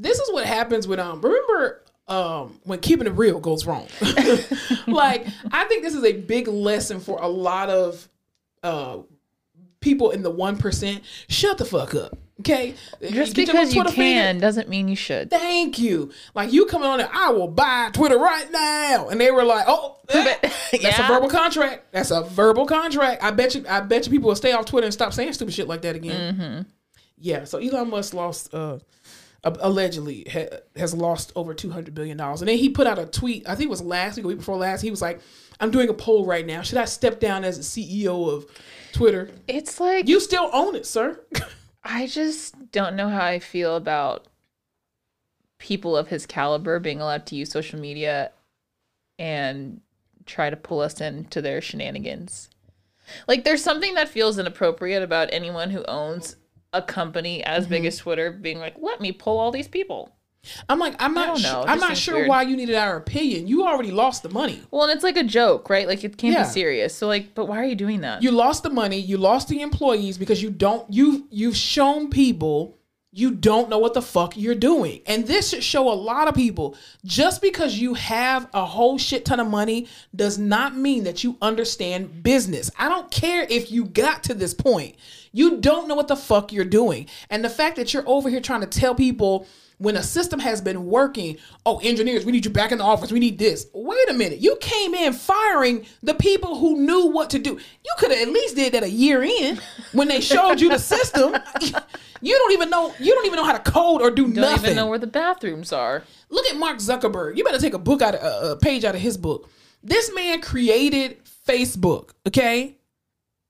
This 0.00 0.18
is 0.18 0.32
what 0.32 0.46
happens 0.46 0.88
when 0.88 0.98
um 0.98 1.20
remember 1.20 1.82
um 2.08 2.58
when 2.64 2.80
keeping 2.80 3.06
it 3.06 3.10
real 3.10 3.38
goes 3.38 3.66
wrong. 3.66 3.86
like 4.86 5.26
I 5.52 5.64
think 5.64 5.82
this 5.82 5.94
is 5.94 6.04
a 6.04 6.12
big 6.12 6.48
lesson 6.48 7.00
for 7.00 7.20
a 7.20 7.28
lot 7.28 7.68
of 7.68 8.08
uh 8.62 8.98
people 9.80 10.10
in 10.10 10.22
the 10.22 10.30
one 10.30 10.56
percent. 10.56 11.04
Shut 11.28 11.58
the 11.58 11.64
fuck 11.64 11.94
up. 11.94 12.18
Okay? 12.40 12.74
Just 13.02 13.34
Get 13.34 13.48
because 13.48 13.74
you 13.74 13.84
can 13.84 14.38
doesn't 14.38 14.70
mean 14.70 14.88
you 14.88 14.96
should. 14.96 15.28
Thank 15.28 15.78
you. 15.78 16.10
Like 16.34 16.50
you 16.52 16.64
coming 16.64 16.88
on 16.88 16.98
there, 16.98 17.10
I 17.12 17.30
will 17.30 17.48
buy 17.48 17.90
Twitter 17.92 18.18
right 18.18 18.50
now. 18.50 19.08
And 19.10 19.20
they 19.20 19.30
were 19.30 19.44
like, 19.44 19.66
Oh, 19.68 19.98
eh, 20.08 20.36
that's 20.82 20.98
a 20.98 21.02
verbal 21.02 21.28
contract. 21.28 21.92
That's 21.92 22.10
a 22.10 22.22
verbal 22.22 22.64
contract. 22.64 23.22
I 23.22 23.30
bet 23.30 23.54
you 23.54 23.66
I 23.68 23.80
bet 23.80 24.06
you 24.06 24.12
people 24.12 24.28
will 24.28 24.36
stay 24.36 24.52
off 24.52 24.64
Twitter 24.64 24.86
and 24.86 24.94
stop 24.94 25.12
saying 25.12 25.34
stupid 25.34 25.52
shit 25.52 25.68
like 25.68 25.82
that 25.82 25.94
again. 25.94 26.34
Mm-hmm. 26.34 26.62
Yeah, 27.18 27.44
so 27.44 27.58
Elon 27.58 27.90
Musk 27.90 28.14
lost 28.14 28.54
uh 28.54 28.78
allegedly 29.44 30.26
ha- 30.30 30.58
has 30.76 30.94
lost 30.94 31.32
over 31.34 31.54
200 31.54 31.94
billion 31.94 32.16
dollars. 32.16 32.42
And 32.42 32.48
then 32.48 32.58
he 32.58 32.68
put 32.68 32.86
out 32.86 32.98
a 32.98 33.06
tweet, 33.06 33.48
I 33.48 33.54
think 33.54 33.68
it 33.68 33.70
was 33.70 33.82
last 33.82 34.16
week 34.16 34.24
or 34.24 34.28
week 34.28 34.38
before 34.38 34.56
last. 34.56 34.82
He 34.82 34.90
was 34.90 35.02
like, 35.02 35.20
"I'm 35.60 35.70
doing 35.70 35.88
a 35.88 35.94
poll 35.94 36.26
right 36.26 36.46
now. 36.46 36.62
Should 36.62 36.78
I 36.78 36.84
step 36.84 37.20
down 37.20 37.44
as 37.44 37.56
the 37.56 37.64
CEO 37.64 38.28
of 38.28 38.46
Twitter?" 38.92 39.30
It's 39.48 39.80
like 39.80 40.08
You 40.08 40.20
still 40.20 40.50
own 40.52 40.74
it, 40.74 40.86
sir. 40.86 41.20
I 41.84 42.06
just 42.06 42.72
don't 42.72 42.96
know 42.96 43.08
how 43.08 43.24
I 43.24 43.38
feel 43.38 43.76
about 43.76 44.26
people 45.58 45.96
of 45.96 46.08
his 46.08 46.26
caliber 46.26 46.78
being 46.78 47.00
allowed 47.00 47.26
to 47.26 47.36
use 47.36 47.50
social 47.50 47.78
media 47.78 48.32
and 49.18 49.80
try 50.26 50.50
to 50.50 50.56
pull 50.56 50.80
us 50.80 51.00
into 51.00 51.40
their 51.42 51.60
shenanigans. 51.60 52.50
Like 53.26 53.44
there's 53.44 53.62
something 53.62 53.94
that 53.94 54.08
feels 54.08 54.38
inappropriate 54.38 55.02
about 55.02 55.28
anyone 55.32 55.70
who 55.70 55.84
owns 55.86 56.36
a 56.72 56.82
company 56.82 57.42
as 57.44 57.66
big 57.66 57.84
as 57.84 57.96
mm-hmm. 57.96 58.02
Twitter 58.02 58.30
being 58.32 58.58
like, 58.58 58.76
"Let 58.78 59.00
me 59.00 59.12
pull 59.12 59.38
all 59.38 59.50
these 59.50 59.68
people." 59.68 60.12
I'm 60.68 60.78
like, 60.78 60.94
I'm 60.98 61.12
not 61.12 61.40
know. 61.42 61.64
I'm 61.66 61.78
not 61.78 61.96
sure 61.98 62.14
weird. 62.14 62.28
why 62.28 62.42
you 62.42 62.56
needed 62.56 62.74
our 62.74 62.96
opinion. 62.96 63.46
You 63.46 63.66
already 63.66 63.90
lost 63.90 64.22
the 64.22 64.30
money. 64.30 64.62
Well, 64.70 64.84
and 64.84 64.92
it's 64.92 65.04
like 65.04 65.18
a 65.18 65.24
joke, 65.24 65.68
right? 65.68 65.86
Like 65.86 66.02
it 66.02 66.16
can't 66.16 66.32
Yeah. 66.32 66.44
be 66.44 66.48
serious. 66.48 66.94
So 66.94 67.06
like, 67.06 67.34
but 67.34 67.44
why 67.46 67.58
are 67.58 67.64
you 67.64 67.74
doing 67.74 68.00
that? 68.00 68.22
You 68.22 68.30
lost 68.30 68.62
the 68.62 68.70
money, 68.70 68.98
you 68.98 69.18
lost 69.18 69.48
the 69.48 69.60
employees 69.60 70.16
because 70.16 70.42
you 70.42 70.50
don't 70.50 70.90
you 70.92 71.26
you've 71.30 71.56
shown 71.56 72.08
people 72.08 72.78
you 73.12 73.32
don't 73.32 73.68
know 73.68 73.78
what 73.78 73.94
the 73.94 74.02
fuck 74.02 74.36
you're 74.36 74.54
doing. 74.54 75.00
And 75.06 75.26
this 75.26 75.50
should 75.50 75.64
show 75.64 75.90
a 75.90 75.94
lot 75.94 76.28
of 76.28 76.34
people 76.34 76.76
just 77.04 77.42
because 77.42 77.76
you 77.76 77.94
have 77.94 78.48
a 78.54 78.64
whole 78.64 78.98
shit 78.98 79.24
ton 79.24 79.40
of 79.40 79.48
money 79.48 79.88
does 80.14 80.38
not 80.38 80.76
mean 80.76 81.04
that 81.04 81.24
you 81.24 81.36
understand 81.42 82.22
business. 82.22 82.70
I 82.78 82.88
don't 82.88 83.10
care 83.10 83.46
if 83.50 83.72
you 83.72 83.86
got 83.86 84.22
to 84.24 84.34
this 84.34 84.54
point. 84.54 84.94
You 85.32 85.58
don't 85.58 85.88
know 85.88 85.96
what 85.96 86.08
the 86.08 86.16
fuck 86.16 86.52
you're 86.52 86.64
doing. 86.64 87.08
And 87.30 87.44
the 87.44 87.50
fact 87.50 87.76
that 87.76 87.92
you're 87.92 88.08
over 88.08 88.28
here 88.28 88.40
trying 88.40 88.60
to 88.60 88.66
tell 88.66 88.94
people 88.94 89.46
when 89.80 89.96
a 89.96 90.02
system 90.02 90.38
has 90.40 90.60
been 90.60 90.86
working, 90.86 91.38
oh, 91.64 91.78
engineers, 91.78 92.26
we 92.26 92.32
need 92.32 92.44
you 92.44 92.50
back 92.50 92.70
in 92.70 92.78
the 92.78 92.84
office. 92.84 93.10
We 93.10 93.18
need 93.18 93.38
this. 93.38 93.66
Wait 93.72 94.10
a 94.10 94.12
minute. 94.12 94.38
You 94.38 94.56
came 94.60 94.94
in 94.94 95.14
firing 95.14 95.86
the 96.02 96.12
people 96.12 96.58
who 96.58 96.76
knew 96.76 97.06
what 97.06 97.30
to 97.30 97.38
do. 97.38 97.52
You 97.52 97.92
could 97.98 98.10
have 98.10 98.20
at 98.20 98.28
least 98.28 98.56
did 98.56 98.74
that 98.74 98.82
a 98.82 98.90
year 98.90 99.22
in 99.22 99.58
when 99.92 100.08
they 100.08 100.20
showed 100.20 100.60
you 100.60 100.68
the 100.68 100.78
system. 100.78 101.34
You 102.22 102.36
don't 102.36 102.52
even 102.52 102.68
know. 102.68 102.94
You 102.98 103.14
don't 103.14 103.24
even 103.24 103.38
know 103.38 103.44
how 103.44 103.56
to 103.56 103.70
code 103.70 104.02
or 104.02 104.10
do 104.10 104.26
nothing. 104.26 104.34
You 104.34 104.40
don't 104.42 104.64
even 104.64 104.76
know 104.76 104.86
where 104.88 104.98
the 104.98 105.06
bathrooms 105.06 105.72
are. 105.72 106.04
Look 106.28 106.44
at 106.48 106.56
Mark 106.58 106.76
Zuckerberg. 106.76 107.38
You 107.38 107.44
better 107.44 107.58
take 107.58 107.72
a 107.72 107.78
book 107.78 108.02
out 108.02 108.14
of 108.14 108.22
a, 108.22 108.52
a 108.52 108.56
page 108.56 108.84
out 108.84 108.94
of 108.94 109.00
his 109.00 109.16
book. 109.16 109.48
This 109.82 110.14
man 110.14 110.42
created 110.42 111.16
Facebook. 111.48 112.10
Okay, 112.26 112.76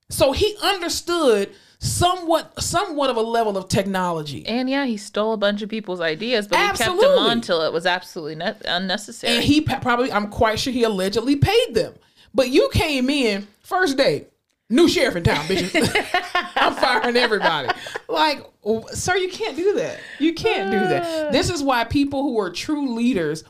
so 0.09 0.31
he 0.31 0.57
understood 0.63 1.51
somewhat 1.81 2.63
somewhat 2.63 3.09
of 3.09 3.17
a 3.17 3.23
level 3.23 3.57
of 3.57 3.67
technology. 3.69 4.47
And 4.47 4.69
yeah, 4.69 4.85
he 4.85 4.99
stole 4.99 5.33
a 5.33 5.39
bunch 5.39 5.63
of 5.63 5.71
people's 5.71 6.01
ideas, 6.01 6.47
but 6.47 6.59
he 6.59 6.67
kept 6.67 7.01
them 7.01 7.19
on 7.19 7.41
till 7.41 7.63
it 7.63 7.73
was 7.73 7.87
absolutely 7.87 8.35
ne- 8.35 8.55
unnecessary. 8.67 9.35
and 9.35 9.43
he 9.43 9.63
probably 9.63 10.13
i'm 10.13 10.29
quite 10.29 10.61
sure 10.61 10.73
he 10.73 10.83
allegedly 10.83 11.37
paid 11.37 11.75
them. 11.75 11.95
But 12.35 12.51
you 12.51 12.69
came 12.73 13.09
in 13.09 13.49
first 13.63 13.97
day 13.97 14.27
new 14.69 14.89
sheriff 14.89 15.17
in 15.17 15.25
town 15.25 15.45
bitches 15.47 15.91
i'm 16.57 16.75
firing 16.75 17.17
everybody. 17.17 17.71
Like 18.09 18.45
sir 18.93 19.17
you 19.17 19.31
can't 19.31 19.57
do 19.57 19.75
that. 19.77 20.01
You 20.19 20.35
can't 20.35 20.71
do 20.71 20.81
that. 20.81 21.29
Uh. 21.29 21.31
This 21.31 21.49
is 21.49 21.63
why 21.63 21.85
people 21.85 22.23
who 22.23 22.39
are 22.41 22.51
true 22.51 22.95
leaders 22.95 23.43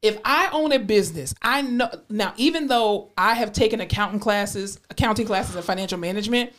if 0.00 0.16
i 0.24 0.48
own 0.52 0.70
a 0.70 0.78
business 0.78 1.34
i 1.42 1.60
know 1.60 1.90
now 2.08 2.32
even 2.36 2.68
though 2.68 3.10
i 3.18 3.34
have 3.34 3.52
taken 3.52 3.80
accounting 3.80 4.20
classes 4.20 4.78
accounting 4.90 5.26
classes 5.26 5.56
and 5.56 5.64
financial 5.64 5.98
management 5.98 6.52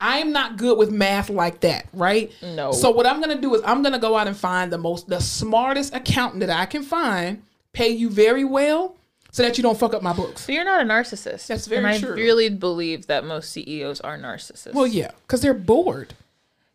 I'm 0.00 0.32
not 0.32 0.56
good 0.56 0.76
with 0.76 0.90
math 0.90 1.30
like 1.30 1.60
that, 1.60 1.86
right? 1.92 2.32
No. 2.42 2.72
So 2.72 2.90
what 2.90 3.06
I'm 3.06 3.20
gonna 3.20 3.40
do 3.40 3.54
is 3.54 3.62
I'm 3.64 3.82
gonna 3.82 3.98
go 3.98 4.16
out 4.16 4.26
and 4.26 4.36
find 4.36 4.72
the 4.72 4.78
most, 4.78 5.08
the 5.08 5.20
smartest 5.20 5.94
accountant 5.94 6.40
that 6.40 6.50
I 6.50 6.66
can 6.66 6.82
find, 6.82 7.42
pay 7.72 7.88
you 7.88 8.10
very 8.10 8.44
well, 8.44 8.96
so 9.30 9.42
that 9.42 9.56
you 9.56 9.62
don't 9.62 9.78
fuck 9.78 9.94
up 9.94 10.02
my 10.02 10.12
books. 10.12 10.42
So 10.44 10.52
you're 10.52 10.64
not 10.64 10.80
a 10.80 10.84
narcissist. 10.84 11.46
That's 11.46 11.66
very 11.66 11.84
and 11.84 12.02
true. 12.02 12.12
I 12.12 12.16
really 12.16 12.48
believe 12.50 13.06
that 13.06 13.24
most 13.24 13.50
CEOs 13.52 14.00
are 14.00 14.18
narcissists. 14.18 14.74
Well, 14.74 14.86
yeah, 14.86 15.10
because 15.26 15.40
they're 15.40 15.54
bored, 15.54 16.14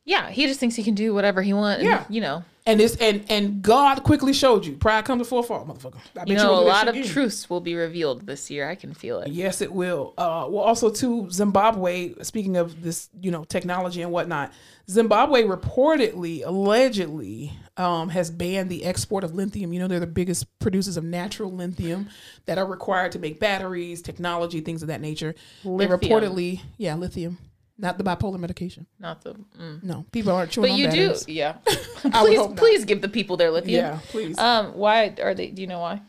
yeah, 0.05 0.29
he 0.29 0.47
just 0.47 0.59
thinks 0.59 0.75
he 0.75 0.83
can 0.83 0.95
do 0.95 1.13
whatever 1.13 1.41
he 1.41 1.53
wants. 1.53 1.83
Yeah. 1.83 2.05
you 2.09 2.21
know, 2.21 2.43
and 2.69 2.81
it's 2.81 2.95
and 2.97 3.25
and 3.29 3.61
God 3.61 4.03
quickly 4.03 4.33
showed 4.33 4.65
you 4.65 4.73
pride 4.73 5.05
comes 5.05 5.19
before 5.19 5.43
fall, 5.43 5.65
motherfucker. 5.65 5.99
I 6.17 6.23
you 6.25 6.35
know, 6.35 6.53
won't 6.53 6.65
a 6.65 6.67
lot 6.67 6.87
of 6.87 6.95
again. 6.95 7.07
truths 7.07 7.49
will 7.49 7.61
be 7.61 7.75
revealed 7.75 8.25
this 8.25 8.49
year. 8.49 8.69
I 8.69 8.75
can 8.75 8.93
feel 8.93 9.19
it. 9.19 9.29
Yes, 9.29 9.61
it 9.61 9.71
will. 9.71 10.13
Uh, 10.17 10.45
well, 10.49 10.63
also 10.63 10.89
to 10.89 11.29
Zimbabwe. 11.31 12.13
Speaking 12.21 12.57
of 12.57 12.81
this, 12.81 13.09
you 13.19 13.31
know, 13.31 13.43
technology 13.43 14.01
and 14.01 14.11
whatnot, 14.11 14.53
Zimbabwe 14.89 15.43
reportedly, 15.43 16.45
allegedly, 16.45 17.53
um, 17.77 18.09
has 18.09 18.31
banned 18.31 18.69
the 18.69 18.85
export 18.85 19.23
of 19.23 19.33
lithium. 19.33 19.73
You 19.73 19.79
know, 19.79 19.87
they're 19.87 19.99
the 19.99 20.07
biggest 20.07 20.47
producers 20.59 20.97
of 20.97 21.03
natural 21.03 21.51
lithium 21.51 22.09
that 22.45 22.57
are 22.57 22.65
required 22.65 23.11
to 23.13 23.19
make 23.19 23.39
batteries, 23.39 24.01
technology, 24.01 24.61
things 24.61 24.81
of 24.81 24.87
that 24.87 25.01
nature. 25.01 25.35
They 25.63 25.87
reportedly, 25.87 26.61
yeah, 26.77 26.95
lithium, 26.95 27.37
not 27.79 27.97
the 27.97 28.03
bipolar 28.03 28.39
medication. 28.39 28.85
Not 28.99 29.23
the. 29.23 29.35
Mm. 29.59 29.83
No, 29.83 30.05
people 30.11 30.31
aren't 30.33 30.51
chewing 30.51 30.71
But 30.73 30.77
you 30.77 30.91
do, 30.91 31.15
yeah. 31.27 31.53
Please, 32.13 32.47
please 32.55 32.85
give 32.85 33.01
the 33.01 33.09
people 33.09 33.37
their 33.37 33.51
lithium. 33.51 33.83
Yeah, 33.83 33.99
please. 34.09 34.37
Um, 34.37 34.73
why 34.75 35.15
are 35.21 35.33
they? 35.33 35.47
Do 35.47 35.61
you 35.61 35.67
know 35.67 35.79
why? 35.79 36.01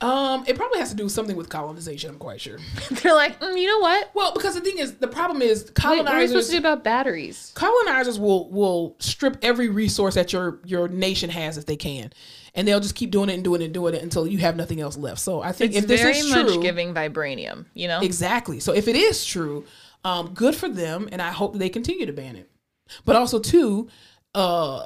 Um, 0.00 0.44
it 0.46 0.54
probably 0.56 0.78
has 0.78 0.90
to 0.90 0.96
do 0.96 1.02
with 1.04 1.12
something 1.12 1.34
with 1.36 1.48
colonization. 1.48 2.10
I'm 2.10 2.18
quite 2.18 2.40
sure. 2.40 2.58
They're 2.90 3.14
like, 3.14 3.40
mm, 3.40 3.60
you 3.60 3.66
know 3.66 3.80
what? 3.80 4.10
Well, 4.14 4.32
because 4.32 4.54
the 4.54 4.60
thing 4.60 4.78
is, 4.78 4.94
the 4.94 5.08
problem 5.08 5.42
is 5.42 5.72
Wait, 5.84 5.84
what 5.84 6.06
are 6.06 6.18
we 6.18 6.26
supposed 6.28 6.46
colonizers. 6.46 6.46
to 6.46 6.52
do 6.52 6.58
about 6.58 6.84
batteries? 6.84 7.52
colonizers 7.56 8.18
will 8.18 8.48
will 8.50 8.94
strip 9.00 9.38
every 9.42 9.68
resource 9.68 10.14
that 10.14 10.32
your 10.32 10.60
your 10.64 10.86
nation 10.86 11.30
has 11.30 11.58
if 11.58 11.66
they 11.66 11.74
can, 11.76 12.12
and 12.54 12.68
they'll 12.68 12.78
just 12.78 12.94
keep 12.94 13.10
doing 13.10 13.28
it 13.28 13.34
and 13.34 13.42
doing 13.42 13.60
it 13.60 13.66
and 13.66 13.74
doing 13.74 13.94
it 13.94 14.02
until 14.02 14.24
you 14.24 14.38
have 14.38 14.54
nothing 14.56 14.80
else 14.80 14.96
left. 14.96 15.18
So 15.18 15.42
I 15.42 15.50
think 15.50 15.72
It's 15.72 15.82
if 15.82 15.88
this 15.88 16.00
very 16.00 16.18
is 16.18 16.30
much 16.30 16.46
true, 16.46 16.62
giving 16.62 16.94
vibranium. 16.94 17.66
You 17.74 17.88
know, 17.88 18.00
exactly. 18.00 18.60
So 18.60 18.72
if 18.72 18.86
it 18.86 18.94
is 18.94 19.24
true, 19.26 19.64
um, 20.04 20.34
good 20.34 20.54
for 20.54 20.68
them, 20.68 21.08
and 21.12 21.20
I 21.20 21.30
hope 21.30 21.56
they 21.56 21.68
continue 21.68 22.06
to 22.06 22.12
ban 22.12 22.36
it. 22.36 22.50
But 23.04 23.16
also 23.16 23.38
too, 23.38 23.88
uh, 24.34 24.84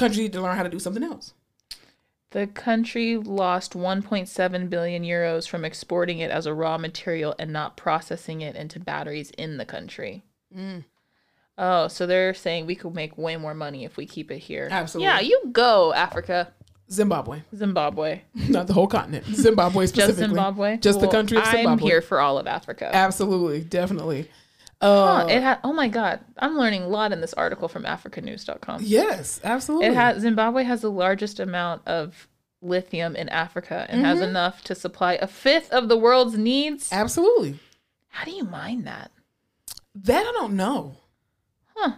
need 0.00 0.32
to 0.32 0.40
learn 0.40 0.56
how 0.56 0.62
to 0.62 0.68
do 0.68 0.78
something 0.78 1.02
else. 1.02 1.34
The 2.30 2.48
country 2.48 3.16
lost 3.16 3.74
1.7 3.74 4.68
billion 4.68 5.04
euros 5.04 5.48
from 5.48 5.64
exporting 5.64 6.18
it 6.18 6.32
as 6.32 6.46
a 6.46 6.54
raw 6.54 6.78
material 6.78 7.34
and 7.38 7.52
not 7.52 7.76
processing 7.76 8.40
it 8.40 8.56
into 8.56 8.80
batteries 8.80 9.30
in 9.38 9.56
the 9.56 9.64
country. 9.64 10.24
Mm. 10.54 10.84
Oh, 11.56 11.86
so 11.86 12.06
they're 12.06 12.34
saying 12.34 12.66
we 12.66 12.74
could 12.74 12.92
make 12.92 13.16
way 13.16 13.36
more 13.36 13.54
money 13.54 13.84
if 13.84 13.96
we 13.96 14.06
keep 14.06 14.32
it 14.32 14.38
here. 14.38 14.68
Absolutely. 14.68 15.06
Yeah, 15.06 15.20
you 15.20 15.42
go, 15.52 15.94
Africa, 15.94 16.52
Zimbabwe, 16.90 17.40
Zimbabwe, 17.54 18.20
not 18.48 18.66
the 18.66 18.72
whole 18.74 18.86
continent. 18.86 19.24
Zimbabwe 19.26 19.86
specifically. 19.86 20.20
just. 20.22 20.28
Zimbabwe, 20.28 20.76
Just 20.78 21.00
the 21.00 21.08
country 21.08 21.38
of 21.38 21.44
Zimbabwe. 21.46 21.72
I'm 21.72 21.78
here 21.78 22.02
for 22.02 22.20
all 22.20 22.38
of 22.38 22.46
Africa. 22.46 22.90
Absolutely, 22.92 23.62
definitely. 23.62 24.28
Huh, 24.82 25.26
it 25.30 25.42
ha- 25.42 25.60
oh 25.64 25.72
my 25.72 25.88
god, 25.88 26.20
I'm 26.38 26.58
learning 26.58 26.82
a 26.82 26.88
lot 26.88 27.10
in 27.12 27.20
this 27.22 27.32
article 27.34 27.68
from 27.68 27.84
AfricaNews.com. 27.84 28.80
Yes, 28.82 29.40
absolutely. 29.42 29.86
It 29.88 29.94
has 29.94 30.20
Zimbabwe 30.20 30.64
has 30.64 30.82
the 30.82 30.90
largest 30.90 31.40
amount 31.40 31.80
of 31.86 32.28
lithium 32.60 33.16
in 33.16 33.28
Africa 33.30 33.86
and 33.88 34.04
has 34.04 34.18
Mm-hmm. 34.18 34.28
enough 34.28 34.62
to 34.64 34.74
supply 34.74 35.14
a 35.14 35.26
fifth 35.26 35.70
of 35.72 35.88
the 35.88 35.96
world's 35.96 36.36
needs. 36.36 36.90
absolutely. 36.92 37.58
How 38.08 38.24
do 38.24 38.30
you 38.32 38.44
mine 38.44 38.84
that? 38.84 39.10
That 39.94 40.26
I 40.26 40.32
don't 40.32 40.54
know. 40.54 40.96
Huh. 41.74 41.92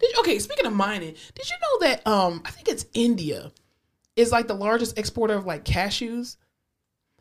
Did 0.00 0.18
okay, 0.20 0.38
speaking 0.38 0.66
of 0.66 0.72
mining, 0.72 1.14
did 1.34 1.50
you 1.50 1.56
know 1.60 1.88
that 1.88 2.06
um 2.06 2.42
I 2.44 2.50
think 2.50 2.68
it's 2.68 2.86
India 2.94 3.50
is 4.18 4.32
like 4.32 4.48
the 4.48 4.54
largest 4.54 4.98
exporter 4.98 5.34
of 5.34 5.46
like 5.46 5.64
cashews? 5.64 6.36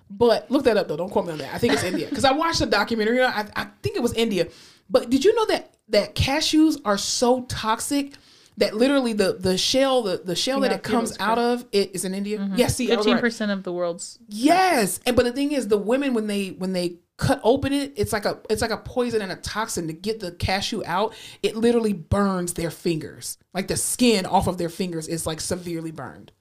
But 0.09 0.49
look 0.49 0.63
that 0.63 0.77
up 0.77 0.87
though. 0.87 0.97
Don't 0.97 1.09
quote 1.09 1.25
me 1.25 1.33
on 1.33 1.37
that. 1.39 1.53
I 1.53 1.57
think 1.57 1.73
it's 1.73 1.83
India 1.83 2.07
because 2.09 2.25
I 2.25 2.31
watched 2.31 2.61
a 2.61 2.65
documentary. 2.65 3.21
I, 3.21 3.47
I 3.55 3.67
think 3.81 3.95
it 3.95 4.01
was 4.01 4.13
India. 4.13 4.47
But 4.89 5.09
did 5.09 5.23
you 5.23 5.35
know 5.35 5.45
that 5.47 5.75
that 5.89 6.15
cashews 6.15 6.79
are 6.85 6.97
so 6.97 7.43
toxic 7.43 8.13
that 8.57 8.75
literally 8.75 9.13
the 9.13 9.33
the 9.33 9.57
shell 9.57 10.01
the, 10.01 10.21
the 10.23 10.35
shell 10.35 10.61
that 10.61 10.71
it 10.71 10.83
comes 10.83 11.15
Felix 11.15 11.21
out 11.21 11.37
of 11.37 11.65
it 11.71 11.93
is 11.93 12.05
in 12.05 12.13
India? 12.13 12.39
Mm-hmm. 12.39 12.55
Yes, 12.55 12.75
see, 12.75 12.91
I 12.91 12.95
was 12.95 13.05
Fifteen 13.05 13.15
right. 13.15 13.21
percent 13.21 13.51
of 13.51 13.63
the 13.63 13.71
world's 13.71 14.17
Yes, 14.27 14.99
and 15.05 15.15
but 15.15 15.25
the 15.25 15.33
thing 15.33 15.51
is, 15.51 15.67
the 15.67 15.77
women 15.77 16.13
when 16.13 16.27
they 16.27 16.49
when 16.49 16.73
they 16.73 16.97
cut 17.17 17.41
open 17.43 17.73
it, 17.73 17.93
it's 17.95 18.13
like 18.13 18.25
a 18.25 18.39
it's 18.49 18.61
like 18.61 18.71
a 18.71 18.77
poison 18.77 19.21
and 19.21 19.31
a 19.31 19.35
toxin 19.35 19.87
to 19.87 19.93
get 19.93 20.19
the 20.19 20.31
cashew 20.31 20.83
out. 20.85 21.13
It 21.43 21.55
literally 21.55 21.93
burns 21.93 22.53
their 22.53 22.71
fingers, 22.71 23.37
like 23.53 23.67
the 23.67 23.77
skin 23.77 24.25
off 24.25 24.47
of 24.47 24.57
their 24.57 24.69
fingers 24.69 25.07
is 25.07 25.27
like 25.27 25.41
severely 25.41 25.91
burned. 25.91 26.31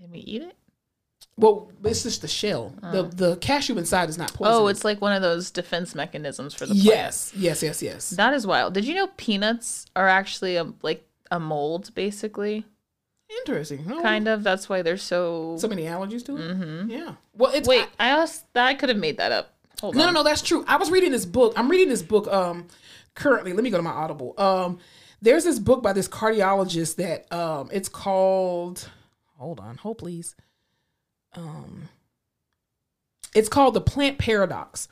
Can 0.00 0.10
we 0.10 0.18
eat 0.18 0.42
it? 0.42 0.56
Well, 1.36 1.70
it's 1.84 2.02
just 2.02 2.22
the 2.22 2.28
shell. 2.28 2.74
The 2.82 3.02
the 3.04 3.36
cashew 3.36 3.78
inside 3.78 4.08
is 4.08 4.18
not 4.18 4.32
poisonous. 4.34 4.58
Oh, 4.58 4.66
it's 4.68 4.84
like 4.84 5.00
one 5.00 5.12
of 5.12 5.22
those 5.22 5.50
defense 5.50 5.94
mechanisms 5.94 6.54
for 6.54 6.66
the 6.66 6.74
plant. 6.74 6.84
yes, 6.84 7.32
yes, 7.36 7.62
yes, 7.62 7.82
yes. 7.82 8.10
That 8.10 8.34
is 8.34 8.46
wild. 8.46 8.74
Did 8.74 8.84
you 8.84 8.94
know 8.94 9.06
peanuts 9.16 9.86
are 9.96 10.08
actually 10.08 10.56
a, 10.56 10.72
like 10.82 11.06
a 11.30 11.38
mold, 11.40 11.94
basically? 11.94 12.66
Interesting. 13.38 13.86
No, 13.86 14.02
Kind 14.02 14.28
of. 14.28 14.42
That's 14.42 14.68
why 14.68 14.82
they're 14.82 14.96
so. 14.96 15.56
So 15.58 15.68
many 15.68 15.82
allergies 15.84 16.24
to 16.26 16.36
it. 16.36 16.40
Mm-hmm. 16.40 16.90
Yeah. 16.90 17.14
Well, 17.34 17.52
it's 17.54 17.68
Wait, 17.68 17.86
I 17.98 18.10
also 18.12 18.42
I 18.56 18.74
could 18.74 18.88
have 18.88 18.98
made 18.98 19.18
that 19.18 19.32
up. 19.32 19.54
Hold 19.80 19.94
No, 19.94 20.02
on. 20.08 20.12
no, 20.14 20.20
no, 20.20 20.24
that's 20.28 20.42
true. 20.42 20.64
I 20.66 20.76
was 20.76 20.90
reading 20.90 21.12
this 21.12 21.24
book. 21.24 21.52
I'm 21.56 21.70
reading 21.70 21.88
this 21.88 22.02
book 22.02 22.26
um 22.28 22.66
currently. 23.14 23.52
Let 23.52 23.62
me 23.64 23.70
go 23.70 23.76
to 23.76 23.82
my 23.82 23.92
Audible. 23.92 24.34
Um 24.36 24.78
there's 25.22 25.44
this 25.44 25.58
book 25.58 25.82
by 25.82 25.92
this 25.92 26.08
cardiologist 26.08 26.96
that 26.96 27.32
um 27.32 27.68
it's 27.72 27.88
called 27.88 28.88
Hold 29.40 29.58
on, 29.58 29.78
hold 29.78 29.96
please. 29.96 30.36
Um 31.32 31.88
it's 33.34 33.48
called 33.48 33.72
The 33.74 33.80
Plant 33.80 34.18
Paradox 34.18 34.86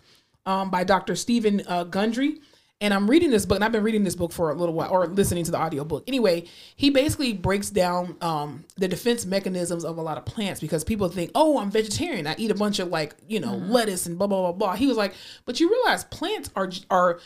um 0.46 0.70
by 0.70 0.84
Dr. 0.84 1.14
Stephen 1.16 1.62
uh, 1.68 1.84
Gundry. 1.84 2.40
And 2.80 2.94
I'm 2.94 3.10
reading 3.10 3.30
this 3.30 3.44
book, 3.44 3.56
and 3.56 3.64
I've 3.64 3.72
been 3.72 3.82
reading 3.82 4.04
this 4.04 4.14
book 4.14 4.30
for 4.30 4.50
a 4.50 4.54
little 4.54 4.72
while, 4.72 4.88
or 4.90 5.08
listening 5.08 5.44
to 5.44 5.50
the 5.50 5.60
audiobook. 5.60 6.04
Anyway, 6.06 6.44
he 6.76 6.90
basically 6.90 7.32
breaks 7.32 7.70
down 7.70 8.16
um, 8.20 8.64
the 8.76 8.86
defense 8.86 9.26
mechanisms 9.26 9.84
of 9.84 9.98
a 9.98 10.00
lot 10.00 10.16
of 10.16 10.24
plants 10.24 10.60
because 10.60 10.84
people 10.84 11.08
think, 11.08 11.32
oh, 11.34 11.58
I'm 11.58 11.72
vegetarian. 11.72 12.28
I 12.28 12.36
eat 12.38 12.52
a 12.52 12.54
bunch 12.54 12.78
of 12.78 12.86
like, 12.86 13.16
you 13.26 13.40
know, 13.40 13.56
lettuce 13.56 14.06
and 14.06 14.16
blah, 14.16 14.28
blah, 14.28 14.42
blah, 14.42 14.52
blah. 14.52 14.76
He 14.76 14.86
was 14.86 14.96
like, 14.96 15.12
but 15.44 15.58
you 15.58 15.68
realize 15.68 16.04
plants 16.04 16.50
are, 16.54 16.70
are 16.88 17.18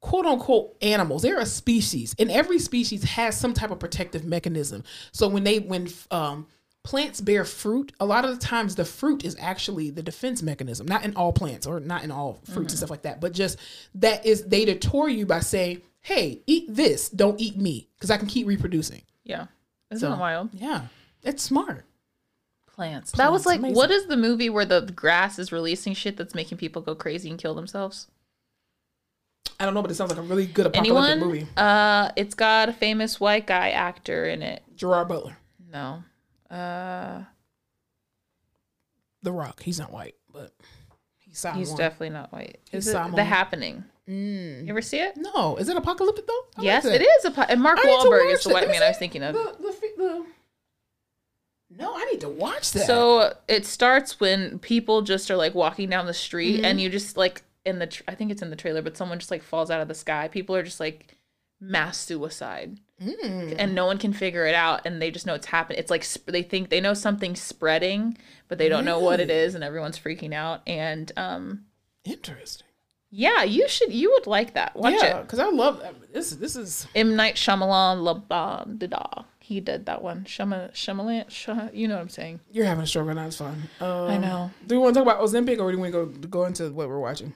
quote 0.00 0.26
unquote 0.26 0.76
animals. 0.82 1.22
They're 1.22 1.38
a 1.38 1.46
species, 1.46 2.16
and 2.18 2.28
every 2.28 2.58
species 2.58 3.04
has 3.04 3.38
some 3.38 3.54
type 3.54 3.70
of 3.70 3.78
protective 3.78 4.24
mechanism. 4.24 4.82
So 5.12 5.28
when 5.28 5.44
they, 5.44 5.60
when, 5.60 5.88
um, 6.10 6.48
plants 6.86 7.20
bear 7.20 7.44
fruit, 7.44 7.90
a 7.98 8.06
lot 8.06 8.24
of 8.24 8.30
the 8.30 8.46
times 8.46 8.76
the 8.76 8.84
fruit 8.84 9.24
is 9.24 9.36
actually 9.40 9.90
the 9.90 10.04
defense 10.04 10.40
mechanism. 10.40 10.86
Not 10.86 11.04
in 11.04 11.16
all 11.16 11.32
plants 11.32 11.66
or 11.66 11.80
not 11.80 12.04
in 12.04 12.12
all 12.12 12.38
fruits 12.44 12.72
and 12.72 12.78
stuff 12.78 12.90
like 12.90 13.02
that, 13.02 13.20
but 13.20 13.32
just 13.32 13.58
that 13.96 14.24
is 14.24 14.44
they 14.44 14.64
deter 14.64 15.08
you 15.08 15.26
by 15.26 15.40
saying, 15.40 15.82
"Hey, 16.00 16.42
eat 16.46 16.66
this, 16.68 17.08
don't 17.08 17.40
eat 17.40 17.56
me, 17.56 17.88
because 17.96 18.12
I 18.12 18.16
can 18.18 18.28
keep 18.28 18.46
reproducing." 18.46 19.02
Yeah. 19.24 19.46
Isn't 19.90 20.08
that 20.08 20.18
wild? 20.18 20.50
Yeah, 20.52 20.82
it's 21.24 21.42
smart. 21.42 21.84
Plants. 22.68 23.10
That 23.12 23.32
was 23.32 23.46
like, 23.46 23.60
what 23.62 23.90
is 23.90 24.06
the 24.06 24.16
movie 24.16 24.50
where 24.50 24.64
the 24.66 24.82
grass 24.82 25.38
is 25.40 25.50
releasing 25.50 25.94
shit 25.94 26.16
that's 26.16 26.34
making 26.34 26.58
people 26.58 26.82
go 26.82 26.94
crazy 26.94 27.30
and 27.30 27.38
kill 27.38 27.54
themselves? 27.54 28.06
I 29.58 29.64
don't 29.64 29.74
know, 29.74 29.82
but 29.82 29.90
it 29.90 29.94
sounds 29.94 30.10
like 30.10 30.18
a 30.18 30.22
really 30.22 30.46
good 30.46 30.66
apocalyptic 30.66 31.10
Anyone? 31.10 31.20
movie. 31.20 31.46
Uh, 31.56 32.10
it's 32.16 32.34
got 32.34 32.68
a 32.68 32.72
famous 32.72 33.18
white 33.18 33.46
guy 33.46 33.70
actor 33.70 34.26
in 34.26 34.42
it. 34.42 34.62
Gerard 34.76 35.08
Butler, 35.08 35.36
No. 35.72 36.02
Uh, 36.50 37.22
The 39.22 39.32
Rock. 39.32 39.62
He's 39.62 39.78
not 39.78 39.92
white, 39.92 40.14
but 40.32 40.52
he's 41.18 41.38
Samoan. 41.38 41.58
he's 41.58 41.74
definitely 41.74 42.10
not 42.10 42.32
white. 42.32 42.58
Is 42.72 42.86
it 42.86 42.92
Samoan. 42.92 43.14
The 43.16 43.24
Happening? 43.24 43.84
You 44.08 44.66
ever 44.68 44.82
see 44.82 44.98
it? 45.00 45.16
No, 45.16 45.56
is 45.56 45.68
it 45.68 45.76
apocalyptic 45.76 46.26
though? 46.28 46.32
I 46.56 46.60
like 46.60 46.64
yes, 46.64 46.84
that. 46.84 47.00
it 47.00 47.04
is. 47.04 47.24
A, 47.24 47.30
po- 47.32 47.42
and 47.48 47.60
Mark 47.60 47.78
I 47.80 47.82
need 47.82 48.00
to 48.02 48.06
Wahlberg 48.08 48.24
watch 48.26 48.34
is 48.34 48.42
the 48.44 48.48
that. 48.50 48.54
white 48.54 48.60
Let 48.62 48.68
me 48.68 48.72
man 48.74 48.82
I 48.84 48.88
was 48.88 48.96
see. 48.96 48.98
thinking 49.00 49.22
of. 49.24 49.34
The, 49.34 49.56
the, 49.66 49.72
fi- 49.72 49.96
the... 49.96 50.26
No, 51.76 51.92
I 51.96 52.04
need 52.12 52.20
to 52.20 52.28
watch 52.28 52.70
that. 52.70 52.86
So 52.86 53.34
it 53.48 53.66
starts 53.66 54.20
when 54.20 54.60
people 54.60 55.02
just 55.02 55.28
are 55.30 55.36
like 55.36 55.54
walking 55.56 55.90
down 55.90 56.06
the 56.06 56.14
street, 56.14 56.56
Mm-hmm. 56.58 56.64
and 56.66 56.80
you 56.80 56.88
just 56.88 57.16
like 57.16 57.42
in 57.64 57.80
the 57.80 57.88
tr- 57.88 58.04
I 58.06 58.14
think 58.14 58.30
it's 58.30 58.42
in 58.42 58.50
the 58.50 58.56
trailer, 58.56 58.80
but 58.80 58.96
someone 58.96 59.18
just 59.18 59.32
like 59.32 59.42
falls 59.42 59.72
out 59.72 59.80
of 59.80 59.88
the 59.88 59.94
sky. 59.94 60.28
People 60.28 60.54
are 60.54 60.62
just 60.62 60.78
like 60.78 61.16
mass 61.60 61.98
suicide, 61.98 62.78
Mm. 63.02 63.56
and 63.58 63.74
no 63.74 63.84
one 63.86 63.98
can 63.98 64.12
figure 64.12 64.46
it 64.46 64.54
out, 64.54 64.86
and 64.86 65.00
they 65.02 65.10
just 65.10 65.26
know 65.26 65.34
it's 65.34 65.46
happening. 65.46 65.78
It's 65.78 65.90
like 65.90 66.02
sp- 66.04 66.28
they 66.32 66.42
think 66.42 66.70
they 66.70 66.80
know 66.80 66.94
something's 66.94 67.40
spreading, 67.42 68.16
but 68.48 68.56
they 68.58 68.68
don't 68.70 68.84
know 68.86 68.98
what 69.00 69.20
it 69.20 69.30
is, 69.30 69.54
and 69.54 69.62
everyone's 69.62 69.98
freaking 69.98 70.32
out. 70.32 70.62
And 70.66 71.12
um, 71.16 71.64
interesting. 72.04 72.66
yeah, 73.10 73.42
you 73.42 73.68
should 73.68 73.92
you 73.92 74.10
would 74.12 74.26
like 74.26 74.54
that. 74.54 74.74
Watch 74.76 74.94
yeah, 74.94 75.18
it. 75.18 75.22
because 75.22 75.38
I 75.38 75.48
love 75.50 75.82
this. 76.12 76.30
This 76.30 76.56
is 76.56 76.86
M 76.94 77.16
Night 77.16 77.34
Shyamalan, 77.36 78.02
la 78.02 78.14
da 78.14 78.64
da 78.64 78.86
da. 78.86 79.22
He 79.40 79.60
did 79.60 79.86
that 79.86 80.02
one. 80.02 80.24
Shama 80.24 80.70
Shyamalan, 80.74 81.30
Sha- 81.30 81.68
you 81.72 81.86
know 81.86 81.94
what 81.94 82.00
I'm 82.00 82.08
saying? 82.08 82.40
you're 82.50 82.64
having 82.66 82.82
a 82.82 82.86
stroke, 82.86 83.08
and 83.10 83.18
that's 83.18 83.36
fine. 83.36 83.62
Um, 83.80 83.88
I 84.08 84.16
know. 84.18 84.50
Do 84.66 84.74
we 84.74 84.80
want 84.82 84.94
to 84.94 85.00
talk 85.00 85.06
about 85.08 85.22
Ozempic, 85.24 85.60
or 85.60 85.70
do 85.70 85.76
we 85.78 85.90
want 85.90 85.92
to 85.92 86.18
go 86.20 86.28
go 86.28 86.44
into 86.46 86.70
what 86.72 86.88
we're 86.88 86.98
watching? 86.98 87.34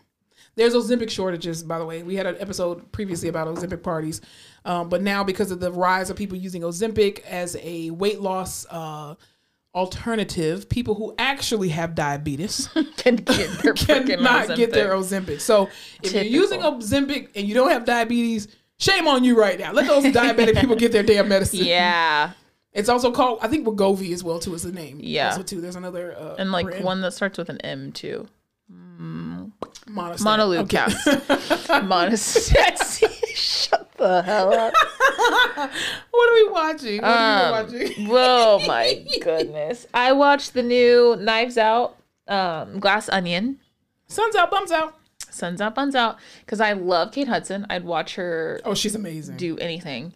There's 0.56 0.74
Ozempic 0.74 1.10
shortages, 1.10 1.62
by 1.62 1.78
the 1.78 1.84
way. 1.86 2.02
We 2.02 2.16
had 2.16 2.26
an 2.26 2.36
episode 2.38 2.90
previously 2.92 3.28
about 3.28 3.46
Ozempic 3.48 3.82
parties, 3.82 4.20
um, 4.64 4.88
but 4.88 5.00
now 5.02 5.24
because 5.24 5.50
of 5.50 5.60
the 5.60 5.72
rise 5.72 6.10
of 6.10 6.16
people 6.16 6.36
using 6.36 6.62
Ozempic 6.62 7.20
as 7.20 7.56
a 7.60 7.90
weight 7.90 8.20
loss 8.20 8.66
uh, 8.70 9.14
alternative, 9.74 10.68
people 10.68 10.94
who 10.96 11.14
actually 11.18 11.68
have 11.68 11.94
diabetes 11.94 12.68
Can 12.96 13.16
get 13.16 13.62
their 13.62 13.72
cannot 13.74 14.56
get 14.56 14.72
their 14.72 14.90
Ozempic. 14.92 15.40
So 15.40 15.68
if 16.02 16.12
you're 16.12 16.24
using 16.24 16.60
Typical. 16.60 16.80
Ozempic 16.80 17.28
and 17.36 17.46
you 17.48 17.54
don't 17.54 17.70
have 17.70 17.84
diabetes, 17.84 18.48
shame 18.78 19.06
on 19.06 19.24
you 19.24 19.38
right 19.38 19.58
now. 19.58 19.72
Let 19.72 19.86
those 19.86 20.04
diabetic 20.04 20.60
people 20.60 20.76
get 20.76 20.92
their 20.92 21.04
damn 21.04 21.28
medicine. 21.28 21.64
Yeah. 21.64 22.32
It's 22.72 22.88
also 22.88 23.10
called, 23.12 23.38
I 23.42 23.48
think, 23.48 23.66
Wegovy 23.66 24.12
as 24.12 24.22
well 24.22 24.38
too 24.40 24.54
is 24.54 24.62
the 24.62 24.72
name. 24.72 24.98
Yeah. 25.02 25.28
Also 25.30 25.42
too, 25.42 25.60
there's 25.60 25.76
another 25.76 26.16
uh, 26.16 26.34
And 26.38 26.52
like 26.52 26.66
brand. 26.66 26.84
one 26.84 27.00
that 27.02 27.12
starts 27.12 27.38
with 27.38 27.48
an 27.48 27.58
M 27.62 27.92
too. 27.92 28.28
Monistat. 29.86 30.20
Monolube 30.20 30.60
Okay. 30.60 30.76
counts. 30.76 31.04
Shut 33.34 33.90
the 33.96 34.22
hell 34.22 34.52
up. 34.52 34.72
What 36.10 36.30
are 36.30 36.34
we 36.34 36.48
watching? 36.50 37.02
What 37.02 37.10
are 37.10 37.62
Um, 37.64 37.72
we 37.76 37.80
watching? 37.86 38.06
oh 38.10 38.66
my 38.66 39.04
goodness. 39.20 39.86
I 39.94 40.12
watched 40.12 40.54
the 40.54 40.62
new 40.62 41.16
Knives 41.16 41.56
Out, 41.58 41.96
um, 42.28 42.78
Glass 42.80 43.08
Onion. 43.08 43.58
Suns 44.06 44.34
out, 44.36 44.50
bums 44.50 44.70
out. 44.72 44.96
Suns 45.30 45.60
out, 45.60 45.74
buns 45.74 45.94
out. 45.94 46.18
Because 46.40 46.60
I 46.60 46.72
love 46.72 47.12
Kate 47.12 47.28
Hudson. 47.28 47.66
I'd 47.70 47.84
watch 47.84 48.14
her 48.16 48.60
Oh, 48.64 48.74
she's 48.74 48.94
amazing. 48.94 49.36
do 49.36 49.56
anything. 49.58 50.12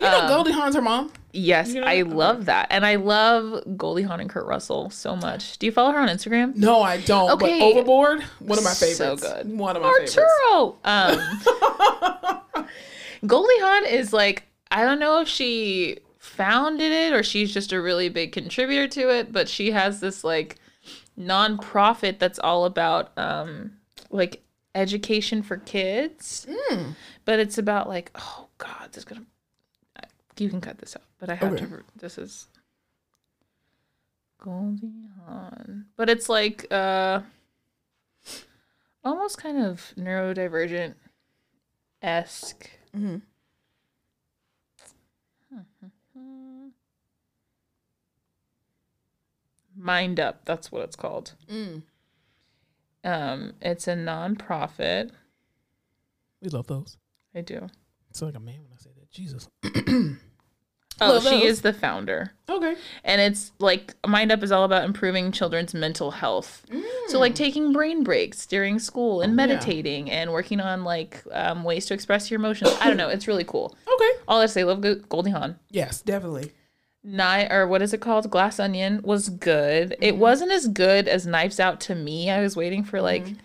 You 0.00 0.06
know 0.06 0.28
Goldie 0.28 0.52
Hawn's 0.52 0.74
her 0.74 0.82
mom. 0.82 1.12
Yes, 1.32 1.68
know 1.72 1.82
I 1.82 2.02
love 2.02 2.44
that. 2.46 2.66
And 2.70 2.84
I 2.84 2.96
love 2.96 3.62
Goldie 3.76 4.02
Hawn 4.02 4.20
and 4.20 4.28
Kurt 4.28 4.46
Russell 4.46 4.90
so 4.90 5.16
much. 5.16 5.58
Do 5.58 5.66
you 5.66 5.72
follow 5.72 5.92
her 5.92 5.98
on 5.98 6.08
Instagram? 6.08 6.54
No, 6.56 6.82
I 6.82 7.00
don't. 7.00 7.30
Okay. 7.32 7.58
But 7.58 7.64
Overboard, 7.64 8.22
one 8.40 8.58
of 8.58 8.64
my 8.64 8.74
favorites. 8.74 8.98
So 8.98 9.16
good. 9.16 9.58
One 9.58 9.76
of 9.76 9.82
my 9.82 9.88
favorites. 9.88 10.18
Arturo. 10.18 10.76
Um, 10.84 12.66
Goldie 13.26 13.60
Hawn 13.60 13.86
is 13.86 14.12
like 14.12 14.44
I 14.70 14.84
don't 14.84 14.98
know 14.98 15.20
if 15.20 15.28
she 15.28 15.98
founded 16.18 16.92
it 16.92 17.12
or 17.12 17.22
she's 17.22 17.52
just 17.52 17.72
a 17.72 17.80
really 17.80 18.08
big 18.08 18.32
contributor 18.32 18.88
to 18.88 19.10
it, 19.10 19.32
but 19.32 19.48
she 19.48 19.70
has 19.70 20.00
this 20.00 20.24
like 20.24 20.56
nonprofit 21.18 22.18
that's 22.18 22.38
all 22.38 22.64
about 22.64 23.16
um 23.18 23.72
like 24.10 24.42
education 24.74 25.42
for 25.42 25.56
kids. 25.58 26.46
Hmm. 26.50 26.90
But 27.24 27.38
it's 27.38 27.58
about 27.58 27.88
like 27.88 28.10
oh 28.14 28.48
god, 28.58 28.88
this 28.88 28.98
is 28.98 29.04
gonna 29.04 29.24
you 30.38 30.48
can 30.48 30.60
cut 30.60 30.78
this 30.78 30.96
out, 30.96 31.02
but 31.18 31.28
I 31.30 31.34
have 31.34 31.52
Okay. 31.52 31.64
to. 31.66 31.82
This 31.96 32.18
is 32.18 32.48
Goldie 34.38 35.08
Hawn, 35.24 35.86
but 35.96 36.08
it's 36.10 36.28
like 36.28 36.66
uh 36.70 37.20
almost 39.04 39.38
kind 39.38 39.58
of 39.58 39.92
neurodivergent 39.96 40.94
esque. 42.02 42.70
Mm-hmm. 42.96 43.18
Mind 49.74 50.20
Up, 50.20 50.44
that's 50.44 50.70
what 50.70 50.82
it's 50.82 50.96
called. 50.96 51.32
Mm. 51.50 51.82
Um, 53.04 53.52
it's 53.60 53.88
a 53.88 53.94
nonprofit. 53.94 55.10
We 56.42 56.50
love 56.50 56.66
those. 56.66 56.98
I 57.34 57.40
do. 57.40 57.68
It's 58.12 58.20
like 58.20 58.34
a 58.34 58.40
man 58.40 58.62
when 58.62 58.72
I 58.74 58.76
say 58.76 58.90
that. 58.94 59.10
Jesus. 59.10 59.48
Oh, 61.00 61.14
Love 61.14 61.22
she 61.24 61.30
those. 61.30 61.44
is 61.44 61.62
the 61.62 61.72
founder. 61.72 62.32
Okay. 62.48 62.76
and 63.02 63.20
it's 63.20 63.50
like 63.58 63.94
mind 64.06 64.30
up 64.30 64.42
is 64.42 64.52
all 64.52 64.62
about 64.62 64.84
improving 64.84 65.32
children's 65.32 65.72
mental 65.72 66.10
health 66.10 66.66
so 67.08 67.18
like 67.18 67.32
mm. 67.32 67.36
taking 67.36 67.72
brain 67.72 68.04
breaks 68.04 68.44
during 68.46 68.78
school 68.78 69.22
and 69.22 69.32
oh, 69.32 69.34
meditating 69.34 70.10
and 70.10 70.30
working 70.30 70.60
on 70.60 70.84
like 70.84 71.24
um, 71.32 71.64
ways 71.64 71.86
to 71.86 71.94
express 71.94 72.30
your 72.30 72.38
emotions 72.38 72.76
i 72.80 72.86
don't 72.86 72.98
know 72.98 73.08
it's 73.08 73.26
really 73.26 73.42
cool 73.42 73.74
Okay. 73.92 74.10
all 74.28 74.42
i 74.42 74.46
say 74.46 74.64
love 74.64 74.84
goldie 75.08 75.30
hawn 75.30 75.58
Yes, 75.70 76.02
definitely. 76.02 76.52
Ni- 77.02 77.48
or 77.50 77.66
what 77.66 77.80
is 77.80 77.94
it 77.94 78.02
called 78.02 78.30
glass 78.30 78.60
onion 78.60 79.00
was 79.02 79.30
good 79.30 79.96
it 79.98 80.12
mm-hmm. 80.12 80.20
wasn't 80.20 80.52
as 80.52 80.68
good 80.68 81.08
as 81.08 81.26
knives 81.26 81.58
out 81.58 81.80
to 81.80 81.94
me 81.94 82.30
i 82.30 82.42
was 82.42 82.54
waiting 82.54 82.84
for 82.84 83.00
like 83.00 83.24
mm-hmm. 83.24 83.40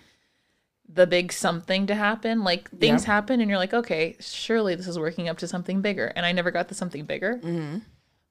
The 0.98 1.06
big 1.08 1.32
something 1.32 1.86
to 1.88 1.96
happen. 1.96 2.44
Like 2.44 2.70
things 2.72 3.04
happen, 3.04 3.40
and 3.40 3.50
you're 3.50 3.60
like, 3.60 3.74
okay, 3.74 4.16
surely 4.20 4.74
this 4.74 4.88
is 4.88 4.98
working 4.98 5.30
up 5.30 5.38
to 5.38 5.48
something 5.48 5.82
bigger. 5.82 6.08
And 6.16 6.26
I 6.26 6.32
never 6.32 6.50
got 6.50 6.70
the 6.70 6.76
something 6.76 7.06
bigger. 7.06 7.40
Mm-hmm. 7.44 7.78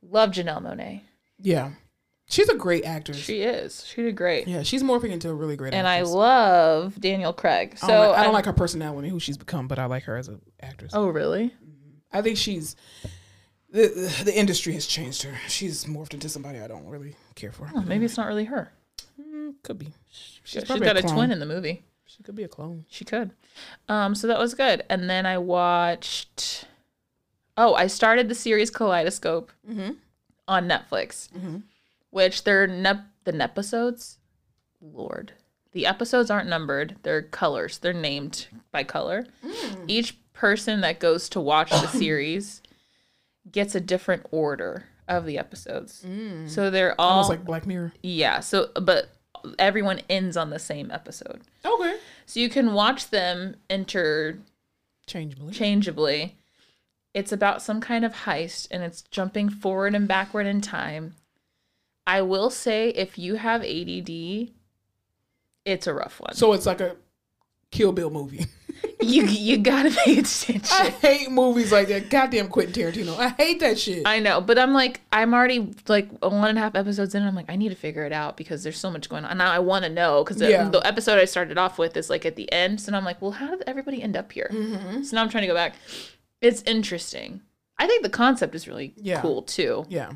Love 0.02 0.30
Janelle 0.30 0.60
Monáe. 0.60 1.02
Yeah, 1.38 1.70
she's 2.28 2.48
a 2.48 2.56
great 2.56 2.84
actress. 2.84 3.18
She 3.18 3.42
is. 3.42 3.86
She 3.86 4.02
did 4.02 4.16
great. 4.16 4.48
yeah, 4.48 4.64
she's 4.64 4.82
morphing 4.82 5.10
into 5.10 5.28
a 5.28 5.34
really 5.34 5.56
great. 5.56 5.74
And 5.74 5.86
I 5.86 6.02
love 6.02 7.00
Daniel 7.00 7.32
Craig. 7.32 7.78
So 7.78 7.86
I 7.86 7.90
don't, 7.90 8.08
like, 8.08 8.18
I 8.18 8.24
don't 8.24 8.34
like 8.34 8.44
her 8.46 8.52
personality, 8.52 9.08
who 9.10 9.20
she's 9.20 9.36
become, 9.38 9.68
but 9.68 9.78
I 9.78 9.84
like 9.86 10.02
her 10.04 10.16
as 10.16 10.26
an 10.26 10.40
actress. 10.60 10.92
Oh, 10.92 11.06
really? 11.06 11.54
I 12.12 12.20
think 12.22 12.36
she's 12.36 12.74
the, 13.70 14.22
the 14.24 14.36
industry 14.36 14.72
has 14.72 14.86
changed 14.86 15.22
her. 15.22 15.34
She's 15.48 15.84
morphed 15.84 16.14
into 16.14 16.28
somebody 16.28 16.60
I 16.60 16.66
don't 16.66 16.86
really 16.86 17.14
care 17.36 17.52
for. 17.52 17.70
Oh, 17.74 17.82
maybe 17.82 18.04
it's 18.04 18.16
not 18.16 18.26
really 18.26 18.46
her. 18.46 18.72
Could 19.62 19.78
be. 19.78 19.92
She's, 20.10 20.40
She's 20.44 20.64
got 20.64 20.96
a, 20.96 21.02
clone. 21.02 21.14
twin 21.14 21.30
in 21.30 21.38
the 21.38 21.46
movie. 21.46 21.84
She 22.16 22.22
could 22.22 22.34
be 22.34 22.44
a 22.44 22.48
clone. 22.48 22.86
She 22.88 23.04
could. 23.04 23.32
Um, 23.88 24.14
so 24.14 24.26
that 24.26 24.38
was 24.38 24.54
good. 24.54 24.84
And 24.88 25.10
then 25.10 25.26
I 25.26 25.38
watched. 25.38 26.66
Oh, 27.58 27.74
I 27.74 27.86
started 27.86 28.28
the 28.28 28.34
series 28.34 28.70
Kaleidoscope 28.70 29.50
mm-hmm. 29.68 29.92
on 30.48 30.68
Netflix, 30.68 31.30
mm-hmm. 31.30 31.58
which 32.10 32.44
they're 32.44 32.66
nep- 32.66 33.06
the 33.24 33.32
nepisodes. 33.32 34.18
Lord, 34.80 35.32
the 35.72 35.86
episodes 35.86 36.30
aren't 36.30 36.48
numbered; 36.48 36.96
they're 37.02 37.22
colors. 37.22 37.78
They're 37.78 37.92
named 37.92 38.48
by 38.72 38.84
color. 38.84 39.26
Mm. 39.44 39.84
Each 39.88 40.16
person 40.32 40.82
that 40.82 41.00
goes 41.00 41.28
to 41.30 41.40
watch 41.40 41.70
the 41.70 41.86
series 41.86 42.62
gets 43.50 43.74
a 43.74 43.80
different 43.80 44.26
order 44.30 44.84
of 45.08 45.24
the 45.24 45.38
episodes. 45.38 46.04
Mm. 46.06 46.48
So 46.48 46.70
they're 46.70 46.98
all 46.98 47.10
Almost 47.10 47.30
like 47.30 47.44
Black 47.44 47.66
Mirror. 47.66 47.92
yeah. 48.02 48.40
So, 48.40 48.70
but 48.80 49.15
everyone 49.58 50.00
ends 50.08 50.36
on 50.36 50.50
the 50.50 50.58
same 50.58 50.90
episode. 50.90 51.42
Okay. 51.64 51.96
So 52.26 52.40
you 52.40 52.48
can 52.48 52.72
watch 52.72 53.10
them 53.10 53.56
interchangeably. 53.70 55.52
Changeably. 55.52 56.32
It's 57.14 57.32
about 57.32 57.62
some 57.62 57.80
kind 57.80 58.04
of 58.04 58.12
heist 58.12 58.68
and 58.70 58.82
it's 58.82 59.02
jumping 59.02 59.48
forward 59.48 59.94
and 59.94 60.06
backward 60.06 60.46
in 60.46 60.60
time. 60.60 61.14
I 62.06 62.22
will 62.22 62.50
say 62.50 62.90
if 62.90 63.18
you 63.18 63.36
have 63.36 63.62
ADD, 63.62 64.50
it's 65.64 65.86
a 65.86 65.94
rough 65.94 66.20
one. 66.20 66.34
So 66.34 66.52
it's 66.52 66.66
like 66.66 66.80
a 66.80 66.96
Kill 67.70 67.92
Bill 67.92 68.10
movie. 68.10 68.46
you 69.00 69.24
you 69.24 69.58
got 69.58 69.82
to 69.84 69.90
pay 69.90 70.12
attention. 70.18 70.62
I 70.72 70.88
hate 70.90 71.30
movies 71.30 71.70
like 71.72 71.88
that. 71.88 72.08
Goddamn 72.08 72.48
Quentin 72.48 72.72
Tarantino. 72.74 73.18
I 73.18 73.28
hate 73.30 73.60
that 73.60 73.78
shit. 73.78 74.02
I 74.06 74.20
know, 74.20 74.40
but 74.40 74.58
I'm 74.58 74.72
like, 74.72 75.00
I'm 75.12 75.34
already 75.34 75.74
like 75.88 76.08
one 76.22 76.48
and 76.48 76.56
a 76.58 76.60
half 76.62 76.74
episodes 76.74 77.14
in. 77.14 77.20
And 77.22 77.28
I'm 77.28 77.34
like, 77.34 77.50
I 77.50 77.56
need 77.56 77.68
to 77.68 77.74
figure 77.74 78.04
it 78.04 78.12
out 78.12 78.36
because 78.36 78.62
there's 78.62 78.78
so 78.78 78.90
much 78.90 79.08
going 79.08 79.24
on. 79.24 79.30
And 79.32 79.38
now 79.38 79.52
I 79.52 79.58
want 79.58 79.84
to 79.84 79.90
know 79.90 80.24
because 80.24 80.38
the, 80.38 80.50
Yeah. 80.50 80.68
the 80.68 80.78
episode 80.86 81.18
I 81.18 81.26
started 81.26 81.58
off 81.58 81.78
with 81.78 81.96
is 81.96 82.08
like 82.08 82.24
at 82.24 82.36
the 82.36 82.50
end. 82.52 82.80
So 82.80 82.92
I'm 82.94 83.04
like, 83.04 83.20
well, 83.20 83.32
how 83.32 83.50
did 83.50 83.64
everybody 83.66 84.02
end 84.02 84.16
up 84.16 84.32
here? 84.32 84.50
Mm-hmm. 84.52 85.02
So 85.02 85.16
now 85.16 85.22
I'm 85.22 85.28
trying 85.28 85.42
to 85.42 85.48
go 85.48 85.54
back. 85.54 85.74
It's 86.40 86.62
interesting. 86.62 87.42
I 87.78 87.86
think 87.86 88.02
the 88.02 88.08
concept 88.10 88.54
is 88.54 88.66
really 88.66 88.94
Yeah. 88.96 89.20
cool 89.20 89.42
too. 89.42 89.84
yeah. 89.88 90.12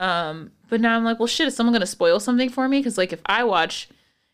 Um, 0.00 0.50
but 0.68 0.80
now 0.80 0.96
I'm 0.96 1.04
like, 1.04 1.18
well, 1.20 1.28
shit, 1.28 1.46
is 1.46 1.54
someone 1.54 1.72
gonna 1.72 1.86
spoil 1.86 2.18
something 2.18 2.48
for 2.48 2.66
me? 2.68 2.78
Because 2.80 2.98
like, 2.98 3.12
if 3.12 3.20
I 3.26 3.44
watch, 3.44 3.88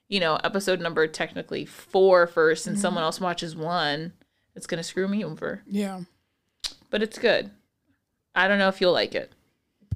you 0.09 0.21
know, 0.21 0.37
episode 0.43 0.81
number 0.81 1.07
technically 1.07 1.65
four 1.65 2.27
first, 2.27 2.67
and 2.67 2.77
mm-hmm. 2.77 2.83
someone 2.83 3.05
else 3.05 3.21
watches 3.21 3.55
one, 3.55 4.13
it's 4.55 4.67
gonna 4.67 4.83
screw 4.83 5.09
me 5.09 5.25
over. 5.25 5.63
Yeah. 5.67 6.01
But 6.91 7.03
it's 7.03 7.19
good. 7.19 7.51
I 8.35 8.49
don't 8.49 8.59
know 8.59 8.69
if 8.69 8.81
you'll 8.81 8.93
like 8.93 9.15
it. 9.15 9.33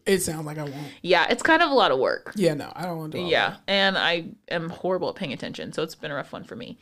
It 0.05 0.21
sounds 0.21 0.47
like 0.47 0.59
I 0.59 0.65
won't. 0.65 0.75
Yeah, 1.01 1.27
it's 1.31 1.43
kind 1.43 1.63
of 1.63 1.71
a 1.71 1.75
lot 1.75 1.93
of 1.93 1.99
work. 1.99 2.33
Yeah, 2.35 2.55
no, 2.55 2.73
I 2.75 2.83
don't 2.83 2.99
want 2.99 3.13
to 3.13 3.19
do 3.19 3.25
Yeah, 3.25 3.57
and 3.69 3.97
I 3.97 4.25
am 4.49 4.69
horrible 4.69 5.11
at 5.11 5.15
paying 5.15 5.33
attention, 5.33 5.73
so 5.73 5.83
it's 5.83 5.95
been 5.95 6.11
a 6.11 6.15
rough 6.15 6.33
one 6.33 6.45
for 6.45 6.57
me. 6.57 6.79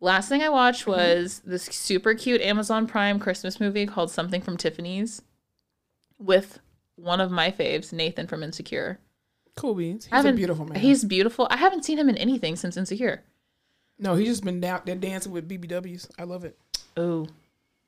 Last 0.00 0.28
thing 0.28 0.42
I 0.42 0.48
watched 0.48 0.82
mm-hmm. 0.82 0.92
was 0.92 1.40
this 1.44 1.64
super 1.64 2.14
cute 2.14 2.40
Amazon 2.40 2.86
Prime 2.86 3.18
Christmas 3.18 3.60
movie 3.60 3.86
called 3.86 4.10
Something 4.10 4.40
from 4.40 4.56
Tiffany's 4.56 5.22
with 6.18 6.58
one 6.96 7.20
of 7.20 7.30
my 7.30 7.50
faves, 7.50 7.92
Nathan 7.92 8.26
from 8.26 8.42
Insecure. 8.42 8.98
Cool 9.58 9.74
beans. 9.74 10.06
He's 10.06 10.24
a 10.24 10.32
beautiful 10.32 10.64
man. 10.64 10.78
He's 10.80 11.04
beautiful. 11.04 11.46
I 11.50 11.56
haven't 11.56 11.84
seen 11.84 11.98
him 11.98 12.08
in 12.08 12.16
anything 12.16 12.54
since 12.56 12.76
Insecure. 12.76 13.22
no, 13.98 14.14
he's 14.14 14.28
just 14.28 14.44
been 14.44 14.62
out 14.64 14.86
there 14.86 14.94
dancing 14.94 15.32
with 15.32 15.48
BBWs. 15.48 16.08
I 16.18 16.22
love 16.24 16.44
it. 16.44 16.56
Oh, 16.96 17.26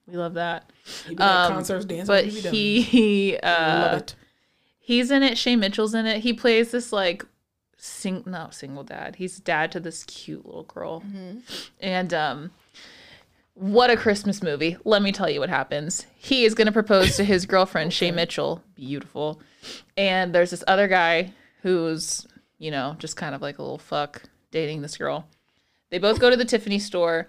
we 0.07 0.17
love 0.17 0.35
that. 0.35 0.71
He 1.07 1.17
Um, 1.17 1.53
concerts 1.53 1.85
dancing 1.85 2.07
But 2.07 2.25
with 2.27 2.45
BBWs. 2.45 2.51
he, 2.51 2.81
he 2.83 3.39
love 3.43 3.93
uh, 3.93 3.97
it. 3.99 4.15
he's 4.81 5.11
in 5.13 5.23
it. 5.23 5.39
Shay 5.39 5.55
Mitchell's 5.57 5.95
in 5.95 6.07
it. 6.07 6.21
He 6.23 6.33
plays 6.33 6.73
this 6.73 6.93
like 6.93 7.25
sing 7.77 8.25
not 8.27 8.53
single 8.55 8.83
dad. 8.83 9.17
He's 9.17 9.39
dad 9.39 9.71
to 9.73 9.81
this 9.81 10.03
cute 10.05 10.45
little 10.45 10.65
girl. 10.65 11.03
And 11.81 12.13
um 12.13 12.51
what 13.55 13.91
a 13.91 13.97
Christmas 13.97 14.43
movie. 14.43 14.77
Let 14.85 15.03
me 15.03 15.13
tell 15.13 15.29
you 15.29 15.39
what 15.41 15.51
happens. 15.51 16.07
He 16.17 16.45
is 16.45 16.55
going 16.55 16.67
to 16.67 16.73
propose 16.73 17.17
to 17.17 17.25
his 17.25 17.45
girlfriend 17.53 17.93
Shay 17.93 18.11
Mitchell, 18.11 18.63
beautiful. 18.75 19.41
And 19.99 20.35
there's 20.35 20.51
this 20.51 20.65
other 20.67 20.89
guy 20.89 21.33
who's, 21.63 22.27
you 22.59 22.71
know, 22.71 22.97
just 22.99 23.17
kind 23.17 23.35
of 23.35 23.43
like 23.43 23.59
a 23.59 23.63
little 23.63 23.79
fuck 23.79 24.23
dating 24.51 24.83
this 24.83 24.97
girl. 24.97 25.29
They 25.91 25.99
both 25.99 26.21
go 26.21 26.31
to 26.31 26.37
the 26.37 26.45
Tiffany 26.47 26.79
store. 26.79 27.29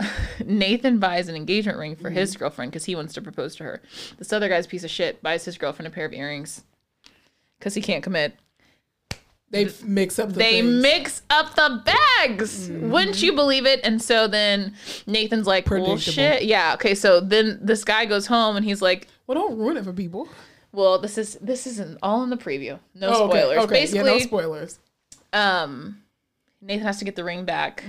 Nathan 0.44 0.98
buys 0.98 1.28
an 1.28 1.36
engagement 1.36 1.78
ring 1.78 1.96
for 1.96 2.10
his 2.10 2.32
mm-hmm. 2.32 2.38
girlfriend 2.40 2.72
because 2.72 2.84
he 2.84 2.94
wants 2.94 3.14
to 3.14 3.22
propose 3.22 3.56
to 3.56 3.64
her. 3.64 3.82
This 4.18 4.32
other 4.32 4.48
guy's 4.48 4.66
piece 4.66 4.84
of 4.84 4.90
shit 4.90 5.22
buys 5.22 5.44
his 5.44 5.58
girlfriend 5.58 5.88
a 5.88 5.90
pair 5.90 6.06
of 6.06 6.12
earrings 6.12 6.62
because 7.58 7.74
he 7.74 7.82
can't 7.82 8.02
commit. 8.02 8.36
They 9.50 9.70
mix 9.82 10.18
up 10.18 10.28
the 10.28 10.34
They 10.34 10.60
things. 10.60 10.82
mix 10.82 11.22
up 11.30 11.54
the 11.54 11.82
bags. 11.84 12.68
Mm-hmm. 12.68 12.90
Wouldn't 12.90 13.22
you 13.22 13.32
believe 13.32 13.64
it? 13.64 13.80
And 13.82 14.00
so 14.00 14.28
then 14.28 14.74
Nathan's 15.06 15.46
like, 15.46 15.70
well, 15.70 15.96
shit. 15.96 16.44
Yeah. 16.44 16.74
Okay. 16.74 16.94
So 16.94 17.20
then 17.20 17.58
this 17.62 17.82
guy 17.82 18.04
goes 18.04 18.26
home 18.26 18.56
and 18.56 18.64
he's 18.64 18.82
like, 18.82 19.08
well, 19.26 19.36
don't 19.36 19.58
ruin 19.58 19.78
it 19.78 19.84
for 19.84 19.92
people. 19.94 20.28
Well, 20.72 20.98
this 20.98 21.18
is 21.18 21.34
this 21.40 21.66
isn't 21.66 21.98
all 22.02 22.22
in 22.22 22.30
the 22.30 22.36
preview. 22.36 22.78
No 22.94 23.08
Oh, 23.08 23.24
okay, 23.28 23.38
spoilers. 23.40 23.58
Okay. 23.64 23.74
Basically, 23.74 23.98
yeah, 24.10 24.16
no 24.16 24.18
spoilers. 24.18 24.78
um, 25.32 26.02
Nathan 26.60 26.84
has 26.86 26.98
to 26.98 27.04
get 27.04 27.16
the 27.16 27.24
ring 27.24 27.44
back. 27.44 27.84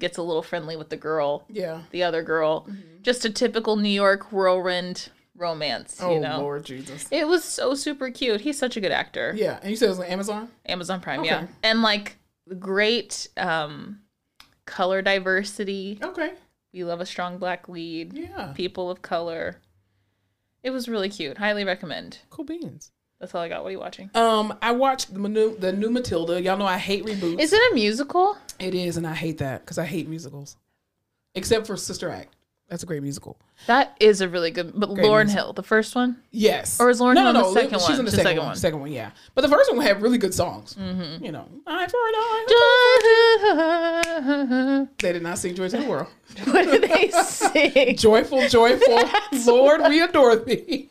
Gets 0.00 0.16
a 0.18 0.22
little 0.22 0.42
friendly 0.44 0.76
with 0.76 0.90
the 0.90 0.96
girl, 0.96 1.44
Yeah. 1.48 1.82
the 1.90 2.04
other 2.04 2.22
girl. 2.22 2.68
Just 3.02 3.24
a 3.24 3.30
typical 3.30 3.74
New 3.76 3.88
York 3.88 4.30
whirlwind 4.30 5.08
romance. 5.34 5.98
Oh 6.00 6.14
you 6.14 6.20
know. 6.20 6.38
Lord 6.40 6.64
Jesus. 6.64 7.06
It 7.10 7.26
was 7.26 7.42
so 7.42 7.74
super 7.74 8.10
cute. 8.10 8.42
He's 8.42 8.58
such 8.58 8.76
a 8.76 8.80
good 8.80 8.92
actor. 8.92 9.32
Yeah, 9.36 9.58
and 9.60 9.70
you 9.70 9.76
said 9.76 9.86
it 9.86 9.90
was 9.90 9.98
on 10.00 10.04
Amazon. 10.06 10.48
Amazon 10.66 11.00
Prime, 11.00 11.20
Okay. 11.20 11.28
yeah. 11.30 11.46
And 11.64 11.82
like 11.82 12.16
great 12.60 13.28
um 13.36 14.00
color 14.66 15.02
diversity. 15.02 15.98
Okay. 16.02 16.32
We 16.72 16.84
love 16.84 17.00
a 17.00 17.06
strong 17.06 17.38
black 17.38 17.68
lead. 17.68 18.12
Yeah. 18.12 18.52
People 18.54 18.90
of 18.90 19.02
color. 19.02 19.56
It 20.62 20.70
was 20.70 20.88
really 20.88 21.08
cute. 21.08 21.38
Highly 21.38 21.64
recommend. 21.64 22.18
Cool 22.30 22.44
beans. 22.44 22.90
That's 23.20 23.34
all 23.34 23.40
I 23.42 23.48
got. 23.48 23.62
What 23.62 23.68
are 23.68 23.72
you 23.72 23.78
watching? 23.80 24.10
Um, 24.14 24.56
I 24.62 24.72
watched 24.72 25.12
the 25.12 25.20
new 25.28 25.56
the 25.56 25.72
new 25.72 25.90
Matilda. 25.90 26.40
Y'all 26.40 26.56
know 26.56 26.66
I 26.66 26.78
hate 26.78 27.04
reboots. 27.04 27.40
Is 27.40 27.52
it 27.52 27.72
a 27.72 27.74
musical? 27.74 28.36
it 28.58 28.74
is, 28.74 28.96
and 28.96 29.06
I 29.06 29.14
hate 29.14 29.38
that 29.38 29.62
because 29.62 29.78
I 29.78 29.84
hate 29.86 30.08
musicals, 30.08 30.56
except 31.34 31.66
for 31.66 31.76
Sister 31.76 32.10
Act. 32.10 32.34
That's 32.68 32.82
a 32.82 32.86
great 32.86 33.02
musical. 33.02 33.38
That 33.66 33.96
is 33.98 34.20
a 34.20 34.28
really 34.28 34.50
good 34.50 34.72
but 34.78 34.94
Great 34.94 35.06
Lauryn 35.06 35.24
music. 35.24 35.38
Hill, 35.38 35.52
the 35.54 35.62
first 35.62 35.94
one? 35.94 36.18
Yes. 36.32 36.78
Or 36.78 36.90
is 36.90 37.00
Lauryn 37.00 37.14
no, 37.14 37.24
Hill 37.24 37.32
no, 37.32 37.40
no. 37.40 37.48
the 37.54 37.60
second 37.60 37.78
She's 37.80 37.88
one? 37.88 37.98
in 38.00 38.04
the, 38.04 38.10
The 38.10 38.16
second, 38.18 38.24
second 38.26 38.38
one. 38.38 38.46
one. 38.48 38.56
Second 38.56 38.80
one, 38.80 38.92
yeah. 38.92 39.10
But 39.34 39.40
the 39.42 39.48
first 39.48 39.74
one 39.74 39.80
had 39.84 40.02
really 40.02 40.18
good 40.18 40.34
songs. 40.34 40.74
Mm-hmm. 40.74 41.24
You 41.24 41.32
know, 41.32 41.48
I 41.66 41.86
for 41.86 41.96
it 44.84 44.98
They 44.98 45.12
did 45.14 45.22
not 45.22 45.38
sing 45.38 45.54
Joy 45.54 45.68
to 45.70 45.78
the 45.78 45.86
World. 45.86 46.08
what 46.44 46.66
did 46.66 46.82
they 46.82 47.10
sing? 47.10 47.96
Joyful, 47.96 48.46
joyful, 48.48 49.02
Lord, 49.46 49.80
we 49.88 50.02
adore 50.02 50.36
thee. 50.36 50.90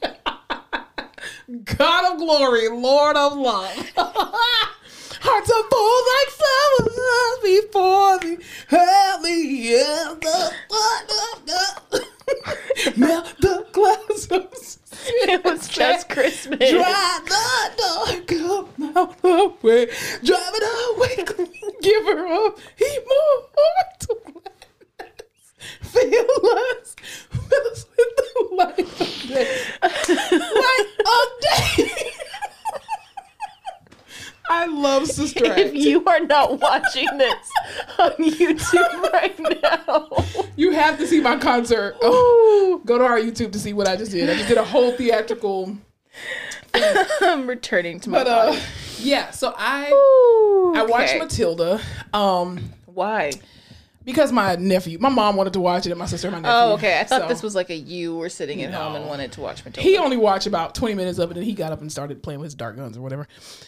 God 1.63 2.13
of 2.13 2.17
glory, 2.17 2.69
Lord 2.69 3.15
of 3.15 3.37
love. 3.37 3.91
Hearts 5.29 5.51
are 5.51 5.67
full 5.69 6.01
like 6.13 6.31
flowers 6.39 7.37
before 7.43 8.19
thee. 8.19 8.37
Help 8.67 9.21
me 9.21 9.75
in 9.75 10.19
the 10.21 10.53
blood 10.69 11.09
of 11.27 12.97
Melt 12.97 13.35
the 13.39 13.65
clouds 13.71 14.77
it 15.09 15.43
was 15.43 15.67
just 15.67 16.09
Christmas. 16.09 16.69
Dry 16.69 17.19
the 17.25 17.71
dark 17.77 18.31
out 18.95 19.21
the 19.21 19.53
way. 19.61 19.85
Drive 20.23 20.53
it 20.55 20.63
away. 20.95 21.15
Give 21.81 22.05
her 22.05 22.27
up. 22.45 22.59
Immortal 22.77 24.41
gladness. 24.97 25.53
Fill 25.81 26.27
us. 26.57 26.95
Fill 27.29 27.67
us 27.71 27.85
with 27.97 28.13
the 28.17 28.47
light 28.55 28.79
of 28.79 29.27
day. 29.27 29.47
Light 30.41 30.89
of 31.05 31.27
day. 31.41 32.11
I 34.49 34.65
love 34.65 35.07
Sister 35.07 35.45
If 35.45 35.73
you 35.73 36.03
are 36.05 36.19
not 36.21 36.59
watching 36.59 37.07
this 37.17 37.51
on 37.99 38.11
YouTube 38.11 39.11
right 39.13 39.39
now, 39.61 40.07
You 40.55 40.71
have 40.71 40.97
to 40.99 41.07
see 41.07 41.21
my 41.21 41.37
concert. 41.37 41.97
Oh, 42.01 42.81
go 42.85 42.97
to 42.97 43.03
our 43.03 43.19
YouTube 43.19 43.51
to 43.53 43.59
see 43.59 43.73
what 43.73 43.87
I 43.87 43.95
just 43.95 44.11
did. 44.11 44.29
I 44.29 44.35
just 44.35 44.47
did 44.47 44.57
a 44.57 44.63
whole 44.63 44.91
theatrical. 44.91 45.77
I'm 47.21 47.47
returning 47.47 47.99
to 48.01 48.09
my 48.09 48.23
But 48.23 48.27
uh, 48.27 48.59
yeah. 48.99 49.31
So 49.31 49.53
I 49.57 49.91
I 50.75 50.85
watched 50.85 51.17
Matilda. 51.17 51.79
Um, 52.13 52.71
Why? 52.85 53.31
Because 54.07 54.31
my 54.31 54.55
nephew, 54.55 54.97
my 54.99 55.09
mom 55.09 55.35
wanted 55.35 55.51
to 55.53 55.59
watch 55.59 55.85
it, 55.85 55.91
and 55.91 55.99
my 55.99 56.05
sister 56.05 56.29
and 56.29 56.35
my 56.37 56.41
nephew. 56.41 56.55
Oh, 56.55 56.73
okay. 56.75 56.99
I 56.99 57.03
thought 57.03 57.23
So, 57.23 57.27
this 57.27 57.43
was 57.43 57.55
like 57.55 57.69
a 57.69 57.75
you 57.75 58.15
were 58.15 58.29
sitting 58.29 58.63
at 58.63 58.73
home 58.73 58.95
and 58.95 59.05
wanted 59.05 59.33
to 59.33 59.41
watch 59.41 59.65
Matilda. 59.65 59.81
He 59.87 59.97
only 59.97 60.15
watched 60.15 60.47
about 60.47 60.73
twenty 60.73 60.95
minutes 60.95 61.19
of 61.19 61.29
it, 61.29 61.35
and 61.35 61.45
he 61.45 61.51
got 61.53 61.73
up 61.73 61.81
and 61.81 61.91
started 61.91 62.23
playing 62.23 62.39
with 62.39 62.45
his 62.47 62.55
dart 62.55 62.77
guns 62.77 62.95
or 62.97 63.01
whatever. 63.01 63.27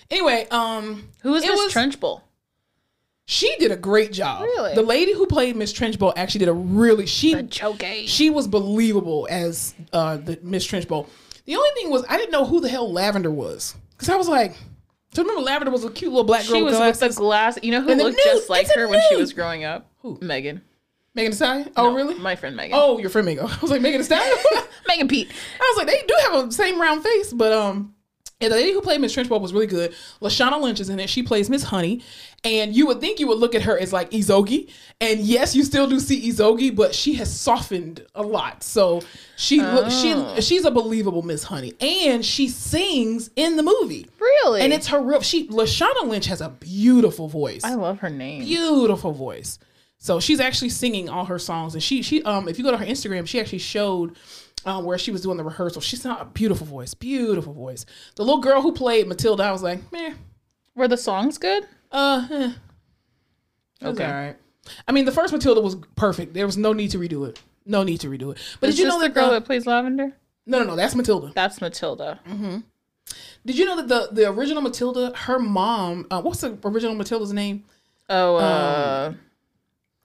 Anyway, 0.09 0.47
um, 0.49 1.09
Who 1.23 1.31
was 1.31 1.43
Miss 1.45 1.73
Trunchbull? 1.73 2.21
she 3.25 3.53
did 3.57 3.71
a 3.71 3.75
great 3.75 4.11
job. 4.11 4.41
Really? 4.43 4.73
the 4.75 4.81
lady 4.81 5.13
who 5.13 5.25
played 5.27 5.55
Miss 5.55 5.71
Trunchbull 5.73 6.13
actually 6.15 6.39
did 6.39 6.47
a 6.47 6.53
really 6.53 7.05
she 7.05 7.35
Chokey. 7.35 8.07
she 8.07 8.29
was 8.29 8.47
believable 8.47 9.27
as 9.29 9.75
uh 9.93 10.17
the 10.17 10.39
Miss 10.41 10.65
Trunchbull. 10.65 11.07
The 11.45 11.55
only 11.55 11.69
thing 11.75 11.89
was 11.91 12.03
I 12.09 12.17
didn't 12.17 12.31
know 12.31 12.45
who 12.45 12.59
the 12.61 12.69
hell 12.69 12.91
Lavender 12.91 13.29
was 13.29 13.75
because 13.91 14.09
I 14.09 14.15
was 14.15 14.27
like, 14.27 14.55
so 15.13 15.21
remember 15.21 15.41
Lavender 15.41 15.69
was 15.71 15.83
a 15.83 15.89
cute 15.91 16.11
little 16.11 16.23
black 16.23 16.41
girl 16.47 16.55
She 16.55 16.63
with 16.63 16.71
was 16.73 16.79
with 16.79 16.97
glasses. 16.99 17.15
the 17.17 17.21
glass. 17.21 17.59
You 17.61 17.71
know 17.71 17.81
who 17.81 17.89
looked 17.93 18.17
nude. 18.17 18.19
just 18.23 18.49
like 18.49 18.67
her 18.73 18.87
when 18.87 19.01
she 19.09 19.15
was 19.17 19.33
growing 19.33 19.63
up? 19.63 19.88
Who? 19.99 20.17
Megan. 20.21 20.61
Megan 21.15 21.31
Thee 21.31 21.35
Stallion. 21.35 21.71
Oh 21.75 21.93
really? 21.93 22.15
My 22.15 22.35
friend 22.35 22.55
Megan. 22.55 22.77
Oh, 22.79 22.97
your 22.99 23.09
friend 23.09 23.25
Megan. 23.25 23.45
I 23.49 23.57
was 23.61 23.71
like 23.71 23.81
Megan 23.81 23.99
Thee 24.01 24.05
Stallion. 24.05 24.37
Megan 24.87 25.07
Pete. 25.07 25.29
I 25.59 25.73
was 25.75 25.77
like, 25.85 25.87
they 25.87 26.05
do 26.07 26.15
have 26.31 26.47
a 26.47 26.51
same 26.51 26.79
round 26.79 27.03
face, 27.03 27.33
but 27.33 27.51
um, 27.51 27.93
yeah, 28.39 28.47
the 28.49 28.55
lady 28.55 28.71
who 28.71 28.81
played 28.81 29.01
Miss 29.01 29.13
Trunchbull 29.15 29.41
was 29.41 29.51
really 29.51 29.67
good. 29.67 29.93
Lashana 30.21 30.61
Lynch 30.61 30.79
is 30.79 30.87
in 30.89 30.99
it. 30.99 31.09
She 31.09 31.23
plays 31.23 31.49
Miss 31.49 31.63
Honey, 31.63 32.01
and 32.45 32.73
you 32.73 32.87
would 32.87 33.01
think 33.01 33.19
you 33.19 33.27
would 33.27 33.37
look 33.39 33.53
at 33.53 33.63
her 33.63 33.77
as 33.77 33.91
like 33.91 34.11
Izogie, 34.11 34.71
and 35.01 35.19
yes, 35.19 35.55
you 35.55 35.63
still 35.65 35.87
do 35.87 35.99
see 35.99 36.29
Izogie, 36.29 36.73
but 36.73 36.95
she 36.95 37.15
has 37.15 37.37
softened 37.37 38.05
a 38.15 38.21
lot. 38.23 38.63
So 38.63 39.01
she 39.35 39.61
look 39.61 39.87
Oh. 39.87 40.35
she 40.35 40.41
she's 40.41 40.63
a 40.63 40.71
believable 40.71 41.21
Miss 41.23 41.43
Honey, 41.43 41.73
and 41.81 42.23
she 42.25 42.47
sings 42.47 43.29
in 43.35 43.57
the 43.57 43.63
movie, 43.63 44.07
Really? 44.19 44.61
and 44.61 44.71
it's 44.71 44.87
her 44.87 45.01
real. 45.01 45.19
She 45.21 45.47
Lashana 45.49 46.05
Lynch 46.07 46.27
has 46.27 46.39
a 46.39 46.49
beautiful 46.49 47.27
voice 47.27 47.63
I 47.65 47.73
love 47.73 47.99
her 47.99 48.09
name. 48.09 48.43
beautiful 48.45 49.11
voice. 49.11 49.59
So 50.01 50.19
she's 50.21 50.39
actually 50.39 50.69
singing 50.69 51.09
all 51.09 51.25
her 51.25 51.37
songs, 51.39 51.73
and 51.73 51.83
she 51.83 52.01
she 52.01 52.23
um 52.23 52.47
if 52.47 52.57
you 52.57 52.63
go 52.63 52.71
to 52.71 52.77
her 52.77 52.85
Instagram, 52.85 53.27
she 53.27 53.39
actually 53.39 53.59
showed 53.59 54.15
um 54.65 54.85
where 54.85 54.97
she 54.97 55.11
was 55.11 55.21
doing 55.21 55.37
the 55.37 55.43
rehearsal. 55.43 55.81
She's 55.81 56.03
got 56.03 56.21
a 56.21 56.25
beautiful 56.25 56.65
voice, 56.65 56.93
beautiful 56.93 57.53
voice. 57.53 57.85
The 58.15 58.23
little 58.23 58.41
girl 58.41 58.61
who 58.61 58.71
played 58.71 59.07
Matilda, 59.07 59.43
I 59.43 59.51
was 59.51 59.61
like, 59.63 59.91
man, 59.91 60.15
Were 60.75 60.87
the 60.87 60.97
songs 60.97 61.37
good? 61.37 61.65
uh, 61.91 62.27
eh. 62.31 62.51
Okay. 63.83 64.05
all 64.05 64.11
right. 64.11 64.35
I 64.87 64.91
mean, 64.91 65.05
the 65.05 65.11
first 65.11 65.31
Matilda 65.33 65.61
was 65.61 65.75
perfect. 65.95 66.33
There 66.33 66.45
was 66.45 66.57
no 66.57 66.73
need 66.73 66.91
to 66.91 66.97
redo 66.99 67.27
it. 67.27 67.41
No 67.65 67.83
need 67.83 67.99
to 68.01 68.07
redo 68.09 68.31
it. 68.31 68.37
But 68.59 68.69
Is 68.69 68.75
did 68.75 68.83
you 68.83 68.87
know 68.89 68.99
the 68.99 69.07
that 69.07 69.13
girl 69.13 69.27
the, 69.27 69.33
that 69.39 69.45
plays 69.45 69.65
Lavender? 69.65 70.13
no 70.45 70.59
no 70.59 70.65
no 70.65 70.75
that's 70.75 70.95
Matilda. 70.95 71.31
That's 71.35 71.59
Matilda. 71.61 72.19
Did 73.45 73.57
you 73.57 73.65
know 73.65 73.75
that 73.77 73.87
the 73.87 74.09
the 74.11 74.29
original 74.29 74.61
Matilda, 74.61 75.11
her 75.15 75.39
mom, 75.39 76.07
uh, 76.11 76.21
what's 76.21 76.41
the 76.41 76.57
original 76.63 76.95
Matilda's 76.95 77.33
name? 77.33 77.63
Oh, 78.09 78.35
uh, 78.37 79.13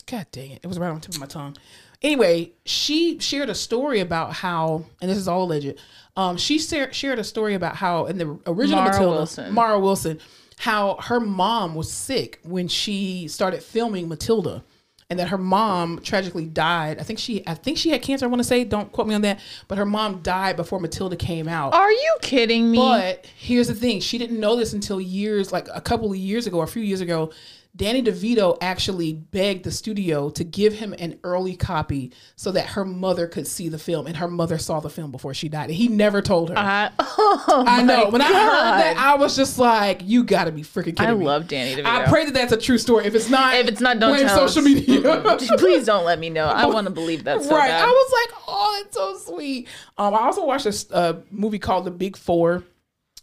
God 0.07 0.27
dang 0.33 0.51
it. 0.51 0.61
It 0.63 0.67
was 0.67 0.79
right 0.79 0.89
on 0.89 0.97
the 0.97 1.01
tip 1.01 1.15
of 1.15 1.21
my 1.21 1.27
tongue. 1.27 1.57
Anyway, 2.03 2.53
she 2.67 3.19
shared 3.19 3.49
a 3.49 3.55
story 3.55 4.01
about 4.01 4.35
how, 4.35 4.85
and 5.01 5.11
this 5.11 5.17
is 5.17 5.27
all 5.27 5.45
alleged. 5.45 5.79
Um, 6.17 6.37
she 6.37 6.59
shared 6.59 7.19
a 7.19 7.25
story 7.25 7.55
about 7.55 7.77
how 7.77 8.07
in 8.07 8.19
the 8.19 8.39
original 8.47 8.81
Mara 8.81 8.93
Matilda, 8.93 9.17
Wilson. 9.17 9.55
Mara 9.55 9.81
Wilson, 9.81 10.21
how 10.59 10.97
her 11.01 11.19
mom 11.19 11.75
was 11.75 11.91
sick 11.91 12.41
when 12.43 12.69
she 12.69 13.27
started 13.29 13.63
filming 13.63 14.09
Matilda, 14.09 14.63
and 15.09 15.19
that 15.19 15.29
her 15.29 15.39
mom 15.39 16.01
tragically 16.01 16.45
died. 16.47 16.99
I 16.99 17.03
think 17.05 17.19
she, 17.19 17.43
I 17.47 17.55
think 17.55 17.79
she 17.79 17.91
had 17.91 18.03
cancer. 18.03 18.27
I 18.27 18.29
want 18.29 18.41
to 18.41 18.49
say, 18.49 18.65
don't 18.65 18.93
quote 18.93 19.07
me 19.07 19.15
on 19.15 19.23
that, 19.23 19.41
but 19.67 19.79
her 19.79 19.87
mom 19.87 20.21
died 20.23 20.57
before 20.57 20.81
Matilda 20.81 21.17
came 21.17 21.49
out. 21.49 21.73
are 21.73 21.91
you 21.91 22.17
kidding 22.21 22.71
me? 22.71 22.79
But 22.79 23.27
here's 23.37 23.69
the 23.69 23.75
thing: 23.75 24.01
she 24.01 24.19
didn't 24.19 24.39
know 24.39 24.57
this 24.57 24.75
until 24.75 25.01
years, 25.01 25.53
like 25.53 25.69
a 25.73 25.81
couple 25.81 26.11
of 26.11 26.17
years 26.17 26.47
ago, 26.47 26.59
or 26.59 26.65
a 26.65 26.69
few 26.69 26.83
years 26.83 27.01
ago. 27.01 27.33
Danny 27.77 28.03
DeVito 28.03 28.57
actually 28.61 29.13
begged 29.13 29.65
the 29.65 29.71
studio 29.73 30.31
to 30.31 30.45
give 30.45 30.75
him 30.75 30.95
an 30.99 31.19
early 31.25 31.57
copy 31.57 32.13
so 32.37 32.53
that 32.53 32.67
her 32.67 32.85
mother 32.85 33.27
could 33.27 33.49
see 33.49 33.69
the 33.69 33.79
film, 33.79 34.07
and 34.07 34.17
her 34.17 34.29
mother 34.29 34.59
saw 34.59 34.79
the 34.79 34.91
film 34.91 35.11
before 35.11 35.35
she 35.35 35.49
died. 35.49 35.65
And 35.71 35.75
he 35.75 35.89
never 35.89 36.23
told 36.23 36.51
her. 36.51 36.59
I, 36.59 36.91
oh 37.01 37.65
I 37.67 37.83
know. 37.83 38.11
When 38.11 38.21
I 38.21 38.27
heard 38.27 38.33
that, 38.33 38.97
I 38.97 39.17
was 39.17 39.35
just 39.35 39.59
like, 39.59 40.03
"You 40.05 40.23
got 40.23 40.45
to 40.45 40.53
be 40.53 40.63
freaking 40.63 40.97
kidding 40.97 41.07
I 41.07 41.15
me!" 41.15 41.25
love 41.25 41.49
Danny 41.49 41.83
DeVito. 41.83 41.87
I 41.87 42.07
pray 42.07 42.25
that 42.27 42.35
that's 42.35 42.53
a 42.53 42.57
true 42.57 42.79
story. 42.79 43.07
If 43.07 43.15
it's 43.17 43.29
not, 43.29 43.57
If 43.57 43.67
it's 43.67 43.81
not, 43.81 43.99
don't 43.99 44.15
blame 44.15 44.29
tell 44.29 44.49
social 44.49 44.63
us. 44.63 44.75
media. 44.75 45.37
Please 45.59 45.85
don't 45.87 46.05
let 46.05 46.21
me 46.21 46.31
know. 46.31 46.47
I 46.47 46.67
want 46.67 46.87
to 46.87 46.93
believe 46.93 47.25
that 47.25 47.43
so 47.43 47.51
right. 47.57 47.69
bad. 47.69 47.83
I 47.83 47.91
was 47.91 48.13
like, 48.13 48.43
oh, 48.47 48.83
it's 48.85 48.95
so 48.97 49.33
sweet. 49.35 49.69
Um, 49.99 50.15
I 50.15 50.19
also 50.19 50.45
watched 50.47 50.65
this 50.65 50.89
uh, 50.93 51.21
movie 51.33 51.59
called 51.59 51.87
The 51.87 51.91
Big 51.91 52.17
Four, 52.17 52.63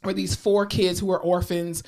where 0.03 0.13
these 0.13 0.35
four 0.35 0.65
kids 0.65 0.99
who 0.99 1.11
are 1.11 1.19
orphans 1.19 1.83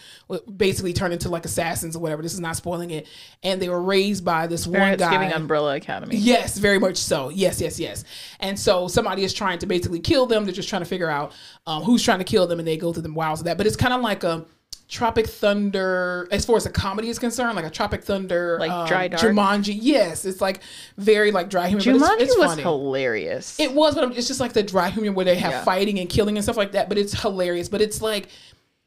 basically 0.56 0.94
turn 0.94 1.12
into 1.12 1.30
like 1.30 1.46
assassins 1.46 1.96
or 1.96 2.00
whatever. 2.00 2.22
This 2.22 2.34
is 2.34 2.40
not 2.40 2.56
spoiling 2.56 2.92
it, 2.92 3.08
and 3.42 3.62
they 3.62 3.70
were 3.70 3.82
raised 3.82 4.24
by 4.24 4.48
this 4.48 4.68
one 4.68 4.80
Parents 4.80 5.04
guy. 5.04 5.12
giving 5.12 5.34
Umbrella 5.34 5.76
Academy. 5.76 6.18
Yes, 6.18 6.58
very 6.58 6.80
much 6.80 6.98
so. 6.98 7.30
Yes, 7.30 7.60
yes, 7.60 7.80
yes. 7.80 8.04
And 8.40 8.60
so 8.60 8.88
somebody 8.88 9.24
is 9.24 9.34
trying 9.34 9.60
to 9.60 9.66
basically 9.66 10.00
kill 10.00 10.26
them. 10.26 10.46
They're 10.46 10.54
just 10.54 10.70
trying 10.70 10.84
to 10.84 10.88
figure 10.88 11.10
out 11.10 11.34
um, 11.66 11.84
who's 11.84 12.04
trying 12.04 12.20
to 12.20 12.26
kill 12.26 12.46
them, 12.46 12.60
and 12.60 12.68
they 12.68 12.78
go 12.78 12.94
through 12.94 13.04
the 13.04 13.14
wilds 13.14 13.42
of 13.42 13.46
that. 13.46 13.58
But 13.58 13.66
it's 13.66 13.76
kind 13.76 13.94
of 13.94 14.02
like 14.02 14.24
a 14.24 14.46
Tropic 14.90 15.28
Thunder, 15.28 16.28
as 16.32 16.46
far 16.46 16.56
as 16.58 16.66
the 16.66 16.70
comedy 16.70 17.10
is 17.10 17.18
concerned, 17.18 17.56
like 17.56 17.66
a 17.66 17.70
Tropic 17.70 18.04
Thunder, 18.04 18.58
Like 18.60 18.70
um, 18.70 18.88
Dry 18.88 19.08
Dark? 19.08 19.22
Jumanji. 19.24 19.78
Yes, 19.82 20.26
it's 20.26 20.42
like 20.42 20.62
very 20.98 21.32
like 21.32 21.50
dry 21.50 21.68
humor. 21.68 21.82
Jumanji 21.82 22.00
but 22.00 22.22
it's, 22.22 22.32
it's 22.32 22.38
was 22.38 22.50
funny. 22.52 22.62
hilarious. 22.62 23.60
It 23.60 23.74
was, 23.74 23.96
but 23.96 24.16
it's 24.18 24.28
just 24.28 24.40
like 24.40 24.54
the 24.54 24.62
dry 24.64 24.90
humor 24.90 25.12
where 25.14 25.26
they 25.26 25.36
have 25.36 25.52
Yeah. 25.52 25.64
fighting 25.64 26.00
and 26.00 26.10
killing 26.10 26.38
and 26.38 26.44
stuff 26.44 26.58
like 26.58 26.74
that. 26.74 26.90
But 26.90 26.98
it's 26.98 27.20
hilarious. 27.20 27.70
But 27.70 27.82
it's 27.82 28.02
like. 28.02 28.28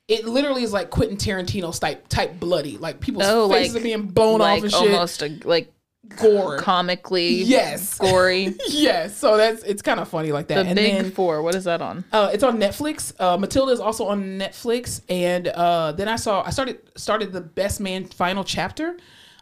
It 0.09 0.24
literally 0.24 0.62
is 0.62 0.73
like 0.73 0.90
Quentin 0.90 1.16
Tarantino 1.16 1.77
type 1.77 2.06
type 2.06 2.39
bloody, 2.39 2.78
like 2.78 3.01
people's 3.01 3.24
oh, 3.27 3.51
faces 3.51 3.74
like 3.74 3.81
are 3.81 3.85
being 3.85 4.06
blown 4.06 4.39
like 4.39 4.59
off 4.59 4.62
and 4.62 4.73
shit. 4.73 4.93
almost 4.93 5.20
a, 5.20 5.36
like 5.43 5.73
Gore. 6.16 6.58
comically 6.58 7.42
Yes. 7.42 7.98
gory. 7.98 8.54
yes, 8.68 9.16
so 9.16 9.36
that's 9.36 9.62
it's 9.64 9.82
kind 9.82 10.00
of 10.00 10.08
funny 10.08 10.32
like 10.32 10.48
that. 10.48 10.62
The 10.62 10.68
and 10.68 10.76
Big 10.76 10.92
then 10.94 11.10
Four. 11.10 11.42
What 11.42 11.54
is 11.54 11.64
that 11.64 11.80
on? 11.82 12.04
uh, 12.12 12.30
it's 12.32 12.42
on 12.42 12.58
Netflix. 12.58 13.12
Uh, 13.18 13.36
Matilda 13.36 13.72
is 13.72 13.80
also 13.80 14.06
on 14.06 14.38
Netflix, 14.38 15.00
and 15.08 15.48
uh, 15.48 15.92
then 15.92 16.08
I 16.08 16.16
saw 16.16 16.42
I 16.42 16.50
started 16.50 16.78
started 16.96 17.32
the 17.32 17.40
Best 17.40 17.80
Man 17.80 18.04
final 18.06 18.44
chapter. 18.44 18.96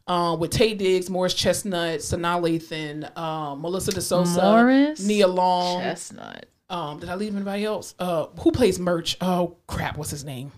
Uh, 0.07 0.37
with 0.39 0.51
Taye 0.51 0.77
Diggs, 0.77 1.09
Morris 1.09 1.33
Chestnut, 1.33 2.01
Sanaa 2.01 2.39
Lathan, 2.39 3.17
um, 3.17 3.63
Melissa 3.63 3.91
De 3.91 4.03
Sousa, 4.03 4.43
Morris 4.43 5.03
Nia 5.03 5.27
Long. 5.27 5.81
Chestnut. 5.81 6.45
Um, 6.69 6.99
did 7.01 7.09
I 7.09 7.15
leave 7.15 7.35
anybody 7.35 7.65
else? 7.65 7.95
Uh, 7.99 8.27
who 8.41 8.53
plays 8.53 8.79
Murch? 8.79 9.17
Oh 9.23 9.57
crap, 9.67 9.97
what's 9.97 10.11
his 10.11 10.23
name? 10.25 10.53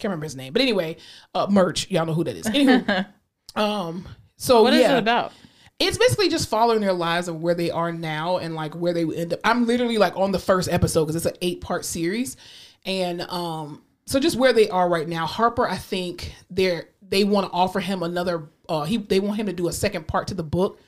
Can't 0.00 0.10
remember 0.10 0.24
his 0.24 0.34
name. 0.34 0.52
But 0.52 0.62
anyway, 0.62 0.96
uh, 1.32 1.46
Murch. 1.48 1.88
Y'all 1.92 2.06
know 2.06 2.12
who 2.12 2.24
that 2.24 2.34
is. 2.36 2.46
Anywho, 2.46 3.06
um, 3.54 4.04
so 4.36 4.62
What 4.62 4.72
is 4.74 4.80
yeah, 4.82 4.96
it 4.96 4.98
about? 4.98 5.32
it's 5.78 5.98
basically 5.98 6.28
just 6.28 6.48
following 6.48 6.80
their 6.80 6.92
lives 6.92 7.28
of 7.28 7.40
where 7.42 7.54
they 7.54 7.70
are 7.70 7.92
now 7.92 8.38
and 8.38 8.54
like 8.54 8.74
where 8.74 8.92
they 8.94 9.04
would 9.04 9.16
end 9.18 9.32
up. 9.34 9.40
I'm 9.44 9.66
literally 9.66 9.98
like 9.98 10.16
on 10.16 10.32
the 10.32 10.38
first 10.38 10.68
episode 10.70 11.04
because 11.04 11.16
it's 11.16 11.26
an 11.26 11.38
eight 11.42 11.60
part 11.60 11.84
series, 11.84 12.36
and 12.84 13.22
um, 13.22 13.82
so 14.06 14.18
just 14.18 14.36
where 14.36 14.52
they 14.52 14.68
are 14.70 14.88
right 14.88 15.08
now. 15.08 15.26
Harper, 15.26 15.68
I 15.68 15.76
think 15.76 16.32
they're 16.50 16.88
they 17.08 17.24
want 17.24 17.46
to 17.46 17.52
offer 17.52 17.80
him 17.80 18.02
another. 18.02 18.48
Uh, 18.68 18.84
he 18.84 18.96
they 18.96 19.20
want 19.20 19.38
him 19.38 19.46
to 19.46 19.52
do 19.52 19.68
a 19.68 19.72
second 19.72 20.06
part 20.08 20.28
to 20.28 20.34
the 20.34 20.42
book 20.42 20.80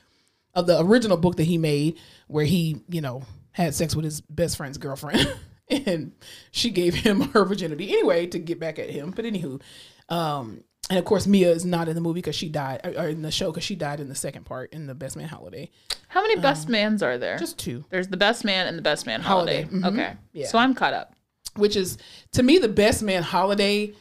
of 0.55 0.67
the 0.67 0.81
original 0.81 1.17
book 1.17 1.37
that 1.37 1.45
he 1.45 1.59
made, 1.59 1.99
where 2.27 2.45
he 2.47 2.83
you 2.89 3.01
know 3.01 3.23
had 3.53 3.75
sex 3.75 3.95
with 3.95 4.05
his 4.05 4.21
best 4.23 4.57
friend's 4.57 4.79
girlfriend, 4.79 5.33
and 5.69 6.13
she 6.51 6.71
gave 6.71 6.95
him 6.95 7.21
her 7.33 7.45
virginity 7.45 7.91
anyway 7.93 8.27
to 8.27 8.39
get 8.39 8.59
back 8.59 8.79
at 8.79 8.89
him. 8.89 9.11
But 9.11 9.27
anywho, 9.27 9.61
um, 10.09 10.65
and 10.91 10.99
of 10.99 11.05
course 11.05 11.27
Mia 11.27 11.51
is 11.51 11.65
not 11.65 11.89
in 11.89 11.95
the 11.95 12.01
movie 12.01 12.19
because 12.19 12.37
she 12.37 12.49
died, 12.49 12.81
or 12.85 13.09
in 13.09 13.23
the 13.23 13.31
show 13.31 13.51
because 13.51 13.65
she 13.65 13.75
died 13.77 14.01
in 14.01 14.09
the 14.09 14.15
second 14.15 14.45
part 14.45 14.73
in 14.73 14.87
the 14.87 14.95
Best 14.95 15.17
Man 15.17 15.29
Holiday. 15.29 15.71
How 16.09 16.23
many 16.23 16.37
best 16.41 16.69
mans 16.69 17.03
are 17.03 17.19
there? 17.19 17.35
Um, 17.35 17.39
Just 17.39 17.59
two, 17.59 17.85
There's 17.91 18.09
the 18.09 18.17
best 18.17 18.45
man 18.45 18.67
and 18.67 18.79
the 18.79 18.83
best 18.83 19.05
man 19.07 19.21
holiday. 19.21 19.63
Holiday, 19.65 19.79
mhm. 19.87 19.93
Okay. 19.93 20.13
Yeah. 20.33 20.47
So 20.47 20.59
I'm 20.59 20.75
caught 20.75 20.95
up. 20.95 21.15
which 21.57 21.77
is 21.77 21.99
to 22.33 22.43
me 22.43 22.59
the 22.59 22.69
Best 22.69 23.03
Man 23.03 23.23
Holiday. 23.23 23.93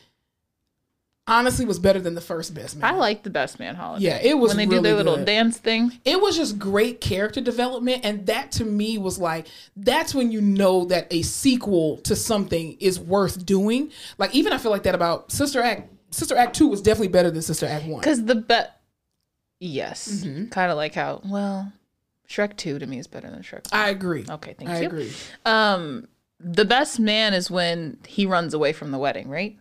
Honestly, 1.30 1.66
was 1.66 1.78
better 1.78 2.00
than 2.00 2.16
the 2.16 2.22
first 2.22 2.54
Best 2.54 2.78
Man. 2.78 2.90
I 2.90 2.96
like 2.96 3.24
the 3.24 3.30
best 3.30 3.60
man 3.60 3.76
holiday. 3.76 4.06
Yeah, 4.06 4.18
it 4.24 4.36
was 4.36 4.56
when 4.56 4.58
they 4.60 4.66
do 4.66 4.82
their 4.82 4.96
little 4.96 5.18
good. 5.18 5.26
dance 5.26 5.58
thing. 5.58 5.92
it 6.06 6.22
was 6.22 6.38
just 6.38 6.58
great 6.58 7.02
character 7.02 7.42
development 7.42 8.06
and 8.06 8.26
that 8.28 8.54
to 8.54 8.64
me 8.64 8.98
was 8.98 9.20
like 9.20 9.46
that's 9.76 10.16
when 10.16 10.32
you 10.32 10.40
know 10.40 10.86
that 10.86 11.06
a 11.12 11.22
sequel 11.24 11.98
to 11.98 12.16
something 12.16 12.78
is 12.80 12.98
worth 12.98 13.46
doing 13.46 13.92
like 14.18 14.34
even 14.34 14.54
i 14.54 14.58
feel 14.58 14.72
like 14.72 14.84
that 14.84 14.96
about 14.96 15.30
sister 15.30 15.62
act 15.62 15.92
sister 16.12 16.36
act 16.36 16.56
2 16.56 16.68
was 16.68 16.82
definitely 16.82 17.08
better 17.10 17.30
than 17.32 17.42
sister 17.42 17.66
act 17.66 17.86
1 17.86 18.00
Because 18.00 18.24
the 18.26 18.36
bet, 18.36 18.80
yes, 19.60 20.08
Mm-hmm. 20.26 20.46
kind 20.50 20.72
of 20.72 20.78
like 20.78 20.94
how 20.94 21.22
well, 21.26 21.72
Shrek 22.30 22.58
Two 22.58 22.78
to 22.80 22.86
me 22.86 23.00
is 23.00 23.08
better 23.08 23.30
than 23.30 23.42
Shrek. 23.42 23.64
2. 23.64 23.70
i 23.76 23.90
agree 23.90 24.26
Okay, 24.30 24.54
thank 24.58 24.70
i 24.70 24.78
you. 24.80 24.84
I 24.84 24.86
agree 24.86 25.12
Um, 25.46 26.08
the 26.40 26.66
best 26.66 27.00
man 27.00 27.34
is 27.34 27.50
when 27.50 27.98
he 28.08 28.26
runs 28.26 28.54
away 28.54 28.74
from 28.74 28.92
the 28.92 28.98
wedding, 29.00 29.28
right? 29.30 29.58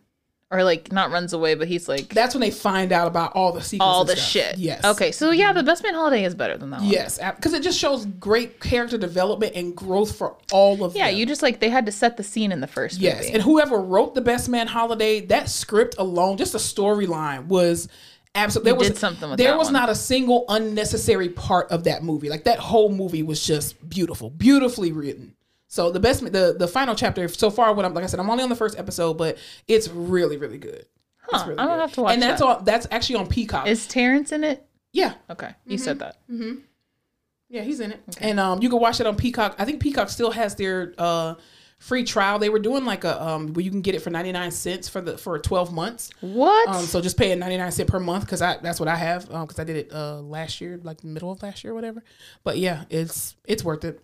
Or 0.52 0.62
like 0.62 0.92
not 0.92 1.10
runs 1.10 1.32
away, 1.32 1.56
but 1.56 1.66
he's 1.66 1.88
like 1.88 2.08
that's 2.14 2.32
when 2.32 2.40
they 2.40 2.52
find 2.52 2.92
out 2.92 3.08
about 3.08 3.32
all 3.32 3.50
the 3.52 3.60
sequels 3.60 3.88
all 3.88 4.04
the 4.04 4.14
stuff. 4.14 4.28
shit. 4.28 4.58
yes 4.58 4.84
Okay, 4.84 5.10
so 5.10 5.32
yeah, 5.32 5.52
the 5.52 5.64
best 5.64 5.82
man 5.82 5.92
holiday 5.94 6.24
is 6.24 6.36
better 6.36 6.56
than 6.56 6.70
that 6.70 6.80
one. 6.82 6.88
yes 6.88 7.18
because 7.34 7.52
it 7.52 7.64
just 7.64 7.76
shows 7.78 8.06
great 8.06 8.60
character 8.60 8.96
development 8.96 9.54
and 9.56 9.74
growth 9.74 10.16
for 10.16 10.36
all 10.52 10.84
of 10.84 10.94
Yeah, 10.94 11.08
them. 11.08 11.16
you 11.16 11.26
just 11.26 11.42
like 11.42 11.58
they 11.58 11.68
had 11.68 11.84
to 11.86 11.92
set 11.92 12.16
the 12.16 12.22
scene 12.22 12.52
in 12.52 12.60
the 12.60 12.68
first 12.68 13.00
Yes, 13.00 13.22
movie. 13.24 13.32
and 13.34 13.42
whoever 13.42 13.80
wrote 13.80 14.14
the 14.14 14.20
Best 14.20 14.48
Man 14.48 14.68
Holiday, 14.68 15.20
that 15.26 15.48
script 15.48 15.96
alone, 15.98 16.36
just 16.36 16.52
the 16.52 16.58
storyline 16.58 17.46
was 17.46 17.88
absolutely. 18.36 18.70
There 18.70 18.78
was 18.78 18.88
did 18.88 18.98
something 18.98 19.28
with 19.30 19.38
there 19.38 19.56
was 19.58 19.66
one. 19.66 19.72
not 19.72 19.88
a 19.90 19.96
single 19.96 20.44
unnecessary 20.48 21.28
part 21.28 21.72
of 21.72 21.82
that 21.84 22.04
movie. 22.04 22.28
Like 22.28 22.44
that 22.44 22.60
whole 22.60 22.90
movie 22.92 23.24
was 23.24 23.44
just 23.44 23.88
beautiful, 23.88 24.30
beautifully 24.30 24.92
written. 24.92 25.34
So 25.68 25.90
the 25.90 26.00
best, 26.00 26.20
the 26.32 26.54
the 26.58 26.68
final 26.68 26.94
chapter 26.94 27.26
so 27.28 27.50
far. 27.50 27.72
What 27.74 27.84
I'm 27.84 27.94
like 27.94 28.04
I 28.04 28.06
said, 28.06 28.20
I'm 28.20 28.30
only 28.30 28.42
on 28.44 28.48
the 28.50 28.56
first 28.56 28.78
episode, 28.78 29.14
but 29.14 29.36
it's 29.66 29.88
really 29.88 30.36
really 30.36 30.58
good. 30.58 30.86
It's 31.32 31.42
Huh, 31.42 31.44
really 31.48 31.58
I'm 31.58 31.66
gonna 31.66 31.76
good. 31.76 31.80
have 31.80 31.92
to 31.94 32.02
watch 32.02 32.10
it. 32.10 32.14
And 32.14 32.22
that's 32.22 32.40
that. 32.40 32.46
all. 32.46 32.60
That's 32.62 32.86
actually 32.90 33.16
on 33.16 33.26
Peacock. 33.26 33.66
Is 33.66 33.86
Terrence 33.86 34.30
in 34.32 34.44
it? 34.44 34.64
yeah, 34.92 35.14
Okay, 35.28 35.50
you 35.66 35.76
said 35.76 35.98
that. 35.98 36.18
yeah, 37.48 37.62
he's 37.62 37.80
in 37.80 37.92
it. 37.92 38.00
And 38.20 38.38
um, 38.40 38.62
you 38.62 38.68
can 38.68 38.78
watch 38.80 39.00
it 39.00 39.06
on 39.06 39.16
Peacock. 39.16 39.56
I 39.58 39.64
think 39.64 39.80
Peacock 39.80 40.08
still 40.08 40.30
has 40.30 40.54
their 40.54 40.94
uh 40.98 41.34
free 41.78 42.04
trial. 42.04 42.38
They 42.38 42.48
were 42.48 42.58
doing 42.60 42.84
like 42.84 43.04
a 43.04 43.20
um 43.22 43.52
where 43.52 43.64
you 43.64 43.70
can 43.70 43.82
get 43.82 43.94
it 43.94 44.00
for 44.02 44.10
99 44.10 44.50
cents 44.52 44.88
for 44.88 45.00
the 45.00 45.18
for 45.18 45.38
12 45.38 45.72
months. 45.72 46.10
What? 46.20 46.68
Um, 46.68 46.84
so 46.86 47.00
just 47.00 47.16
pay 47.18 47.26
paying 47.26 47.38
99 47.40 47.72
cent 47.72 47.88
per 47.88 48.00
month 48.00 48.24
because 48.24 48.40
I 48.40 48.56
that's 48.58 48.78
what 48.80 48.88
I 48.88 48.96
have 48.96 49.28
um 49.32 49.42
because 49.46 49.58
I 49.58 49.64
did 49.64 49.76
it 49.76 49.92
uh 49.92 50.20
last 50.20 50.60
year 50.60 50.78
like 50.82 51.02
middle 51.04 51.30
of 51.32 51.42
last 51.42 51.64
year 51.64 51.72
or 51.72 51.74
whatever. 51.74 52.02
But 52.44 52.58
yeah, 52.58 52.84
it's 52.88 53.34
it's 53.44 53.64
worth 53.64 53.84
it. 53.84 54.00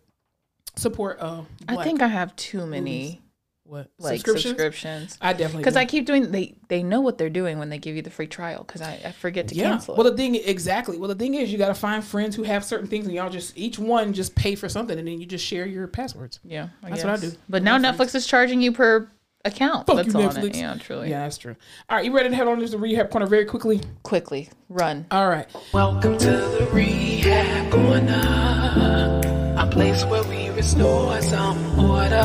Support 0.76 1.18
uh 1.20 1.42
I 1.68 1.82
think 1.84 2.02
I 2.02 2.08
have 2.08 2.34
too 2.36 2.66
many 2.66 3.20
what 3.64 3.90
like 3.98 4.16
subscriptions. 4.18 4.42
subscriptions. 4.50 5.18
I 5.20 5.32
definitely 5.32 5.58
Because. 5.62 5.76
I 5.76 5.84
keep 5.84 6.04
doing 6.06 6.30
they 6.32 6.56
they 6.68 6.82
know 6.82 7.00
what 7.00 7.16
they're 7.18 7.30
doing 7.30 7.58
when 7.58 7.68
they 7.70 7.78
give 7.78 7.94
you 7.96 8.02
the 8.02 8.10
free 8.10 8.26
trial 8.26 8.64
because 8.64 8.82
I, 8.82 9.00
I 9.04 9.12
forget 9.12 9.48
to 9.48 9.54
yeah. 9.54 9.70
cancel 9.70 9.94
Well, 9.96 10.10
the 10.10 10.16
thing 10.16 10.34
exactly. 10.34 10.98
Well, 10.98 11.08
the 11.08 11.14
thing 11.14 11.34
is, 11.34 11.52
you 11.52 11.58
got 11.58 11.68
to 11.68 11.74
find 11.74 12.02
friends 12.04 12.34
who 12.36 12.42
have 12.42 12.64
certain 12.64 12.86
things, 12.88 13.06
and 13.06 13.14
y'all 13.14 13.30
just 13.30 13.56
each 13.56 13.78
one 13.78 14.12
just 14.12 14.34
pay 14.34 14.54
for 14.56 14.68
something, 14.68 14.98
and 14.98 15.06
then 15.06 15.18
you 15.20 15.26
just 15.26 15.44
share 15.46 15.64
your 15.66 15.86
passwords. 15.86 16.40
yeah, 16.44 16.68
I 16.82 16.90
That's 16.90 17.04
what 17.04 17.12
I 17.12 17.16
guess. 17.18 17.32
do. 17.32 17.38
But 17.48 17.62
now 17.62 17.78
Netflix 17.78 18.14
is 18.14 18.26
charging 18.26 18.60
you 18.60 18.72
per 18.72 19.08
account 19.44 19.86
Fuck 19.86 19.96
that's 19.96 20.08
you, 20.14 20.20
on 20.20 20.34
Netflix. 20.34 20.44
it. 20.50 20.56
Yeah, 20.56 20.74
truly. 20.78 21.10
Yeah, 21.10 21.20
that's 21.22 21.38
true. 21.38 21.56
All 21.88 21.96
right, 21.96 22.04
you 22.04 22.14
ready 22.14 22.28
to 22.30 22.34
head 22.34 22.48
on 22.48 22.58
to 22.60 22.66
the 22.66 22.78
rehab 22.78 23.10
corner 23.10 23.26
very 23.26 23.44
quickly? 23.44 23.80
Quickly 24.02 24.48
run. 24.68 25.06
All 25.10 25.28
right. 25.28 25.46
Welcome 25.72 26.18
to 26.18 26.30
the 26.30 26.68
rehab 26.72 27.70
corner, 27.72 29.20
a 29.56 29.66
place 29.70 30.04
where 30.04 30.22
we 30.24 30.41
some 30.62 31.80
order. 31.80 32.18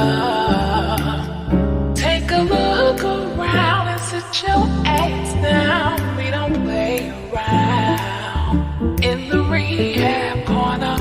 Take 1.96 2.30
a 2.32 2.42
look 2.42 3.04
around 3.04 3.88
and 3.88 4.02
sit 4.02 4.44
your 4.44 4.64
ass 4.86 5.34
down. 5.42 6.18
We 6.18 6.30
don't 6.30 6.54
play 6.64 7.10
around 7.32 9.04
in 9.04 9.30
the 9.30 9.44
rehab 9.44 10.46
corner. 10.46 10.98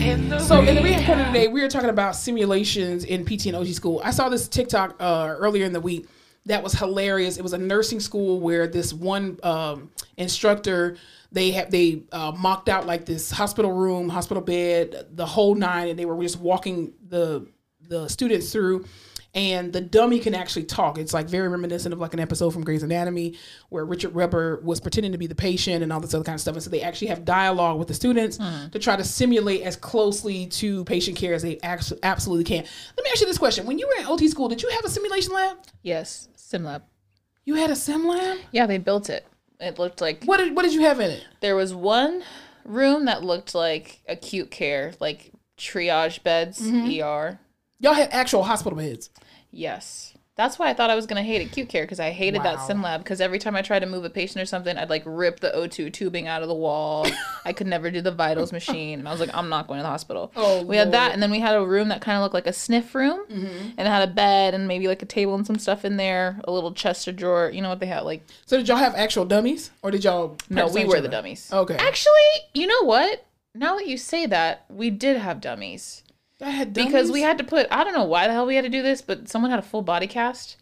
In 0.04 0.30
the 0.30 0.40
So 0.40 0.62
in 0.62 0.76
the 0.76 0.82
rehab 0.82 1.06
corner 1.06 1.26
today, 1.26 1.48
we 1.48 1.62
were 1.62 1.70
talking 1.70 1.90
about 1.90 2.16
simulations 2.16 3.06
in 3.06 3.24
PT 3.26 3.48
and 3.48 3.56
OT 3.56 3.72
school. 3.72 4.02
I 4.04 4.12
saw 4.12 4.28
this 4.28 4.48
TikTok 4.48 4.96
uh, 5.00 5.36
earlier 5.40 5.66
in 5.66 5.72
the 5.72 5.82
week 5.82 6.08
that 6.46 6.64
was 6.64 6.74
hilarious. 6.74 7.38
It 7.38 7.44
was 7.44 7.54
a 7.54 7.58
nursing 7.58 8.00
school 8.00 8.40
where 8.40 8.68
this 8.68 8.94
one 8.94 9.38
um, 9.44 9.92
instructor 10.18 10.98
they 11.32 11.52
have 11.52 11.70
they 11.70 12.04
uh, 12.12 12.32
mocked 12.38 12.70
out 12.70 12.88
like 12.88 13.06
this 13.06 13.30
hospital 13.30 13.72
room, 13.72 14.10
hospital 14.10 14.42
bed, 14.42 15.08
the 15.12 15.26
whole 15.26 15.56
nine, 15.56 15.90
and 15.90 16.00
they 16.00 16.06
were 16.06 16.20
just 16.22 16.40
walking 16.40 16.94
the 17.08 17.48
the 17.88 18.08
students 18.08 18.52
through. 18.52 18.86
And 19.36 19.72
the 19.72 19.80
dummy 19.82 20.18
can 20.20 20.34
actually 20.34 20.64
talk. 20.64 20.98
It's 20.98 21.14
like 21.14 21.28
very 21.30 21.48
reminiscent 21.48 21.94
of 21.94 22.00
like 22.00 22.16
an 22.16 22.20
episode 22.20 22.50
from 22.50 22.64
Grey's 22.64 22.82
Anatomy 22.82 23.38
where 23.70 23.86
Richard 23.86 24.16
Webber 24.16 24.60
was 24.64 24.80
pretending 24.80 25.12
to 25.12 25.20
be 25.20 25.28
the 25.28 25.36
patient 25.36 25.84
and 25.84 25.94
all 25.94 26.00
this 26.00 26.16
other 26.16 26.24
kind 26.24 26.34
of 26.34 26.42
stuff. 26.42 26.56
And 26.56 26.64
so 26.64 26.72
they 26.72 26.82
actually 26.82 27.10
have 27.10 27.26
dialogue 27.26 27.78
with 27.78 27.88
the 27.88 27.94
students 27.94 28.38
to 28.38 28.80
try 28.80 28.96
to 28.96 29.04
simulate 29.04 29.62
as 29.62 29.76
closely 29.76 30.48
to 30.48 30.84
patient 30.86 31.16
care 31.16 31.36
as 31.36 31.44
they 31.44 31.60
absolutely 31.62 32.44
can. 32.44 32.64
Let 32.98 33.04
me 33.04 33.12
ask 33.12 33.22
you 33.22 33.28
this 33.28 33.38
question: 33.38 33.68
When 33.68 33.78
you 33.78 33.88
were 33.88 34.02
in 34.02 34.08
OT 34.08 34.28
school, 34.30 34.48
did 34.50 34.64
you 34.64 34.70
have 34.70 34.84
a 34.84 34.90
simulation 34.90 35.34
lab? 35.34 35.58
Yes, 35.84 36.28
sim 36.36 36.64
lab. 36.64 36.82
You 37.46 37.54
had 37.56 37.70
a 37.70 37.76
sim 37.76 38.08
lab. 38.08 38.40
Yeah, 38.52 38.66
they 38.66 38.80
built 38.80 39.10
it. 39.12 39.28
It 39.60 39.78
looked 39.78 40.02
like 40.02 40.24
What 40.26 40.38
did 40.38 40.56
What 40.56 40.64
did 40.64 40.74
you 40.74 40.82
have 40.82 41.00
in 41.00 41.12
it? 41.12 41.24
there 41.42 41.56
was 41.56 41.74
one 41.74 42.24
room 42.66 43.06
that 43.06 43.24
looked 43.24 43.54
like 43.54 44.02
acute 44.08 44.50
care, 44.50 44.94
like 45.00 45.32
triage 45.58 46.24
beds, 46.24 46.60
Mm-hmm. 46.62 47.04
ER. 47.04 47.40
Y'all 47.80 47.94
had 47.94 48.10
actual 48.12 48.44
hospital 48.44 48.78
beds. 48.78 49.10
Yes. 49.52 50.14
That's 50.36 50.58
why 50.58 50.70
I 50.70 50.74
thought 50.74 50.90
I 50.90 50.96
was 50.96 51.06
gonna 51.06 51.22
hate 51.24 51.46
acute 51.46 51.68
care 51.68 51.84
because 51.84 52.00
I 52.00 52.12
hated 52.12 52.44
that 52.44 52.62
sim 52.66 52.82
lab 52.82 53.04
because 53.04 53.20
every 53.20 53.40
time 53.40 53.58
I 53.58 53.62
tried 53.62 53.80
to 53.80 53.86
move 53.86 54.06
a 54.06 54.10
patient 54.10 54.42
or 54.42 54.46
something, 54.46 54.78
I'd 54.78 54.90
like 54.90 55.04
rip 55.06 55.42
the 55.42 55.50
O2 55.50 55.92
tubing 55.92 56.28
out 56.28 56.42
of 56.42 56.48
the 56.48 56.54
wall. 56.56 57.06
I 57.46 57.52
could 57.52 57.68
never 57.68 57.92
do 57.92 58.00
the 58.00 58.12
vitals 58.12 58.54
machine, 58.54 59.00
and 59.00 59.08
I 59.08 59.12
was 59.12 59.20
like, 59.20 59.32
I'm 59.36 59.50
not 59.50 59.68
going 59.68 59.80
to 59.80 59.84
the 59.84 59.90
hospital. 59.90 60.32
Oh, 60.38 60.64
we 60.64 60.78
had 60.78 60.94
that, 60.94 61.08
Mm-hmm. 61.08 61.14
and 61.16 61.24
then 61.24 61.32
we 61.32 61.42
had 61.42 61.56
a 61.58 61.66
room 61.66 61.90
that 61.90 62.00
kind 62.00 62.16
of 62.16 62.22
looked 62.22 62.34
like 62.36 62.48
a 62.48 62.54
sniff 62.54 62.96
room, 62.96 63.20
and 63.30 63.78
it 63.78 63.86
had 63.86 64.08
a 64.08 64.12
bed 64.14 64.54
and 64.54 64.66
maybe 64.66 64.88
like 64.88 65.02
a 65.02 65.06
table 65.06 65.36
and 65.36 65.46
some 65.46 65.60
stuff 65.60 65.84
in 65.84 65.98
there, 65.98 66.40
a 66.46 66.52
little 66.54 66.72
chest 66.72 67.06
or 67.10 67.12
drawer. 67.12 67.50
You 67.50 67.62
know 67.62 67.68
what 67.68 67.82
they 67.82 67.88
had? 67.88 68.02
Like, 68.04 68.24
So 68.46 68.56
did 68.56 68.70
y'all 68.70 68.78
have 68.78 68.96
actual 68.96 69.26
dummies, 69.26 69.72
or 69.82 69.92
did 69.92 70.06
y'all? 70.06 70.38
no, 70.50 70.70
we 70.70 70.86
were 70.86 71.02
the 71.02 71.10
dummies. 71.10 71.50
Okay. 71.52 71.76
Actually, 71.76 72.14
you 72.54 72.66
know 72.66 72.84
what? 72.86 73.26
Now 73.54 73.76
that 73.76 73.88
you 73.88 73.98
say 73.98 74.26
that, 74.28 74.64
we 74.70 74.90
did 74.90 75.18
have 75.18 75.42
dummies. 75.42 76.04
I 76.42 76.50
had 76.50 76.74
dummies? 76.74 76.92
because 76.92 77.12
we 77.12 77.22
had 77.22 77.38
to 77.40 77.44
put 77.44 77.68
I 77.72 77.84
don't 77.84 77.94
know 77.94 78.06
why 78.06 78.28
the 78.28 78.34
hell 78.34 78.46
we 78.46 78.56
had 78.56 78.64
to 78.64 78.70
do 78.70 78.82
this, 78.82 79.02
but 79.02 79.28
someone 79.30 79.52
had 79.52 79.60
a 79.60 79.64
full 79.64 79.82
body 79.82 80.08
cast. 80.08 80.58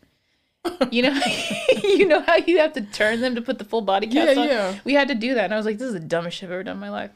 You 0.92 1.04
know, 1.04 1.20
you 1.84 2.08
know 2.08 2.20
how 2.22 2.36
you 2.38 2.60
have 2.60 2.74
to 2.74 2.82
turn 2.82 3.22
them 3.22 3.36
to 3.36 3.42
put 3.42 3.58
the 3.58 3.64
full 3.64 3.82
body 3.82 4.08
cast 4.08 4.36
Yeah, 4.36 4.42
on. 4.42 4.48
yeah. 4.50 4.80
We 4.84 4.94
had 4.94 5.08
to 5.08 5.16
do 5.16 5.34
that, 5.36 5.46
and 5.46 5.54
I 5.54 5.58
was 5.58 5.66
like, 5.66 5.78
"This 5.78 5.88
is 5.88 5.94
the 5.94 6.00
dumbest 6.02 6.38
shit 6.38 6.48
I've 6.48 6.54
ever 6.54 6.64
done 6.64 6.76
in 6.76 6.82
my 6.82 6.90
life." 6.90 7.12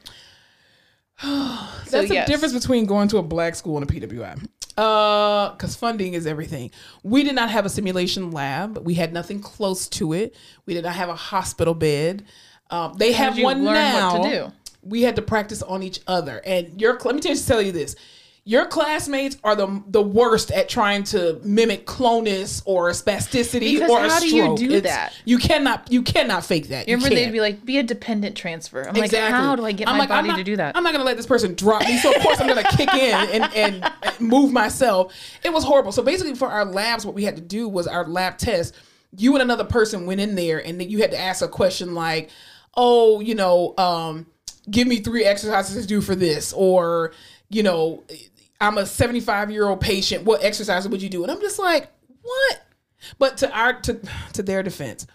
That's 1.22 1.90
so, 1.90 2.02
the 2.02 2.14
yes. 2.14 2.28
difference 2.28 2.54
between 2.54 2.86
going 2.86 3.08
to 3.08 3.18
a 3.18 3.22
black 3.22 3.54
school 3.54 3.76
and 3.76 3.88
a 3.88 3.92
PWI. 3.92 4.46
Uh, 4.76 5.50
because 5.50 5.76
funding 5.76 6.14
is 6.14 6.26
everything. 6.26 6.70
We 7.02 7.24
did 7.24 7.34
not 7.34 7.50
have 7.50 7.66
a 7.66 7.68
simulation 7.68 8.30
lab. 8.30 8.78
We 8.78 8.94
had 8.94 9.12
nothing 9.12 9.40
close 9.40 9.86
to 9.90 10.14
it. 10.14 10.34
We 10.64 10.72
did 10.72 10.84
not 10.84 10.94
have 10.94 11.10
a 11.10 11.14
hospital 11.14 11.74
bed. 11.74 12.24
Um, 12.70 12.94
they 12.94 13.12
have 13.12 13.34
did 13.34 13.40
you 13.40 13.44
one 13.44 13.64
now. 13.64 14.18
what 14.18 14.30
to 14.30 14.34
do? 14.34 14.52
We 14.82 15.02
had 15.02 15.16
to 15.16 15.22
practice 15.22 15.62
on 15.62 15.82
each 15.82 16.00
other. 16.06 16.40
And 16.44 16.80
your 16.80 16.98
let 17.04 17.14
me 17.14 17.20
just 17.20 17.46
tell 17.46 17.60
you 17.60 17.70
this. 17.70 17.94
Your 18.44 18.66
classmates 18.66 19.36
are 19.44 19.54
the 19.54 19.82
the 19.86 20.02
worst 20.02 20.50
at 20.50 20.68
trying 20.68 21.04
to 21.04 21.40
mimic 21.44 21.86
clonus 21.86 22.60
or 22.64 22.90
spasticity 22.90 23.74
Because 23.74 23.88
or 23.88 24.04
a 24.04 24.08
how 24.10 24.18
do 24.18 24.34
you 24.34 24.56
do 24.56 24.72
It's- 24.72 24.82
that? 24.92 25.12
You 25.24 25.38
cannot 25.38 25.92
you 25.92 26.02
cannot 26.02 26.44
fake 26.44 26.68
that. 26.70 26.88
You 26.88 26.96
remember 26.96 27.14
they'd 27.14 27.30
be 27.30 27.40
like, 27.40 27.64
"Be 27.64 27.78
a 27.78 27.84
dependent 27.84 28.36
transfer." 28.36 28.82
I'm 28.82 28.94
like, 28.96 29.14
"How 29.14 29.54
do 29.54 29.64
I 29.64 29.70
get 29.70 29.86
I'm 29.86 29.94
my 29.94 30.00
like, 30.00 30.08
body 30.08 30.26
not- 30.28 30.38
to 30.38 30.44
do 30.44 30.56
that?" 30.56 30.76
I'm 30.76 30.82
not 30.82 30.92
gonna 30.92 31.04
let 31.04 31.16
this 31.16 31.26
person 31.26 31.54
drop 31.54 31.82
me. 31.82 31.96
So 31.98 32.12
of 32.12 32.20
course 32.20 32.40
I'm 32.40 32.48
gonna 32.48 32.64
kick 32.64 32.92
in 32.92 33.42
and, 33.42 33.54
and 33.54 33.92
move 34.20 34.52
myself. 34.52 35.14
It 35.44 35.52
was 35.52 35.62
horrible. 35.62 35.92
So 35.92 36.02
basically 36.02 36.34
for 36.34 36.48
our 36.48 36.64
labs, 36.64 37.06
what 37.06 37.14
we 37.14 37.22
had 37.22 37.36
to 37.36 37.42
do 37.42 37.68
was 37.68 37.86
our 37.86 38.08
lab 38.08 38.38
test. 38.38 38.74
You 39.16 39.34
and 39.34 39.42
another 39.42 39.64
person 39.64 40.04
went 40.04 40.20
in 40.20 40.34
there 40.34 40.58
and 40.58 40.80
then 40.80 40.90
you 40.90 40.98
had 40.98 41.12
to 41.12 41.18
ask 41.20 41.42
a 41.42 41.48
question 41.48 41.94
like, 41.94 42.30
oh, 42.76 43.20
you 43.20 43.36
know, 43.36 43.74
um, 43.78 44.26
give 44.68 44.88
me 44.88 44.96
three 44.96 45.24
exercises 45.24 45.80
to 45.82 45.86
do 45.86 46.00
for 46.00 46.14
this, 46.16 46.52
or, 46.54 47.12
you 47.50 47.62
know, 47.62 48.02
I'm 48.62 48.78
a 48.78 48.86
75 48.86 49.50
year 49.50 49.66
old 49.66 49.80
patient. 49.80 50.24
What 50.24 50.44
exercise 50.44 50.88
would 50.88 51.02
you 51.02 51.08
do? 51.08 51.24
And 51.24 51.32
I'm 51.32 51.40
just 51.40 51.58
like, 51.58 51.90
what? 52.22 52.62
But 53.18 53.36
to 53.38 53.50
our 53.50 53.80
to 53.80 54.00
to 54.34 54.42
their 54.42 54.62
defense, 54.62 55.06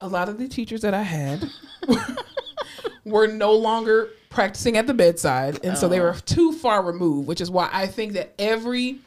a 0.00 0.08
lot 0.08 0.30
of 0.30 0.38
the 0.38 0.48
teachers 0.48 0.80
that 0.80 0.94
I 0.94 1.02
had 1.02 1.44
were 3.04 3.26
no 3.26 3.52
longer 3.52 4.08
practicing 4.30 4.78
at 4.78 4.86
the 4.86 4.94
bedside, 4.94 5.62
and 5.62 5.76
so 5.76 5.88
they 5.88 6.00
were 6.00 6.14
oh. 6.14 6.20
too 6.24 6.52
far 6.52 6.82
removed. 6.82 7.28
Which 7.28 7.42
is 7.42 7.50
why 7.50 7.68
I 7.70 7.86
think 7.86 8.14
that 8.14 8.32
every 8.38 9.00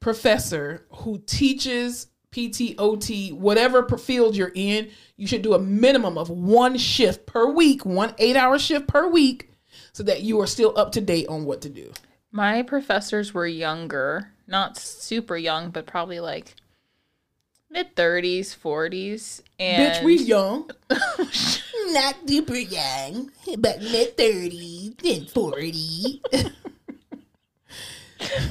professor 0.00 0.84
who 0.90 1.22
teaches 1.24 2.08
PT, 2.30 2.74
OT, 2.78 3.32
whatever 3.32 3.88
field 3.96 4.36
you're 4.36 4.52
in, 4.54 4.90
you 5.16 5.26
should 5.26 5.40
do 5.40 5.54
a 5.54 5.58
minimum 5.58 6.18
of 6.18 6.28
one 6.28 6.76
shift 6.76 7.24
per 7.24 7.50
week, 7.50 7.86
one 7.86 8.14
eight 8.18 8.36
hour 8.36 8.58
shift 8.58 8.86
per 8.86 9.08
week, 9.08 9.50
so 9.94 10.02
that 10.02 10.22
you 10.22 10.42
are 10.42 10.46
still 10.46 10.74
up 10.76 10.92
to 10.92 11.00
date 11.00 11.28
on 11.28 11.46
what 11.46 11.62
to 11.62 11.70
do. 11.70 11.90
My 12.34 12.62
professors 12.62 13.32
were 13.32 13.46
younger, 13.46 14.32
not 14.48 14.76
super 14.76 15.36
young, 15.36 15.70
but 15.70 15.86
probably 15.86 16.18
like 16.18 16.56
mid 17.70 17.94
30s, 17.94 18.56
40s. 18.58 19.40
And 19.60 19.94
Bitch, 19.94 20.02
we 20.02 20.16
young. 20.18 20.68
Not 21.92 22.16
super 22.26 22.56
young, 22.56 23.30
but 23.56 23.80
mid 23.82 24.16
30s 24.16 25.16
and 25.16 25.30
40. 25.30 26.22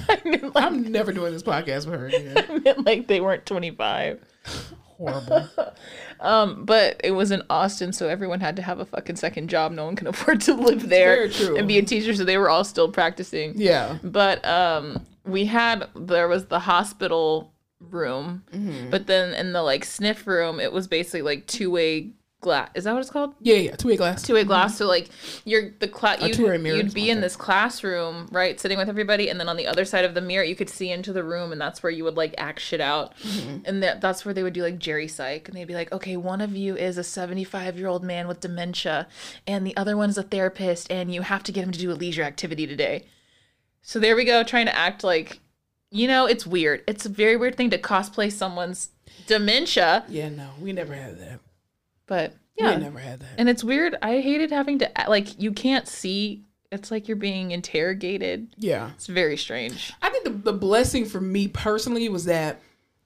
I 0.08 0.22
mean, 0.24 0.42
like, 0.42 0.52
I'm 0.56 0.90
never 0.90 1.12
doing 1.12 1.34
this 1.34 1.44
podcast 1.44 1.86
with 1.86 2.00
her 2.00 2.08
again. 2.08 2.38
I 2.38 2.60
meant 2.60 2.86
like 2.86 3.08
they 3.08 3.20
weren't 3.20 3.46
25. 3.46 4.22
Horrible. 5.04 5.50
Um, 6.20 6.64
but 6.64 7.02
it 7.04 7.12
was 7.12 7.32
in 7.32 7.44
Austin, 7.50 7.92
so 7.92 8.08
everyone 8.08 8.40
had 8.40 8.56
to 8.56 8.62
have 8.62 8.80
a 8.80 8.86
fucking 8.86 9.18
second 9.18 9.50
job. 9.50 9.74
No 9.74 9.84
one 9.84 9.98
can 9.98 10.08
afford 10.14 10.40
to 10.42 10.54
live 10.54 10.88
there 10.88 11.30
and 11.58 11.68
be 11.68 11.78
a 11.78 11.82
teacher, 11.82 12.16
so 12.16 12.24
they 12.24 12.38
were 12.38 12.50
all 12.50 12.64
still 12.64 12.90
practicing. 12.90 13.54
Yeah. 13.58 13.98
But 14.02 14.46
um, 14.46 15.06
we 15.26 15.44
had 15.46 15.90
there 15.98 16.30
was 16.30 16.46
the 16.46 16.60
hospital 16.60 17.52
room, 17.82 18.44
Mm-hmm. 18.54 18.90
but 18.90 19.08
then 19.08 19.34
in 19.34 19.52
the 19.52 19.62
like 19.64 19.84
sniff 19.84 20.26
room, 20.26 20.62
it 20.62 20.72
was 20.72 20.88
basically 20.88 21.24
like 21.24 21.46
two 21.48 21.70
way 21.70 22.12
glass. 22.44 22.70
Is 22.76 22.84
that 22.84 22.94
what 22.94 23.00
it's 23.00 23.10
called? 23.10 23.34
Yeah, 23.42 23.56
yeah, 23.56 23.76
two 23.76 23.88
way 23.88 23.98
glass. 23.98 24.22
two 24.22 24.36
way 24.36 24.44
glass. 24.44 24.78
So 24.78 24.86
like 24.86 25.10
you're 25.46 25.72
the 25.80 25.88
class. 25.88 26.22
You'd, 26.22 26.38
you'd 26.38 26.94
be 26.94 27.10
in 27.10 27.22
this 27.22 27.36
classroom, 27.36 28.28
right, 28.32 28.60
sitting 28.60 28.78
with 28.78 28.88
everybody, 28.90 29.30
and 29.30 29.40
then 29.40 29.50
on 29.50 29.58
the 29.58 29.66
other 29.66 29.86
side 29.86 30.06
of 30.06 30.14
the 30.14 30.22
mirror, 30.22 30.44
you 30.44 30.56
could 30.56 30.70
see 30.70 30.92
into 30.92 31.12
the 31.12 31.24
room, 31.24 31.52
and 31.52 31.60
that's 31.60 31.82
where 31.82 31.92
you 31.92 32.04
would 32.04 32.16
like 32.18 32.36
act 32.38 32.60
shit 32.60 32.80
out, 32.82 33.16
Mm-hmm. 33.24 33.58
and 33.66 33.82
that 33.82 34.00
that's 34.02 34.24
where 34.24 34.34
they 34.36 34.44
would 34.44 34.54
do 34.54 34.62
like 34.62 34.78
geri 34.78 35.08
psych, 35.08 35.48
and 35.48 35.58
they'd 35.58 35.66
be 35.66 35.74
like, 35.74 35.92
okay, 35.92 36.16
one 36.18 36.42
of 36.42 36.56
you 36.56 36.76
is 36.78 37.00
a 37.00 37.04
seventy 37.04 37.44
five 37.44 37.78
year 37.80 37.88
old 37.88 38.04
man 38.04 38.28
with 38.28 38.40
dementia, 38.42 39.08
and 39.48 39.66
the 39.66 39.76
other 39.76 39.98
one 39.98 40.10
is 40.10 40.18
a 40.20 40.24
therapist, 40.24 40.92
and 40.92 41.12
you 41.14 41.24
have 41.24 41.42
to 41.44 41.52
get 41.52 41.64
him 41.64 41.72
to 41.72 41.80
do 41.80 41.92
a 41.92 41.94
leisure 41.94 42.24
activity 42.24 42.68
today. 42.68 43.06
So 43.82 44.00
there 44.00 44.16
we 44.16 44.26
go, 44.26 44.44
trying 44.44 44.68
to 44.68 44.76
act 44.76 45.04
like, 45.04 45.40
you 45.92 46.08
know, 46.08 46.26
it's 46.26 46.46
weird. 46.48 46.84
It's 46.88 47.06
a 47.06 47.10
very 47.10 47.36
weird 47.36 47.56
thing 47.56 47.70
to 47.72 47.78
cosplay 47.78 48.32
someone's 48.32 48.90
dementia, 49.28 50.06
Yeah, 50.10 50.30
no, 50.30 50.50
we 50.60 50.74
never 50.74 50.94
had 50.94 51.20
that. 51.20 51.40
But 52.06 52.34
yeah, 52.58 52.70
I 52.70 52.76
never 52.76 53.00
had 53.00 53.20
that. 53.22 53.30
and 53.38 53.50
it's 53.50 53.64
weird. 53.64 53.96
I 54.02 54.20
hated 54.20 54.52
having 54.52 54.80
to 54.80 54.92
like 55.08 55.40
you 55.42 55.52
can't 55.52 55.88
see. 55.88 56.44
It's 56.72 56.90
like 56.90 57.08
you're 57.08 57.18
being 57.18 57.52
interrogated. 57.52 58.56
Yeah. 58.58 58.90
It's 58.96 59.06
very 59.08 59.38
strange. 59.38 59.94
I 60.02 60.10
think 60.10 60.24
the, 60.24 60.32
the 60.32 60.54
blessing 60.54 61.06
for 61.06 61.22
me 61.22 61.48
personally 61.48 62.10
was 62.10 62.26
that 62.26 62.62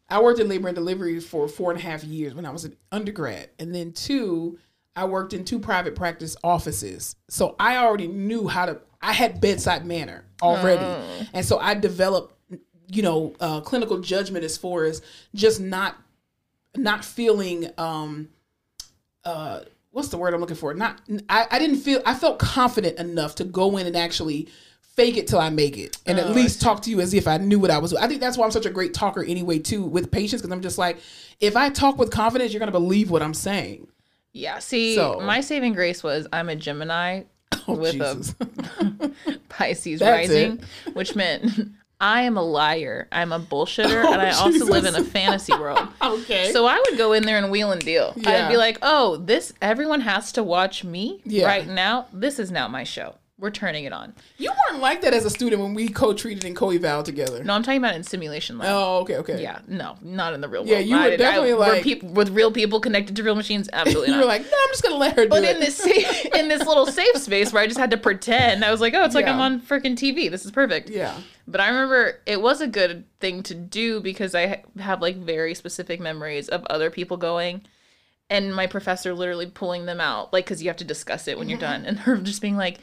I 0.10 0.22
worked 0.22 0.40
in 0.40 0.48
labor 0.48 0.70
and 0.70 0.76
delivery 0.76 1.20
for 1.20 1.50
four 1.50 1.72
and 1.72 1.80
a 1.80 1.84
half 1.84 2.02
years 2.04 2.34
when 2.34 2.46
I 2.46 2.50
was 2.52 2.64
an 2.64 2.78
undergrad. 2.94 3.50
And 3.60 3.76
then 3.76 3.92
two, 3.92 4.58
I 4.96 5.04
worked 5.04 5.34
in 5.34 5.44
two 5.44 5.60
private 5.60 5.96
practice 5.96 6.38
offices. 6.46 7.18
So 7.30 7.58
I 7.60 7.76
already 7.76 8.08
knew 8.08 8.48
how 8.48 8.68
to, 8.68 8.80
I 9.02 9.12
had 9.12 9.42
bedside 9.42 9.86
manner 9.86 10.24
already. 10.42 11.28
And 11.34 11.46
so 11.46 11.60
I 11.60 11.74
developed, 11.74 12.34
you 12.88 13.02
know, 13.04 13.36
uh, 13.42 13.60
clinical 13.60 14.00
judgment 14.00 14.46
as 14.46 14.58
far 14.58 14.86
as 14.86 15.02
just 15.36 15.60
not, 15.60 15.98
not 16.78 17.04
feeling, 17.04 17.70
um, 17.78 18.30
uh, 19.28 19.60
what's 19.92 20.08
the 20.08 20.18
word 20.18 20.34
I'm 20.34 20.40
looking 20.40 20.56
for? 20.56 20.74
Not, 20.74 21.02
I, 21.30 21.46
I 21.52 21.60
didn't 21.60 21.78
feel, 21.78 22.02
I 22.06 22.14
felt 22.14 22.40
confident 22.40 22.98
enough 22.98 23.36
to 23.36 23.44
go 23.44 23.78
in 23.78 23.86
and 23.86 23.96
actually 23.96 24.48
fake 24.96 25.18
it 25.18 25.28
till 25.28 25.40
I 25.40 25.50
make 25.50 25.78
it, 25.78 25.98
and 26.08 26.18
at 26.18 26.32
least 26.32 26.60
talk 26.60 26.82
to 26.84 26.90
you 26.90 27.02
as 27.02 27.14
if 27.14 27.28
I 27.28 27.38
knew 27.38 27.60
what 27.60 27.70
I 27.70 27.78
was. 27.78 27.94
I 27.94 28.08
think 28.08 28.20
that's 28.20 28.36
why 28.38 28.46
I'm 28.46 28.52
such 28.52 28.66
a 28.66 28.72
great 28.72 28.96
talker 28.96 29.24
anyway, 29.24 29.60
too, 29.60 29.84
with 29.84 30.10
patients, 30.10 30.42
because 30.42 30.52
I'm 30.52 30.62
just 30.62 30.80
like, 30.80 30.98
if 31.40 31.56
I 31.56 31.70
talk 31.70 32.00
with 32.00 32.10
confidence, 32.10 32.52
you're 32.52 32.60
gonna 32.60 32.72
believe 32.72 33.12
what 33.12 33.22
I'm 33.22 33.36
saying. 33.36 33.88
Yeah. 34.34 34.60
See, 34.60 34.96
So- 34.96 35.20
my 35.20 35.42
saving 35.42 35.74
grace 35.74 36.02
was 36.04 36.28
I'm 36.34 36.50
a 36.50 36.56
Gemini 36.56 37.24
with 37.68 37.94
Jesus. 37.94 38.34
a 38.40 39.10
Pisces 39.50 40.00
That's 40.00 40.30
rising, 40.30 40.62
which 40.94 41.16
meant 41.16 41.52
I 42.00 42.22
am 42.22 42.38
a 42.38 42.44
liar. 42.44 43.08
I'm 43.12 43.32
a 43.32 43.40
bullshitter, 43.40 44.04
oh, 44.06 44.14
and 44.14 44.22
I 44.22 44.30
also 44.32 44.66
live 44.66 44.86
in 44.86 44.96
a 44.96 45.04
fantasy 45.04 45.54
world. 45.54 45.88
okay. 46.02 46.52
So 46.52 46.68
I 46.68 46.82
would 46.88 46.98
go 46.98 47.14
in 47.14 47.24
there 47.24 47.38
and 47.40 47.50
wheel 47.50 47.72
and 47.72 47.82
deal. 47.84 48.14
I'd 48.26 48.50
be 48.50 48.58
like, 48.58 48.78
"Oh, 48.82 49.18
this 49.18 49.52
everyone 49.62 50.02
has 50.02 50.32
to 50.34 50.44
watch 50.44 50.84
me 50.84 51.22
Yeah. 51.26 51.48
right 51.48 51.68
now. 51.68 52.06
This 52.14 52.38
is 52.38 52.52
now 52.52 52.68
my 52.68 52.84
show. 52.84 53.16
We're 53.40 53.52
turning 53.52 53.86
it 53.86 53.94
on." 53.94 54.14
you 54.38 54.52
weren't 54.52 54.82
like 54.82 55.02
that 55.02 55.14
as 55.14 55.26
a 55.26 55.30
student 55.30 55.62
when 55.62 55.74
we 55.74 55.88
co-treated 55.88 56.44
and 56.46 56.56
co-eval 56.56 57.04
together. 57.04 57.44
No, 57.44 57.54
I'm 57.54 57.64
talking 57.64 57.80
about 57.80 57.96
in 57.96 58.04
simulation 58.04 58.58
lab. 58.58 58.70
Oh, 58.70 59.00
okay, 59.00 59.18
okay. 59.18 59.42
Yeah, 59.42 59.60
no, 59.68 59.96
not 60.02 60.34
in 60.34 60.42
the 60.42 60.48
real 60.48 60.62
world. 60.62 60.70
Yeah, 60.70 60.80
you 60.80 60.96
were 60.96 61.02
I- 61.02 61.16
definitely 61.16 61.54
were 61.54 61.60
like- 61.60 61.84
people 61.84 62.10
with 62.10 62.30
real 62.30 62.52
people 62.52 62.80
connected 62.80 63.16
to 63.16 63.24
real 63.24 63.36
machines. 63.36 63.70
Absolutely 63.72 64.10
not. 64.10 64.18
You 64.18 64.22
were 64.22 64.28
like, 64.28 64.42
no, 64.42 64.58
I'm 64.58 64.70
just 64.70 64.84
gonna 64.84 64.96
let 64.96 65.16
her 65.16 65.24
do 65.24 65.30
but 65.30 65.44
it. 65.44 65.56
in 65.56 65.60
this 65.60 65.76
safe, 65.76 66.26
in 66.34 66.48
this 66.48 66.66
little 66.66 66.86
safe 66.88 67.18
space 67.18 67.54
where 67.54 67.62
I 67.62 67.68
just 67.68 67.80
had 67.80 67.92
to 67.92 67.98
pretend, 67.98 68.66
I 68.66 68.72
was 68.72 68.82
like, 68.82 68.94
oh, 68.96 69.04
it's 69.04 69.16
like 69.16 69.26
Yeah. 69.26 69.34
I'm 69.34 69.42
on 69.42 69.62
freaking 69.62 69.96
TV. 69.96 70.32
This 70.32 70.46
is 70.46 70.52
perfect. 70.52 70.90
yeah, 70.90 71.16
But 71.48 71.62
I 71.62 71.68
remember 71.68 72.20
it 72.26 72.42
was 72.42 72.62
a 72.62 72.68
good 72.68 73.06
thing 73.20 73.44
to 73.44 73.54
do 73.54 74.00
because 74.00 74.34
I 74.34 74.64
have 74.80 75.02
like 75.02 75.18
very 75.18 75.54
specific 75.54 76.00
memories 76.00 76.50
of 76.50 76.66
other 76.66 76.90
people 76.90 77.18
going 77.18 77.62
and 78.30 78.54
my 78.54 78.68
professor 78.68 79.14
literally 79.14 79.46
pulling 79.46 79.86
them 79.86 80.02
out, 80.02 80.34
like, 80.34 80.46
because 80.46 80.62
you 80.62 80.70
have 80.70 80.78
to 80.78 80.84
discuss 80.84 81.28
it 81.28 81.38
when 81.38 81.48
you're 81.48 81.58
mm-hmm. 81.60 81.84
done, 81.84 81.86
and 81.86 82.00
her 82.00 82.18
just 82.18 82.42
being 82.42 82.58
like, 82.58 82.80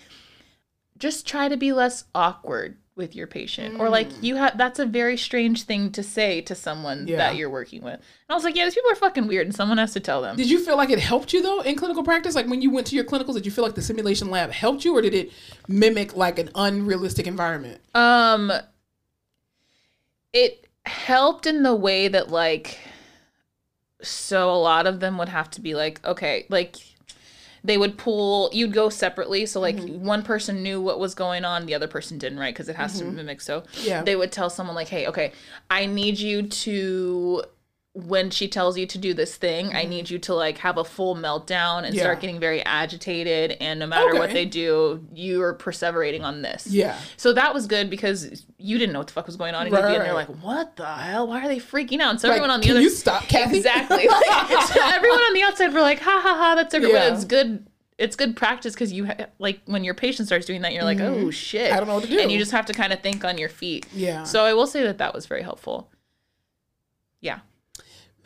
just 1.05 1.27
try 1.27 1.49
to 1.49 1.57
be 1.57 1.71
less 1.73 2.05
awkward 2.15 2.77
with 2.97 3.15
your 3.17 3.27
patient 3.27 3.81
or 3.81 3.89
like 3.89 4.09
you 4.23 4.37
have 4.37 4.57
that's 4.57 4.79
a 4.79 4.87
very 4.87 5.17
strange 5.17 5.65
thing 5.65 5.91
to 5.91 6.01
say 6.03 6.41
to 6.41 6.55
someone 6.55 7.09
Yeah. 7.09 7.17
that 7.17 7.35
you're 7.37 7.51
working 7.51 7.83
with 7.83 7.95
and 7.95 8.03
i 8.31 8.35
was 8.35 8.45
like 8.45 8.55
yeah 8.57 8.65
these 8.65 8.75
people 8.77 8.93
are 8.93 8.95
fucking 8.95 9.27
weird 9.27 9.47
and 9.49 9.55
someone 9.55 9.79
has 9.79 9.93
to 9.95 10.01
tell 10.01 10.23
them 10.23 10.37
Did 10.37 10.49
you 10.49 10.65
feel 10.65 10.77
like 10.77 10.91
it 10.91 11.01
helped 11.01 11.33
you 11.35 11.43
though 11.43 11.61
in 11.63 11.75
clinical 11.75 12.05
practice? 12.05 12.35
Like 12.37 12.47
when 12.47 12.63
you 12.63 12.71
went 12.71 12.87
to 12.89 12.95
your 12.95 13.05
clinicals, 13.05 13.35
did 13.35 13.45
you 13.47 13.51
feel 13.53 13.65
like 13.65 13.75
the 13.75 13.83
simulation 13.83 14.31
lab 14.31 14.51
helped 14.53 14.85
you, 14.85 14.97
or 14.97 15.03
did 15.03 15.13
it 15.13 15.33
mimic 15.67 16.15
like 16.17 16.39
an 16.39 16.51
unrealistic 16.55 17.27
environment? 17.27 17.81
Um 17.95 18.53
it 20.33 20.67
helped 20.87 21.47
in 21.47 21.63
the 21.65 21.75
way 21.75 22.07
that 22.09 22.31
like 22.31 22.79
so 24.03 24.51
a 24.51 24.61
lot 24.71 24.87
of 24.87 25.01
them 25.01 25.19
would 25.19 25.29
have 25.31 25.51
to 25.51 25.61
be 25.61 25.75
like 25.75 26.05
okay, 26.05 26.47
like 26.49 26.77
they 27.65 27.79
would 27.79 27.97
pull 27.97 28.51
you'd 28.53 28.73
go 28.75 28.89
separately 28.91 29.47
so 29.47 29.59
like 29.59 29.77
Mm-hmm. 29.77 30.05
one 30.05 30.23
person 30.23 30.63
knew 30.63 30.81
what 30.81 30.99
was 31.01 31.15
going 31.15 31.45
on 31.45 31.65
the 31.67 31.75
other 31.75 31.89
person 31.89 32.19
didn't 32.19 32.39
right 32.39 32.55
because 32.55 32.69
it 32.69 32.77
has 32.77 32.99
to 32.99 33.05
be 33.05 33.11
mimic 33.11 33.41
so 33.41 33.63
Mm-hmm. 33.63 33.87
Yeah. 33.89 34.03
they 34.03 34.15
would 34.17 34.31
tell 34.31 34.51
someone 34.51 34.77
like 34.77 34.89
hey 34.89 35.07
okay 35.07 35.33
i 35.71 35.87
need 35.87 36.19
you 36.19 36.43
to 36.43 37.43
when 37.97 38.29
she 38.29 38.49
tells 38.49 38.77
you 38.77 38.87
to 38.87 38.99
do 38.99 39.15
this 39.15 39.37
thing 39.37 39.73
i 39.73 39.85
need 39.85 40.11
you 40.11 40.19
to 40.19 40.35
like 40.35 40.59
have 40.59 40.77
a 40.79 40.85
full 40.85 41.15
meltdown 41.15 41.79
and 41.79 41.87
Mm-hmm. 41.87 41.95
Yeah. 41.95 42.03
start 42.03 42.21
getting 42.21 42.41
very 42.41 42.61
agitated 42.65 43.57
and 43.61 43.79
no 43.79 43.87
matter 43.87 44.15
what 44.15 44.31
they 44.31 44.45
do 44.45 45.07
you 45.15 45.41
are 45.43 45.55
perseverating 45.55 46.23
on 46.25 46.43
this 46.43 46.67
Yeah. 46.67 46.99
so 47.17 47.33
that 47.35 47.55
was 47.55 47.69
good 47.69 47.89
because 47.91 48.45
you 48.59 48.79
didn't 48.79 48.95
know 48.95 48.99
what 48.99 49.07
the 49.07 49.13
fuck 49.13 49.27
was 49.27 49.37
going 49.37 49.55
on, 49.55 49.67
and 49.67 49.73
you'd 49.77 49.81
be 49.87 49.95
in 49.95 50.01
there 50.03 50.15
like, 50.15 50.29
"What 50.43 50.75
the 50.77 50.87
hell? 50.87 51.29
Why 51.29 51.45
are 51.45 51.49
they 51.49 51.59
freaking 51.59 52.01
out?" 52.01 52.11
And 52.13 52.21
so 52.21 52.29
Like, 52.29 52.37
everyone 52.37 52.51
on 52.51 52.61
the 52.61 52.67
can 52.67 52.77
other 52.77 52.81
you 52.83 52.89
stop, 52.91 53.25
Kathy? 53.29 53.59
exactly. 53.59 54.09
Like, 54.09 54.63
so 54.69 54.81
everyone 54.83 55.19
on 55.21 55.35
the 55.35 55.43
outside 55.43 55.75
were 55.75 55.83
like, 55.83 56.01
"Ha 56.01 56.21
ha 56.23 56.35
ha!" 56.37 56.55
That's 56.55 56.73
good. 56.73 56.83
Yeah. 56.91 57.11
But 57.11 57.13
it's 57.17 57.25
good. 57.27 57.67
It's 57.99 58.17
good 58.17 58.37
practice 58.37 58.73
because 58.73 58.91
you 58.91 59.05
ha- 59.07 59.27
like 59.39 59.61
when 59.67 59.85
your 59.85 59.93
patient 59.95 60.29
starts 60.29 60.47
doing 60.47 60.63
that, 60.63 60.73
you're 60.73 60.83
like, 60.83 60.99
"Oh 60.99 61.31
shit!" 61.31 61.67
Mm-hmm. 61.67 61.75
I 61.75 61.79
don't 61.79 61.89
know 61.89 61.95
what 61.97 62.05
to 62.05 62.11
do. 62.11 62.19
and 62.21 62.33
you 62.33 62.39
just 62.39 62.53
have 62.53 62.65
to 62.67 62.73
kind 62.73 62.93
of 62.93 63.01
think 63.03 63.23
on 63.23 63.37
your 63.37 63.51
feet. 63.51 63.87
Yeah. 63.93 64.23
So 64.25 64.45
I 64.47 64.55
will 64.55 64.67
say 64.67 64.83
that 64.85 64.97
that 64.99 65.13
was 65.15 65.27
very 65.27 65.43
helpful. 65.43 65.91
Yeah, 67.21 67.41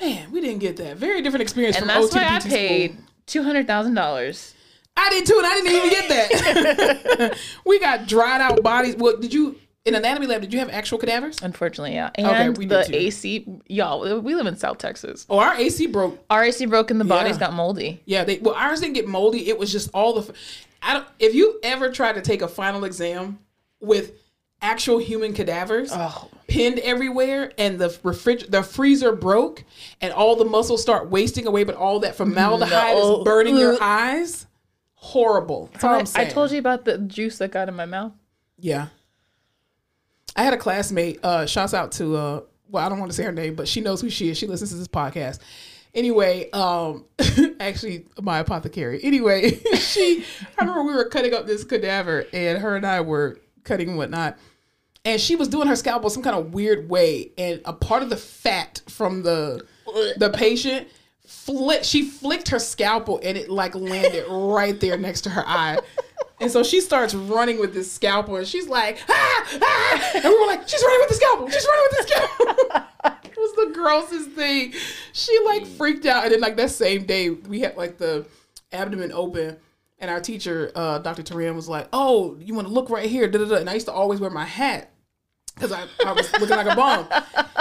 Man, 0.00 0.30
we 0.30 0.40
didn't 0.40 0.60
get 0.60 0.76
that. 0.76 0.96
Very 0.96 1.22
different 1.22 1.42
experience 1.42 1.76
and 1.76 1.86
from 1.90 2.02
that's 2.02 2.14
why 2.14 2.36
I 2.36 2.38
paid 2.40 2.96
two 3.26 3.42
hundred 3.42 3.66
thousand 3.66 3.94
dollars. 3.94 4.54
I 4.96 5.10
did 5.10 5.26
too, 5.26 5.34
and 5.38 5.46
I 5.46 5.54
didn't 5.54 5.72
even 5.72 5.90
get 5.90 6.08
that. 6.08 7.38
we 7.64 7.78
got 7.78 8.06
dried 8.08 8.40
out 8.40 8.62
bodies. 8.62 8.96
Well, 8.96 9.16
did 9.16 9.32
you 9.32 9.56
in 9.84 9.94
anatomy 9.94 10.26
lab? 10.26 10.40
Did 10.40 10.52
you 10.52 10.58
have 10.58 10.70
actual 10.70 10.98
cadavers? 10.98 11.38
Unfortunately, 11.42 11.94
yeah. 11.94 12.10
And 12.16 12.56
we 12.58 12.66
the 12.66 12.82
too. 12.84 12.94
AC, 12.94 13.46
y'all, 13.68 14.20
we 14.20 14.34
live 14.34 14.46
in 14.46 14.56
South 14.56 14.78
Texas. 14.78 15.24
Oh, 15.30 15.38
our 15.38 15.54
AC 15.54 15.86
broke. 15.86 16.18
Our 16.30 16.44
AC 16.44 16.66
broke 16.66 16.90
and 16.90 17.00
the 17.00 17.04
bodies 17.04 17.36
Yeah. 17.36 17.40
got 17.40 17.52
moldy. 17.54 18.00
Yeah, 18.06 18.24
they 18.24 18.38
well 18.38 18.54
ours 18.54 18.80
didn't 18.80 18.94
get 18.94 19.06
moldy. 19.06 19.48
It 19.48 19.58
was 19.58 19.70
just 19.72 19.90
all 19.94 20.20
the. 20.20 20.34
I 20.82 20.94
don't. 20.94 21.06
If 21.18 21.34
you 21.34 21.58
ever 21.62 21.90
tried 21.90 22.14
to 22.14 22.20
take 22.20 22.42
a 22.42 22.48
final 22.48 22.84
exam 22.84 23.38
with 23.80 24.12
actual 24.60 24.98
human 24.98 25.32
cadavers 25.32 25.90
Oh. 25.92 26.28
pinned 26.48 26.78
everywhere, 26.80 27.52
and 27.58 27.78
the 27.78 27.88
refrig 27.88 28.50
the 28.50 28.62
freezer 28.62 29.12
broke, 29.12 29.64
and 30.00 30.12
all 30.12 30.36
the 30.36 30.44
muscles 30.44 30.82
start 30.82 31.10
wasting 31.10 31.46
away, 31.46 31.64
but 31.64 31.74
all 31.74 32.00
that 32.00 32.16
formaldehyde 32.16 32.96
No. 32.96 33.18
is 33.20 33.24
burning 33.24 33.56
your 33.56 33.76
eyes. 33.80 34.46
Horrible. 34.94 35.70
I, 35.82 36.04
I 36.16 36.24
told 36.24 36.50
you 36.50 36.58
about 36.58 36.84
the 36.84 36.98
juice 36.98 37.38
that 37.38 37.52
got 37.52 37.68
in 37.68 37.74
my 37.76 37.86
mouth. 37.86 38.12
Yeah. 38.58 38.88
I 40.34 40.42
had 40.42 40.54
a 40.54 40.58
classmate, 40.58 41.20
uh, 41.24 41.46
shouts 41.46 41.74
out 41.74 41.92
to 41.92 42.16
uh 42.16 42.40
well, 42.70 42.84
I 42.84 42.88
don't 42.90 42.98
want 42.98 43.10
to 43.10 43.16
say 43.16 43.22
her 43.24 43.32
name, 43.32 43.54
but 43.54 43.66
she 43.66 43.80
knows 43.80 44.00
who 44.02 44.10
she 44.10 44.28
is. 44.28 44.36
She 44.36 44.46
listens 44.46 44.70
to 44.72 44.76
this 44.76 44.88
podcast. 44.88 45.38
Anyway, 45.94 46.50
um 46.50 47.06
actually 47.60 48.06
my 48.20 48.38
apothecary. 48.40 49.00
Anyway, 49.02 49.50
she 49.76 50.24
I 50.58 50.62
remember 50.64 50.82
we 50.84 50.94
were 50.94 51.06
cutting 51.08 51.32
up 51.32 51.46
this 51.46 51.64
cadaver 51.64 52.26
and 52.32 52.58
her 52.58 52.76
and 52.76 52.84
I 52.86 53.00
were 53.00 53.38
cutting 53.64 53.88
and 53.90 53.98
whatnot. 53.98 54.36
And 55.08 55.18
she 55.18 55.36
was 55.36 55.48
doing 55.48 55.68
her 55.68 55.74
scalpel 55.74 56.10
some 56.10 56.22
kind 56.22 56.36
of 56.36 56.52
weird 56.52 56.90
way, 56.90 57.30
and 57.38 57.62
a 57.64 57.72
part 57.72 58.02
of 58.02 58.10
the 58.10 58.16
fat 58.18 58.82
from 58.88 59.22
the 59.22 59.64
the 60.18 60.28
patient 60.28 60.86
flick 61.26 61.82
she 61.82 62.02
flicked 62.02 62.48
her 62.48 62.58
scalpel 62.58 63.18
and 63.22 63.38
it 63.38 63.48
like 63.48 63.74
landed 63.74 64.26
right 64.28 64.78
there 64.80 64.98
next 64.98 65.22
to 65.22 65.30
her 65.30 65.44
eye. 65.46 65.78
And 66.40 66.50
so 66.50 66.62
she 66.62 66.82
starts 66.82 67.14
running 67.14 67.58
with 67.58 67.72
this 67.72 67.90
scalpel 67.90 68.36
and 68.36 68.46
she's 68.46 68.68
like, 68.68 68.98
ah, 69.08 69.58
ah. 69.62 70.10
And 70.16 70.24
we 70.24 70.38
were 70.38 70.46
like, 70.46 70.68
she's 70.68 70.82
running 70.82 71.00
with 71.00 71.08
the 71.08 71.14
scalpel. 71.14 71.48
She's 71.48 71.66
running 71.66 71.84
with 71.90 71.96
the 71.96 72.12
scalpel. 72.12 73.18
it 73.30 73.36
was 73.38 73.52
the 73.54 73.72
grossest 73.74 74.30
thing. 74.32 74.74
She 75.14 75.38
like 75.46 75.66
freaked 75.66 76.04
out. 76.04 76.24
And 76.24 76.32
then 76.34 76.40
like 76.40 76.56
that 76.58 76.70
same 76.70 77.06
day, 77.06 77.30
we 77.30 77.60
had 77.60 77.78
like 77.78 77.96
the 77.96 78.26
abdomen 78.72 79.10
open. 79.12 79.56
And 80.00 80.10
our 80.10 80.20
teacher, 80.20 80.70
uh, 80.74 80.98
Dr. 80.98 81.22
Taran, 81.22 81.54
was 81.54 81.68
like, 81.68 81.88
oh, 81.94 82.36
you 82.38 82.54
want 82.54 82.68
to 82.68 82.74
look 82.74 82.90
right 82.90 83.08
here. 83.08 83.26
Da, 83.26 83.38
da, 83.38 83.46
da. 83.46 83.56
And 83.56 83.70
I 83.70 83.74
used 83.74 83.86
to 83.86 83.92
always 83.92 84.20
wear 84.20 84.30
my 84.30 84.44
hat 84.44 84.92
because 85.58 85.72
I, 85.72 85.86
I 86.06 86.12
was 86.12 86.32
looking 86.32 86.56
like 86.56 86.66
a 86.66 86.76
bum. 86.76 87.08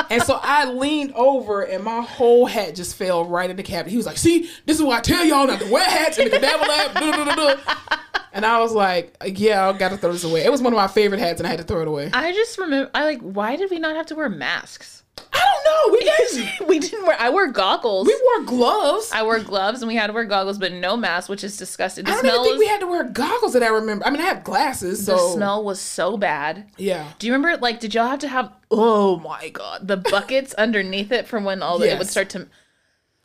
And 0.10 0.22
so 0.24 0.40
I 0.42 0.66
leaned 0.66 1.14
over 1.14 1.64
and 1.64 1.84
my 1.84 2.02
whole 2.02 2.46
hat 2.46 2.76
just 2.76 2.96
fell 2.96 3.26
right 3.26 3.50
in 3.50 3.56
the 3.56 3.64
cabinet. 3.64 3.92
He 3.92 3.98
was 3.98 4.06
like, 4.06 4.18
see, 4.18 4.50
this 4.66 4.78
is 4.78 4.84
why 4.84 4.98
I 4.98 5.02
tell 5.02 5.26
y'all 5.26 5.48
not 5.48 5.60
to 5.60 5.72
wear 5.72 5.84
hats 5.84 6.18
in 6.18 6.26
the 6.26 6.32
cadaver 6.32 6.66
lab. 6.66 6.94
Da, 6.94 7.24
da, 7.24 7.36
da. 7.36 7.98
And 8.34 8.46
I 8.46 8.60
was 8.60 8.74
like, 8.74 9.16
yeah, 9.26 9.68
I 9.68 9.78
gotta 9.78 9.98
throw 9.98 10.12
this 10.12 10.24
away. 10.24 10.44
It 10.44 10.52
was 10.52 10.62
one 10.62 10.72
of 10.72 10.78
my 10.78 10.88
favorite 10.88 11.20
hats 11.20 11.40
and 11.40 11.48
I 11.48 11.50
had 11.50 11.60
to 11.60 11.66
throw 11.66 11.82
it 11.82 11.88
away. 11.88 12.12
I 12.14 12.32
just 12.34 12.58
remember, 12.58 12.92
I 12.94 13.04
like, 13.04 13.22
why 13.22 13.56
did 13.56 13.72
we 13.72 13.80
not 13.80 13.96
have 13.96 14.06
to 14.08 14.16
wear 14.16 14.30
masks? 14.30 15.04
I 15.34 15.40
don't 15.40 15.58
no, 15.68 15.92
we 15.92 16.00
didn't. 16.00 16.68
we 16.68 16.80
didn't 16.80 17.06
wear. 17.06 17.18
I 17.20 17.30
wore 17.30 17.48
goggles. 17.48 18.08
we 18.08 18.22
wore 18.26 18.46
gloves. 18.46 19.12
I, 19.12 19.20
I 19.20 19.24
wore 19.24 19.40
gloves 19.40 19.82
and 19.82 19.88
we 19.88 19.96
had 19.96 20.08
to 20.08 20.14
wear 20.14 20.26
goggles, 20.26 20.58
but 20.58 20.72
no 20.72 20.98
mask, 20.98 21.30
which 21.30 21.44
is 21.44 21.58
disgusting. 21.58 22.06
The 22.06 22.12
don't 22.12 22.20
smell 22.22 22.34
even 22.36 22.44
think 22.44 22.54
was, 22.54 22.60
we 22.60 22.68
had 22.68 22.80
to 22.82 22.88
wear 22.88 23.04
goggles 23.04 23.54
that 23.54 23.64
I 23.64 23.68
remember. 23.68 24.06
I 24.06 24.10
mean, 24.10 24.22
I 24.22 24.26
have 24.26 24.44
glasses, 24.44 25.06
so 25.06 25.14
the 25.14 25.34
smell 25.34 25.64
was 25.64 25.80
so 25.80 26.18
bad. 26.18 26.70
Yeah. 26.78 27.12
Do 27.20 27.28
you 27.28 27.34
remember? 27.34 27.58
Like, 27.58 27.80
did 27.80 27.94
y'all 27.94 28.08
have 28.08 28.20
to 28.20 28.28
have? 28.28 28.52
Oh 28.72 29.18
my 29.20 29.50
god, 29.50 29.88
the 29.88 29.98
buckets 29.98 30.54
underneath 30.58 31.12
it 31.12 31.28
from 31.28 31.44
when 31.44 31.62
all 31.62 31.80
the, 31.80 31.92
it 31.92 31.98
would 31.98 32.08
start 32.08 32.30
to. 32.32 32.48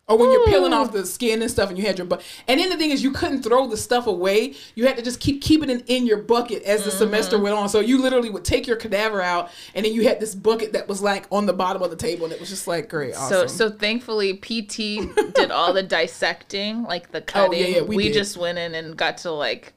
Or 0.09 0.19
when 0.19 0.33
you're 0.33 0.45
peeling 0.47 0.73
off 0.73 0.93
the 0.93 1.07
skin 1.07 1.41
and 1.43 1.51
stuff, 1.51 1.69
and 1.71 1.79
you 1.79 1.87
had 1.87 1.97
your 1.97 2.07
butt. 2.07 2.23
And 2.49 2.59
then 2.59 2.69
the 2.69 2.77
thing 2.77 2.91
is, 2.91 3.05
you 3.05 3.13
couldn't 3.13 3.43
throw 3.45 3.69
the 3.69 3.77
stuff 3.77 4.09
away. 4.09 4.55
You 4.75 4.87
had 4.87 4.97
to 4.97 5.03
just 5.03 5.21
keep 5.21 5.41
keeping 5.41 5.71
it 5.71 5.85
in 5.87 6.07
your 6.07 6.19
bucket 6.19 6.65
as 6.65 6.85
the 6.85 6.91
semester 6.91 7.37
Mm-hmm. 7.37 7.45
went 7.45 7.57
on. 7.57 7.69
So 7.69 7.79
you 7.79 8.03
literally 8.03 8.29
would 8.29 8.45
take 8.45 8.67
your 8.67 8.77
cadaver 8.77 9.23
out, 9.23 9.51
and 9.77 9.87
then 9.87 9.95
you 9.95 10.03
had 10.07 10.19
this 10.19 10.35
bucket 10.35 10.73
that 10.73 10.89
was 10.89 11.01
like 11.01 11.27
on 11.31 11.47
the 11.47 11.53
bottom 11.53 11.83
of 11.83 11.91
the 11.91 11.97
table, 11.97 12.25
and 12.25 12.33
it 12.35 12.41
was 12.41 12.49
just 12.49 12.67
like 12.67 12.89
great, 12.91 13.15
So 13.15 13.45
awesome. 13.45 13.49
so 13.49 13.71
thankfully 13.71 14.35
PT 14.35 14.77
did 15.35 15.51
all 15.53 15.73
the 15.73 15.85
dissecting, 15.85 16.83
like 16.83 17.13
the 17.13 17.23
cutting. 17.23 17.65
Oh, 17.65 17.69
yeah, 17.69 17.83
we 17.83 17.97
we 17.97 18.11
just 18.11 18.37
went 18.37 18.59
in 18.59 18.75
and 18.75 18.97
got 18.97 19.19
to 19.19 19.31
like 19.31 19.73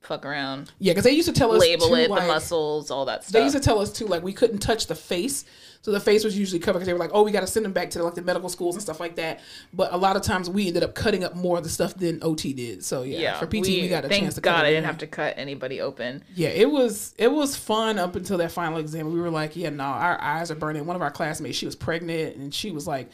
fuck 0.00 0.24
around, 0.24 0.72
yeah, 0.78 0.92
because 0.92 1.04
they 1.04 1.12
used 1.12 1.28
to 1.28 1.34
tell 1.34 1.52
us 1.52 1.60
label 1.60 1.94
it, 1.94 2.10
like, 2.10 2.22
the 2.22 2.26
muscles, 2.28 2.90
all 2.90 3.04
that 3.06 3.22
stuff. 3.24 3.32
They 3.32 3.42
used 3.42 3.54
to 3.56 3.60
tell 3.62 3.78
us 3.78 3.92
too, 3.92 4.06
like 4.06 4.22
we 4.22 4.32
couldn't 4.32 4.58
touch 4.58 4.86
the 4.86 4.94
face. 4.96 5.44
So 5.82 5.90
the 5.90 6.00
face 6.00 6.24
was 6.24 6.38
usually 6.38 6.60
covered 6.60 6.78
because 6.78 6.86
they 6.86 6.92
were 6.92 6.98
like, 6.98 7.10
"Oh, 7.12 7.22
we 7.22 7.32
got 7.32 7.40
to 7.40 7.46
send 7.46 7.64
them 7.64 7.72
back 7.72 7.90
to 7.90 8.02
like 8.02 8.14
the 8.14 8.22
medical 8.22 8.48
schools 8.48 8.76
and 8.76 8.82
stuff 8.82 9.00
like 9.00 9.16
that." 9.16 9.40
But 9.72 9.92
a 9.92 9.96
lot 9.96 10.16
of 10.16 10.22
times 10.22 10.48
we 10.48 10.68
ended 10.68 10.82
up 10.82 10.94
cutting 10.94 11.24
up 11.24 11.34
more 11.34 11.58
of 11.58 11.64
the 11.64 11.70
stuff 11.70 11.94
than 11.94 12.20
OT 12.22 12.52
did. 12.52 12.84
So 12.84 13.02
yeah, 13.02 13.18
Yeah, 13.18 13.38
for 13.38 13.46
PT 13.46 13.52
we, 13.52 13.88
got 13.88 14.04
a 14.04 14.08
thank 14.08 14.22
chance 14.22 14.36
to. 14.36 14.40
God 14.40 14.56
cut 14.56 14.64
I 14.66 14.70
didn't 14.70 14.86
have 14.86 14.98
to 14.98 15.06
cut 15.06 15.34
anybody 15.36 15.80
open. 15.80 16.22
Yeah, 16.34 16.48
it 16.50 16.70
was 16.70 17.14
it 17.18 17.30
was 17.30 17.56
fun 17.56 17.98
up 17.98 18.16
until 18.16 18.38
that 18.38 18.52
final 18.52 18.78
exam. 18.78 19.12
We 19.12 19.20
were 19.20 19.30
like, 19.30 19.56
yeah, 19.56 19.70
no, 19.70 19.84
our 19.84 20.20
eyes 20.20 20.50
are 20.50 20.54
burning. 20.54 20.86
One 20.86 20.96
of 20.96 21.02
our 21.02 21.10
classmates, 21.10 21.58
she 21.58 21.66
was 21.66 21.76
pregnant 21.76 22.36
and 22.36 22.54
she 22.54 22.70
was 22.70 22.86
like 22.86 23.10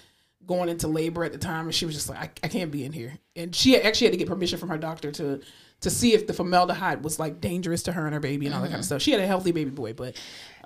going 0.47 0.69
into 0.69 0.89
labor 0.89 1.25
at 1.25 1.33
the 1.33 1.39
time, 1.39 1.67
and 1.67 1.75
she 1.75 1.87
was 1.87 1.95
just 1.95 2.09
like, 2.09 2.19
I, 2.19 2.47
I 2.47 2.49
can't 2.49 2.71
be 2.71 2.85
in 2.85 2.93
here. 2.93 3.19
And 3.37 3.55
she 3.55 3.77
actually 3.81 4.07
had 4.07 4.13
to 4.13 4.19
get 4.19 4.29
permission 4.29 4.59
from 4.59 4.71
her 4.71 4.79
doctor 4.79 5.13
to 5.13 5.41
to 5.81 5.91
see 5.91 6.13
if 6.13 6.27
the 6.27 6.33
formaldehyde 6.33 7.05
was 7.05 7.19
like 7.21 7.41
dangerous 7.41 7.85
to 7.85 7.93
her 7.93 8.05
and 8.05 8.13
her 8.15 8.19
baby 8.21 8.47
and 8.47 8.55
all 8.55 8.61
that 8.63 8.67
Mm-hmm. 8.67 8.73
kind 8.75 8.81
of 8.81 8.85
stuff. 8.87 9.03
She 9.03 9.13
had 9.13 9.21
a 9.21 9.27
healthy 9.27 9.53
baby 9.53 9.71
boy, 9.71 9.93
but 9.93 10.17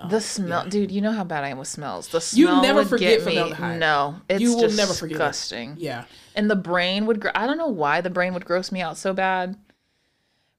The 0.09 0.19
smell, 0.19 0.65
dude. 0.67 0.89
You 0.91 1.01
know 1.01 1.11
how 1.11 1.23
bad 1.23 1.43
I 1.43 1.49
am 1.49 1.59
with 1.59 1.67
smells. 1.67 2.07
The 2.07 2.17
You 2.35 2.47
smell 2.47 2.61
never 2.63 2.79
would 2.79 2.89
forget 2.89 3.21
formaldehyde. 3.21 3.79
No, 3.79 4.15
it's 4.27 4.41
you 4.41 4.53
will 4.55 4.61
just 4.61 4.75
never 4.77 4.93
forget. 4.93 5.15
it. 5.15 5.19
disgusting. 5.19 5.75
Yeah. 5.77 6.05
And 6.35 6.49
the 6.49 6.55
brain 6.55 7.05
would. 7.05 7.19
Gr- 7.21 7.29
I 7.35 7.45
don't 7.45 7.57
know 7.59 7.67
why 7.67 8.01
the 8.01 8.09
brain 8.09 8.33
would 8.33 8.43
gross 8.45 8.71
me 8.71 8.81
out 8.81 8.97
so 8.97 9.13
bad. 9.13 9.55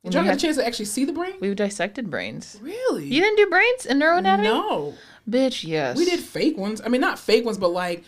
When 0.03 0.13
Did 0.13 0.21
we, 0.21 0.27
have 0.27 0.37
a 0.37 0.41
chance 0.41 0.57
to 0.57 0.67
actually 0.67 0.85
see 0.85 1.05
the 1.07 1.13
brain? 1.15 1.33
we 1.41 1.53
dissected 1.55 2.11
brains. 2.11 2.59
Really? 2.61 3.07
You 3.07 3.21
didn't 3.23 3.37
do 3.39 3.47
brains 3.49 3.87
in 3.87 3.99
neuroanatomy? 3.99 4.43
No. 4.45 4.95
Bitch, 5.29 5.67
yes. 5.67 5.97
We 5.97 6.05
did 6.05 6.21
fake 6.21 6.59
ones. 6.59 6.83
I 6.85 6.89
mean, 6.89 7.01
not 7.01 7.19
fake 7.19 7.45
ones, 7.47 7.57
but 7.57 7.73
like 7.73 8.05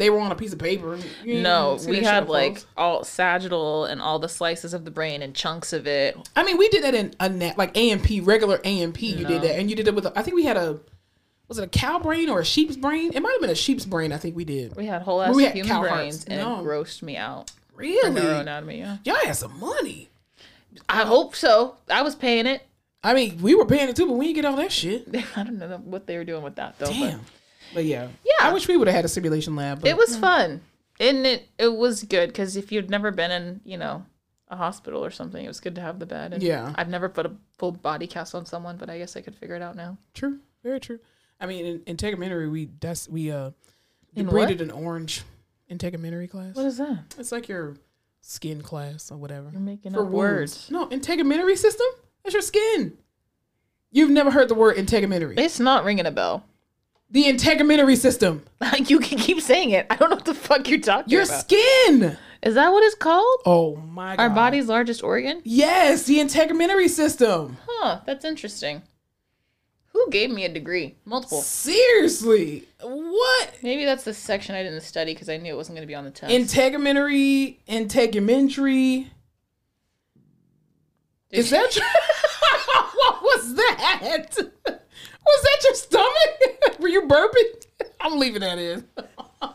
they 0.00 0.10
were 0.10 0.18
on 0.18 0.32
a 0.32 0.34
piece 0.34 0.52
of 0.52 0.58
paper. 0.58 0.98
You 1.24 1.42
No, 1.42 1.78
we 1.86 2.00
had 2.02 2.28
like 2.28 2.64
all 2.76 3.04
sagittal 3.04 3.84
and 3.84 4.00
all 4.00 4.18
the 4.18 4.28
slices 4.28 4.72
of 4.74 4.84
the 4.84 4.90
brain 4.90 5.22
and 5.22 5.34
chunks 5.34 5.72
of 5.72 5.86
it. 5.86 6.16
I 6.34 6.42
mean, 6.42 6.56
we 6.56 6.68
did 6.70 6.82
that 6.84 6.94
in 6.94 7.14
a 7.20 7.28
net, 7.28 7.58
like 7.58 7.76
AMP, 7.76 8.06
regular 8.22 8.60
AMP. 8.64 9.02
You 9.02 9.24
did 9.26 9.42
that, 9.42 9.58
and 9.58 9.68
you 9.68 9.76
did 9.76 9.86
it 9.86 9.94
with. 9.94 10.06
A, 10.06 10.18
I 10.18 10.22
think 10.22 10.34
we 10.34 10.44
had 10.44 10.56
a. 10.56 10.80
Was 11.48 11.58
it 11.58 11.64
a 11.64 11.68
cow 11.68 11.98
brain 11.98 12.30
or 12.30 12.40
a 12.40 12.44
sheep's 12.44 12.76
brain? 12.76 13.12
It 13.12 13.20
might 13.20 13.32
have 13.32 13.40
been 13.40 13.50
a 13.50 13.54
sheep's 13.56 13.84
brain. 13.84 14.12
I 14.12 14.18
think 14.18 14.36
we 14.36 14.44
did. 14.44 14.76
We 14.76 14.86
had 14.86 15.02
whole 15.02 15.20
ass 15.20 15.34
We 15.34 15.44
had 15.44 15.54
human 15.54 15.80
brains 15.80 16.24
and 16.24 16.40
No. 16.40 16.60
it 16.60 16.64
grossed 16.64 17.02
me 17.02 17.16
out. 17.16 17.50
Really? 17.74 18.20
neuroanatomy, 18.20 18.78
yeah. 18.78 18.98
Y'all 19.04 19.16
had 19.24 19.34
some 19.36 19.58
money. 19.58 20.10
I 20.88 21.02
hope 21.02 21.34
so. 21.34 21.76
I 21.90 22.02
was 22.02 22.14
paying 22.14 22.46
it. 22.46 22.62
I 23.02 23.14
mean, 23.14 23.40
we 23.42 23.54
were 23.54 23.64
paying 23.66 23.88
it 23.88 23.96
too, 23.96 24.06
but 24.06 24.12
we 24.12 24.26
didn't 24.26 24.36
get 24.36 24.44
all 24.44 24.56
that 24.56 24.70
shit. 24.70 25.08
I 25.36 25.42
don't 25.42 25.58
know 25.58 25.80
what 25.84 26.06
they 26.06 26.16
were 26.16 26.24
doing 26.24 26.42
with 26.42 26.56
that 26.56 26.78
though. 26.78 26.86
Damn. 26.86 27.18
But 27.18 27.26
yeah, 27.74 28.08
Yeah. 28.24 28.32
I 28.48 28.52
wish 28.52 28.66
we 28.68 28.76
would 28.76 28.88
have 28.88 28.94
had 28.96 29.04
a 29.04 29.08
simulation 29.08 29.56
lab. 29.56 29.80
But 29.80 29.90
It 29.90 29.96
was 29.96 30.16
fun. 30.16 30.60
And 30.98 31.26
it 31.26 31.48
it 31.58 31.68
was 31.74 32.02
good 32.04 32.28
because 32.28 32.56
if 32.56 32.70
you'd 32.72 32.90
never 32.90 33.10
been 33.10 33.30
in, 33.30 33.60
you 33.64 33.78
know, 33.78 34.04
a 34.48 34.56
hospital 34.56 35.04
or 35.04 35.10
something, 35.10 35.42
it 35.44 35.48
was 35.48 35.60
good 35.60 35.74
to 35.76 35.80
have 35.80 35.98
the 35.98 36.06
bed. 36.06 36.32
And 36.34 36.42
Yeah. 36.42 36.72
I've 36.76 36.88
never 36.88 37.08
put 37.08 37.26
a 37.26 37.32
full 37.58 37.72
body 37.72 38.06
cast 38.06 38.34
on 38.34 38.44
someone, 38.44 38.76
but 38.76 38.90
I 38.90 38.98
guess 38.98 39.16
I 39.16 39.20
could 39.20 39.34
figure 39.36 39.54
it 39.56 39.62
out 39.62 39.76
now. 39.76 39.96
true, 40.14 40.40
very 40.62 40.80
true. 40.80 40.98
I 41.40 41.46
mean, 41.46 41.64
in, 41.64 41.82
in 41.86 41.96
Tegumentary, 41.96 42.48
we 42.50 42.68
that's 42.80 43.08
we 43.08 43.30
uh 43.30 43.52
In 44.14 44.26
debrided 44.26 44.60
an 44.60 44.70
orange 44.70 45.22
in 45.68 45.78
Tegumentary 45.78 46.28
class. 46.28 46.54
What 46.56 46.66
is 46.66 46.76
that? 46.78 47.14
It's 47.18 47.32
like 47.32 47.48
your 47.48 47.76
skin 48.20 48.60
class 48.60 49.10
or 49.10 49.16
whatever. 49.16 49.48
You're 49.50 49.60
making 49.60 49.92
For 49.92 50.04
up 50.04 50.10
words. 50.10 50.70
No, 50.70 50.86
integumentary 50.88 51.56
system. 51.56 51.86
That's 52.22 52.34
your 52.34 52.42
skin. 52.42 52.98
You've 53.90 54.10
never 54.10 54.30
heard 54.30 54.48
the 54.48 54.54
word 54.54 54.76
integumentary. 54.76 55.38
It's 55.38 55.58
not 55.58 55.84
ringing 55.84 56.06
a 56.06 56.10
bell. 56.10 56.44
The 57.10 57.24
integumentary 57.24 57.96
system. 57.96 58.44
Like 58.60 58.90
you 58.90 59.00
can 59.00 59.18
keep 59.18 59.40
saying 59.40 59.70
it. 59.70 59.86
I 59.90 59.96
don't 59.96 60.10
know 60.10 60.16
what 60.16 60.24
the 60.24 60.34
fuck 60.34 60.68
you're 60.68 60.78
talking 60.78 61.00
about. 61.00 61.10
Your 61.10 61.22
about. 61.22 61.40
skin. 61.40 62.18
Is 62.42 62.54
that 62.54 62.72
what 62.72 62.82
it's 62.84 62.94
called? 62.94 63.40
Oh 63.44 63.76
my 63.76 64.16
god. 64.16 64.22
Our 64.22 64.30
body's 64.30 64.66
largest 64.66 65.02
organ? 65.02 65.42
Yes, 65.44 66.04
the 66.04 66.18
integumentary 66.18 66.88
system. 66.88 67.58
Huh, 67.66 68.00
that's 68.06 68.24
interesting. 68.24 68.82
Who 69.92 70.08
gave 70.10 70.30
me 70.30 70.44
a 70.44 70.48
degree? 70.48 70.94
Multiple. 71.04 71.42
Seriously. 71.42 72.68
What? 72.80 73.54
Maybe 73.62 73.84
that's 73.84 74.04
the 74.04 74.14
section 74.14 74.54
I 74.54 74.62
didn't 74.62 74.82
study 74.82 75.12
because 75.12 75.28
I 75.28 75.36
knew 75.36 75.52
it 75.52 75.56
wasn't 75.56 75.76
going 75.76 75.82
to 75.82 75.90
be 75.90 75.96
on 75.96 76.04
the 76.04 76.10
test. 76.12 76.32
Integumentary, 76.32 77.56
integumentary. 77.68 79.08
Is 81.30 81.50
that 81.50 81.76
what 82.94 83.22
was 83.22 83.54
that? 83.54 84.50
Was 85.30 85.42
that 85.42 85.64
your 85.64 85.74
stomach? 85.74 86.78
Were 86.80 86.88
you 86.88 87.02
burping? 87.02 87.66
I'm 88.00 88.18
leaving 88.18 88.40
that 88.40 88.58
in. 88.58 88.84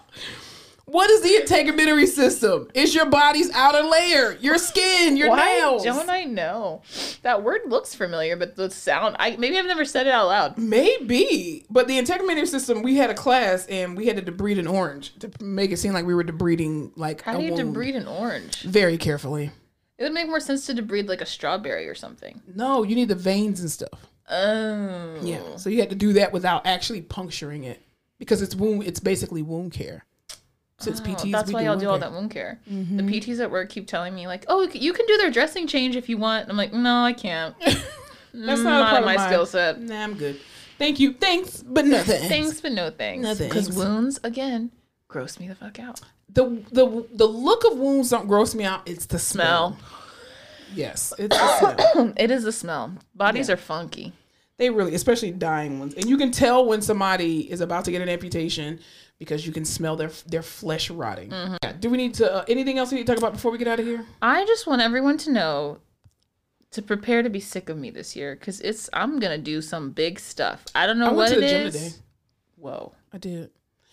what 0.86 1.10
is 1.10 1.22
the 1.22 1.30
integumentary 1.30 2.08
system? 2.08 2.70
It's 2.74 2.94
your 2.96 3.08
body's 3.08 3.52
outer 3.54 3.82
layer, 3.88 4.38
your 4.40 4.58
skin, 4.58 5.18
your 5.18 5.30
Why 5.30 5.58
nails. 5.58 5.84
don't 5.84 6.10
I 6.10 6.24
know? 6.24 6.82
That 7.24 7.44
word 7.44 7.62
looks 7.68 7.94
familiar, 7.96 8.36
but 8.38 8.56
the 8.56 8.70
sound, 8.70 9.16
I 9.20 9.36
maybe 9.38 9.58
I've 9.58 9.66
never 9.66 9.84
said 9.86 10.08
it 10.08 10.12
out 10.14 10.28
loud. 10.28 10.58
Maybe, 10.58 11.66
but 11.70 11.88
the 11.88 12.00
integumentary 12.00 12.48
system. 12.48 12.82
We 12.84 12.96
had 12.96 13.10
a 13.10 13.16
class 13.16 13.66
and 13.68 13.98
we 13.98 14.06
had 14.08 14.24
to 14.24 14.32
debride 14.32 14.60
an 14.60 14.68
orange 14.68 15.14
to 15.20 15.32
make 15.44 15.72
it 15.72 15.78
seem 15.78 15.94
like 15.94 16.06
we 16.06 16.14
were 16.16 16.24
debriding 16.24 16.92
like 16.96 17.22
How 17.22 17.38
do 17.38 17.44
you 17.44 17.54
wound. 17.54 17.76
debride 17.76 17.96
an 17.96 18.08
orange? 18.08 18.62
very 18.62 18.98
carefully. 18.98 19.52
It 19.98 20.04
would 20.04 20.14
make 20.14 20.28
more 20.28 20.40
sense 20.42 20.66
to 20.68 20.74
debride 20.74 21.08
like 21.08 21.22
a 21.22 21.26
strawberry 21.26 21.88
or 21.88 21.96
something. 21.96 22.42
No, 22.54 22.84
you 22.84 22.96
need 22.96 23.08
the 23.08 23.16
veins 23.16 23.60
and 23.62 23.72
stuff. 23.72 24.08
Oh. 24.30 25.20
Yeah. 25.22 25.56
So 25.58 25.70
you 25.70 25.80
had 25.80 25.90
to 25.90 25.96
do 25.96 26.14
that 26.14 26.34
without 26.34 26.66
actually 26.66 27.02
puncturing 27.02 27.64
it 27.64 27.82
because 28.20 28.42
it's 28.42 28.56
wound. 28.56 28.84
It's 28.84 29.00
basically 29.00 29.42
wound 29.42 29.72
care. 29.72 30.06
Since 30.78 31.00
Oh, 31.00 31.04
PTs, 31.04 31.32
that's 31.32 31.48
we 31.48 31.54
why 31.54 31.60
do 31.62 31.66
y'all 31.66 31.78
do 31.78 31.90
all 31.90 32.00
that 32.00 32.12
wound 32.12 32.32
care. 32.32 32.60
The 32.68 32.74
mm-hmm. 32.74 33.08
PTs 33.08 33.40
at 33.40 33.50
work 33.50 33.70
keep 33.70 33.88
telling 33.88 34.14
me 34.14 34.28
like, 34.28 34.46
"Oh, 34.48 34.68
you 34.74 34.92
can 34.92 35.06
do 35.06 35.18
their 35.18 35.32
dressing 35.32 35.68
change 35.68 35.96
if 35.96 36.10
you 36.10 36.18
want." 36.18 36.50
I'm 36.50 36.58
like, 36.58 36.74
"No, 36.74 37.04
I 37.04 37.14
can't. 37.14 37.56
That's 38.34 38.62
not 38.62 38.64
not, 38.64 38.82
a 38.82 38.84
in 38.84 38.90
part 38.90 39.06
my 39.06 39.14
of 39.14 39.20
mine. 39.20 39.30
skill 39.30 39.46
set. 39.46 39.80
Nah, 39.80 40.04
I'm 40.04 40.16
good. 40.16 40.40
Thank 40.78 41.00
you. 41.00 41.14
Thanks, 41.14 41.64
but 41.64 41.86
no 41.86 42.04
thanks. 42.04 42.28
Thanks, 42.28 42.62
but 42.62 42.74
no 42.74 42.90
thanks." 42.90 43.38
Because 43.40 43.72
wounds 43.72 44.20
again 44.24 44.72
gross 45.08 45.40
me 45.40 45.48
the 45.48 45.56
fuck 45.56 45.80
out. 45.80 46.02
The 46.28 46.62
the 46.72 47.06
the 47.14 47.26
look 47.26 47.64
of 47.64 47.78
wounds 47.78 48.10
don't 48.10 48.28
gross 48.28 48.54
me 48.54 48.66
out. 48.66 48.82
It's 48.86 49.06
the 49.06 49.20
smell. 49.20 49.78
Smell. 49.78 49.95
Yes, 50.74 51.14
it's 51.20 51.36
a 51.38 51.58
smell. 51.60 52.14
It 52.18 52.32
is 52.32 52.44
the 52.44 52.52
smell. 52.52 52.94
Bodies 53.14 53.48
Yeah. 53.50 53.54
are 53.54 53.58
funky. 53.58 54.14
They 54.58 54.70
really, 54.70 54.96
especially 54.96 55.32
dying 55.32 55.80
ones, 55.80 55.96
and 55.96 56.06
you 56.10 56.18
can 56.18 56.32
tell 56.32 56.66
when 56.66 56.82
somebody 56.82 57.52
is 57.52 57.60
about 57.62 57.84
to 57.86 57.92
get 57.92 58.02
an 58.02 58.08
amputation 58.08 58.80
because 59.20 59.46
you 59.46 59.52
can 59.52 59.66
smell 59.66 59.96
their 59.98 60.12
their 60.28 60.42
flesh 60.42 60.90
rotting. 60.90 61.30
Mm-hmm. 61.30 61.56
Yeah. 61.62 61.74
Do 61.74 61.90
we 61.90 61.98
need 61.98 62.14
to? 62.16 62.34
Uh, 62.34 62.46
anything 62.48 62.78
else 62.78 62.92
we 62.92 62.98
need 62.98 63.06
to 63.08 63.12
talk 63.14 63.20
about 63.20 63.34
before 63.34 63.52
we 63.52 63.58
get 63.58 63.68
out 63.68 63.80
of 63.80 63.86
here? 63.86 64.06
I 64.22 64.46
just 64.46 64.66
want 64.66 64.82
everyone 64.82 65.18
to 65.20 65.32
know 65.32 65.80
to 66.72 66.82
prepare 66.82 67.22
to 67.22 67.30
be 67.30 67.40
sick 67.42 67.70
of 67.70 67.78
me 67.78 67.90
this 67.90 68.16
year 68.16 68.36
because 68.36 68.62
it's 68.62 68.90
I'm 68.94 69.20
gonna 69.20 69.38
do 69.38 69.62
some 69.62 69.92
big 69.92 70.20
stuff. 70.20 70.64
I 70.74 70.88
don't 70.88 71.00
know 71.00 71.08
I 71.08 71.12
went 71.12 71.18
what 71.18 71.30
to 71.32 71.38
it 71.38 71.42
the 71.42 71.48
gym 71.50 71.68
is. 71.68 71.74
today. 71.74 71.96
Whoa. 72.58 72.94
I 73.14 73.18
did. 73.18 73.50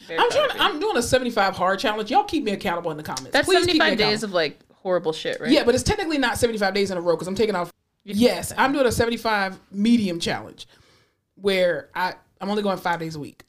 Very 0.06 0.18
I'm 0.20 0.30
trying. 0.30 0.48
To. 0.50 0.62
I'm 0.62 0.80
doing 0.80 0.96
a 0.96 1.02
75 1.02 1.56
hard 1.56 1.78
challenge. 1.80 2.10
Y'all 2.10 2.24
keep 2.24 2.42
me 2.44 2.52
accountable 2.52 2.90
in 2.92 2.96
the 2.96 3.02
comments. 3.02 3.30
That's 3.32 3.46
Please 3.46 3.66
keep 3.66 3.74
me 3.74 3.80
75 3.80 3.98
days 3.98 4.22
of 4.22 4.32
like 4.32 4.60
horrible 4.82 5.12
shit, 5.12 5.40
right? 5.40 5.50
Yeah, 5.50 5.64
but 5.64 5.74
it's 5.74 5.84
technically 5.84 6.18
not 6.18 6.38
75 6.38 6.74
days 6.74 6.90
in 6.90 6.98
a 6.98 7.00
row 7.00 7.14
because 7.14 7.28
I'm 7.28 7.34
taking 7.34 7.54
off. 7.54 7.72
Yes, 8.04 8.52
I'm 8.56 8.72
doing 8.72 8.86
a 8.86 8.92
75 8.92 9.58
medium 9.70 10.18
challenge 10.18 10.66
where 11.36 11.88
I 11.94 12.14
I'm 12.40 12.50
only 12.50 12.62
going 12.62 12.78
five 12.78 12.98
days 12.98 13.14
a 13.14 13.20
week 13.20 13.44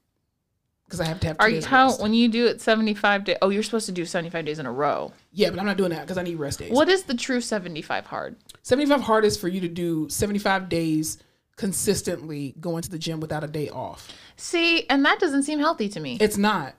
because 0.86 1.02
I 1.02 1.06
have 1.06 1.20
to 1.22 1.28
have. 1.28 1.38
Are 1.40 1.50
you 1.50 1.64
how 1.64 1.88
rest. 1.88 2.02
when 2.02 2.14
you 2.14 2.30
do 2.30 2.46
it 2.46 2.62
75 2.62 3.24
days? 3.26 3.38
Oh, 3.42 3.50
you're 3.50 3.64
supposed 3.64 3.88
to 3.88 3.92
do 3.92 4.06
75 4.06 4.46
days 4.46 4.60
in 4.60 4.68
a 4.68 4.72
row. 4.72 5.12
Yeah, 5.32 5.50
but 5.50 5.60
I'm 5.60 5.66
not 5.66 5.78
doing 5.78 5.90
that 5.90 6.02
because 6.02 6.20
I 6.20 6.24
need 6.24 6.36
rest 6.36 6.60
days. 6.60 6.72
What 6.72 6.90
is 6.90 7.04
the 7.04 7.16
true 7.16 7.42
75 7.42 8.06
hard? 8.06 8.36
75 8.62 9.02
hard 9.02 9.26
is 9.26 9.36
for 9.36 9.48
you 9.48 9.60
to 9.62 9.68
do 9.68 10.08
75 10.10 10.70
days 10.70 11.18
consistently 11.56 12.56
going 12.60 12.84
to 12.84 12.90
the 12.90 13.00
gym 13.00 13.20
without 13.20 13.44
a 13.44 13.48
day 13.48 13.70
off. 13.70 14.12
See, 14.36 14.88
and 14.90 15.06
that 15.06 15.20
doesn't 15.20 15.44
seem 15.44 15.60
healthy 15.60 15.90
to 15.90 16.00
me. 16.00 16.18
It's 16.20 16.38
not. 16.38 16.76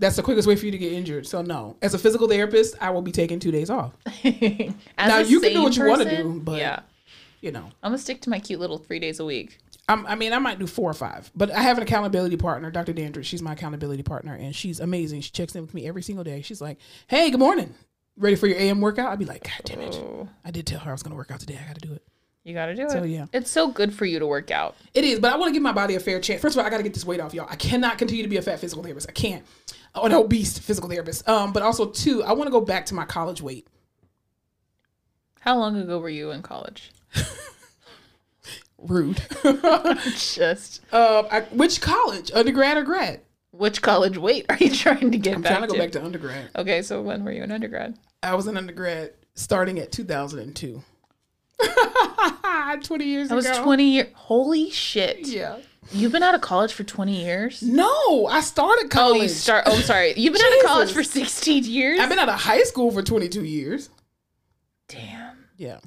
That's 0.00 0.16
the 0.16 0.22
quickest 0.22 0.48
way 0.48 0.56
for 0.56 0.64
you 0.64 0.72
to 0.72 0.78
get 0.78 0.92
injured. 0.92 1.26
So 1.26 1.42
no, 1.42 1.76
as 1.82 1.94
a 1.94 1.98
physical 1.98 2.26
therapist, 2.26 2.74
I 2.80 2.90
will 2.90 3.02
be 3.02 3.12
taking 3.12 3.38
two 3.38 3.52
days 3.52 3.70
off. 3.70 3.96
Now, 4.24 5.18
you 5.18 5.40
can 5.40 5.52
do 5.52 5.62
what 5.62 5.76
you 5.76 5.86
wanna 5.86 6.10
do, 6.16 6.40
but- 6.42 6.58
yeah, 6.58 6.80
You 7.42 7.52
know, 7.52 7.64
I'm 7.82 7.90
gonna 7.92 7.98
stick 7.98 8.20
to 8.22 8.30
my 8.30 8.38
cute 8.40 8.58
little 8.60 8.78
three 8.78 8.98
days 8.98 9.20
a 9.20 9.24
week. 9.24 9.58
I'm, 9.88 10.06
I 10.06 10.14
mean, 10.14 10.32
I 10.32 10.38
might 10.38 10.58
do 10.58 10.66
four 10.66 10.90
or 10.90 10.94
five, 10.94 11.30
but 11.34 11.50
I 11.50 11.60
have 11.62 11.76
an 11.76 11.82
accountability 11.82 12.36
partner, 12.36 12.70
Dr. 12.70 12.92
Dandridge. 12.92 13.26
She's 13.26 13.42
my 13.42 13.52
accountability 13.54 14.02
partner, 14.02 14.34
and 14.34 14.54
she's 14.54 14.78
amazing. 14.80 15.20
She 15.22 15.30
checks 15.32 15.54
in 15.56 15.62
with 15.62 15.74
me 15.74 15.86
every 15.88 16.02
single 16.02 16.22
day. 16.24 16.42
She's 16.42 16.60
like, 16.60 16.78
"Hey, 17.08 17.30
good 17.30 17.40
morning. 17.40 17.74
Ready 18.16 18.36
for 18.36 18.46
your 18.46 18.56
AM 18.58 18.80
workout?" 18.80 19.10
I'd 19.10 19.18
be 19.18 19.24
like, 19.24 19.42
"God 19.42 19.60
damn 19.64 19.80
it! 19.80 19.94
Oh, 19.96 20.28
I 20.44 20.50
did 20.52 20.66
tell 20.66 20.78
her 20.80 20.90
I 20.90 20.94
was 20.94 21.02
going 21.02 21.10
to 21.12 21.16
work 21.16 21.30
out 21.32 21.40
today. 21.40 21.58
I 21.60 21.66
got 21.66 21.74
to 21.80 21.86
do 21.88 21.92
it." 21.92 22.02
You 22.44 22.54
got 22.54 22.66
to 22.66 22.74
do 22.74 22.84
it. 22.84 22.90
So, 22.90 23.02
yeah. 23.04 23.26
It's 23.32 23.50
so 23.50 23.68
good 23.68 23.92
for 23.94 24.04
you 24.04 24.18
to 24.18 24.26
work 24.26 24.50
out. 24.50 24.76
It 24.94 25.04
is, 25.04 25.20
but 25.20 25.32
I 25.32 25.36
want 25.36 25.50
to 25.50 25.52
give 25.52 25.62
my 25.62 25.72
body 25.72 25.94
a 25.94 26.00
fair 26.00 26.20
chance. 26.20 26.40
First 26.40 26.56
of 26.56 26.60
all, 26.60 26.66
I 26.66 26.70
got 26.70 26.78
to 26.78 26.82
get 26.82 26.94
this 26.94 27.04
weight 27.04 27.20
off, 27.20 27.34
y'all. 27.34 27.46
I 27.50 27.56
cannot 27.56 27.98
continue 27.98 28.22
to 28.22 28.28
be 28.28 28.36
a 28.38 28.42
fat 28.42 28.58
physical 28.60 28.82
therapist. 28.82 29.08
I 29.08 29.12
can't. 29.12 29.44
Oh, 29.94 30.04
an 30.06 30.12
obese 30.12 30.58
physical 30.58 30.88
therapist. 30.88 31.28
Um, 31.28 31.52
but 31.52 31.62
also 31.62 31.86
two, 31.86 32.22
I 32.22 32.32
want 32.32 32.46
to 32.46 32.52
go 32.52 32.60
back 32.60 32.86
to 32.86 32.94
my 32.94 33.04
college 33.04 33.42
weight. 33.42 33.66
How 35.40 35.58
long 35.58 35.76
ago 35.76 35.98
were 35.98 36.08
you 36.08 36.30
in 36.30 36.42
college? 36.42 36.92
Rude. 38.78 39.20
Just 40.16 40.80
um, 40.92 41.26
I, 41.30 41.46
which 41.52 41.80
college? 41.80 42.30
Undergrad 42.32 42.76
or 42.76 42.82
grad? 42.82 43.20
which 43.52 43.82
college 43.82 44.16
weight 44.16 44.46
are 44.48 44.56
you 44.56 44.70
trying 44.74 45.10
to 45.10 45.18
get 45.18 45.34
I'm 45.34 45.42
back 45.42 45.52
trying 45.52 45.62
to 45.62 45.68
to? 45.68 45.72
go 45.74 45.78
back 45.84 45.92
to 45.92 46.04
undergrad. 46.04 46.50
okay, 46.56 46.82
so 46.82 47.02
when 47.02 47.24
were 47.24 47.32
you 47.32 47.42
in 47.42 47.50
undergrad? 47.52 47.96
I 48.22 48.34
was 48.34 48.46
in 48.46 48.56
undergrad 48.56 49.12
starting 49.34 49.78
at 49.80 49.90
2002. 49.92 50.82
20 52.82 53.04
years 53.04 53.28
That 53.28 53.34
was 53.34 53.46
20 53.46 53.84
years. 53.84 54.08
Holy 54.14 54.70
shit. 54.70 55.26
Yeah. 55.28 55.58
You've 55.92 56.12
been 56.12 56.22
out 56.22 56.34
of 56.36 56.40
college 56.40 56.72
for 56.72 56.84
20 56.84 57.24
years? 57.24 57.62
No, 57.62 58.26
I 58.26 58.40
started 58.42 58.84
Oh, 58.86 58.88
college. 58.88 59.22
you 59.22 59.28
start. 59.28 59.64
Oh, 59.66 59.74
sorry. 59.80 60.14
You've 60.16 60.32
been 60.32 60.42
out 60.42 60.58
of 60.60 60.64
college 60.66 60.92
for 60.92 61.02
16 61.02 61.64
years? 61.64 61.98
I've 61.98 62.08
been 62.08 62.18
out 62.18 62.28
of 62.28 62.38
high 62.40 62.62
school 62.62 62.90
for 62.92 63.02
22 63.02 63.44
years. 63.44 63.90
Damn. 64.88 65.46
Yeah. 65.56 65.78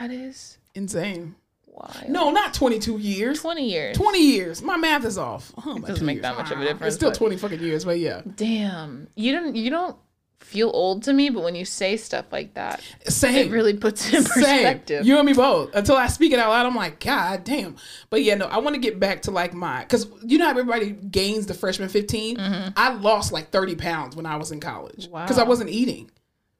That 0.00 0.10
is 0.10 0.58
Insane. 0.74 1.36
wild. 1.66 2.08
No, 2.08 2.30
not 2.30 2.54
22 2.54 2.98
years. 2.98 3.40
20 3.40 3.68
years. 3.70 3.96
20 3.96 4.20
years. 4.20 4.62
My 4.62 4.76
math 4.76 5.04
is 5.04 5.16
off. 5.18 5.52
Oh, 5.64 5.78
my 5.78 5.88
doesn't 5.88 6.04
make 6.04 6.16
years. 6.16 6.22
that 6.22 6.36
much 6.36 6.50
of 6.50 6.58
a 6.58 6.62
Ah, 6.62 6.64
difference, 6.64 6.86
It's 6.94 6.96
still 6.96 7.10
but- 7.10 7.18
20 7.18 7.36
fucking 7.36 7.60
years, 7.60 7.84
but 7.84 7.98
yeah. 7.98 8.22
Damn. 8.36 9.08
You 9.16 9.32
don't 9.32 9.54
you 9.56 9.70
don't 9.70 9.96
feel 10.40 10.70
old 10.72 11.02
to 11.02 11.12
me, 11.12 11.28
but 11.28 11.42
when 11.42 11.54
you 11.54 11.64
say 11.64 11.96
stuff 11.96 12.24
like 12.32 12.54
that, 12.54 12.82
Same. 13.06 13.48
it 13.48 13.50
really 13.52 13.74
puts 13.74 14.08
it 14.08 14.14
in 14.14 14.22
Same. 14.24 14.42
perspective. 14.42 15.04
You 15.06 15.18
and 15.18 15.26
me 15.26 15.32
both. 15.34 15.74
Until 15.74 15.96
I 15.96 16.06
speak 16.06 16.32
it 16.32 16.38
out 16.38 16.48
loud, 16.50 16.64
I'm 16.64 16.74
like, 16.74 17.00
God 17.00 17.44
damn. 17.44 17.76
But 18.08 18.22
yeah, 18.22 18.34
no, 18.34 18.46
I 18.46 18.58
want 18.58 18.74
to 18.74 18.80
get 18.80 18.98
back 18.98 19.22
to 19.22 19.30
like 19.30 19.52
my, 19.52 19.80
because 19.82 20.06
you 20.22 20.38
know 20.38 20.44
how 20.46 20.50
everybody 20.50 20.90
gains 20.92 21.46
the 21.46 21.54
freshman 21.54 21.88
15? 21.90 22.38
I 22.76 22.94
lost 22.94 23.32
like 23.32 23.50
30 23.50 23.74
pounds 23.76 24.16
when 24.16 24.24
I 24.26 24.36
was 24.36 24.50
in 24.50 24.60
college 24.60 25.04
because 25.10 25.38
I 25.38 25.44
wasn't 25.44 25.70
eating. 25.70 26.10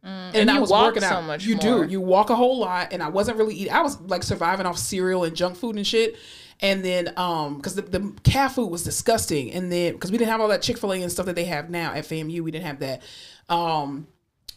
and, 0.02 0.36
And 0.36 0.50
I 0.50 0.60
was 0.60 0.70
working 0.70 1.02
out. 1.02 1.10
so 1.20 1.22
much 1.22 1.44
you 1.46 1.56
more. 1.56 1.86
do. 1.86 1.90
You 1.90 2.00
walk 2.00 2.30
a 2.30 2.34
whole 2.36 2.58
lot, 2.58 2.92
and 2.92 3.02
I 3.02 3.08
wasn't 3.08 3.38
really 3.38 3.54
eating. 3.54 3.72
I 3.72 3.80
was 3.80 3.98
like 4.02 4.22
surviving 4.22 4.66
off 4.66 4.76
cereal 4.78 5.24
and 5.24 5.34
junk 5.34 5.56
food 5.56 5.76
and 5.76 5.86
shit. 5.86 6.16
And 6.60 6.84
then, 6.84 7.12
um, 7.16 7.56
because 7.56 7.76
the, 7.76 7.82
the 7.82 8.12
cat 8.24 8.50
food 8.52 8.66
was 8.66 8.82
disgusting, 8.82 9.52
and 9.52 9.70
then 9.70 9.92
because 9.92 10.10
we 10.10 10.18
didn't 10.18 10.30
have 10.30 10.40
all 10.40 10.48
that 10.48 10.60
Chick 10.60 10.76
Fil 10.76 10.92
A 10.92 11.00
and 11.02 11.10
stuff 11.12 11.26
that 11.26 11.36
they 11.36 11.44
have 11.44 11.70
now 11.70 11.92
at 11.92 12.04
FAMU, 12.04 12.40
we 12.40 12.50
didn't 12.50 12.66
have 12.66 12.80
that. 12.80 13.02
Um, 13.48 14.06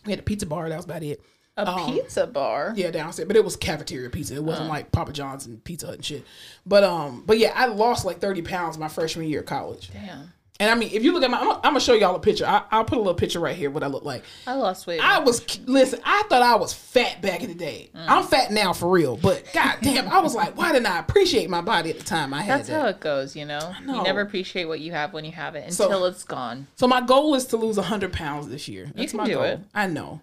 we 0.05 0.11
had 0.11 0.19
a 0.19 0.23
pizza 0.23 0.45
bar. 0.45 0.69
That 0.69 0.75
was 0.77 0.85
about 0.85 1.03
it. 1.03 1.21
a 1.57 1.85
pizza 1.85 2.27
bar. 2.27 2.73
Yeah, 2.75 2.91
downstairs, 2.91 3.27
but 3.27 3.35
it 3.35 3.43
was 3.45 3.55
cafeteria 3.55 4.09
pizza. 4.09 4.35
It 4.35 4.43
wasn't 4.43 4.69
like 4.69 4.91
Papa 4.91 5.11
John's 5.13 5.45
and 5.45 5.63
Pizza 5.63 5.85
Hut 5.87 5.95
and 5.95 6.05
shit. 6.05 6.25
But 6.65 6.83
um, 6.83 7.23
but 7.25 7.37
yeah, 7.37 7.53
I 7.55 7.67
lost 7.67 8.05
like 8.05 8.19
thirty 8.19 8.41
pounds 8.41 8.77
my 8.77 8.87
freshman 8.87 9.27
year 9.27 9.41
of 9.41 9.45
college. 9.45 9.91
Damn. 9.91 10.33
And 10.61 10.69
I 10.69 10.75
mean, 10.75 10.91
if 10.93 11.03
you 11.03 11.11
look 11.11 11.23
at 11.23 11.31
my, 11.31 11.39
I'm, 11.39 11.45
gonna- 11.47 11.57
I'm 11.63 11.71
gonna 11.71 11.79
show 11.79 11.93
y'all 11.95 12.15
a 12.15 12.19
picture. 12.19 12.45
I, 12.45 12.61
I'll 12.69 12.85
put 12.85 12.97
a 12.97 13.01
little 13.01 13.15
picture 13.15 13.39
right 13.39 13.55
here 13.55 13.71
what 13.71 13.81
I 13.81 13.87
look 13.87 14.03
like. 14.05 14.23
I 14.45 14.53
lost 14.53 14.85
weight. 14.85 14.99
I 15.01 15.17
was 15.17 15.59
listen. 15.67 15.99
I 16.05 16.21
thought 16.29 16.43
I 16.43 16.53
was 16.55 16.71
fat 16.71 17.19
back 17.19 17.41
in 17.41 17.47
the 17.49 17.55
day. 17.55 17.89
Mm. 17.95 18.05
I'm 18.07 18.23
fat 18.23 18.51
now 18.51 18.71
for 18.71 18.87
real. 18.89 19.17
But 19.17 19.43
goddamn, 19.53 20.07
I 20.11 20.19
was 20.19 20.35
like, 20.35 20.55
why 20.55 20.71
didn't 20.71 20.85
I 20.85 20.99
appreciate 20.99 21.49
my 21.49 21.61
body 21.61 21.89
at 21.89 21.97
the 21.97 22.05
time 22.05 22.31
I 22.31 22.43
had 22.43 22.59
That's 22.59 22.69
that? 22.69 22.81
how 22.81 22.87
it 22.89 22.99
goes, 22.99 23.35
you 23.35 23.45
know? 23.45 23.73
know. 23.83 23.95
You 23.97 24.03
never 24.03 24.21
appreciate 24.21 24.65
what 24.65 24.79
you 24.81 24.91
have 24.91 25.13
when 25.13 25.25
you 25.25 25.31
have 25.31 25.55
it 25.55 25.73
So- 25.73 25.85
until 25.85 26.05
it's 26.05 26.23
gone. 26.23 26.67
so 26.75 26.87
my 26.87 27.01
goal 27.01 27.33
is 27.33 27.45
to 27.47 27.57
lose 27.57 27.77
hundred 27.77 28.13
pounds 28.13 28.47
this 28.47 28.67
year. 28.67 28.91
That's 28.93 29.11
can 29.13 29.17
my 29.17 29.25
do 29.25 29.33
goal. 29.33 29.43
it. 29.43 29.59
I 29.73 29.87
know. 29.87 30.21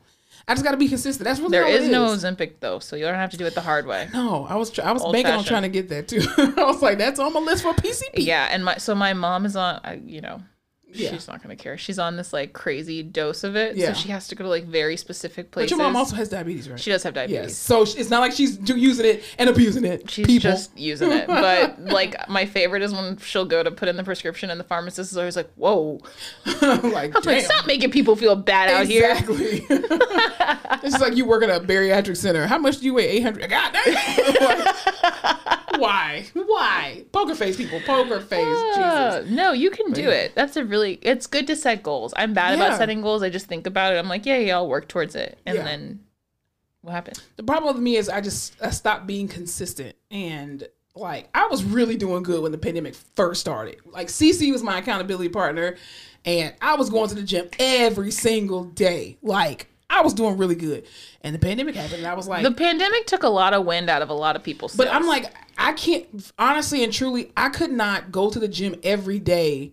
I 0.48 0.54
just 0.54 0.64
got 0.64 0.70
to 0.70 0.78
be 0.78 0.88
consistent. 0.88 1.24
That's 1.24 1.38
really 1.38 1.50
There 1.52 1.66
it 1.68 1.82
is 1.82 1.88
no 1.90 2.06
Ozempic 2.06 2.54
though, 2.60 2.78
so 2.78 2.96
you 2.96 3.04
don't 3.04 3.14
have 3.14 3.30
to 3.30 3.36
do 3.36 3.44
it 3.44 3.54
the 3.54 3.60
hard 3.60 3.86
way. 3.86 4.08
No, 4.14 4.46
I 4.48 4.56
was 4.56 4.70
try- 4.70 4.84
I 4.86 4.92
was 4.92 5.02
Old 5.02 5.12
banking 5.12 5.34
on 5.34 5.44
trying 5.44 5.62
to 5.62 5.68
get 5.68 5.90
that 5.90 6.08
too. 6.08 6.22
I 6.38 6.64
was 6.64 6.80
like, 6.80 6.96
that's 6.96 7.20
on 7.20 7.32
my 7.34 7.40
list 7.40 7.62
for 7.62 7.74
PCP. 7.74 8.14
Yeah, 8.16 8.48
and 8.50 8.64
my 8.64 8.78
so 8.78 8.94
my 8.94 9.12
mom 9.12 9.44
is 9.44 9.56
on, 9.56 9.80
I, 9.84 10.00
you 10.04 10.22
know, 10.22 10.40
Yeah. 10.90 11.10
she's 11.10 11.28
not 11.28 11.42
gonna 11.42 11.54
care. 11.56 11.76
She's 11.76 11.98
on 11.98 12.16
this 12.16 12.32
like 12.32 12.52
crazy 12.54 13.02
dose 13.02 13.44
of 13.44 13.56
it, 13.56 13.76
Yeah. 13.76 13.88
so 13.92 14.00
she 14.00 14.08
has 14.08 14.26
to 14.28 14.34
go 14.34 14.44
to 14.44 14.48
like 14.50 14.64
very 14.64 14.96
specific 14.96 15.50
places. 15.50 15.70
But 15.72 15.76
your 15.78 15.86
mom 15.86 15.96
also 15.96 16.16
has 16.16 16.28
diabetes, 16.30 16.68
right? 16.68 16.80
she 16.80 16.90
does 16.90 17.02
have 17.02 17.12
diabetes. 17.14 17.40
Yes. 17.42 17.56
So 17.56 17.82
it's 17.82 18.08
not 18.10 18.20
like 18.20 18.32
she's 18.32 18.58
using 18.68 19.04
it 19.06 19.22
and 19.38 19.50
abusing 19.50 19.84
it. 19.84 20.10
She's 20.10 20.26
People. 20.26 20.50
just 20.50 20.76
using 20.78 21.12
it. 21.12 21.26
But 21.26 21.78
like 21.84 22.28
my 22.28 22.46
favorite 22.46 22.82
is 22.82 22.92
when 22.94 23.18
she'll 23.18 23.44
go 23.44 23.62
to 23.62 23.70
put 23.70 23.88
in 23.88 23.96
the 23.96 24.04
prescription 24.04 24.50
and 24.50 24.58
the 24.58 24.64
pharmacist 24.64 25.12
is 25.12 25.18
always 25.18 25.36
like, 25.36 25.50
"Whoa, 25.56 26.00
like, 26.62 27.24
like 27.26 27.44
stop 27.44 27.66
making 27.66 27.90
people 27.90 28.16
feel 28.16 28.34
bad 28.34 28.70
out 28.70 28.86
here." 28.86 29.10
Exactly. 29.10 29.66
it's 30.82 31.00
like 31.00 31.16
you 31.16 31.26
work 31.26 31.42
at 31.42 31.50
a 31.50 31.60
bariatric 31.64 32.16
center. 32.16 32.46
How 32.46 32.58
much 32.58 32.78
do 32.78 32.86
you 32.86 32.94
weigh? 32.94 33.08
800. 33.10 33.50
God 33.50 33.72
damn. 33.72 33.94
Like, 34.58 34.74
why? 35.78 36.26
Why? 36.32 37.04
Poker 37.12 37.34
face, 37.34 37.56
people. 37.56 37.80
Poker 37.86 38.20
face. 38.20 38.40
Uh, 38.46 39.18
Jesus. 39.20 39.30
no, 39.36 39.52
you 39.52 39.70
can 39.70 39.92
do 39.92 40.08
it. 40.08 40.34
That's 40.34 40.56
a 40.56 40.64
really. 40.64 40.77
It's 40.82 41.26
good 41.26 41.46
to 41.48 41.56
set 41.56 41.82
goals. 41.82 42.12
I'm 42.16 42.32
bad 42.34 42.58
Yeah. 42.58 42.66
about 42.66 42.78
setting 42.78 43.02
goals. 43.02 43.22
I 43.22 43.30
just 43.30 43.46
think 43.46 43.66
about 43.66 43.92
it. 43.92 43.96
I'm 43.98 44.08
like, 44.08 44.26
yeah, 44.26 44.38
yeah, 44.38 44.56
I'll 44.56 44.68
work 44.68 44.88
towards 44.88 45.14
it, 45.14 45.38
and 45.46 45.56
Yeah. 45.56 45.64
then 45.64 46.00
what 46.82 46.92
happened? 46.92 47.20
The 47.36 47.42
problem 47.42 47.74
with 47.74 47.82
me 47.82 47.96
is 47.96 48.08
I 48.08 48.20
just 48.20 48.54
I 48.62 48.70
stopped 48.70 49.06
being 49.06 49.28
consistent 49.28 49.96
and 50.10 50.66
like 50.94 51.28
I 51.34 51.46
was 51.48 51.62
really 51.64 51.96
doing 51.96 52.22
good 52.22 52.42
when 52.42 52.52
the 52.52 52.58
pandemic 52.58 52.94
first 52.94 53.40
started. 53.40 53.76
Like 53.84 54.08
CC 54.08 54.52
was 54.52 54.62
my 54.62 54.78
accountability 54.78 55.28
partner 55.28 55.76
and 56.24 56.54
I 56.62 56.76
was 56.76 56.88
going 56.90 57.08
to 57.08 57.14
the 57.14 57.22
gym 57.22 57.48
every 57.58 58.10
single 58.10 58.64
day. 58.64 59.18
Like 59.22 59.68
I 59.90 60.02
was 60.02 60.14
doing 60.14 60.36
really 60.38 60.54
good. 60.54 60.86
And 61.22 61.34
the 61.34 61.38
pandemic 61.38 61.74
happened 61.74 61.98
and 61.98 62.06
I 62.06 62.14
was 62.14 62.26
like 62.28 62.42
The 62.42 62.52
pandemic 62.52 63.06
took 63.06 63.22
a 63.22 63.28
lot 63.28 63.54
of 63.54 63.64
wind 63.64 63.90
out 63.90 64.02
of 64.02 64.08
a 64.10 64.14
lot 64.14 64.34
of 64.36 64.42
people's. 64.42 64.74
But 64.74 64.88
I'm 64.88 65.06
like, 65.06 65.32
I 65.58 65.72
can't 65.72 66.32
honestly 66.38 66.82
and 66.84 66.92
truly, 66.92 67.32
I 67.36 67.48
could 67.48 67.72
not 67.72 68.10
go 68.12 68.30
to 68.30 68.38
the 68.38 68.48
gym 68.48 68.76
every 68.82 69.18
day 69.18 69.72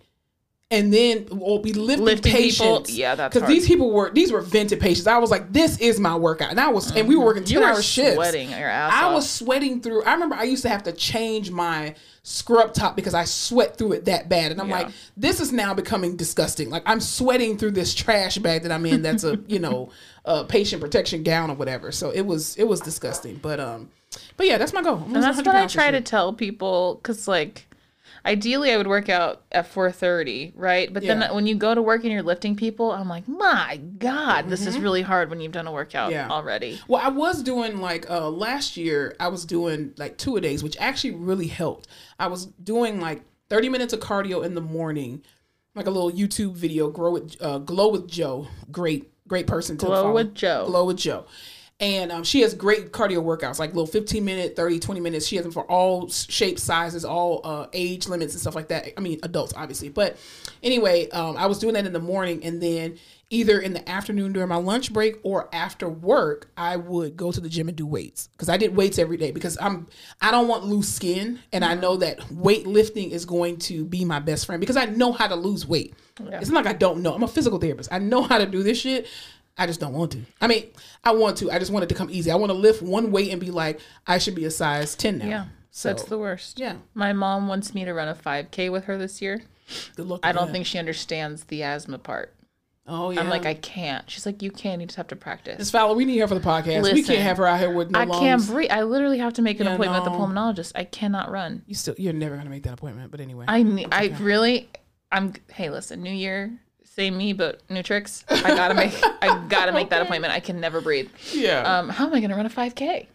and 0.72 0.92
then 0.92 1.28
we'll 1.30 1.60
be 1.60 1.74
lifting, 1.74 2.06
Lifting 2.06 2.32
people, 2.34 2.78
patients. 2.82 2.98
yeah, 2.98 3.14
that's 3.14 3.34
because 3.36 3.48
these 3.48 3.68
people 3.68 3.92
were 3.92 4.10
these 4.12 4.32
were 4.32 4.42
vented 4.42 4.80
patients. 4.80 5.06
I 5.06 5.18
was 5.20 5.30
like, 5.30 5.54
this 5.54 5.80
is 5.80 6.00
my 6.00 6.16
workout, 6.16 6.50
and 6.50 6.60
I 6.60 6.70
was, 6.70 6.92
and 6.96 7.08
we 7.08 7.16
were 7.16 7.24
working 7.26 7.44
Mm-hmm. 7.44 7.54
you 7.54 7.60
ten 7.60 7.70
hour 7.70 7.82
shifts. 7.84 8.16
sweating 8.16 8.50
your 8.50 8.68
ass 8.70 8.92
I 8.94 9.04
off. 9.06 9.14
was 9.14 9.30
sweating 9.30 9.80
through. 9.82 10.04
I 10.04 10.14
remember 10.14 10.36
I 10.36 10.44
used 10.44 10.64
to 10.64 10.70
have 10.70 10.82
to 10.84 10.92
change 10.92 11.52
my 11.52 11.94
scrub 12.24 12.74
top 12.74 12.96
because 12.96 13.14
I 13.14 13.26
sweat 13.26 13.78
through 13.78 13.92
it 13.94 14.06
that 14.06 14.28
bad, 14.28 14.52
and 14.52 14.60
I'm 14.60 14.70
Yeah. 14.70 14.76
like, 14.80 14.88
this 15.16 15.40
is 15.40 15.52
now 15.52 15.76
becoming 15.76 16.16
disgusting. 16.18 16.72
Like 16.72 16.82
I'm 16.88 17.00
sweating 17.00 17.60
through 17.60 17.72
this 17.72 17.94
trash 17.94 18.40
bag 18.40 18.64
that 18.64 18.72
I'm 18.72 18.86
in. 18.88 19.04
That's 19.04 19.24
a 19.24 19.40
you 19.48 19.60
know 19.60 19.92
a 20.26 20.44
patient 20.46 20.82
protection 20.82 21.22
gown 21.22 21.52
or 21.52 21.56
whatever. 21.56 21.92
So 21.92 22.10
it 22.10 22.22
was 22.26 22.56
it 22.58 22.64
was 22.64 22.82
disgusting. 22.82 23.36
But 23.36 23.60
um, 23.60 23.92
but 24.36 24.48
yeah, 24.48 24.58
that's 24.58 24.74
my 24.74 24.82
goal. 24.82 24.96
I'm 25.06 25.14
and 25.14 25.24
that's 25.24 25.38
what 25.38 25.48
I 25.48 25.68
try 25.68 25.92
to 25.92 26.02
tell 26.02 26.34
people 26.34 26.96
because 26.96 27.28
like 27.28 27.68
ideally 28.26 28.72
i 28.72 28.78
would 28.78 28.88
work 28.88 29.08
out 29.08 29.44
at 29.52 29.72
4.30 29.72 30.54
right 30.56 30.92
but 30.94 31.04
Yeah. 31.04 31.16
then 31.16 31.36
when 31.36 31.46
you 31.48 31.56
go 31.56 31.76
to 31.76 31.82
work 31.82 32.04
and 32.04 32.12
you're 32.12 32.24
lifting 32.24 32.56
people 32.56 32.92
i'm 32.92 33.08
like 33.08 33.28
my 33.28 33.80
god 34.00 34.50
this 34.50 34.66
is 34.66 34.78
really 34.80 35.02
hard 35.04 35.30
when 35.30 35.40
you've 35.42 35.52
done 35.52 35.68
a 35.68 35.72
workout 35.72 36.10
Mm-hmm. 36.10 36.30
Yeah. 36.30 36.30
already 36.30 36.80
Well, 36.88 37.02
I 37.04 37.10
was 37.10 37.44
doing 37.44 37.80
like 37.82 38.10
uh 38.10 38.30
last 38.30 38.78
year. 38.78 39.16
I 39.20 39.28
was 39.28 39.46
doing 39.46 39.94
like 39.98 40.18
two 40.18 40.36
a 40.38 40.42
days, 40.42 40.64
which 40.64 40.76
actually 40.80 41.12
really 41.16 41.48
helped. 41.48 41.88
I 42.20 42.28
was 42.28 42.48
doing 42.64 43.00
like 43.00 43.22
thirty 43.50 43.70
minutes 43.70 43.94
of 43.94 44.00
cardio 44.00 44.44
in 44.44 44.56
the 44.56 44.62
morning, 44.62 45.22
like 45.76 45.86
a 45.88 45.90
little 45.92 46.12
YouTube 46.12 46.54
video. 46.56 46.90
Grow 46.90 47.12
with 47.12 47.36
uh, 47.42 47.60
glow 47.60 47.90
with 47.90 48.08
Jo. 48.08 48.48
Great, 48.72 49.12
great 49.28 49.48
person 49.48 49.78
to 49.78 49.86
Glow 49.86 50.04
follow. 50.04 50.14
with 50.16 50.34
Jo. 50.34 50.66
Glow 50.68 50.86
with 50.86 50.98
Jo. 50.98 51.26
And 51.82 52.10
um, 52.10 52.24
she 52.24 52.40
has 52.42 52.54
great 52.54 52.94
cardio 52.94 53.22
workouts, 53.22 53.60
like 53.60 53.72
little 53.72 53.86
15 53.86 54.24
minute, 54.24 54.56
30, 54.56 54.80
20 54.80 55.02
minutes. 55.02 55.28
She 55.28 55.36
has 55.36 55.44
them 55.44 55.52
for 55.52 55.70
all 55.70 56.10
shapes, 56.10 56.64
sizes, 56.64 57.04
all 57.04 57.42
uh, 57.44 57.68
age 57.74 58.08
limits 58.08 58.34
and 58.34 58.40
stuff 58.40 58.56
like 58.56 58.70
that. 58.70 58.94
I 58.98 59.02
mean, 59.02 59.20
adults, 59.24 59.54
obviously. 59.58 59.90
But 59.90 60.16
anyway, 60.64 61.10
um, 61.10 61.36
I 61.36 61.48
was 61.48 61.60
doing 61.60 61.74
that 61.74 61.86
in 61.86 61.92
the 61.92 62.00
morning. 62.00 62.46
And 62.46 62.62
then 62.62 62.98
either 63.30 63.60
in 63.60 63.74
the 63.74 63.88
afternoon 63.90 64.34
during 64.34 64.48
my 64.50 64.56
lunch 64.56 64.94
break 64.94 65.18
or 65.24 65.50
after 65.54 65.90
work, 65.90 66.50
I 66.56 66.78
would 66.78 67.18
go 67.18 67.32
to 67.32 67.42
the 67.42 67.50
gym 67.50 67.68
and 67.68 67.76
do 67.76 67.86
weights 67.86 68.30
because 68.32 68.50
I 68.50 68.58
did 68.58 68.76
weights 68.76 68.98
every 68.98 69.18
day 69.18 69.32
because 69.32 69.58
I'm 69.60 69.88
I 70.22 70.32
don't 70.32 70.48
want 70.48 70.66
loose 70.66 70.94
skin, 70.94 71.40
and 71.52 71.66
I 71.66 71.74
know 71.74 71.98
that 71.98 72.20
weightlifting 72.30 73.10
is 73.10 73.26
going 73.26 73.58
to 73.60 73.84
be 73.84 74.06
my 74.06 74.20
best 74.20 74.46
friend 74.46 74.60
because 74.60 74.78
I 74.78 74.86
know 74.86 75.12
how 75.12 75.28
to 75.28 75.36
lose 75.36 75.68
weight. 75.68 75.94
It's 76.40 76.50
not 76.50 76.64
like 76.64 76.74
I 76.74 76.78
don't 76.78 77.02
know. 77.02 77.14
I'm 77.14 77.24
a 77.24 77.28
physical 77.28 77.60
therapist. 77.60 77.92
I 77.92 78.00
know 78.00 78.22
how 78.22 78.38
to 78.38 78.46
do 78.46 78.64
this 78.64 78.80
shit. 78.80 79.08
I 79.58 79.66
just 79.68 79.80
don't 79.80 79.94
want 79.94 80.12
to. 80.14 80.22
I 80.42 80.48
mean, 80.48 80.66
I 81.04 81.12
want 81.14 81.38
to. 81.38 81.50
I 81.52 81.60
just 81.60 81.72
want 81.72 81.84
it 81.84 81.90
to 81.90 81.96
come 81.96 82.10
easy. 82.10 82.30
I 82.32 82.36
want 82.36 82.50
to 82.52 82.58
lift 82.58 82.82
one 82.82 83.12
weight 83.12 83.32
and 83.32 83.40
be 83.40 83.52
like, 83.52 83.80
I 84.06 84.18
should 84.18 84.36
be 84.36 84.46
a 84.46 84.52
size 84.52 84.96
ten 84.96 85.18
now. 85.20 85.26
yeah 85.28 85.46
So 85.72 85.90
that's 85.90 86.04
the 86.04 86.18
worst 86.18 86.60
yeah. 86.60 86.76
my 86.94 87.14
mom 87.14 87.48
wants 87.48 87.74
me 87.74 87.86
to 87.86 87.94
run 87.94 88.08
a 88.08 88.16
5k 88.16 88.72
with 88.72 88.86
her 88.86 88.98
this 88.98 89.22
year 89.22 89.42
Good 89.96 90.08
luck. 90.08 90.20
i 90.24 90.32
don't 90.32 90.48
that. 90.48 90.52
think 90.54 90.66
she 90.66 90.78
understands 90.78 91.46
the 91.46 91.64
asthma 91.64 91.98
part 92.00 92.34
Oh 92.88 93.10
yeah. 93.10 93.20
I'm 93.20 93.30
like, 93.30 93.48
I 93.48 93.56
can't. 93.56 94.08
She's 94.12 94.28
like, 94.28 94.44
you 94.44 94.52
can. 94.52 94.80
You 94.80 94.86
just 94.86 94.98
have 94.98 95.08
to 95.08 95.16
practice. 95.16 95.58
Miss 95.58 95.72
Fowler, 95.72 95.96
we 95.96 96.06
need 96.06 96.20
her 96.20 96.28
for 96.28 96.36
the 96.36 96.40
podcast. 96.40 96.84
we 96.94 97.02
can't 97.02 97.18
have 97.24 97.38
her 97.38 97.48
out 97.48 97.60
here 97.60 97.72
with 97.72 97.90
no 97.90 97.98
I 98.00 98.04
lungs. 98.04 98.20
can't 98.20 98.46
breathe. 98.46 98.70
I 98.70 98.84
literally 98.84 99.18
have 99.18 99.34
to 99.34 99.42
make 99.42 99.60
an 99.60 99.66
Yeah, 99.66 99.74
appointment 99.74 100.04
with 100.04 100.14
the 100.14 100.20
pulmonologist. 100.20 100.74
I 100.76 100.84
cannot 100.84 101.32
run. 101.32 101.64
You 101.66 101.74
still, 101.74 101.96
you're 101.98 102.14
never 102.14 102.38
gonna 102.38 102.52
make 102.52 102.62
that 102.62 102.74
appointment. 102.74 103.10
But 103.10 103.22
anyway, 103.22 103.46
I 103.48 103.64
ne- 103.64 103.88
I 103.92 104.16
really 104.20 104.70
I'm 105.12 105.34
hey 105.52 105.72
listen, 105.72 106.04
new 106.04 106.14
year, 106.14 106.60
same 106.96 107.18
me 107.18 107.34
but 107.34 107.62
new 107.70 107.84
tricks. 107.84 108.24
I 108.30 108.56
gotta 108.56 108.74
make 108.74 108.94
I 109.22 109.46
gotta 109.50 109.74
make 109.74 109.90
that 109.90 110.02
appointment. 110.06 110.34
I 110.34 110.40
can 110.40 110.60
never 110.60 110.82
breathe. 110.82 111.10
yeah. 111.34 111.62
Um, 111.80 111.90
how 111.90 112.08
am 112.08 112.14
I 112.14 112.22
gonna 112.22 112.36
run 112.36 112.46
a 112.46 112.50
5K? 112.50 113.08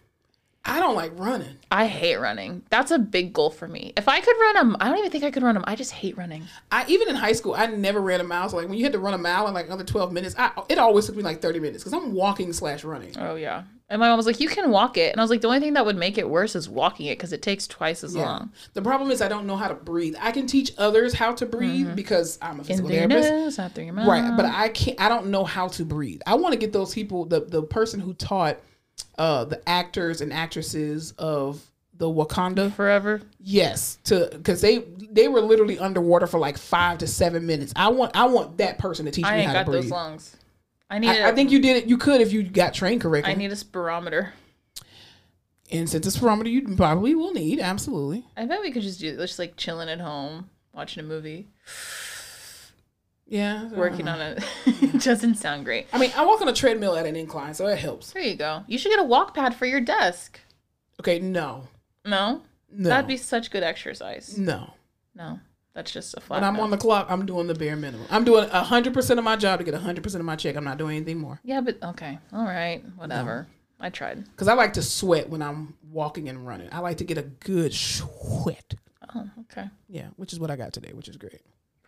I 0.63 0.79
don't 0.79 0.95
like 0.95 1.13
running. 1.19 1.57
I 1.71 1.87
hate 1.87 2.17
running. 2.17 2.63
That's 2.69 2.91
a 2.91 2.99
big 2.99 3.33
goal 3.33 3.49
for 3.49 3.67
me. 3.67 3.95
If 3.97 4.09
I 4.09 4.21
could 4.21 4.37
run 4.39 4.55
them, 4.57 4.77
I 4.79 4.91
don't 4.91 4.99
even 4.99 5.11
think 5.11 5.25
I 5.25 5.31
could 5.31 5.43
run 5.43 5.55
them. 5.55 5.65
I 5.67 5.75
just 5.75 5.91
hate 5.91 6.19
running. 6.19 6.45
I 6.71 6.85
even 6.87 7.09
in 7.09 7.15
high 7.15 7.33
school, 7.33 7.55
I 7.55 7.65
never 7.67 7.99
ran 8.03 8.21
a 8.21 8.25
mile. 8.25 8.51
So 8.51 8.59
like 8.59 8.69
when 8.69 8.77
you 8.77 8.85
had 8.85 8.93
to 8.93 8.99
run 8.99 9.15
a 9.15 9.19
mile 9.19 9.49
in 9.49 9.55
like 9.55 9.67
another 9.67 9.85
twelve 9.85 10.13
minutes, 10.13 10.35
I, 10.39 10.51
it 10.69 10.79
always 10.79 11.07
took 11.07 11.17
me 11.17 11.23
like 11.23 11.41
thirty 11.41 11.61
minutes 11.61 11.83
because 11.83 11.95
I'm 11.95 12.13
walking 12.13 12.53
slash 12.53 12.85
running. 12.85 13.15
Oh 13.19 13.37
yeah. 13.37 13.63
And 13.91 13.99
my 13.99 14.09
mom 14.09 14.17
was 14.17 14.25
like, 14.27 14.39
"You 14.41 14.49
can 14.49 14.71
walk 14.71 14.97
it," 14.97 15.11
and 15.13 15.21
I 15.21 15.25
was 15.25 15.31
like, 15.31 15.41
"The 15.41 15.49
only 15.49 15.59
thing 15.61 15.73
that 15.75 15.85
would 15.85 15.97
make 15.97 16.17
it 16.17 16.31
worse 16.31 16.55
is 16.55 16.69
walking 16.69 17.07
it 17.07 17.19
because 17.19 17.33
it 17.33 17.43
takes 17.43 17.67
twice 17.67 18.05
as 18.05 18.15
Yeah. 18.15 18.25
long." 18.25 18.53
The 18.73 18.83
problem 18.83 19.11
is 19.11 19.21
I 19.21 19.27
don't 19.29 19.47
know 19.47 19.57
how 19.57 19.67
to 19.69 19.75
breathe. 19.75 20.15
I 20.21 20.31
can 20.31 20.47
teach 20.47 20.73
others 20.79 21.13
how 21.15 21.33
to 21.33 21.45
breathe 21.45 21.97
because 21.97 22.39
I'm 22.41 22.61
a 22.61 22.65
physical 22.65 22.89
therapist. 22.89 23.31
nose, 23.31 23.59
out 23.59 23.75
through 23.75 23.85
your 23.85 23.95
mouth. 23.95 24.07
Right, 24.09 24.37
but 24.37 24.47
I 24.47 24.69
can't. 24.69 25.01
I 25.01 25.09
don't 25.09 25.27
know 25.27 25.45
how 25.45 25.67
to 25.69 25.85
breathe. 25.85 26.23
I 26.27 26.35
want 26.37 26.53
to 26.53 26.59
get 26.59 26.73
those 26.73 26.95
people. 26.95 27.25
The 27.25 27.41
the 27.41 27.63
person 27.63 27.99
who 28.01 28.15
taught 28.15 28.59
uh 29.19 29.45
the 29.45 29.69
actors 29.69 30.21
and 30.21 30.33
actresses 30.33 31.13
of 31.19 31.61
the 31.97 32.07
Wakanda. 32.07 32.73
forever. 32.73 33.21
Yes, 33.43 33.99
to 34.05 34.29
because 34.33 34.61
they 34.61 34.85
they 35.11 35.27
were 35.29 35.41
literally 35.41 35.79
underwater 35.81 36.27
for 36.27 36.39
like 36.39 36.57
five 36.59 36.99
to 36.99 37.07
seven 37.07 37.45
minutes. 37.45 37.73
I 37.77 37.89
want 37.89 38.17
I 38.17 38.27
want 38.27 38.59
that 38.59 38.79
person 38.79 39.05
to 39.07 39.11
teach 39.11 39.27
I 39.27 39.39
me 39.39 39.43
how 39.43 39.53
to 39.55 39.65
breathe. 39.65 39.83
those 39.83 39.91
lungs. 39.91 40.37
I 40.91 40.99
need. 40.99 41.09
I, 41.09 41.15
a- 41.17 41.29
I 41.29 41.33
think 41.35 41.51
you 41.53 41.61
did 41.61 41.77
it. 41.77 41.87
You 41.87 41.97
could 41.97 42.21
if 42.21 42.33
you 42.33 42.43
got 42.43 42.75
trained 42.75 43.01
correctly. 43.01 43.33
I 43.33 43.37
need 43.37 43.53
a 43.53 43.57
spirometer. 43.57 44.31
and 45.71 45.89
since 45.89 46.07
it's 46.07 46.17
spirometer, 46.17 46.51
you 46.51 46.75
probably 46.77 47.15
will 47.15 47.33
need 47.33 47.61
absolutely. 47.61 48.27
I 48.37 48.45
bet 48.47 48.61
we 48.61 48.73
could 48.73 48.83
just 48.83 48.99
do 49.01 49.17
just 49.17 49.39
like 49.39 49.57
chilling 49.57 49.89
at 49.89 50.01
home, 50.01 50.51
watching 50.75 51.03
a 51.05 51.07
movie, 51.07 51.47
Yeah, 53.27 53.69
working 53.69 54.09
on 54.09 54.21
it. 54.21 54.43
it 54.67 55.03
doesn't 55.03 55.37
sound 55.37 55.65
great. 55.65 55.87
I 55.93 55.99
mean, 55.99 56.11
I 56.17 56.27
walk 56.27 56.41
on 56.41 56.49
a 56.49 56.53
treadmill 56.53 56.97
at 56.97 57.07
an 57.07 57.15
incline, 57.15 57.55
so 57.55 57.69
it 57.69 57.79
helps. 57.79 58.11
There 58.13 58.23
you 58.23 58.35
go. 58.35 58.65
You 58.67 58.77
should 58.77 58.91
get 58.91 58.99
a 58.99 59.05
walk 59.05 59.35
pad 59.35 59.55
for 59.55 59.67
your 59.67 59.81
desk. 59.81 60.41
Okay, 61.01 61.21
no, 61.21 61.69
No, 62.05 62.43
no, 62.73 62.89
that'd 62.89 63.07
be 63.07 63.17
such 63.17 63.51
good 63.53 63.63
exercise. 63.63 64.37
no. 64.37 64.75
No, 65.15 65.39
that's 65.81 65.93
just 65.93 66.15
a 66.15 66.21
flat. 66.21 66.37
When 66.43 66.45
I'm 66.45 66.57
no. 66.57 66.63
on 66.63 66.71
the 66.71 66.77
clock, 66.77 67.07
I'm 67.09 67.25
doing 67.25 67.47
the 67.47 67.55
bare 67.55 67.75
minimum. 67.75 68.07
I'm 68.11 68.23
doing 68.23 68.47
hundred 68.51 68.93
percent 68.93 69.19
of 69.19 69.25
my 69.25 69.37
job 69.37 69.61
to 69.61 69.65
get 69.65 69.73
hundred 69.75 70.03
percent 70.03 70.21
of 70.21 70.27
my 70.27 70.37
check. 70.37 70.55
I'm 70.57 70.65
not 70.65 70.77
doing 70.77 70.97
anything 70.97 71.19
more 71.19 71.41
yeah, 71.43 71.63
but 71.63 71.83
okay, 71.83 72.19
all 72.33 72.45
right, 72.45 72.85
whatever. 72.97 73.47
I 73.83 73.89
tried. 73.89 74.25
because 74.27 74.47
I 74.47 74.53
like 74.53 74.75
to 74.75 74.83
sweat 74.83 75.31
when 75.31 75.41
I'm 75.41 75.75
walking 75.91 76.29
and 76.29 76.47
running. 76.47 76.69
I 76.71 76.81
like 76.81 76.99
to 76.99 77.05
get 77.05 77.17
a 77.17 77.23
good 77.23 77.73
sweat. 77.73 78.75
Oh, 79.15 79.27
okay, 79.41 79.69
Yeah, 79.89 80.09
which 80.17 80.35
is 80.35 80.39
what 80.39 80.51
I 80.51 80.57
got 80.57 80.75
today, 80.75 80.91
which 80.93 81.09
is 81.09 81.17
great. 81.17 81.41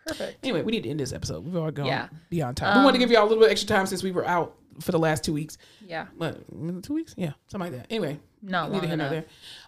perfect. 0.07 0.39
Anyway, 0.43 0.63
we 0.63 0.71
need 0.71 0.83
to 0.83 0.89
end 0.89 0.99
this 0.99 1.13
episode. 1.13 1.45
We've 1.45 1.55
already 1.55 1.75
gone 1.75 1.85
Yeah. 1.85 2.07
beyond 2.31 2.57
time. 2.57 2.79
we 2.79 2.83
wanted 2.83 2.97
to 2.97 3.03
um, 3.03 3.09
give 3.09 3.11
y'all 3.11 3.25
a 3.25 3.29
little 3.29 3.43
bit 3.43 3.51
extra 3.51 3.67
time 3.67 3.85
since 3.85 4.01
we 4.01 4.11
were 4.11 4.25
out 4.25 4.55
for 4.79 4.91
the 4.91 4.99
last 4.99 5.23
two 5.23 5.33
weeks. 5.33 5.57
Yeah, 5.87 6.07
What, 6.17 6.37
two 6.83 6.93
weeks? 6.93 7.13
Yeah, 7.17 7.33
something 7.47 7.71
like 7.71 7.81
that. 7.81 7.87
Anyway, 7.91 8.19
Not 8.41 8.71
neither 8.71 8.87
here 8.87 8.97
nor 8.97 9.09
there. 9.09 9.25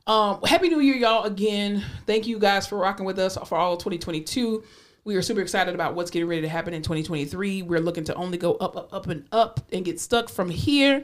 Um, 0.07 0.41
Happy 0.43 0.69
New 0.69 0.79
Year, 0.79 0.95
y'all! 0.95 1.23
Again, 1.23 1.83
thank 2.05 2.27
you 2.27 2.39
guys 2.39 2.67
for 2.67 2.77
rocking 2.77 3.05
with 3.05 3.19
us 3.19 3.37
for 3.47 3.57
all 3.57 3.73
of 3.73 3.79
2022. 3.79 4.63
We 5.03 5.15
are 5.15 5.21
super 5.21 5.41
excited 5.41 5.75
about 5.75 5.93
what's 5.93 6.09
getting 6.09 6.27
ready 6.27 6.41
to 6.41 6.49
happen 6.49 6.73
in 6.73 6.81
2023. 6.81 7.61
We're 7.61 7.79
looking 7.79 8.05
to 8.05 8.15
only 8.15 8.39
go 8.39 8.55
up, 8.55 8.75
up, 8.75 8.91
up, 8.91 9.07
and 9.07 9.27
up, 9.31 9.59
and 9.71 9.85
get 9.85 9.99
stuck 9.99 10.29
from 10.29 10.49
here, 10.49 11.03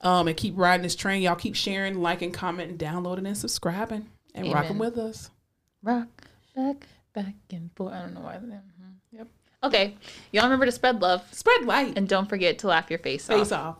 um, 0.00 0.26
and 0.26 0.36
keep 0.36 0.54
riding 0.56 0.82
this 0.82 0.96
train. 0.96 1.20
Y'all 1.22 1.34
keep 1.36 1.54
sharing, 1.54 2.00
liking, 2.00 2.32
commenting, 2.32 2.78
downloading, 2.78 3.26
and 3.26 3.36
subscribing, 3.36 4.06
and 4.34 4.46
Amen. 4.46 4.54
rocking 4.54 4.78
with 4.78 4.96
us. 4.96 5.30
rock 5.82 6.08
back, 6.56 6.86
back 7.12 7.34
and 7.50 7.70
forth. 7.74 7.92
I 7.92 8.00
don't 8.00 8.14
know 8.14 8.20
why. 8.20 8.34
Yep. 8.34 8.62
Okay, 9.64 9.94
y'all 10.32 10.44
remember 10.44 10.66
to 10.66 10.72
spread 10.72 11.00
love 11.00 11.22
Spread 11.32 11.64
light, 11.64 11.96
and 11.96 12.08
don't 12.08 12.28
forget 12.28 12.58
to 12.60 12.66
laugh 12.66 12.90
your 12.90 12.98
face, 12.98 13.26
face 13.26 13.36
off. 13.36 13.38
Face 13.40 13.52
off. 13.52 13.76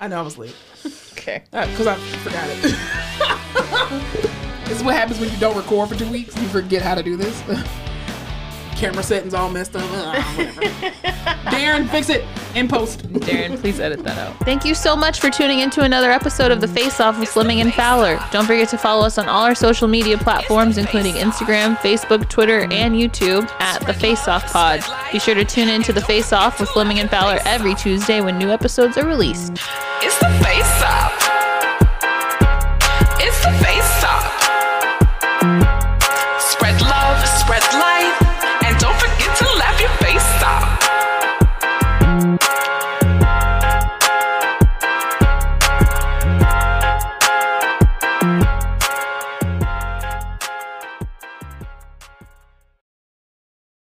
I 0.00 0.08
know 0.08 0.18
I 0.18 0.22
was 0.22 0.38
late 0.38 0.54
Okay. 1.12 1.42
Uh, 1.52 1.66
because 1.66 1.86
I 1.86 1.96
forgot 1.96 2.48
it. 2.48 2.62
this 4.68 4.78
is 4.78 4.84
what 4.84 4.94
happens 4.94 5.18
when 5.18 5.30
you 5.30 5.36
don't 5.38 5.56
record 5.56 5.88
for 5.88 5.94
two 5.96 6.10
weeks. 6.10 6.36
You 6.36 6.48
forget 6.48 6.82
how 6.82 6.94
to 6.94 7.02
do 7.02 7.16
this. 7.16 7.42
Camera 8.78 9.02
settings 9.02 9.34
all 9.34 9.50
messed 9.50 9.74
up. 9.74 9.82
Uh, 9.92 10.22
whatever. 10.34 10.60
Darren, 11.50 11.88
fix 11.88 12.08
it 12.10 12.24
in 12.54 12.68
post. 12.68 13.02
Darren, 13.12 13.58
please 13.58 13.80
edit 13.80 14.04
that 14.04 14.16
out. 14.18 14.36
Thank 14.44 14.64
you 14.64 14.72
so 14.72 14.94
much 14.94 15.18
for 15.18 15.30
tuning 15.30 15.58
into 15.58 15.82
another 15.82 16.12
episode 16.12 16.52
of 16.52 16.60
The 16.60 16.68
Face 16.68 17.00
Off 17.00 17.18
with 17.18 17.28
Slimming 17.28 17.60
and 17.60 17.74
Fowler. 17.74 18.20
Don't 18.30 18.46
forget 18.46 18.68
to 18.68 18.78
follow 18.78 19.04
us 19.04 19.18
on 19.18 19.28
all 19.28 19.42
our 19.42 19.56
social 19.56 19.88
media 19.88 20.16
platforms, 20.16 20.78
including 20.78 21.14
Instagram, 21.14 21.76
Facebook, 21.78 22.28
Twitter, 22.28 22.68
and 22.70 22.94
YouTube 22.94 23.50
at 23.60 23.84
The 23.84 23.94
Face 23.94 24.28
Off 24.28 24.52
Pod. 24.52 24.80
Be 25.10 25.18
sure 25.18 25.34
to 25.34 25.44
tune 25.44 25.68
in 25.68 25.82
to 25.82 25.92
The 25.92 26.02
Face 26.02 26.32
Off 26.32 26.60
with 26.60 26.68
Slimming 26.68 26.98
and 26.98 27.10
Fowler 27.10 27.40
every 27.44 27.74
Tuesday 27.74 28.20
when 28.20 28.38
new 28.38 28.50
episodes 28.50 28.96
are 28.96 29.06
released. 29.06 29.58
It's 30.00 30.16
the 30.18 30.28
face 30.44 30.82
off. 30.84 31.12
It's 31.12 31.17
the 31.17 31.17
face 31.17 31.17